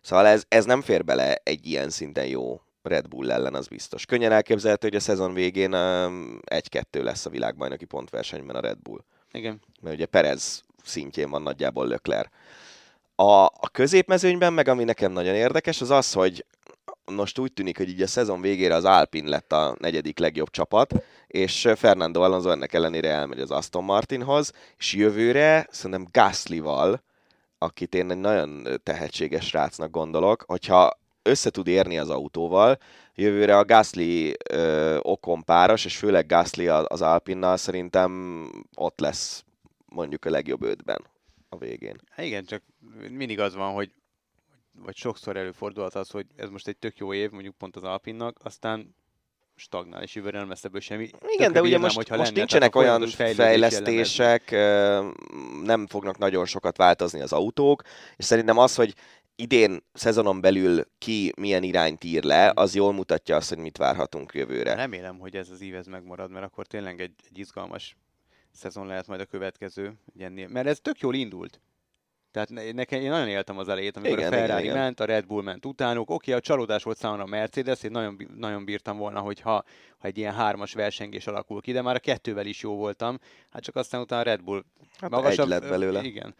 szóval 0.00 0.26
ez, 0.26 0.44
ez 0.48 0.64
nem 0.64 0.82
fér 0.82 1.04
bele 1.04 1.34
egy 1.42 1.66
ilyen 1.66 1.90
szinten 1.90 2.26
jó 2.26 2.60
Red 2.86 3.08
Bull 3.08 3.30
ellen, 3.30 3.54
az 3.54 3.66
biztos. 3.66 4.06
Könnyen 4.06 4.32
elképzelhető, 4.32 4.88
hogy 4.88 4.96
a 4.96 5.00
szezon 5.00 5.34
végén 5.34 5.74
egy-kettő 6.44 7.02
lesz 7.02 7.26
a 7.26 7.30
világbajnoki 7.30 7.84
pontversenyben 7.84 8.56
a 8.56 8.60
Red 8.60 8.78
Bull. 8.78 9.00
Igen. 9.32 9.60
Mert 9.80 9.96
ugye 9.96 10.06
Perez 10.06 10.62
szintjén 10.84 11.30
van 11.30 11.42
nagyjából 11.42 11.86
Lökler. 11.86 12.30
A, 13.14 13.44
a 13.44 13.68
középmezőnyben 13.72 14.52
meg, 14.52 14.68
ami 14.68 14.84
nekem 14.84 15.12
nagyon 15.12 15.34
érdekes, 15.34 15.80
az 15.80 15.90
az, 15.90 16.12
hogy 16.12 16.44
most 17.04 17.38
úgy 17.38 17.52
tűnik, 17.52 17.76
hogy 17.76 17.88
így 17.88 18.02
a 18.02 18.06
szezon 18.06 18.40
végére 18.40 18.74
az 18.74 18.84
Alpin 18.84 19.24
lett 19.24 19.52
a 19.52 19.76
negyedik 19.78 20.18
legjobb 20.18 20.50
csapat, 20.50 20.94
és 21.26 21.68
Fernando 21.76 22.22
Alonso 22.22 22.50
ennek 22.50 22.72
ellenére 22.72 23.10
elmegy 23.10 23.40
az 23.40 23.50
Aston 23.50 23.84
Martinhoz, 23.84 24.52
és 24.78 24.94
jövőre 24.94 25.66
szerintem 25.70 26.06
Gasly-val, 26.10 27.02
akit 27.58 27.94
én 27.94 28.10
egy 28.10 28.18
nagyon 28.18 28.80
tehetséges 28.82 29.52
rácnak 29.52 29.90
gondolok, 29.90 30.44
hogyha 30.46 30.98
össze 31.26 31.50
tud 31.50 31.66
érni 31.66 31.98
az 31.98 32.10
autóval. 32.10 32.78
Jövőre 33.14 33.58
a 33.58 33.64
Gasly 33.64 34.32
ö, 34.50 34.98
Okon 35.02 35.44
páros, 35.44 35.84
és 35.84 35.96
főleg 35.96 36.26
Gasly 36.26 36.68
az 36.68 37.02
Alpinnal 37.02 37.56
szerintem 37.56 38.42
ott 38.74 39.00
lesz 39.00 39.44
mondjuk 39.84 40.24
a 40.24 40.30
legjobb 40.30 40.62
ötben 40.62 41.04
a 41.48 41.56
végén. 41.56 42.00
Hát 42.10 42.26
igen, 42.26 42.44
csak 42.44 42.62
mindig 43.10 43.40
az 43.40 43.54
van, 43.54 43.72
hogy 43.72 43.90
vagy 44.84 44.96
sokszor 44.96 45.36
előfordulhat 45.36 45.94
az, 45.94 46.10
hogy 46.10 46.26
ez 46.36 46.48
most 46.48 46.68
egy 46.68 46.76
tök 46.76 46.98
jó 46.98 47.14
év, 47.14 47.30
mondjuk 47.30 47.54
pont 47.54 47.76
az 47.76 47.82
Alpinnak, 47.82 48.38
aztán 48.42 48.94
stagnál, 49.56 50.02
és 50.02 50.14
jövőre 50.14 50.38
nem 50.38 50.48
lesz 50.48 50.64
ebből 50.64 50.80
semmi. 50.80 51.10
Igen, 51.26 51.52
de 51.52 51.60
ugye 51.60 51.78
most, 51.78 51.96
most 51.96 52.08
lenne, 52.08 52.30
nincsenek 52.30 52.76
olyan 52.76 53.06
fejlesztések, 53.08 54.50
nem 55.62 55.86
fognak 55.86 56.18
nagyon 56.18 56.46
sokat 56.46 56.76
változni 56.76 57.20
az 57.20 57.32
autók, 57.32 57.82
és 58.16 58.24
szerintem 58.24 58.58
az, 58.58 58.74
hogy 58.74 58.94
idén 59.36 59.82
szezonon 59.92 60.40
belül 60.40 60.84
ki 60.98 61.32
milyen 61.36 61.62
irányt 61.62 62.04
ír 62.04 62.24
le, 62.24 62.52
az 62.54 62.74
jól 62.74 62.92
mutatja 62.92 63.36
azt, 63.36 63.48
hogy 63.48 63.58
mit 63.58 63.76
várhatunk 63.76 64.34
jövőre. 64.34 64.74
Remélem, 64.74 65.18
hogy 65.18 65.36
ez 65.36 65.50
az 65.50 65.60
ív 65.60 65.74
ez 65.74 65.86
megmarad, 65.86 66.30
mert 66.30 66.44
akkor 66.44 66.66
tényleg 66.66 67.00
egy, 67.00 67.14
egy 67.30 67.38
izgalmas 67.38 67.96
szezon 68.52 68.86
lehet 68.86 69.06
majd 69.06 69.20
a 69.20 69.24
következő. 69.24 69.92
Mert 70.48 70.66
ez 70.66 70.80
tök 70.80 71.00
jól 71.00 71.14
indult. 71.14 71.60
Tehát 72.36 72.74
nekem, 72.74 73.00
én 73.00 73.10
nagyon 73.10 73.28
éltem 73.28 73.58
az 73.58 73.68
elejét, 73.68 73.96
amikor 73.96 74.18
igen, 74.18 74.32
a 74.32 74.36
Ferrari 74.36 74.62
igen, 74.62 74.76
ment, 74.76 75.00
a 75.00 75.04
Red 75.04 75.26
Bull 75.26 75.42
ment 75.42 75.66
utánuk. 75.66 76.10
Oké, 76.10 76.32
a 76.32 76.40
csalódás 76.40 76.82
volt 76.82 76.98
számomra 76.98 77.22
a 77.22 77.26
Mercedes, 77.26 77.82
én 77.82 77.90
nagyon, 77.90 78.28
nagyon 78.36 78.64
bírtam 78.64 78.96
volna, 78.96 79.20
hogyha 79.20 79.64
ha 79.98 80.06
egy 80.06 80.18
ilyen 80.18 80.34
hármas 80.34 80.72
versengés 80.72 81.26
alakul 81.26 81.60
ki, 81.60 81.72
de 81.72 81.82
már 81.82 81.94
a 81.94 81.98
kettővel 81.98 82.46
is 82.46 82.62
jó 82.62 82.76
voltam. 82.76 83.18
Hát 83.50 83.62
csak 83.62 83.76
aztán 83.76 84.00
utána 84.00 84.20
a 84.20 84.24
Red 84.24 84.42
Bull 84.42 84.64
hát 84.98 85.10
magasabb, 85.10 85.48
lett 85.48 85.68
belőle. 85.68 86.02
Igen, 86.02 86.34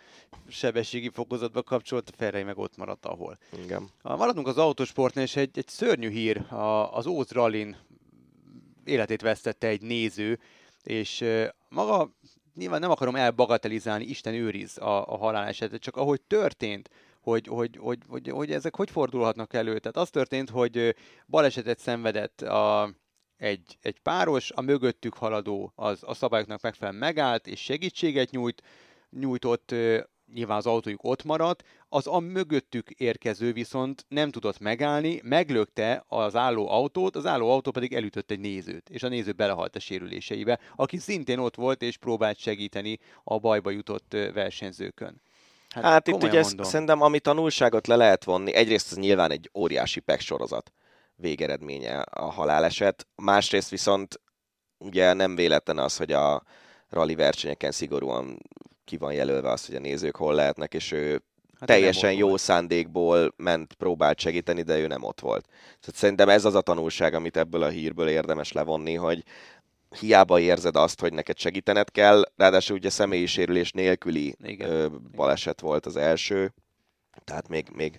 sebességi 0.48 1.08
fokozatba 1.08 1.62
kapcsolt, 1.62 2.08
a 2.08 2.16
Ferrari 2.16 2.44
meg 2.44 2.58
ott 2.58 2.76
maradt 2.76 3.06
ahol. 3.06 3.38
Igen. 3.64 3.88
Maradunk 4.02 4.46
az 4.46 4.58
autosportnál, 4.58 5.24
és 5.24 5.36
egy, 5.36 5.58
egy 5.58 5.68
szörnyű 5.68 6.10
hír, 6.10 6.52
a, 6.52 6.96
az 6.96 7.06
Óz 7.06 7.30
Rallin 7.30 7.76
életét 8.84 9.22
vesztette 9.22 9.66
egy 9.66 9.82
néző, 9.82 10.38
és 10.82 11.24
maga 11.68 12.10
nyilván 12.56 12.80
nem 12.80 12.90
akarom 12.90 13.16
elbagatelizálni, 13.16 14.04
Isten 14.04 14.34
őriz 14.34 14.78
a, 14.78 15.12
a 15.12 15.16
halálesetet, 15.16 15.80
csak 15.80 15.96
ahogy 15.96 16.20
történt, 16.20 16.90
hogy, 17.20 17.46
hogy, 17.46 17.76
hogy, 17.76 17.98
hogy, 18.08 18.28
hogy 18.28 18.52
ezek 18.52 18.76
hogy 18.76 18.90
fordulhatnak 18.90 19.52
elő. 19.52 19.78
Tehát 19.78 19.96
az 19.96 20.10
történt, 20.10 20.50
hogy 20.50 20.96
balesetet 21.26 21.78
szenvedett 21.78 22.42
a, 22.42 22.90
egy, 23.36 23.78
egy 23.80 24.00
páros, 24.00 24.50
a 24.50 24.60
mögöttük 24.60 25.14
haladó 25.14 25.72
az 25.74 26.02
a 26.02 26.14
szabályoknak 26.14 26.60
megfelelően 26.60 27.00
megállt, 27.00 27.46
és 27.46 27.60
segítséget 27.60 28.30
nyújt, 28.30 28.62
nyújtott 29.10 29.74
nyilván 30.34 30.56
az 30.56 30.66
autójuk 30.66 31.04
ott 31.04 31.24
maradt, 31.24 31.64
az 31.88 32.06
a 32.06 32.18
mögöttük 32.18 32.90
érkező 32.90 33.52
viszont 33.52 34.04
nem 34.08 34.30
tudott 34.30 34.58
megállni, 34.58 35.20
meglökte 35.24 36.04
az 36.08 36.36
álló 36.36 36.70
autót, 36.70 37.16
az 37.16 37.26
álló 37.26 37.50
autó 37.50 37.70
pedig 37.70 37.92
elütött 37.92 38.30
egy 38.30 38.40
nézőt, 38.40 38.88
és 38.88 39.02
a 39.02 39.08
néző 39.08 39.32
belehalt 39.32 39.76
a 39.76 39.80
sérüléseibe, 39.80 40.58
aki 40.76 40.96
szintén 40.98 41.38
ott 41.38 41.54
volt 41.54 41.82
és 41.82 41.96
próbált 41.96 42.38
segíteni 42.38 42.98
a 43.24 43.38
bajba 43.38 43.70
jutott 43.70 44.16
versenyzőkön. 44.34 45.20
Hát, 45.68 45.84
hát 45.84 46.08
itt 46.08 46.22
ugye 46.22 46.38
ezt, 46.38 46.64
szerintem, 46.64 47.02
ami 47.02 47.20
tanulságot 47.20 47.86
le 47.86 47.96
lehet 47.96 48.24
vonni, 48.24 48.54
egyrészt 48.54 48.92
ez 48.92 48.98
nyilván 48.98 49.30
egy 49.30 49.50
óriási 49.54 50.00
PEC 50.00 50.22
sorozat 50.22 50.72
végeredménye 51.14 52.00
a 52.00 52.30
haláleset, 52.30 53.06
másrészt 53.14 53.70
viszont 53.70 54.20
ugye 54.78 55.12
nem 55.12 55.34
véletlen 55.34 55.78
az, 55.78 55.96
hogy 55.96 56.12
a 56.12 56.42
rally 56.88 57.14
versenyeken 57.14 57.70
szigorúan 57.70 58.38
ki 58.86 58.96
van 58.96 59.12
jelölve 59.12 59.50
az, 59.50 59.66
hogy 59.66 59.74
a 59.74 59.80
nézők 59.80 60.16
hol 60.16 60.34
lehetnek, 60.34 60.74
és 60.74 60.92
ő 60.92 61.22
Hát 61.58 61.68
teljesen 61.68 62.12
jó 62.12 62.28
volt. 62.28 62.40
szándékból 62.40 63.32
ment, 63.36 63.74
próbált 63.74 64.18
segíteni, 64.18 64.62
de 64.62 64.78
ő 64.78 64.86
nem 64.86 65.02
ott 65.02 65.20
volt. 65.20 65.44
Tehát 65.80 65.94
szerintem 65.94 66.28
ez 66.28 66.44
az 66.44 66.54
a 66.54 66.60
tanulság, 66.60 67.14
amit 67.14 67.36
ebből 67.36 67.62
a 67.62 67.68
hírből 67.68 68.08
érdemes 68.08 68.52
levonni, 68.52 68.94
hogy 68.94 69.24
hiába 70.00 70.40
érzed 70.40 70.76
azt, 70.76 71.00
hogy 71.00 71.12
neked 71.12 71.38
segítened 71.38 71.90
kell, 71.90 72.22
ráadásul 72.36 72.76
ugye 72.76 72.90
személyi 72.90 73.26
sérülés 73.26 73.72
nélküli 73.72 74.34
Igen. 74.42 74.70
ö, 74.70 74.86
baleset 75.16 75.60
volt 75.60 75.86
az 75.86 75.96
első, 75.96 76.54
tehát 77.24 77.48
még, 77.48 77.68
még 77.74 77.98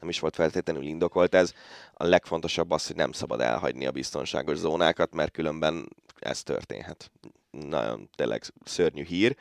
nem 0.00 0.08
is 0.08 0.18
volt 0.20 0.34
feltétlenül 0.34 0.82
indokolt 0.82 1.34
ez. 1.34 1.52
A 1.92 2.04
legfontosabb 2.04 2.70
az, 2.70 2.86
hogy 2.86 2.96
nem 2.96 3.12
szabad 3.12 3.40
elhagyni 3.40 3.86
a 3.86 3.90
biztonságos 3.90 4.56
zónákat, 4.56 5.14
mert 5.14 5.32
különben 5.32 5.88
ez 6.18 6.42
történhet. 6.42 7.10
Nagyon 7.50 8.10
tényleg 8.16 8.42
szörnyű 8.64 9.04
hír, 9.04 9.36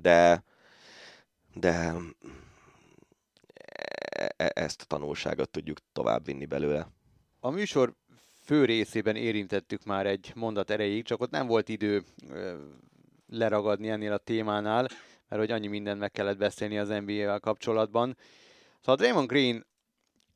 de, 0.00 0.44
de 1.54 1.94
e- 4.08 4.34
e- 4.36 4.52
ezt 4.54 4.82
a 4.82 4.84
tanulságot 4.84 5.50
tudjuk 5.50 5.78
továbbvinni 5.92 6.46
belőle. 6.46 6.88
A 7.40 7.50
műsor 7.50 7.94
fő 8.44 8.64
részében 8.64 9.16
érintettük 9.16 9.84
már 9.84 10.06
egy 10.06 10.32
mondat 10.34 10.70
erejéig, 10.70 11.04
csak 11.04 11.20
ott 11.20 11.30
nem 11.30 11.46
volt 11.46 11.68
idő 11.68 12.02
leragadni 13.26 13.88
ennél 13.88 14.12
a 14.12 14.18
témánál, 14.18 14.88
mert 15.28 15.42
hogy 15.42 15.50
annyi 15.50 15.66
mindent 15.66 16.00
meg 16.00 16.10
kellett 16.10 16.38
beszélni 16.38 16.78
az 16.78 16.88
NBA-vel 16.88 17.40
kapcsolatban. 17.40 18.16
Szóval 18.80 18.96
Draymond 18.96 19.28
Green, 19.28 19.66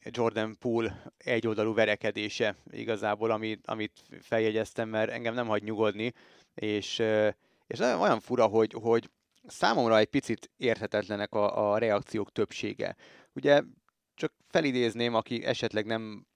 Jordan 0.05 0.57
Poole 0.59 1.13
egyoldalú 1.17 1.75
verekedése 1.75 2.57
igazából, 2.71 3.31
amit, 3.31 3.67
amit 3.67 4.03
feljegyeztem, 4.21 4.89
mert 4.89 5.11
engem 5.11 5.35
nem 5.35 5.47
hagy 5.47 5.63
nyugodni, 5.63 6.13
és, 6.55 7.03
és 7.67 7.79
olyan 7.79 8.21
fura, 8.21 8.47
hogy, 8.47 8.73
hogy 8.81 9.11
számomra 9.47 9.99
egy 9.99 10.07
picit 10.07 10.51
érthetetlenek 10.57 11.35
a, 11.35 11.73
a 11.73 11.79
reakciók 11.79 12.33
többsége. 12.33 12.97
Ugye 13.33 13.63
csak 14.15 14.33
felidézném, 14.49 15.15
aki 15.15 15.45
esetleg 15.45 15.87
nem 15.87 16.27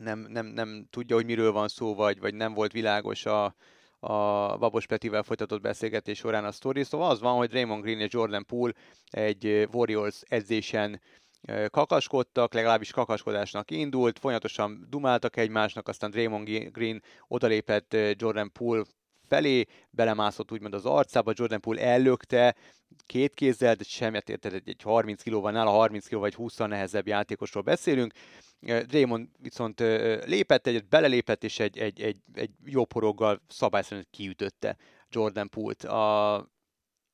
nem, 0.00 0.18
nem, 0.18 0.46
nem 0.46 0.86
tudja, 0.90 1.16
hogy 1.16 1.24
miről 1.24 1.52
van 1.52 1.68
szó, 1.68 1.94
vagy, 1.94 2.20
vagy 2.20 2.34
nem 2.34 2.54
volt 2.54 2.72
világos 2.72 3.26
a, 3.26 3.54
a 3.98 4.56
Babos 4.56 4.86
Petivel 4.86 5.22
folytatott 5.22 5.60
beszélgetés 5.60 6.18
során 6.18 6.44
a 6.44 6.52
sztori. 6.52 6.84
Szóval 6.84 7.10
az 7.10 7.20
van, 7.20 7.36
hogy 7.36 7.52
Raymond 7.52 7.82
Green 7.82 8.00
és 8.00 8.12
Jordan 8.12 8.46
Poole 8.46 8.72
egy 9.10 9.68
Warriors 9.72 10.22
edzésen 10.28 11.00
kakaskodtak, 11.70 12.52
legalábbis 12.52 12.90
kakaskodásnak 12.90 13.70
indult, 13.70 14.18
folyamatosan 14.18 14.86
dumáltak 14.88 15.36
egymásnak, 15.36 15.88
aztán 15.88 16.10
Draymond 16.10 16.48
Green 16.48 17.02
odalépett 17.28 17.96
Jordan 18.12 18.52
Poole 18.52 18.84
felé, 19.28 19.64
belemászott 19.90 20.52
úgymond 20.52 20.74
az 20.74 20.84
arcába, 20.84 21.32
Jordan 21.34 21.60
Poole 21.60 21.80
ellökte, 21.80 22.54
két 23.06 23.34
kézzel, 23.34 23.74
de 23.74 23.84
semmet 23.84 24.28
érted, 24.28 24.54
egy 24.54 24.68
egy 24.68 24.82
30 24.82 25.22
kilóval, 25.22 25.52
nála 25.52 25.70
30 25.70 26.06
kiló 26.06 26.20
vagy 26.20 26.34
20 26.34 26.56
nehezebb 26.56 27.06
játékosról 27.06 27.62
beszélünk. 27.62 28.12
Draymond 28.60 29.28
viszont 29.38 29.80
lépett 30.24 30.66
egyet, 30.66 30.88
belelépett, 30.88 31.44
és 31.44 31.58
egy, 31.58 31.78
egy, 31.78 32.00
egy, 32.00 32.16
egy 32.34 32.50
jó 32.64 32.84
poroggal 32.84 33.40
szabályszerűen 33.48 34.06
kiütötte 34.10 34.76
Jordan 35.10 35.48
Poole-t. 35.48 35.84
A, 35.84 36.34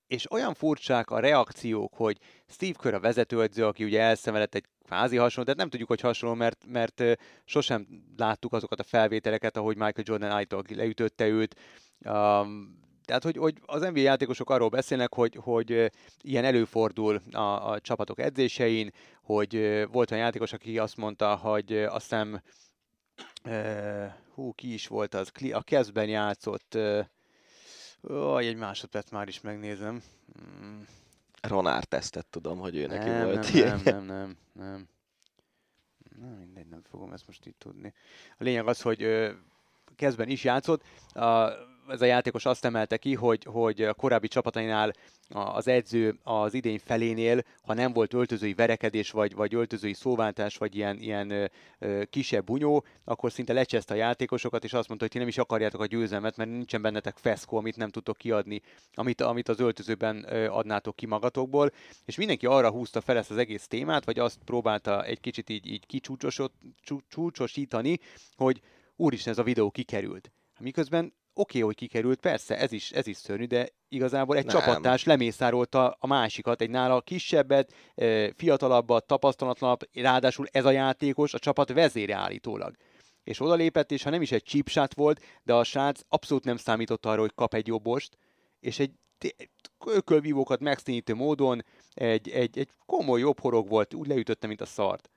és 0.07 0.31
olyan 0.31 0.55
furcsák 0.55 1.11
a 1.11 1.19
reakciók, 1.19 1.95
hogy 1.95 2.19
Steve 2.49 2.79
Kerr 2.79 2.95
a 2.95 3.01
vezetőedző, 3.01 3.67
aki 3.67 3.85
ugye 3.85 4.01
elszenvedett 4.01 4.55
egy 4.55 4.65
kvázi 4.85 5.17
hasonló, 5.17 5.53
de 5.53 5.57
nem 5.57 5.69
tudjuk, 5.69 5.89
hogy 5.89 6.01
hasonló, 6.01 6.35
mert, 6.35 6.65
mert 6.67 7.03
sosem 7.45 7.87
láttuk 8.17 8.53
azokat 8.53 8.81
a 8.81 8.85
felvételeket, 8.85 9.57
ahogy 9.57 9.77
Michael 9.77 10.05
Jordan 10.05 10.31
állítólag 10.31 10.71
leütötte 10.71 11.27
őt. 11.27 11.57
Um, 11.99 12.83
tehát, 13.05 13.23
hogy, 13.23 13.37
hogy 13.37 13.55
az 13.67 13.81
NBA 13.81 14.01
játékosok 14.01 14.51
arról 14.51 14.69
beszélnek, 14.69 15.15
hogy, 15.15 15.39
hogy 15.41 15.93
ilyen 16.21 16.45
előfordul 16.45 17.21
a, 17.33 17.71
a 17.71 17.81
csapatok 17.81 18.21
edzésein, 18.21 18.91
hogy 19.23 19.85
volt 19.93 20.11
olyan 20.11 20.25
játékos, 20.25 20.53
aki 20.53 20.79
azt 20.79 20.97
mondta, 20.97 21.37
hogy 21.37 21.73
azt 21.73 22.03
hiszem, 22.03 22.43
ö, 23.43 24.05
hú, 24.35 24.53
ki 24.53 24.73
is 24.73 24.87
volt 24.87 25.15
az, 25.15 25.31
a 25.53 25.63
kezben 25.63 26.09
játszott, 26.09 26.75
ö, 26.75 27.01
ó, 28.11 28.39
egy 28.39 28.57
másodperc 28.57 29.11
már 29.11 29.29
is 29.29 29.41
megnézem. 29.41 30.03
Mm, 30.41 30.81
Ronár 31.41 31.85
tesztet 31.85 32.27
tudom, 32.27 32.59
hogy 32.59 32.77
ő 32.77 32.87
neki 32.87 33.09
nem, 33.09 33.25
volt 33.25 33.43
nem, 33.43 33.55
ilyen. 33.55 33.81
nem, 33.85 34.05
nem, 34.05 34.05
nem, 34.05 34.37
nem. 34.53 34.89
Na, 36.21 36.35
mindegy, 36.39 36.67
nem 36.67 36.83
fogom 36.83 37.13
ezt 37.13 37.27
most 37.27 37.47
itt 37.47 37.59
tudni. 37.59 37.93
A 38.39 38.43
lényeg 38.45 38.67
az, 38.67 38.81
hogy 38.81 39.03
ö, 39.03 39.33
kezdben 39.97 40.29
is 40.29 40.45
játszott. 40.45 40.83
A, 41.13 41.51
ez 41.89 42.01
a 42.01 42.05
játékos 42.05 42.45
azt 42.45 42.65
emelte 42.65 42.97
ki, 42.97 43.15
hogy, 43.15 43.45
hogy 43.45 43.83
a 43.83 43.95
korábbi 43.95 44.29
csapatainál 44.29 44.93
az 45.29 45.69
edző 45.69 46.19
az 46.23 46.55
idény 46.55 46.81
felénél, 46.85 47.43
ha 47.63 47.75
nem 47.75 47.93
volt 47.93 48.15
öltözői 48.15 48.55
verekedés, 48.55 49.11
vagy, 49.11 49.35
vagy 49.35 49.55
öltözői 49.55 49.95
szóváltás, 49.95 50.57
vagy 50.57 50.77
ilyen, 50.77 50.99
ilyen 50.99 51.51
kisebb 52.11 52.45
bunyó, 52.45 52.85
akkor 53.05 53.33
szinte 53.33 53.53
lecseszte 53.53 53.95
a 53.95 53.97
játékosokat, 53.97 54.65
és 54.65 54.73
azt 54.73 54.89
mondta, 54.89 55.05
hogy 55.05 55.15
ti 55.15 55.19
nem 55.19 55.29
is 55.29 55.39
akarjátok 55.39 55.81
a 55.81 55.87
győzelmet, 55.87 56.37
mert 56.37 56.51
nincsen 56.51 56.83
bennetek 56.83 57.17
feszkó, 57.17 57.57
amit 57.57 57.77
nem 57.77 57.89
tudtok 57.89 58.17
kiadni, 58.17 58.63
amit, 58.95 59.21
amit 59.21 59.49
az 59.49 59.61
öltözőben 59.61 60.23
adnátok 60.49 60.97
ki 60.97 61.07
magatokból. 61.07 61.71
És 62.05 62.17
mindenki 62.17 62.47
arra 62.47 62.71
húzta 62.71 63.01
fel 63.01 63.17
ezt 63.17 63.31
az 63.31 63.37
egész 63.37 63.67
témát, 63.67 64.05
vagy 64.05 64.19
azt 64.19 64.39
próbálta 64.45 65.05
egy 65.05 65.21
kicsit 65.21 65.51
így, 65.51 65.67
így 65.67 65.87
kicsúcsosot- 65.87 66.55
csú- 66.83 67.05
csúcsosítani, 67.09 67.99
hogy 68.37 68.61
úristen, 68.97 69.33
ez 69.33 69.39
a 69.39 69.43
videó 69.43 69.71
kikerült. 69.71 70.31
Miközben 70.61 71.13
oké, 71.35 71.61
hogy 71.61 71.75
kikerült, 71.75 72.21
persze, 72.21 72.59
ez 72.59 72.73
is, 72.73 72.91
ez 72.91 73.07
is 73.07 73.17
szörnyű, 73.17 73.45
de 73.45 73.69
igazából 73.89 74.37
egy 74.37 74.45
Nem. 74.45 74.55
csapattárs 74.55 75.05
lemészárolta 75.05 75.97
a 75.99 76.07
másikat, 76.07 76.61
egy 76.61 76.71
nála 76.71 77.01
kisebbet, 77.01 77.73
fiatalabbat, 78.37 79.07
tapasztalatlanabb, 79.07 79.89
ráadásul 79.93 80.47
ez 80.51 80.65
a 80.65 80.71
játékos 80.71 81.35
a 81.35 81.39
csapat 81.39 81.73
vezére 81.73 82.15
állítólag. 82.15 82.75
És 83.25 83.41
odalépett, 83.41 83.93
és 83.93 84.03
ha 84.03 84.11
nem 84.11 84.23
is 84.23 84.33
egy 84.33 84.63
shot 84.67 84.95
volt, 84.95 85.21
de 85.43 85.55
a 85.55 85.65
srác 85.65 86.01
abszolút 86.09 86.45
nem 86.45 86.57
számított 86.57 87.07
arra, 87.07 87.21
hogy 87.21 87.35
kap 87.35 87.55
egy 87.55 87.67
jobbost, 87.67 88.19
és 88.61 88.79
egy 88.79 88.91
ökölvívókat 89.87 90.61
megszínítő 90.61 91.15
módon 91.15 91.65
egy, 91.95 92.29
egy, 92.29 92.59
egy 92.59 92.69
komoly 92.87 93.21
jobb 93.21 93.41
horog 93.41 93.69
volt, 93.69 93.95
úgy 93.95 94.07
leütötte, 94.07 94.47
mint 94.47 94.61
a 94.61 94.67
szart. 94.67 95.11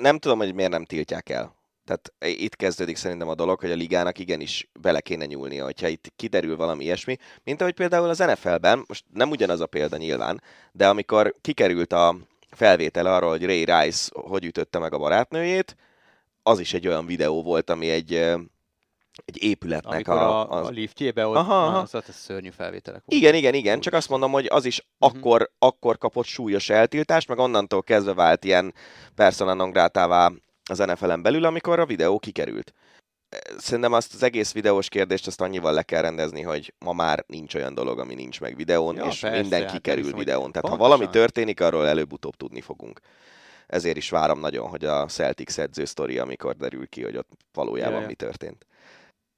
nem 0.00 0.18
tudom, 0.18 0.38
hogy 0.38 0.54
miért 0.54 0.70
nem 0.70 0.84
tiltják 0.84 1.28
el. 1.28 1.61
Tehát 1.84 2.12
itt 2.40 2.56
kezdődik 2.56 2.96
szerintem 2.96 3.28
a 3.28 3.34
dolog, 3.34 3.60
hogy 3.60 3.70
a 3.70 3.74
ligának 3.74 4.18
igenis 4.18 4.70
bele 4.80 5.00
kéne 5.00 5.26
nyúlnia, 5.26 5.64
hogyha 5.64 5.88
itt 5.88 6.12
kiderül 6.16 6.56
valami 6.56 6.84
ilyesmi, 6.84 7.16
mint 7.44 7.60
ahogy 7.60 7.74
például 7.74 8.08
az 8.08 8.18
NFL-ben, 8.18 8.84
most 8.86 9.04
nem 9.12 9.30
ugyanaz 9.30 9.60
a 9.60 9.66
példa 9.66 9.96
nyilván, 9.96 10.42
de 10.72 10.88
amikor 10.88 11.34
kikerült 11.40 11.92
a 11.92 12.16
felvétel 12.50 13.06
arról, 13.06 13.30
hogy 13.30 13.44
Ray 13.44 13.64
Rice 13.64 14.10
hogy 14.12 14.44
ütötte 14.44 14.78
meg 14.78 14.92
a 14.94 14.98
barátnőjét, 14.98 15.76
az 16.42 16.58
is 16.58 16.74
egy 16.74 16.86
olyan 16.86 17.06
videó 17.06 17.42
volt, 17.42 17.70
ami 17.70 17.90
egy, 17.90 18.14
egy 19.24 19.42
épületnek 19.42 19.92
Amikor 19.92 20.16
a, 20.16 20.50
a, 20.50 20.60
az... 20.60 20.66
a 20.66 20.70
liftjébe 20.70 21.26
ott, 21.26 21.36
Aha, 21.36 21.64
aha. 21.64 21.78
az, 21.78 21.94
az 21.94 22.04
szörnyű 22.08 22.50
felvételek 22.50 23.02
voltak. 23.04 23.22
Igen, 23.24 23.34
igen, 23.34 23.54
igen, 23.54 23.80
csak 23.80 23.92
azt 23.92 24.08
mondom, 24.08 24.32
hogy 24.32 24.46
az 24.50 24.64
is 24.64 24.80
Mhm. 24.80 25.16
akkor, 25.16 25.50
akkor 25.58 25.98
kapott 25.98 26.24
súlyos 26.24 26.70
eltiltást, 26.70 27.28
meg 27.28 27.38
onnantól 27.38 27.82
kezdve 27.82 28.14
vált 28.14 28.44
ilyen 28.44 28.74
persona 29.14 29.54
non 29.54 29.70
grátává 29.70 30.32
az 30.70 30.78
NFL-en 30.78 31.22
belül, 31.22 31.44
amikor 31.44 31.78
a 31.78 31.86
videó 31.86 32.18
kikerült. 32.18 32.74
Szerintem 33.58 33.92
azt 33.92 34.14
az 34.14 34.22
egész 34.22 34.52
videós 34.52 34.88
kérdést 34.88 35.26
azt 35.26 35.40
annyival 35.40 35.72
le 35.72 35.82
kell 35.82 36.00
rendezni, 36.00 36.42
hogy 36.42 36.74
ma 36.78 36.92
már 36.92 37.24
nincs 37.26 37.54
olyan 37.54 37.74
dolog, 37.74 37.98
ami 37.98 38.14
nincs 38.14 38.40
meg 38.40 38.56
videón, 38.56 38.96
Ja, 38.96 39.04
és 39.04 39.20
persze, 39.20 39.40
minden 39.40 39.62
hát 39.62 39.72
kikerül 39.72 40.04
hogy 40.04 40.14
videón. 40.14 40.52
Tehát 40.52 40.68
ha 40.68 40.76
pontosan. 40.76 40.88
valami 40.98 41.10
történik, 41.10 41.60
arról 41.60 41.86
előbb-utóbb 41.86 42.36
tudni 42.36 42.60
fogunk. 42.60 43.00
Ezért 43.66 43.96
is 43.96 44.10
várom 44.10 44.40
nagyon, 44.40 44.68
hogy 44.68 44.84
a 44.84 45.06
Celtics 45.06 45.58
edző 45.58 45.84
sztori, 45.84 46.18
amikor 46.18 46.56
derül 46.56 46.88
ki, 46.88 47.02
hogy 47.02 47.16
ott 47.16 47.30
valójában 47.52 47.94
Ja, 47.94 48.00
ja. 48.00 48.06
mi 48.06 48.14
történt. 48.14 48.66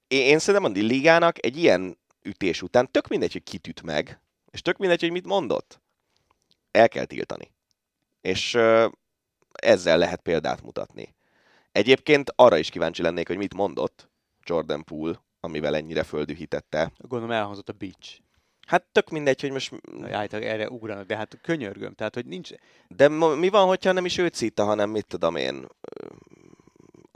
Én, 0.06 0.26
én 0.26 0.38
szerintem 0.38 0.72
a 0.72 0.74
ligának 0.74 1.44
egy 1.44 1.56
ilyen 1.56 1.98
ütés 2.22 2.62
után 2.62 2.90
tök 2.90 3.08
mindegy, 3.08 3.32
hogy 3.32 3.42
kit 3.42 3.66
üt 3.66 3.82
meg, 3.82 4.20
és 4.50 4.62
tök 4.62 4.76
mindegy, 4.76 5.00
hogy 5.00 5.10
mit 5.10 5.26
mondott. 5.26 5.80
El 6.70 6.88
kell 6.88 7.04
tiltani. 7.04 7.52
És 8.20 8.58
ezzel 9.64 9.98
lehet 9.98 10.20
példát 10.20 10.62
mutatni. 10.62 11.14
Egyébként 11.72 12.32
arra 12.36 12.56
is 12.56 12.70
kíváncsi 12.70 13.02
lennék, 13.02 13.26
hogy 13.26 13.36
mit 13.36 13.54
mondott 13.54 14.10
Jordan 14.44 14.84
Poole, 14.84 15.22
amivel 15.40 15.76
ennyire 15.76 16.02
földühítette. 16.02 16.92
Gondolom 16.96 17.34
elhangzott 17.34 17.68
a 17.68 17.72
beach. 17.72 18.20
Hát 18.66 18.84
tök 18.92 19.10
mindegy, 19.10 19.40
hogy 19.40 19.50
most... 19.50 19.72
Állítólag 20.10 20.46
erre 20.46 20.68
ugranak, 20.68 21.06
de 21.06 21.16
hát 21.16 21.38
könyörgöm. 21.42 21.94
Tehát, 21.94 22.14
hogy 22.14 22.26
nincs... 22.26 22.50
De 22.88 23.08
mi 23.08 23.48
van, 23.48 23.66
hogyha 23.66 23.92
nem 23.92 24.04
is 24.04 24.18
őt 24.18 24.34
szítta, 24.34 24.64
hanem 24.64 24.90
mit 24.90 25.06
tudom 25.06 25.36
én, 25.36 25.66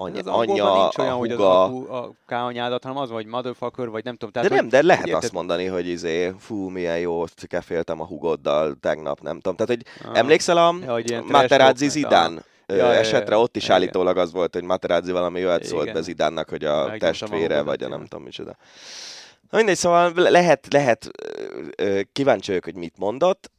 any- 0.01 0.19
Az 0.19 0.27
anyja, 0.27 0.75
nincs 0.75 0.99
olyan, 0.99 1.13
a 1.13 1.17
hogy 1.17 1.31
az 1.33 1.39
apu 1.41 1.93
a 1.93 2.13
K 2.27 2.31
anyádat, 2.33 2.83
hanem 2.83 2.99
az, 2.99 3.09
van, 3.09 3.17
hogy 3.23 3.27
motherfucker, 3.31 3.89
vagy 3.89 4.05
nem 4.05 4.17
tudom. 4.17 4.31
De 4.33 4.41
Tehát, 4.41 4.55
nem, 4.55 4.61
hogy- 4.61 4.71
de 4.81 4.83
lehet 4.87 5.07
érted? 5.07 5.23
azt 5.23 5.33
mondani, 5.33 5.67
hogy 5.67 5.89
izé, 5.89 6.33
fú, 6.39 6.69
milyen 6.69 6.99
jó, 6.99 7.25
keféltem 7.47 8.01
a 8.01 8.05
hugoddal 8.07 8.77
tegnap, 8.81 9.21
nem 9.21 9.41
tudom. 9.41 9.57
Tehát, 9.57 9.71
hogy 9.77 10.11
Ah. 10.11 10.19
emlékszel 10.19 10.57
a 10.57 10.75
Ja, 11.05 11.23
Materazzi 11.23 11.89
Zidán 11.89 12.45
Ja, 12.67 12.95
esetre? 12.95 13.37
Ott 13.37 13.57
is 13.57 13.65
Igen. 13.65 13.77
állítólag 13.77 14.17
az 14.17 14.33
volt, 14.33 14.55
hogy 14.55 14.63
Materazzi 14.63 15.13
valami 15.13 15.45
olyat 15.47 15.65
szólt 15.65 15.83
Igen. 15.83 15.95
be 15.95 16.01
Zidánnak, 16.01 16.49
hogy 16.49 16.65
a 16.65 16.85
a 16.85 16.97
testvére, 16.99 17.63
vagy 17.63 17.83
a 17.83 17.89
nem 17.89 18.03
tudom 18.03 18.23
micsoda. 18.25 18.57
Na 19.51 19.57
mindegy, 19.57 19.77
szóval 19.77 20.13
le- 20.15 20.31
lehet, 20.31 20.67
lehet, 20.73 21.11
kíváncsi 22.13 22.47
vagyok, 22.49 22.65
hogy 22.65 22.75
mit 22.75 22.95
mondott, 22.99 23.51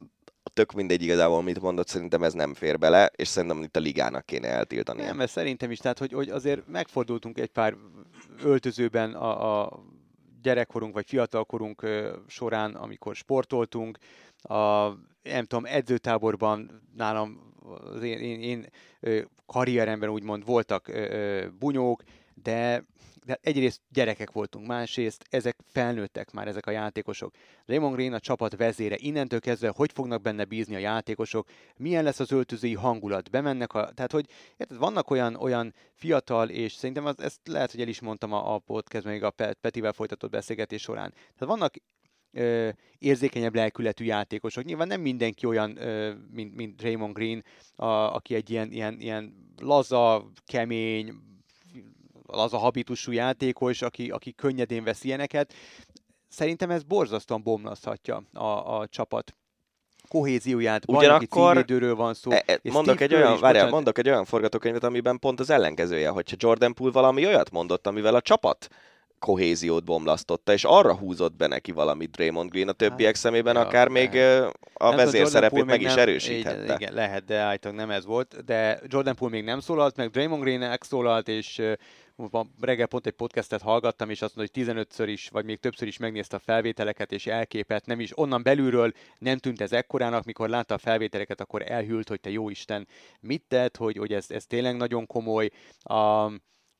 tök 0.60 0.72
mindegy 0.72 1.02
igazából, 1.02 1.42
mit 1.42 1.60
mondott, 1.60 1.88
szerintem 1.88 2.22
ez 2.22 2.32
nem 2.32 2.54
fér 2.54 2.78
bele, 2.78 3.10
és 3.16 3.28
szerintem 3.28 3.62
itt 3.62 3.76
a 3.76 3.80
ligának 3.80 4.26
kéne 4.26 4.48
eltiltani. 4.48 5.02
Nem, 5.02 5.16
mert 5.16 5.30
szerintem 5.30 5.70
is, 5.70 5.78
tehát 5.78 5.98
hogy, 5.98 6.12
hogy 6.12 6.28
azért 6.28 6.66
megfordultunk 6.66 7.38
egy 7.38 7.50
pár 7.50 7.76
öltözőben 8.42 9.14
a, 9.14 9.62
a 9.62 9.82
gyerekkorunk 10.42 10.94
vagy 10.94 11.06
fiatalkorunk 11.08 11.86
során, 12.26 12.74
amikor 12.74 13.14
sportoltunk, 13.14 13.98
a, 14.42 14.88
nem 15.22 15.44
tudom, 15.46 15.64
edzőtáborban 15.64 16.82
nálam 16.96 17.54
az 17.94 18.02
én, 18.02 18.18
én, 18.18 18.40
én 18.40 18.66
karrieremben 19.46 20.08
úgymond 20.08 20.44
voltak 20.44 20.92
bunyók, 21.58 22.02
de, 22.42 22.84
de 23.24 23.38
egyrészt 23.42 23.80
gyerekek 23.88 24.32
voltunk, 24.32 24.66
másrészt 24.66 25.24
ezek 25.30 25.56
felnőttek 25.66 26.30
már, 26.30 26.48
ezek 26.48 26.66
a 26.66 26.70
játékosok. 26.70 27.34
Raymond 27.66 27.94
Green 27.94 28.12
a 28.12 28.20
csapat 28.20 28.56
vezére, 28.56 28.96
innentől 28.98 29.40
kezdve 29.40 29.72
hogy 29.76 29.92
fognak 29.92 30.22
benne 30.22 30.44
bízni 30.44 30.74
a 30.74 30.78
játékosok, 30.78 31.48
milyen 31.76 32.04
lesz 32.04 32.20
az 32.20 32.32
öltözői 32.32 32.74
hangulat, 32.74 33.30
bemennek 33.30 33.72
a, 33.72 33.90
tehát 33.92 34.12
hogy 34.12 34.26
érted, 34.56 34.78
vannak 34.78 35.10
olyan, 35.10 35.34
olyan 35.34 35.74
fiatal, 35.92 36.48
és 36.48 36.72
szerintem 36.72 37.04
az, 37.04 37.20
ezt 37.20 37.40
lehet, 37.44 37.70
hogy 37.70 37.80
el 37.80 37.88
is 37.88 38.00
mondtam 38.00 38.32
a, 38.32 38.54
a 38.54 38.58
podcastban, 38.58 39.12
még 39.12 39.22
a 39.22 39.30
Pet, 39.30 39.58
Petivel 39.60 39.92
folytatott 39.92 40.30
beszélgetés 40.30 40.82
során. 40.82 41.10
Tehát 41.10 41.56
vannak 41.56 41.74
ö, 42.32 42.68
érzékenyebb 42.98 43.54
lelkületű 43.54 44.04
játékosok. 44.04 44.64
Nyilván 44.64 44.86
nem 44.86 45.00
mindenki 45.00 45.46
olyan, 45.46 45.76
ö, 45.76 46.14
mint, 46.30 46.54
mint 46.54 46.82
Raymond 46.82 47.14
Green, 47.14 47.44
a, 47.76 47.86
aki 47.86 48.34
egy 48.34 48.50
ilyen, 48.50 48.72
ilyen, 48.72 49.00
ilyen 49.00 49.52
laza, 49.56 50.30
kemény, 50.46 51.14
laza 52.32 52.56
habitusú 52.58 53.12
játékos, 53.12 53.82
aki, 53.82 54.10
aki 54.10 54.32
könnyedén 54.32 54.84
vesz 54.84 55.04
ilyeneket. 55.04 55.54
Szerintem 56.28 56.70
ez 56.70 56.82
borzasztóan 56.82 57.42
bomlaszthatja 57.42 58.22
a, 58.32 58.78
a 58.78 58.86
csapat 58.86 59.34
kohézióját, 60.08 60.82
Ugyanakkor- 60.86 61.46
címvédőről 61.46 61.94
van 61.94 62.14
szó. 62.14 62.30
E, 62.30 62.42
e, 62.46 62.60
mondok 62.62 63.00
egy 63.00 63.14
olyan, 63.14 63.32
is, 63.34 63.40
várjál, 63.40 63.50
bocsánat, 63.52 63.70
mondok 63.72 63.98
egy 63.98 64.08
olyan 64.08 64.24
forgatókönyvet, 64.24 64.84
amiben 64.84 65.18
pont 65.18 65.40
az 65.40 65.50
ellenkezője, 65.50 66.08
hogyha 66.08 66.36
Jordan 66.38 66.74
Poole 66.74 66.92
valami 66.92 67.26
olyat 67.26 67.50
mondott, 67.50 67.86
amivel 67.86 68.14
a 68.14 68.20
csapat 68.20 68.68
kohéziót 69.18 69.84
bomlasztotta, 69.84 70.52
és 70.52 70.64
arra 70.64 70.94
húzott 70.96 71.36
be 71.36 71.46
neki 71.46 71.72
valamit 71.72 72.10
Draymond 72.10 72.50
Green 72.50 72.68
a 72.68 72.72
többiek 72.72 73.14
Hát, 73.14 73.22
szemében, 73.22 73.54
ja, 73.54 73.60
akár 73.60 73.88
még 73.88 74.12
lehet. 74.14 74.40
ö, 74.40 74.48
a 74.74 74.88
Nem 74.88 74.96
vezér 74.96 75.26
szerepét 75.26 75.64
meg 75.64 75.76
még 75.76 75.80
is 75.86 75.94
nem- 75.94 75.98
erősíthette. 75.98 76.62
Igen, 76.64 76.76
igen, 76.76 76.94
lehet, 76.94 77.24
de 77.24 77.36
állítólag 77.36 77.78
nem 77.78 77.90
ez 77.90 78.04
volt. 78.04 78.44
De 78.44 78.80
Jordan 78.86 79.14
Poole 79.14 79.34
még 79.34 79.44
nem 79.44 79.60
szólalt, 79.60 79.96
meg 79.96 80.10
Draymond 80.10 80.42
Green 80.42 80.58
megszólalt, 80.58 81.28
és 81.28 81.62
reggel 82.60 82.86
pont 82.86 83.06
egy 83.06 83.12
podcastet 83.12 83.62
hallgattam, 83.62 84.10
és 84.10 84.22
azt 84.22 84.36
mondta, 84.36 84.60
hogy 84.60 84.66
15-ször 84.66 85.06
is, 85.06 85.28
vagy 85.28 85.44
még 85.44 85.58
többször 85.58 85.88
is 85.88 85.96
megnézte 85.96 86.36
a 86.36 86.40
felvételeket, 86.40 87.12
és 87.12 87.26
elképett, 87.26 87.86
nem 87.86 88.00
is 88.00 88.18
onnan 88.18 88.42
belülről 88.42 88.92
nem 89.18 89.38
tűnt 89.38 89.60
ez 89.60 89.72
ekkorának, 89.72 90.24
mikor 90.24 90.48
látta 90.48 90.74
a 90.74 90.78
felvételeket, 90.78 91.40
akkor 91.40 91.70
elhűlt, 91.70 92.08
hogy 92.08 92.20
te 92.20 92.30
jó 92.30 92.48
Isten, 92.48 92.88
mit 93.20 93.44
tett, 93.48 93.76
hogy, 93.76 93.96
hogy 93.96 94.12
ez, 94.12 94.30
ez 94.30 94.46
tényleg 94.46 94.76
nagyon 94.76 95.06
komoly. 95.06 95.50
A, 95.82 96.30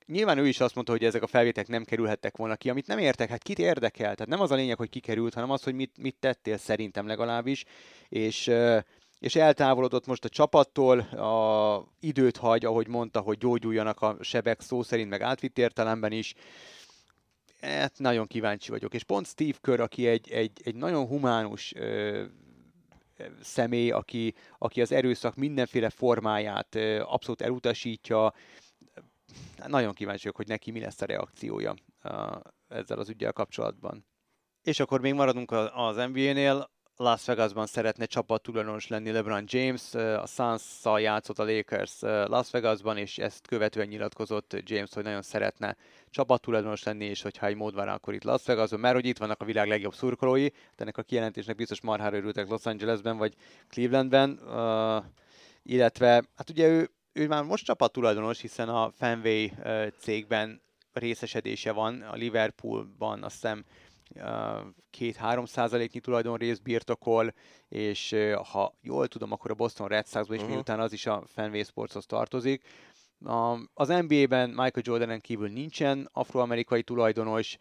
Nyilván 0.07 0.39
ő 0.39 0.47
is 0.47 0.61
azt 0.61 0.75
mondta, 0.75 0.93
hogy 0.93 1.05
ezek 1.05 1.23
a 1.23 1.27
felvételek 1.27 1.69
nem 1.69 1.85
kerülhettek 1.85 2.37
volna 2.37 2.57
ki, 2.57 2.71
amit 2.71 2.87
nem 2.87 2.99
értek, 2.99 3.29
hát 3.29 3.43
kit 3.43 3.59
érdekel? 3.59 4.15
Tehát 4.15 4.27
nem 4.27 4.41
az 4.41 4.51
a 4.51 4.55
lényeg, 4.55 4.77
hogy 4.77 4.89
kikerült, 4.89 5.35
hanem 5.35 5.51
az, 5.51 5.63
hogy 5.63 5.75
mit, 5.75 5.99
mit 5.99 6.17
tettél 6.21 6.57
szerintem 6.57 7.07
legalábbis, 7.07 7.65
és, 8.09 8.51
és 9.21 9.37
eltávolodott 9.37 10.07
most 10.07 10.25
a 10.25 10.29
csapattól, 10.29 10.99
a 11.01 11.85
időt 12.01 12.37
hagy, 12.37 12.65
ahogy 12.65 12.89
mondta, 12.89 13.21
hogy 13.21 13.39
gyógyuljanak 13.39 14.01
a 14.01 14.17
sebek 14.21 14.61
szó 14.61 14.83
szerint, 14.83 15.11
meg 15.11 15.21
átvitt 15.21 15.59
értelemben 15.59 16.13
is. 16.13 16.35
Hát 17.61 17.99
nagyon 17.99 18.27
kíváncsi 18.27 18.71
vagyok. 18.71 18.95
És 18.95 19.05
pont 19.05 19.27
Steve 19.27 19.59
Kerr, 19.61 19.81
aki 19.81 20.07
egy, 20.07 20.31
egy, 20.31 20.61
egy 20.65 20.75
nagyon 20.75 21.07
humánus 21.07 21.75
ö, 21.75 22.25
személy, 23.43 23.91
aki, 23.91 24.35
aki 24.59 24.81
az 24.81 24.93
erőszak 24.93 25.35
mindenféle 25.35 25.91
formáját 25.91 26.75
ö, 26.75 27.01
abszolút 27.01 27.43
elutasítja, 27.43 28.33
nagyon 29.67 29.93
kíváncsi 29.93 30.23
vagyok, 30.23 30.37
hogy 30.37 30.49
neki 30.49 30.71
mi 30.71 30.81
lesz 30.81 31.01
a 31.01 31.07
reakciója 31.07 31.75
uh, 32.05 32.37
ezzel 32.69 32.99
az 32.99 33.09
ügyel 33.09 33.33
kapcsolatban. 33.33 34.07
És 34.63 34.81
akkor 34.81 35.01
még 35.01 35.15
maradunk 35.15 35.51
a- 35.51 35.87
az 35.87 35.97
NBA-nél. 35.97 36.71
Las 37.01 37.25
Vegasban 37.25 37.67
szeretne 37.67 38.07
csapat 38.07 38.43
tulajdonos 38.43 38.89
lenni 38.89 39.11
LeBron 39.11 39.45
James, 39.47 39.83
uh, 39.93 40.23
a 40.23 40.27
Suns-szal 40.27 41.01
játszott 41.01 41.39
a 41.39 41.45
Lakers 41.45 42.03
uh, 42.03 42.29
Las 42.29 42.51
Vegasban, 42.51 42.97
és 42.97 43.19
ezt 43.19 43.47
követően 43.47 43.87
nyilatkozott 43.87 44.57
James, 44.65 44.93
hogy 44.95 45.03
nagyon 45.03 45.23
szeretne 45.23 45.77
csapat 46.11 46.41
tulajdonos 46.41 46.83
lenni, 46.83 47.05
és 47.05 47.23
hogyha 47.23 47.47
egy 47.47 47.57
mód 47.57 47.75
van, 47.75 47.89
akkor 47.89 48.15
itt 48.15 48.25
Las 48.25 48.45
Vegasban, 48.45 48.81
mert 48.81 48.95
hogy 48.95 49.05
itt 49.05 49.19
vannak 49.19 49.41
a 49.43 49.45
világ 49.45 49.69
legjobb 49.69 49.95
szurkolói, 49.95 50.49
de 50.49 50.57
ennek 50.77 50.99
a 50.99 51.03
kijelentésnek 51.03 51.57
biztos 51.57 51.81
marhára 51.81 52.17
örültek 52.17 52.49
Los 52.49 52.67
Angelesben 52.67 53.17
vagy 53.17 53.35
Clevelandben, 53.69 54.31
uh, 54.31 55.05
illetve 55.63 56.25
hát 56.37 56.51
ugye 56.51 56.69
ő 56.69 56.91
ő 57.13 57.27
már 57.27 57.43
most 57.43 57.65
csapat 57.65 57.93
tulajdonos, 57.93 58.41
hiszen 58.41 58.69
a 58.69 58.91
Fenway 58.91 59.49
ö, 59.63 59.87
cégben 59.99 60.63
részesedése 60.93 61.73
van, 61.73 62.01
a 62.01 62.15
Liverpoolban 62.15 63.23
azt 63.23 63.35
hiszem 63.35 63.65
két-három 64.91 65.45
százaléknyi 65.45 66.01
tulajdonrészt 66.01 66.63
birtokol, 66.63 67.35
és 67.69 68.17
ha 68.53 68.75
jól 68.83 69.09
tudom, 69.09 69.33
akkor 69.33 69.51
a 69.51 69.55
Boston 69.55 69.89
Red 69.89 70.07
Soxban 70.09 70.37
is 70.37 70.43
Mhm. 70.43 70.53
miután 70.53 70.81
az 70.81 70.93
is 70.93 71.07
a 71.07 71.23
Fenway 71.27 71.63
Sportshoz 71.63 72.07
tartozik. 72.07 72.65
Az 73.75 73.89
NBA-ben 73.89 74.49
Michael 74.49 74.83
Jordanen 74.83 75.21
kívül 75.21 75.49
nincsen 75.49 76.09
afroamerikai 76.13 76.83
tulajdonos, 76.83 77.57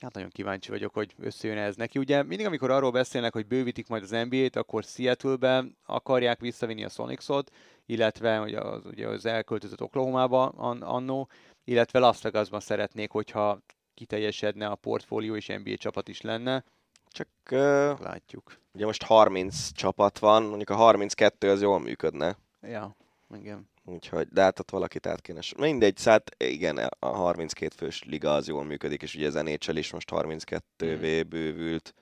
Hát 0.00 0.14
nagyon 0.14 0.30
kíváncsi 0.30 0.70
vagyok, 0.70 0.94
hogy 0.94 1.14
összejön 1.18 1.58
ez 1.58 1.76
neki. 1.76 1.98
Ugye 1.98 2.22
mindig, 2.22 2.46
amikor 2.46 2.70
arról 2.70 2.90
beszélnek, 2.90 3.32
hogy 3.32 3.46
bővítik 3.46 3.88
majd 3.88 4.02
az 4.02 4.10
NBA-t, 4.10 4.56
akkor 4.56 4.82
Seattle-be 4.84 5.64
akarják 5.86 6.40
visszavinni 6.40 6.84
a 6.84 6.88
Sonicsot, 6.88 7.50
illetve 7.86 8.40
ugye 8.40 8.60
az, 8.60 8.86
ugye 8.86 9.08
az 9.08 9.26
elköltözött 9.26 9.82
Oklahomába 9.82 10.48
an, 10.48 10.82
annó, 10.82 11.28
illetve 11.64 11.98
Las 11.98 12.22
Vegasban 12.22 12.60
szeretnék, 12.60 13.10
hogyha 13.10 13.60
kiteljesedne 13.96 14.66
a 14.66 14.74
portfólió 14.74 15.36
és 15.36 15.46
NBA 15.46 15.76
csapat 15.76 16.08
is 16.08 16.20
lenne. 16.20 16.64
Csak 17.08 17.28
ö, 17.50 17.92
Látjuk. 18.00 18.58
ugye 18.74 18.84
most 18.84 19.02
30 19.02 19.72
csapat 19.72 20.18
van, 20.18 20.42
mondjuk 20.42 20.70
a 20.70 20.74
32 20.74 21.50
az 21.50 21.62
jól 21.62 21.80
működne. 21.80 22.36
Ja, 22.62 22.96
igen. 23.34 23.68
Úgyhogy, 23.84 24.28
de 24.28 24.42
hát 24.42 24.58
ott 24.58 24.70
valakit 24.70 25.06
át 25.06 25.20
kéne. 25.20 25.40
Mindegy, 25.56 25.96
szóval 25.96 26.22
igen, 26.36 26.76
a 26.98 27.06
32 27.06 27.74
fős 27.76 28.02
liga 28.04 28.34
az 28.34 28.48
jól 28.48 28.64
működik, 28.64 29.02
és 29.02 29.14
ugye 29.14 29.26
az 29.26 29.34
NHL 29.34 29.76
is 29.76 29.92
most 29.92 30.10
32-vé 30.12 31.24
bővült, 31.28 31.94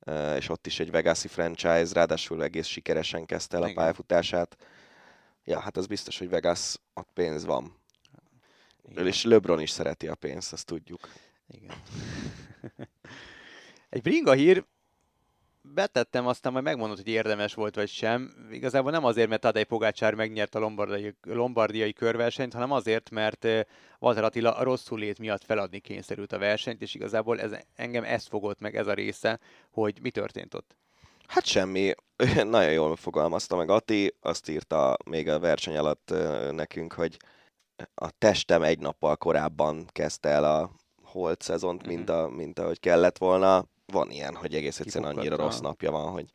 eh, 0.00 0.36
és 0.36 0.48
ott 0.48 0.66
is 0.66 0.80
egy 0.80 0.90
Vegasi 0.90 1.28
franchise, 1.28 1.92
ráadásul 1.92 2.42
egész 2.42 2.66
sikeresen 2.66 3.26
kezdte 3.26 3.56
el 3.56 3.62
a 3.62 3.72
pályafutását. 3.74 4.56
Ja, 5.44 5.60
hát 5.60 5.76
az 5.76 5.86
biztos, 5.86 6.18
hogy 6.18 6.28
Vegas, 6.28 6.76
ott 6.94 7.08
pénz 7.14 7.44
van. 7.44 7.76
Igen. 8.90 9.06
És 9.06 9.24
LeBron 9.24 9.60
is 9.60 9.70
szereti 9.70 10.08
a 10.08 10.14
pénzt, 10.14 10.52
azt 10.52 10.66
tudjuk. 10.66 11.08
Igen. 11.48 11.76
Egy 13.88 14.02
bringa 14.02 14.32
hír, 14.32 14.64
betettem, 15.74 16.26
aztán 16.26 16.52
majd 16.52 16.64
megmondod, 16.64 16.96
hogy 16.96 17.08
érdemes 17.08 17.54
volt 17.54 17.74
vagy 17.74 17.88
sem. 17.88 18.46
Igazából 18.50 18.90
nem 18.90 19.04
azért, 19.04 19.28
mert 19.28 19.40
Tadej 19.40 19.64
Pogácsár 19.64 20.14
megnyert 20.14 20.54
a 20.54 20.58
lombardiai, 20.58 21.14
lombardiai 21.22 21.92
körversenyt, 21.92 22.52
hanem 22.52 22.72
azért, 22.72 23.10
mert 23.10 23.44
eh, 23.44 23.60
Walter 23.98 24.24
Attila 24.24 24.56
a 24.56 24.62
rosszul 24.62 24.98
lét 24.98 25.18
miatt 25.18 25.44
feladni 25.44 25.78
kényszerült 25.78 26.32
a 26.32 26.38
versenyt, 26.38 26.82
és 26.82 26.94
igazából 26.94 27.40
ez, 27.40 27.52
engem 27.74 28.04
ez 28.04 28.26
fogott 28.26 28.60
meg, 28.60 28.76
ez 28.76 28.86
a 28.86 28.94
része, 28.94 29.38
hogy 29.70 29.98
mi 30.02 30.10
történt 30.10 30.54
ott. 30.54 30.76
Hát 31.26 31.44
semmi, 31.44 31.92
nagyon 32.44 32.72
jól 32.72 32.96
fogalmazta 32.96 33.56
meg 33.56 33.70
Ati, 33.70 34.14
azt 34.20 34.48
írta 34.48 34.96
még 35.04 35.28
a 35.28 35.38
verseny 35.38 35.76
alatt 35.76 36.10
ö, 36.10 36.50
nekünk, 36.52 36.92
hogy 36.92 37.16
a 37.94 38.10
testem 38.18 38.62
egy 38.62 38.78
nappal 38.78 39.16
korábban 39.16 39.86
kezdte 39.92 40.28
el 40.28 40.44
a 40.44 40.70
holt 41.02 41.42
szezont, 41.42 41.86
mint, 41.86 42.08
a, 42.08 42.28
mint 42.28 42.58
ahogy 42.58 42.80
kellett 42.80 43.18
volna. 43.18 43.64
Van 43.86 44.10
ilyen, 44.10 44.34
hogy 44.34 44.54
egész 44.54 44.80
egyszerűen 44.80 45.10
annyira 45.10 45.22
Kifukkadt, 45.22 45.50
rossz 45.50 45.60
napja 45.60 45.90
van, 45.90 46.10
hogy... 46.10 46.30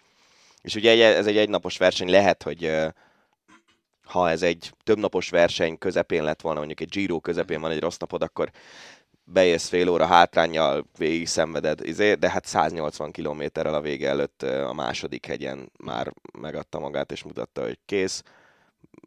És 0.61 0.75
ugye 0.75 0.91
egy, 0.91 0.99
ez 0.99 1.27
egy 1.27 1.37
egynapos 1.37 1.77
verseny, 1.77 2.09
lehet, 2.09 2.43
hogy 2.43 2.71
ha 4.03 4.29
ez 4.29 4.41
egy 4.41 4.73
többnapos 4.83 5.29
verseny 5.29 5.77
közepén 5.77 6.23
lett 6.23 6.41
volna, 6.41 6.57
mondjuk 6.57 6.79
egy 6.81 6.89
Giro 6.89 7.19
közepén 7.19 7.61
van 7.61 7.71
egy 7.71 7.79
rossz 7.79 7.97
napod, 7.97 8.21
akkor 8.21 8.51
bejössz 9.23 9.67
fél 9.67 9.89
óra 9.89 10.05
hátrányjal, 10.05 10.85
végig 10.97 11.27
szenveded, 11.27 11.87
izé, 11.87 12.13
de 12.13 12.29
hát 12.29 12.45
180 12.45 13.11
kilométerrel 13.11 13.73
a 13.73 13.81
vége 13.81 14.09
előtt 14.09 14.43
a 14.43 14.73
második 14.73 15.25
hegyen 15.25 15.71
már 15.83 16.13
megadta 16.39 16.79
magát, 16.79 17.11
és 17.11 17.23
mutatta, 17.23 17.61
hogy 17.61 17.79
kész. 17.85 18.23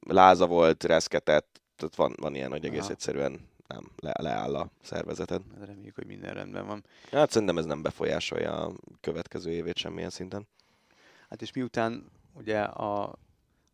Láza 0.07 0.47
volt, 0.47 0.85
reszketett, 0.85 1.61
tehát 1.77 1.95
van, 1.95 2.15
van 2.17 2.35
ilyen, 2.35 2.51
hogy 2.51 2.65
egész 2.65 2.83
Aha. 2.83 2.91
egyszerűen 2.91 3.41
nem, 3.67 3.91
le, 3.97 4.13
leáll 4.19 4.57
a 4.57 4.71
szervezeted. 4.83 5.43
Hát 5.59 5.67
Reméljük, 5.67 5.95
hogy 5.95 6.07
minden 6.07 6.35
rendben 6.35 6.67
van. 6.67 6.85
Hát 7.11 7.31
szerintem 7.31 7.59
ez 7.59 7.65
nem 7.65 7.83
befolyásolja 7.83 8.65
a 8.65 8.73
következő 9.01 9.51
évét 9.51 9.77
semmilyen 9.77 10.11
szinten. 10.11 10.47
Hát 11.29 11.43
és 11.43 11.53
miután 11.53 12.11
ugye 12.33 12.61
a, 12.61 13.19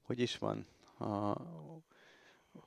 hogy 0.03 0.21
is 0.21 0.39
van, 0.39 0.67
a, 0.99 1.37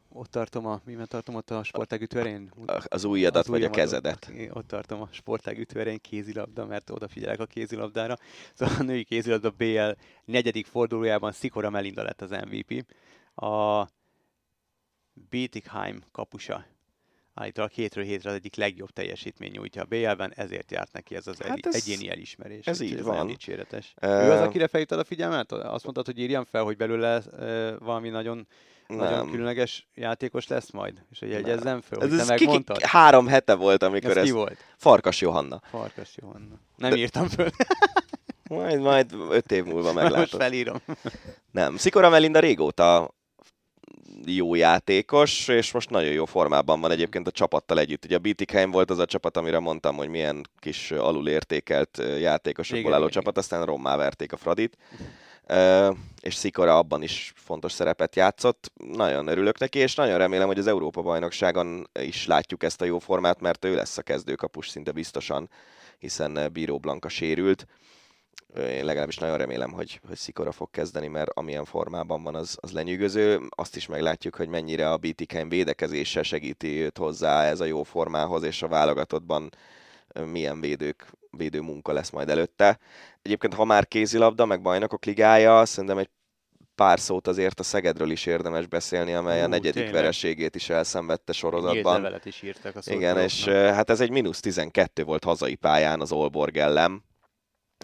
ott 0.09 0.31
tartom 0.31 0.65
a, 0.65 0.81
miben 0.85 1.07
tartom 1.07 1.35
ott 1.35 1.49
a 1.49 1.63
sportág 1.63 2.01
ütőerén? 2.01 2.53
Az 2.83 3.03
ujjadat 3.03 3.41
Az 3.43 3.47
vagy 3.47 3.63
a 3.63 3.69
kezedet. 3.69 4.31
Ott, 4.31 4.55
ott 4.55 4.67
tartom 4.67 5.01
a 5.01 5.07
sportág 5.11 5.59
ütőerén 5.59 5.99
kézilabda, 6.01 6.65
mert 6.65 6.89
odafigyelek 6.89 7.39
a 7.39 7.45
kézilabdára. 7.45 8.17
Szóval 8.53 8.75
a 8.79 8.83
női 8.83 9.03
kézilabda 9.03 9.49
BL 9.49 9.89
negyedik 10.25 10.65
fordulójában 10.65 11.31
Szikora 11.31 11.69
Melinda 11.69 12.03
lett 12.03 12.21
az 12.21 12.29
MVP. 12.29 12.85
A 13.45 13.87
Bietigheim 15.29 16.03
kapusa 16.11 16.65
állítólag 17.33 17.71
hétről 17.71 18.03
hétre 18.03 18.29
az 18.29 18.35
egyik 18.35 18.55
legjobb 18.55 18.89
teljesítmény 18.89 19.51
nyújtja 19.51 19.81
a 19.81 19.85
BL-ben, 19.85 20.33
ezért 20.35 20.71
járt 20.71 20.91
neki 20.91 21.15
ez 21.15 21.27
az 21.27 21.37
Hát 21.41 21.57
ez- 21.65 21.75
ez, 21.75 21.81
egyéni 21.87 22.09
elismerés. 22.09 22.65
ez 22.67 22.79
így 22.79 22.95
nagyon 22.95 23.15
van. 23.15 23.27
dicséretes. 23.27 23.93
Ö, 24.01 24.25
Ő 24.25 24.31
az, 24.31 24.39
akire 24.39 24.67
felhívtad 24.67 24.99
a 24.99 25.03
figyelmet? 25.03 25.51
Azt 25.51 25.83
mondtad, 25.83 26.05
hogy 26.05 26.19
írjam 26.19 26.43
fel, 26.45 26.63
hogy 26.63 26.77
belőle 26.77 27.21
ö, 27.31 27.75
valami 27.79 28.09
nagyon, 28.09 28.47
nagyon 28.87 29.29
különleges 29.29 29.87
játékos 29.95 30.47
lesz 30.47 30.71
majd? 30.71 31.05
És 31.11 31.19
hogy 31.19 31.29
jegyezzem 31.29 31.81
fel, 31.81 32.01
Ez, 32.01 32.09
hogy 32.09 32.19
ez 32.19 32.27
ki, 32.27 32.35
ki, 32.35 32.43
megmondtad? 32.43 32.81
három 32.81 33.27
hete 33.27 33.53
volt, 33.53 33.83
amikor 33.83 34.09
Ez 34.11 34.17
ez, 34.17 34.23
ki 34.23 34.31
volt? 34.31 34.57
Farkas 34.77 35.21
Johanna. 35.21 35.61
Farkas 35.69 36.17
Johanna. 36.17 36.55
Nem 36.75 36.95
írtam 36.95 37.27
föl. 37.27 37.49
Majd, 38.49 38.79
majd 38.79 39.13
öt 39.29 39.51
év 39.51 39.63
múlva 39.63 39.91
Most 39.93 40.03
meglátod. 40.03 40.41
felírom. 40.41 40.77
Nem, 41.51 41.77
Szikora 41.77 42.09
Melinda 42.09 42.39
régóta 42.39 43.13
jó 44.25 44.55
játékos, 44.55 45.47
és 45.47 45.71
most 45.71 45.89
nagyon 45.89 46.11
jó 46.11 46.25
formában 46.25 46.81
van 46.81 46.91
egyébként 46.91 47.27
a 47.27 47.31
csapattal 47.31 47.79
együtt. 47.79 48.05
Ugye 48.05 48.15
a 48.15 48.19
Bietigheim 48.19 48.71
volt 48.71 48.89
az 48.89 48.99
a 48.99 49.05
csapat, 49.05 49.37
amire 49.37 49.59
mondtam, 49.59 49.95
hogy 49.95 50.09
milyen 50.09 50.47
kis 50.59 50.91
alulértékelt 50.91 52.01
játékosokból 52.19 52.79
Igen, 52.79 52.93
álló 52.93 53.07
igen, 53.07 53.13
csapat, 53.13 53.37
aztán 53.37 53.65
rommá 53.65 53.95
verték 53.95 54.33
a 54.33 54.37
Fradit. 54.37 54.77
És 56.21 56.35
Szikora 56.35 56.77
abban 56.77 57.03
is 57.03 57.33
fontos 57.35 57.71
szerepet 57.71 58.15
játszott. 58.15 58.71
Nagyon 58.75 59.27
örülök 59.27 59.59
neki, 59.59 59.79
és 59.79 59.95
nagyon 59.95 60.17
remélem, 60.17 60.47
hogy 60.47 60.59
az 60.59 60.67
Európa-bajnokságon 60.67 61.89
is 61.99 62.25
látjuk 62.27 62.63
ezt 62.63 62.81
a 62.81 62.85
jó 62.85 62.99
formát, 62.99 63.41
mert 63.41 63.65
ő 63.65 63.75
lesz 63.75 63.97
a 63.97 64.01
kezdőkapus 64.01 64.69
szinte 64.69 64.91
biztosan, 64.91 65.49
hiszen 65.99 66.49
Bíró 66.51 66.77
Blanka 66.77 67.09
sérült. 67.09 67.67
Én 68.57 68.85
legalábbis 68.85 69.17
nagyon 69.17 69.37
remélem, 69.37 69.71
hogy, 69.71 69.99
hogy 70.07 70.17
Szikora 70.17 70.51
fog 70.51 70.69
kezdeni, 70.71 71.07
mert 71.07 71.29
amilyen 71.33 71.65
formában 71.65 72.23
van, 72.23 72.35
az, 72.35 72.57
az 72.61 72.71
lenyűgöző. 72.71 73.39
Azt 73.49 73.75
is 73.75 73.87
meglátjuk, 73.87 74.35
hogy 74.35 74.47
mennyire 74.47 74.91
a 74.91 74.97
BTK 74.97 75.45
védekezése 75.47 76.23
segíti 76.23 76.81
őt 76.81 76.97
hozzá 76.97 77.43
ez 77.43 77.59
a 77.59 77.65
jó 77.65 77.83
formához, 77.83 78.43
és 78.43 78.61
a 78.61 78.67
válogatottban 78.67 79.49
milyen 80.25 80.59
védők, 80.59 81.11
védő 81.31 81.61
munka 81.61 81.93
lesz 81.93 82.09
majd 82.09 82.29
előtte. 82.29 82.79
Egyébként, 83.21 83.53
ha 83.53 83.65
már 83.65 83.87
kézilabda, 83.87 84.45
meg 84.45 84.61
bajnokok 84.61 85.05
ligája, 85.05 85.65
szerintem 85.65 85.97
egy 85.97 86.09
pár 86.75 86.99
szót 86.99 87.27
azért 87.27 87.59
a 87.59 87.63
Szegedről 87.63 88.11
is 88.11 88.25
érdemes 88.25 88.67
beszélni, 88.67 89.13
amely 89.13 89.41
a 89.41 89.45
Ú, 89.45 89.49
negyedik 89.49 89.73
tényleg. 89.73 89.93
vereségét 89.93 90.55
is 90.55 90.69
elszenvedte 90.69 91.33
sorozatban. 91.33 91.95
levelet 91.95 92.25
is 92.25 92.41
írtak 92.41 92.75
a 92.75 92.79
Igen, 92.85 93.17
és 93.17 93.45
hát 93.47 93.89
ez 93.89 94.01
egy 94.01 94.09
mínusz 94.09 94.39
12 94.39 95.03
volt 95.03 95.23
hazai 95.23 95.55
pályán 95.55 96.01
az 96.01 96.11
Olborg 96.11 96.57
ellen, 96.57 97.03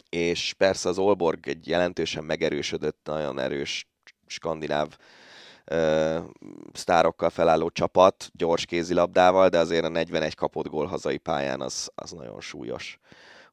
és 0.09 0.53
persze 0.57 0.89
az 0.89 0.97
Olborg 0.97 1.47
egy 1.47 1.67
jelentősen 1.67 2.23
megerősödött, 2.23 2.99
nagyon 3.03 3.39
erős 3.39 3.88
skandináv 4.26 4.97
ö, 5.65 6.17
sztárokkal 6.73 7.30
felálló 7.30 7.69
csapat, 7.69 8.30
gyors 8.34 8.65
kézilabdával, 8.65 9.49
de 9.49 9.57
azért 9.57 9.85
a 9.85 9.89
41 9.89 10.35
kapott 10.35 10.67
gól 10.67 10.85
hazai 10.85 11.17
pályán 11.17 11.61
az, 11.61 11.89
az 11.95 12.11
nagyon 12.11 12.41
súlyos. 12.41 12.99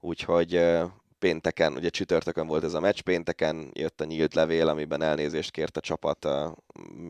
Úgyhogy 0.01 0.55
ö, 0.55 0.85
pénteken, 1.18 1.73
ugye 1.73 1.89
csütörtökön 1.89 2.47
volt 2.47 2.64
ez 2.64 2.74
a 2.74 2.81
meccs, 2.81 3.01
pénteken 3.01 3.70
jött 3.73 4.01
a 4.01 4.05
nyílt 4.05 4.35
levél, 4.35 4.68
amiben 4.68 5.02
elnézést 5.02 5.51
kért 5.51 5.77
a 5.77 5.81
csapat 5.81 6.24
ö, 6.24 6.48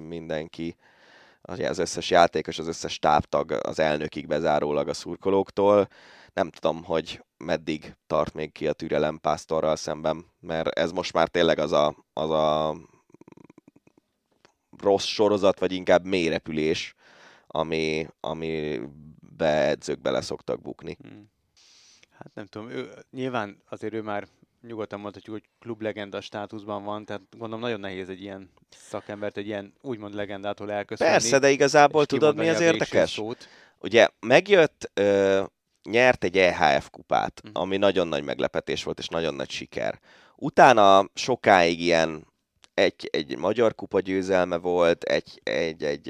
mindenki, 0.09 0.77
az 1.43 1.79
összes 1.79 2.11
játékos, 2.11 2.59
az 2.59 2.69
összes 2.69 2.99
táptag, 2.99 3.51
az 3.63 3.79
elnökig 3.79 4.27
bezárólag 4.27 4.89
a 4.89 4.95
szurkolóktól. 4.95 5.89
Nem 6.37 6.51
tudom, 6.51 6.85
hogy 6.85 7.25
meddig 7.37 7.97
tart 8.07 8.35
még 8.35 8.53
ki 8.53 8.67
a 8.67 8.73
türelem 8.73 9.19
Pásztorral 9.19 9.77
szemben, 9.77 10.25
mert 10.41 10.69
ez 10.69 10.93
most 10.93 11.13
már 11.13 11.29
tényleg 11.29 11.59
az 11.59 11.73
a, 11.73 11.97
az 12.13 12.31
a 12.31 12.77
rossz 14.79 15.05
sorozat, 15.05 15.59
vagy 15.59 15.73
inkább 15.73 16.05
mélyrepülés, 16.05 16.95
ami, 17.47 18.07
amibe 18.21 19.69
edzők 19.69 20.01
bele 20.01 20.21
szoktak 20.21 20.61
bukni. 20.61 20.97
Hmm. 21.01 21.31
Hát 22.11 22.35
nem 22.35 22.47
tudom, 22.47 22.69
ő, 22.69 22.91
nyilván 23.11 23.63
azért 23.69 23.95
ő 23.95 24.03
már 24.03 24.27
nyugodtan 24.63 25.01
mondhatjuk, 25.01 25.37
hogy 25.37 25.49
klublegenda 25.59 26.21
státuszban 26.21 26.85
van, 26.85 27.05
tehát 27.05 27.23
gondolom 27.31 27.61
nagyon 27.61 27.81
nehéz 27.81 28.09
egy 28.09 28.23
ilyen 28.23 28.51
szakembert, 28.71 29.37
egy 29.37 29.47
ilyen 29.47 29.73
úgymond 29.81 30.15
legendától 30.15 30.73
elköszönni. 30.73 31.11
Persze, 31.11 31.39
de 31.39 31.51
igazából 31.51 32.07
tudod, 32.07 32.37
mi 32.37 32.49
az 32.49 32.61
érdekes? 32.61 33.11
Szót. 33.11 33.49
Ugye 33.79 34.09
megjött, 34.21 34.91
ö, 34.95 35.45
nyert 35.87 36.25
egy 36.25 36.39
EHF 36.39 36.91
kupát, 36.91 37.41
Mhm. 37.45 37.53
ami 37.57 37.77
nagyon 37.77 38.09
nagy 38.09 38.25
meglepetés 38.25 38.85
volt, 38.85 38.99
és 38.99 39.09
nagyon 39.09 39.35
nagy 39.35 39.51
siker. 39.51 40.01
Utána 40.37 41.09
sokáig 41.15 41.81
ilyen 41.81 42.27
egy, 42.75 43.09
egy 43.13 43.37
magyar 43.39 43.75
kupa 43.75 44.01
győzelme 44.01 44.57
volt, 44.57 45.03
egy, 45.03 45.41
egy, 45.45 45.85
egy 45.85 46.07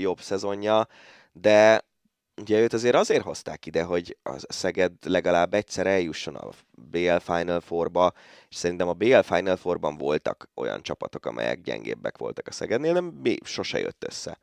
jobb 0.00 0.20
szezonja, 0.20 0.86
de 1.32 1.84
ugye 2.40 2.60
őt 2.60 2.72
azért 2.72 2.94
azért 2.94 3.22
hozták 3.22 3.66
ide, 3.66 3.82
hogy 3.82 4.16
a 4.22 4.34
Szeged 4.48 4.92
legalább 5.04 5.54
egyszer 5.54 5.86
eljusson 5.86 6.34
a 6.34 6.48
BL 6.70 7.16
Final 7.16 7.60
Four-ba, 7.60 8.12
és 8.48 8.56
szerintem 8.56 8.88
a 8.88 8.92
BL 8.92 9.18
Final 9.20 9.56
Four-ban 9.56 9.96
voltak 9.96 10.48
olyan 10.54 10.82
csapatok, 10.82 11.26
amelyek 11.26 11.60
gyengébbek 11.60 12.18
voltak 12.18 12.46
a 12.46 12.52
Szegednél, 12.52 12.92
de 12.92 13.00
mi 13.22 13.36
sose 13.44 13.78
jött 13.78 14.04
össze. 14.06 14.38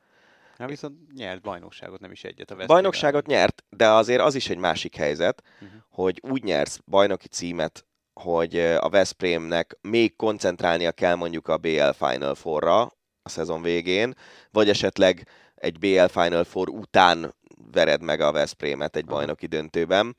Hát 0.63 0.71
viszont 0.71 1.13
nyert 1.13 1.41
bajnokságot, 1.41 1.99
nem 1.99 2.11
is 2.11 2.23
egyet 2.23 2.39
a 2.39 2.55
Veszprémben. 2.55 2.75
Bajnokságot 2.75 3.25
nyert, 3.25 3.63
de 3.69 3.87
azért 3.89 4.21
az 4.21 4.35
is 4.35 4.49
egy 4.49 4.57
másik 4.57 4.95
helyzet, 4.95 5.43
Mhm. 5.59 5.71
hogy 5.89 6.21
úgy 6.29 6.43
nyersz 6.43 6.79
bajnoki 6.85 7.27
címet, 7.27 7.85
hogy 8.13 8.59
a 8.59 8.89
Veszprémnek 8.89 9.77
még 9.81 10.15
koncentrálnia 10.15 10.91
kell 10.91 11.15
mondjuk 11.15 11.47
a 11.47 11.57
BL 11.57 11.89
Final 11.97 12.35
Four-ra 12.35 12.81
a 13.21 13.29
szezon 13.29 13.61
végén, 13.61 14.13
vagy 14.51 14.69
esetleg 14.69 15.27
egy 15.55 15.79
BL 15.79 16.05
Final 16.05 16.43
Four 16.43 16.69
után 16.69 17.35
vered 17.71 18.01
meg 18.01 18.19
a 18.21 18.31
Veszprémet 18.31 18.95
egy 18.95 19.05
Aha. 19.07 19.15
bajnoki 19.15 19.45
döntőben. 19.45 20.15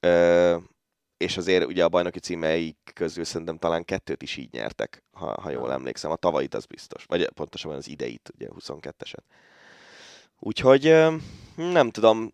Ö, 0.00 0.56
és 1.16 1.36
azért 1.36 1.64
ugye 1.66 1.84
a 1.84 1.88
bajnoki 1.88 2.18
címeik 2.18 2.76
közül 2.94 3.24
szerintem 3.24 3.58
talán 3.58 3.84
kettőt 3.84 4.22
is 4.22 4.36
így 4.36 4.52
nyertek, 4.52 5.04
ha, 5.12 5.40
ha 5.40 5.50
jól 5.50 5.72
emlékszem. 5.72 6.10
A 6.10 6.16
tavait 6.16 6.54
az 6.54 6.64
biztos, 6.64 7.04
vagy 7.04 7.28
pontosabban 7.34 7.76
az 7.76 7.88
ideit, 7.88 8.30
ugye 8.34 8.48
22-eset. 8.58 9.24
Úgyhogy 10.44 10.82
nem 11.56 11.90
tudom, 11.90 12.32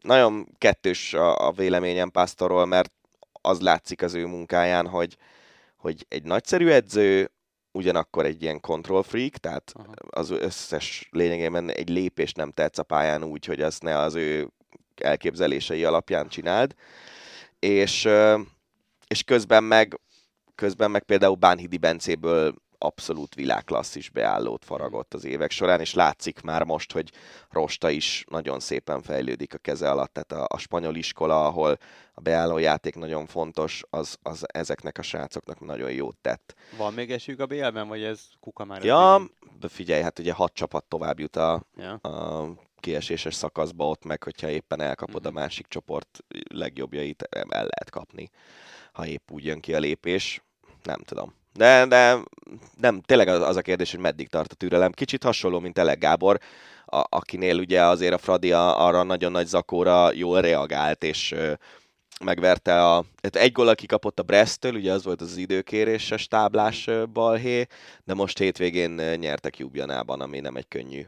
nagyon 0.00 0.48
kettős 0.58 1.14
a, 1.14 1.52
véleményem 1.52 2.10
Pásztorról, 2.10 2.64
mert 2.66 2.92
az 3.32 3.60
látszik 3.60 4.02
az 4.02 4.14
ő 4.14 4.26
munkáján, 4.26 4.86
hogy, 4.86 5.16
hogy 5.76 6.06
egy 6.08 6.22
nagyszerű 6.22 6.68
edző, 6.68 7.30
ugyanakkor 7.72 8.24
egy 8.24 8.42
ilyen 8.42 8.60
control 8.60 9.02
freak, 9.02 9.36
tehát 9.36 9.72
Aha. 9.74 9.92
az 10.10 10.30
összes 10.30 11.08
lényegében 11.10 11.70
egy 11.70 11.88
lépést 11.88 12.36
nem 12.36 12.50
tetsz 12.50 12.78
a 12.78 12.82
pályán 12.82 13.24
úgy, 13.24 13.44
hogy 13.44 13.60
azt 13.60 13.82
ne 13.82 13.98
az 13.98 14.14
ő 14.14 14.48
elképzelései 14.96 15.84
alapján 15.84 16.28
csináld. 16.28 16.74
És, 17.58 18.08
és 19.06 19.22
közben 19.24 19.64
meg, 19.64 20.00
közben 20.54 20.90
meg 20.90 21.02
például 21.02 21.34
Bánhidi 21.34 21.78
Bencéből 21.78 22.54
abszolút 22.82 23.34
világklasszis 23.34 24.08
beállót 24.10 24.64
faragott 24.64 25.14
az 25.14 25.24
évek 25.24 25.50
során, 25.50 25.80
és 25.80 25.94
látszik 25.94 26.40
már 26.40 26.62
most, 26.64 26.92
hogy 26.92 27.10
Rosta 27.50 27.90
is 27.90 28.24
nagyon 28.28 28.60
szépen 28.60 29.02
fejlődik 29.02 29.54
a 29.54 29.58
keze 29.58 29.90
alatt, 29.90 30.12
tehát 30.12 30.32
a, 30.32 30.54
a 30.54 30.58
spanyol 30.58 30.94
iskola, 30.94 31.46
ahol 31.46 31.78
a 32.14 32.20
beálló 32.20 32.58
játék 32.58 32.94
nagyon 32.94 33.26
fontos, 33.26 33.82
az, 33.90 34.16
az 34.22 34.46
ezeknek 34.52 34.98
a 34.98 35.02
srácoknak 35.02 35.60
nagyon 35.60 35.92
jót 35.92 36.16
tett. 36.16 36.54
Van 36.76 36.92
még 36.92 37.10
esélyük 37.12 37.40
a 37.40 37.46
BL-ben, 37.46 37.88
vagy 37.88 38.02
ez 38.02 38.20
kuka 38.40 38.64
már? 38.64 38.84
Ja, 38.84 39.22
figyelj, 39.68 40.02
hát 40.02 40.18
ugye 40.18 40.32
hat 40.32 40.52
csapat 40.54 40.84
tovább 40.84 41.18
jut 41.18 41.36
a, 41.36 41.62
ja. 41.76 41.92
a 41.92 42.48
kieséses 42.80 43.34
szakaszba 43.34 43.88
ott 43.88 44.04
meg, 44.04 44.22
hogyha 44.22 44.48
éppen 44.48 44.80
elkapod 44.80 45.26
a 45.26 45.30
Mhm. 45.30 45.38
másik 45.38 45.66
csoport 45.66 46.24
legjobbjait, 46.48 47.22
el 47.30 47.46
lehet 47.48 47.90
kapni, 47.90 48.30
ha 48.92 49.06
épp 49.06 49.30
úgy 49.30 49.44
jön 49.44 49.60
ki 49.60 49.74
a 49.74 49.78
lépés. 49.78 50.42
Nem 50.82 51.00
tudom. 51.00 51.34
De, 51.52 51.86
de 51.86 52.18
nem, 52.80 53.00
tényleg 53.00 53.28
az, 53.28 53.56
a 53.56 53.62
kérdés, 53.62 53.90
hogy 53.90 54.00
meddig 54.00 54.28
tart 54.28 54.52
a 54.52 54.54
türelem. 54.54 54.92
Kicsit 54.92 55.22
hasonló, 55.22 55.58
mint 55.58 55.78
Elek 55.78 55.98
Gábor, 55.98 56.38
a, 56.86 57.04
akinél 57.08 57.58
ugye 57.58 57.84
azért 57.84 58.14
a 58.14 58.18
Fradi 58.18 58.52
arra 58.52 59.02
nagyon 59.02 59.32
nagy 59.32 59.46
zakóra 59.46 60.12
jól 60.12 60.40
reagált, 60.40 61.04
és 61.04 61.32
ö, 61.32 61.52
megverte 62.24 62.84
a... 62.84 63.04
hát 63.22 63.36
Egy 63.36 63.52
gól, 63.52 63.68
aki 63.68 63.86
kapott 63.86 64.18
a 64.18 64.22
Brest-től, 64.22 64.74
ugye 64.74 64.92
az 64.92 65.04
volt 65.04 65.20
az 65.20 65.36
időkéréses 65.36 66.26
táblás 66.26 66.88
balhé, 67.12 67.66
de 68.04 68.14
most 68.14 68.38
hétvégén 68.38 68.90
nyertek 68.90 69.58
Jubjanában, 69.58 70.20
ami 70.20 70.40
nem 70.40 70.56
egy 70.56 70.68
könnyű 70.68 71.06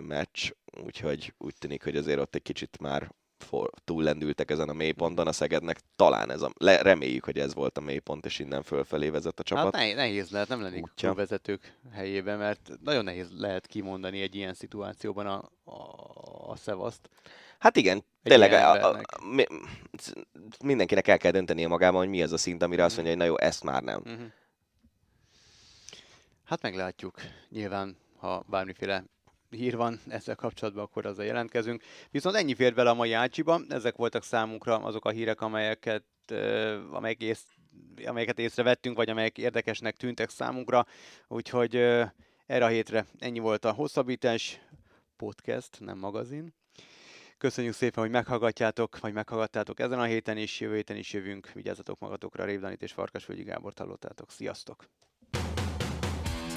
meccs, 0.00 0.50
úgyhogy 0.84 1.34
úgy 1.38 1.54
tűnik, 1.58 1.84
hogy 1.84 1.96
azért 1.96 2.18
ott 2.18 2.34
egy 2.34 2.42
kicsit 2.42 2.76
már 2.80 3.10
for, 3.42 3.70
túllendültek 3.84 4.50
ezen 4.50 4.68
a 4.68 4.72
mélyponton 4.72 5.26
a 5.26 5.32
Szegednek. 5.32 5.80
Talán 5.96 6.30
ez 6.30 6.42
a, 6.42 6.50
le, 6.56 6.82
reméljük, 6.82 7.24
hogy 7.24 7.38
ez 7.38 7.54
volt 7.54 7.78
a 7.78 7.80
mélypont, 7.80 8.24
és 8.24 8.38
innen 8.38 8.62
fölfelé 8.62 9.08
vezet 9.08 9.40
a 9.40 9.42
csapat. 9.42 9.76
Hát 9.76 9.94
nehéz, 9.94 10.30
lehet, 10.30 10.48
nem 10.48 10.62
lennék 10.62 10.84
a 11.02 11.14
vezetők 11.14 11.78
helyében, 11.92 12.38
mert 12.38 12.70
nagyon 12.84 13.04
nehéz 13.04 13.28
lehet 13.36 13.66
kimondani 13.66 14.20
egy 14.20 14.34
ilyen 14.34 14.54
szituációban 14.54 15.26
a, 15.26 15.50
a, 15.64 16.50
a 16.50 16.56
szevaszt. 16.56 17.08
Hát 17.58 17.76
igen, 17.76 17.96
egy 17.96 18.04
tényleg 18.22 18.52
a, 18.52 18.72
a, 18.72 18.98
a, 18.98 19.24
mi, 19.34 19.44
mindenkinek 20.64 21.08
el 21.08 21.18
kell 21.18 21.30
döntenie 21.30 21.68
magában, 21.68 22.00
hogy 22.00 22.08
mi 22.08 22.22
az 22.22 22.32
a 22.32 22.38
szint, 22.38 22.62
amire 22.62 22.84
azt 22.84 22.94
mondja, 22.94 23.14
hogy 23.14 23.22
na 23.22 23.28
jó, 23.28 23.38
ezt 23.38 23.62
már 23.62 23.82
nem. 23.82 24.00
Uh-huh. 24.04 24.26
Hát 26.44 26.62
meglátjuk. 26.62 27.14
Nyilván, 27.48 27.96
ha 28.16 28.44
bármiféle 28.48 29.04
hír 29.50 29.76
van 29.76 30.00
ezzel 30.08 30.34
kapcsolatban, 30.34 30.84
akkor 30.84 31.06
azzal 31.06 31.24
jelentkezünk. 31.24 31.82
Viszont 32.10 32.36
ennyi 32.36 32.54
fér 32.54 32.74
bele 32.74 32.90
a 32.90 32.94
mai 32.94 33.12
Ácsiba, 33.12 33.60
ezek 33.68 33.96
voltak 33.96 34.22
számunkra 34.22 34.76
azok 34.76 35.04
a 35.04 35.10
hírek, 35.10 35.40
amelyeket, 35.40 36.04
amelyek 36.90 37.20
ész, 37.22 37.44
amelyeket 38.06 38.38
észrevettünk, 38.38 38.96
vagy 38.96 39.10
amelyek 39.10 39.38
érdekesnek 39.38 39.96
tűntek 39.96 40.30
számunkra, 40.30 40.86
úgyhogy 41.28 41.76
erre 42.46 42.64
a 42.64 42.68
hétre 42.68 43.06
ennyi 43.18 43.38
volt 43.38 43.64
a 43.64 43.72
hosszabbítás 43.72 44.60
podcast, 45.16 45.80
nem 45.80 45.98
magazin. 45.98 46.54
Köszönjük 47.38 47.74
szépen, 47.74 48.02
hogy 48.02 48.12
meghallgatjátok, 48.12 48.98
vagy 48.98 49.12
meghallgattátok 49.12 49.80
ezen 49.80 49.98
a 49.98 50.04
héten 50.04 50.36
is, 50.36 50.60
jövő 50.60 50.74
héten 50.74 50.96
is 50.96 51.12
jövünk. 51.12 51.52
Vigyázzatok 51.52 51.98
magatokra, 51.98 52.44
Révdanit 52.44 52.82
és 52.82 52.92
Farkasvölgyi 52.92 53.42
Gábor 53.42 53.72
hallottátok. 53.76 54.30
Sziasztok! 54.30 54.88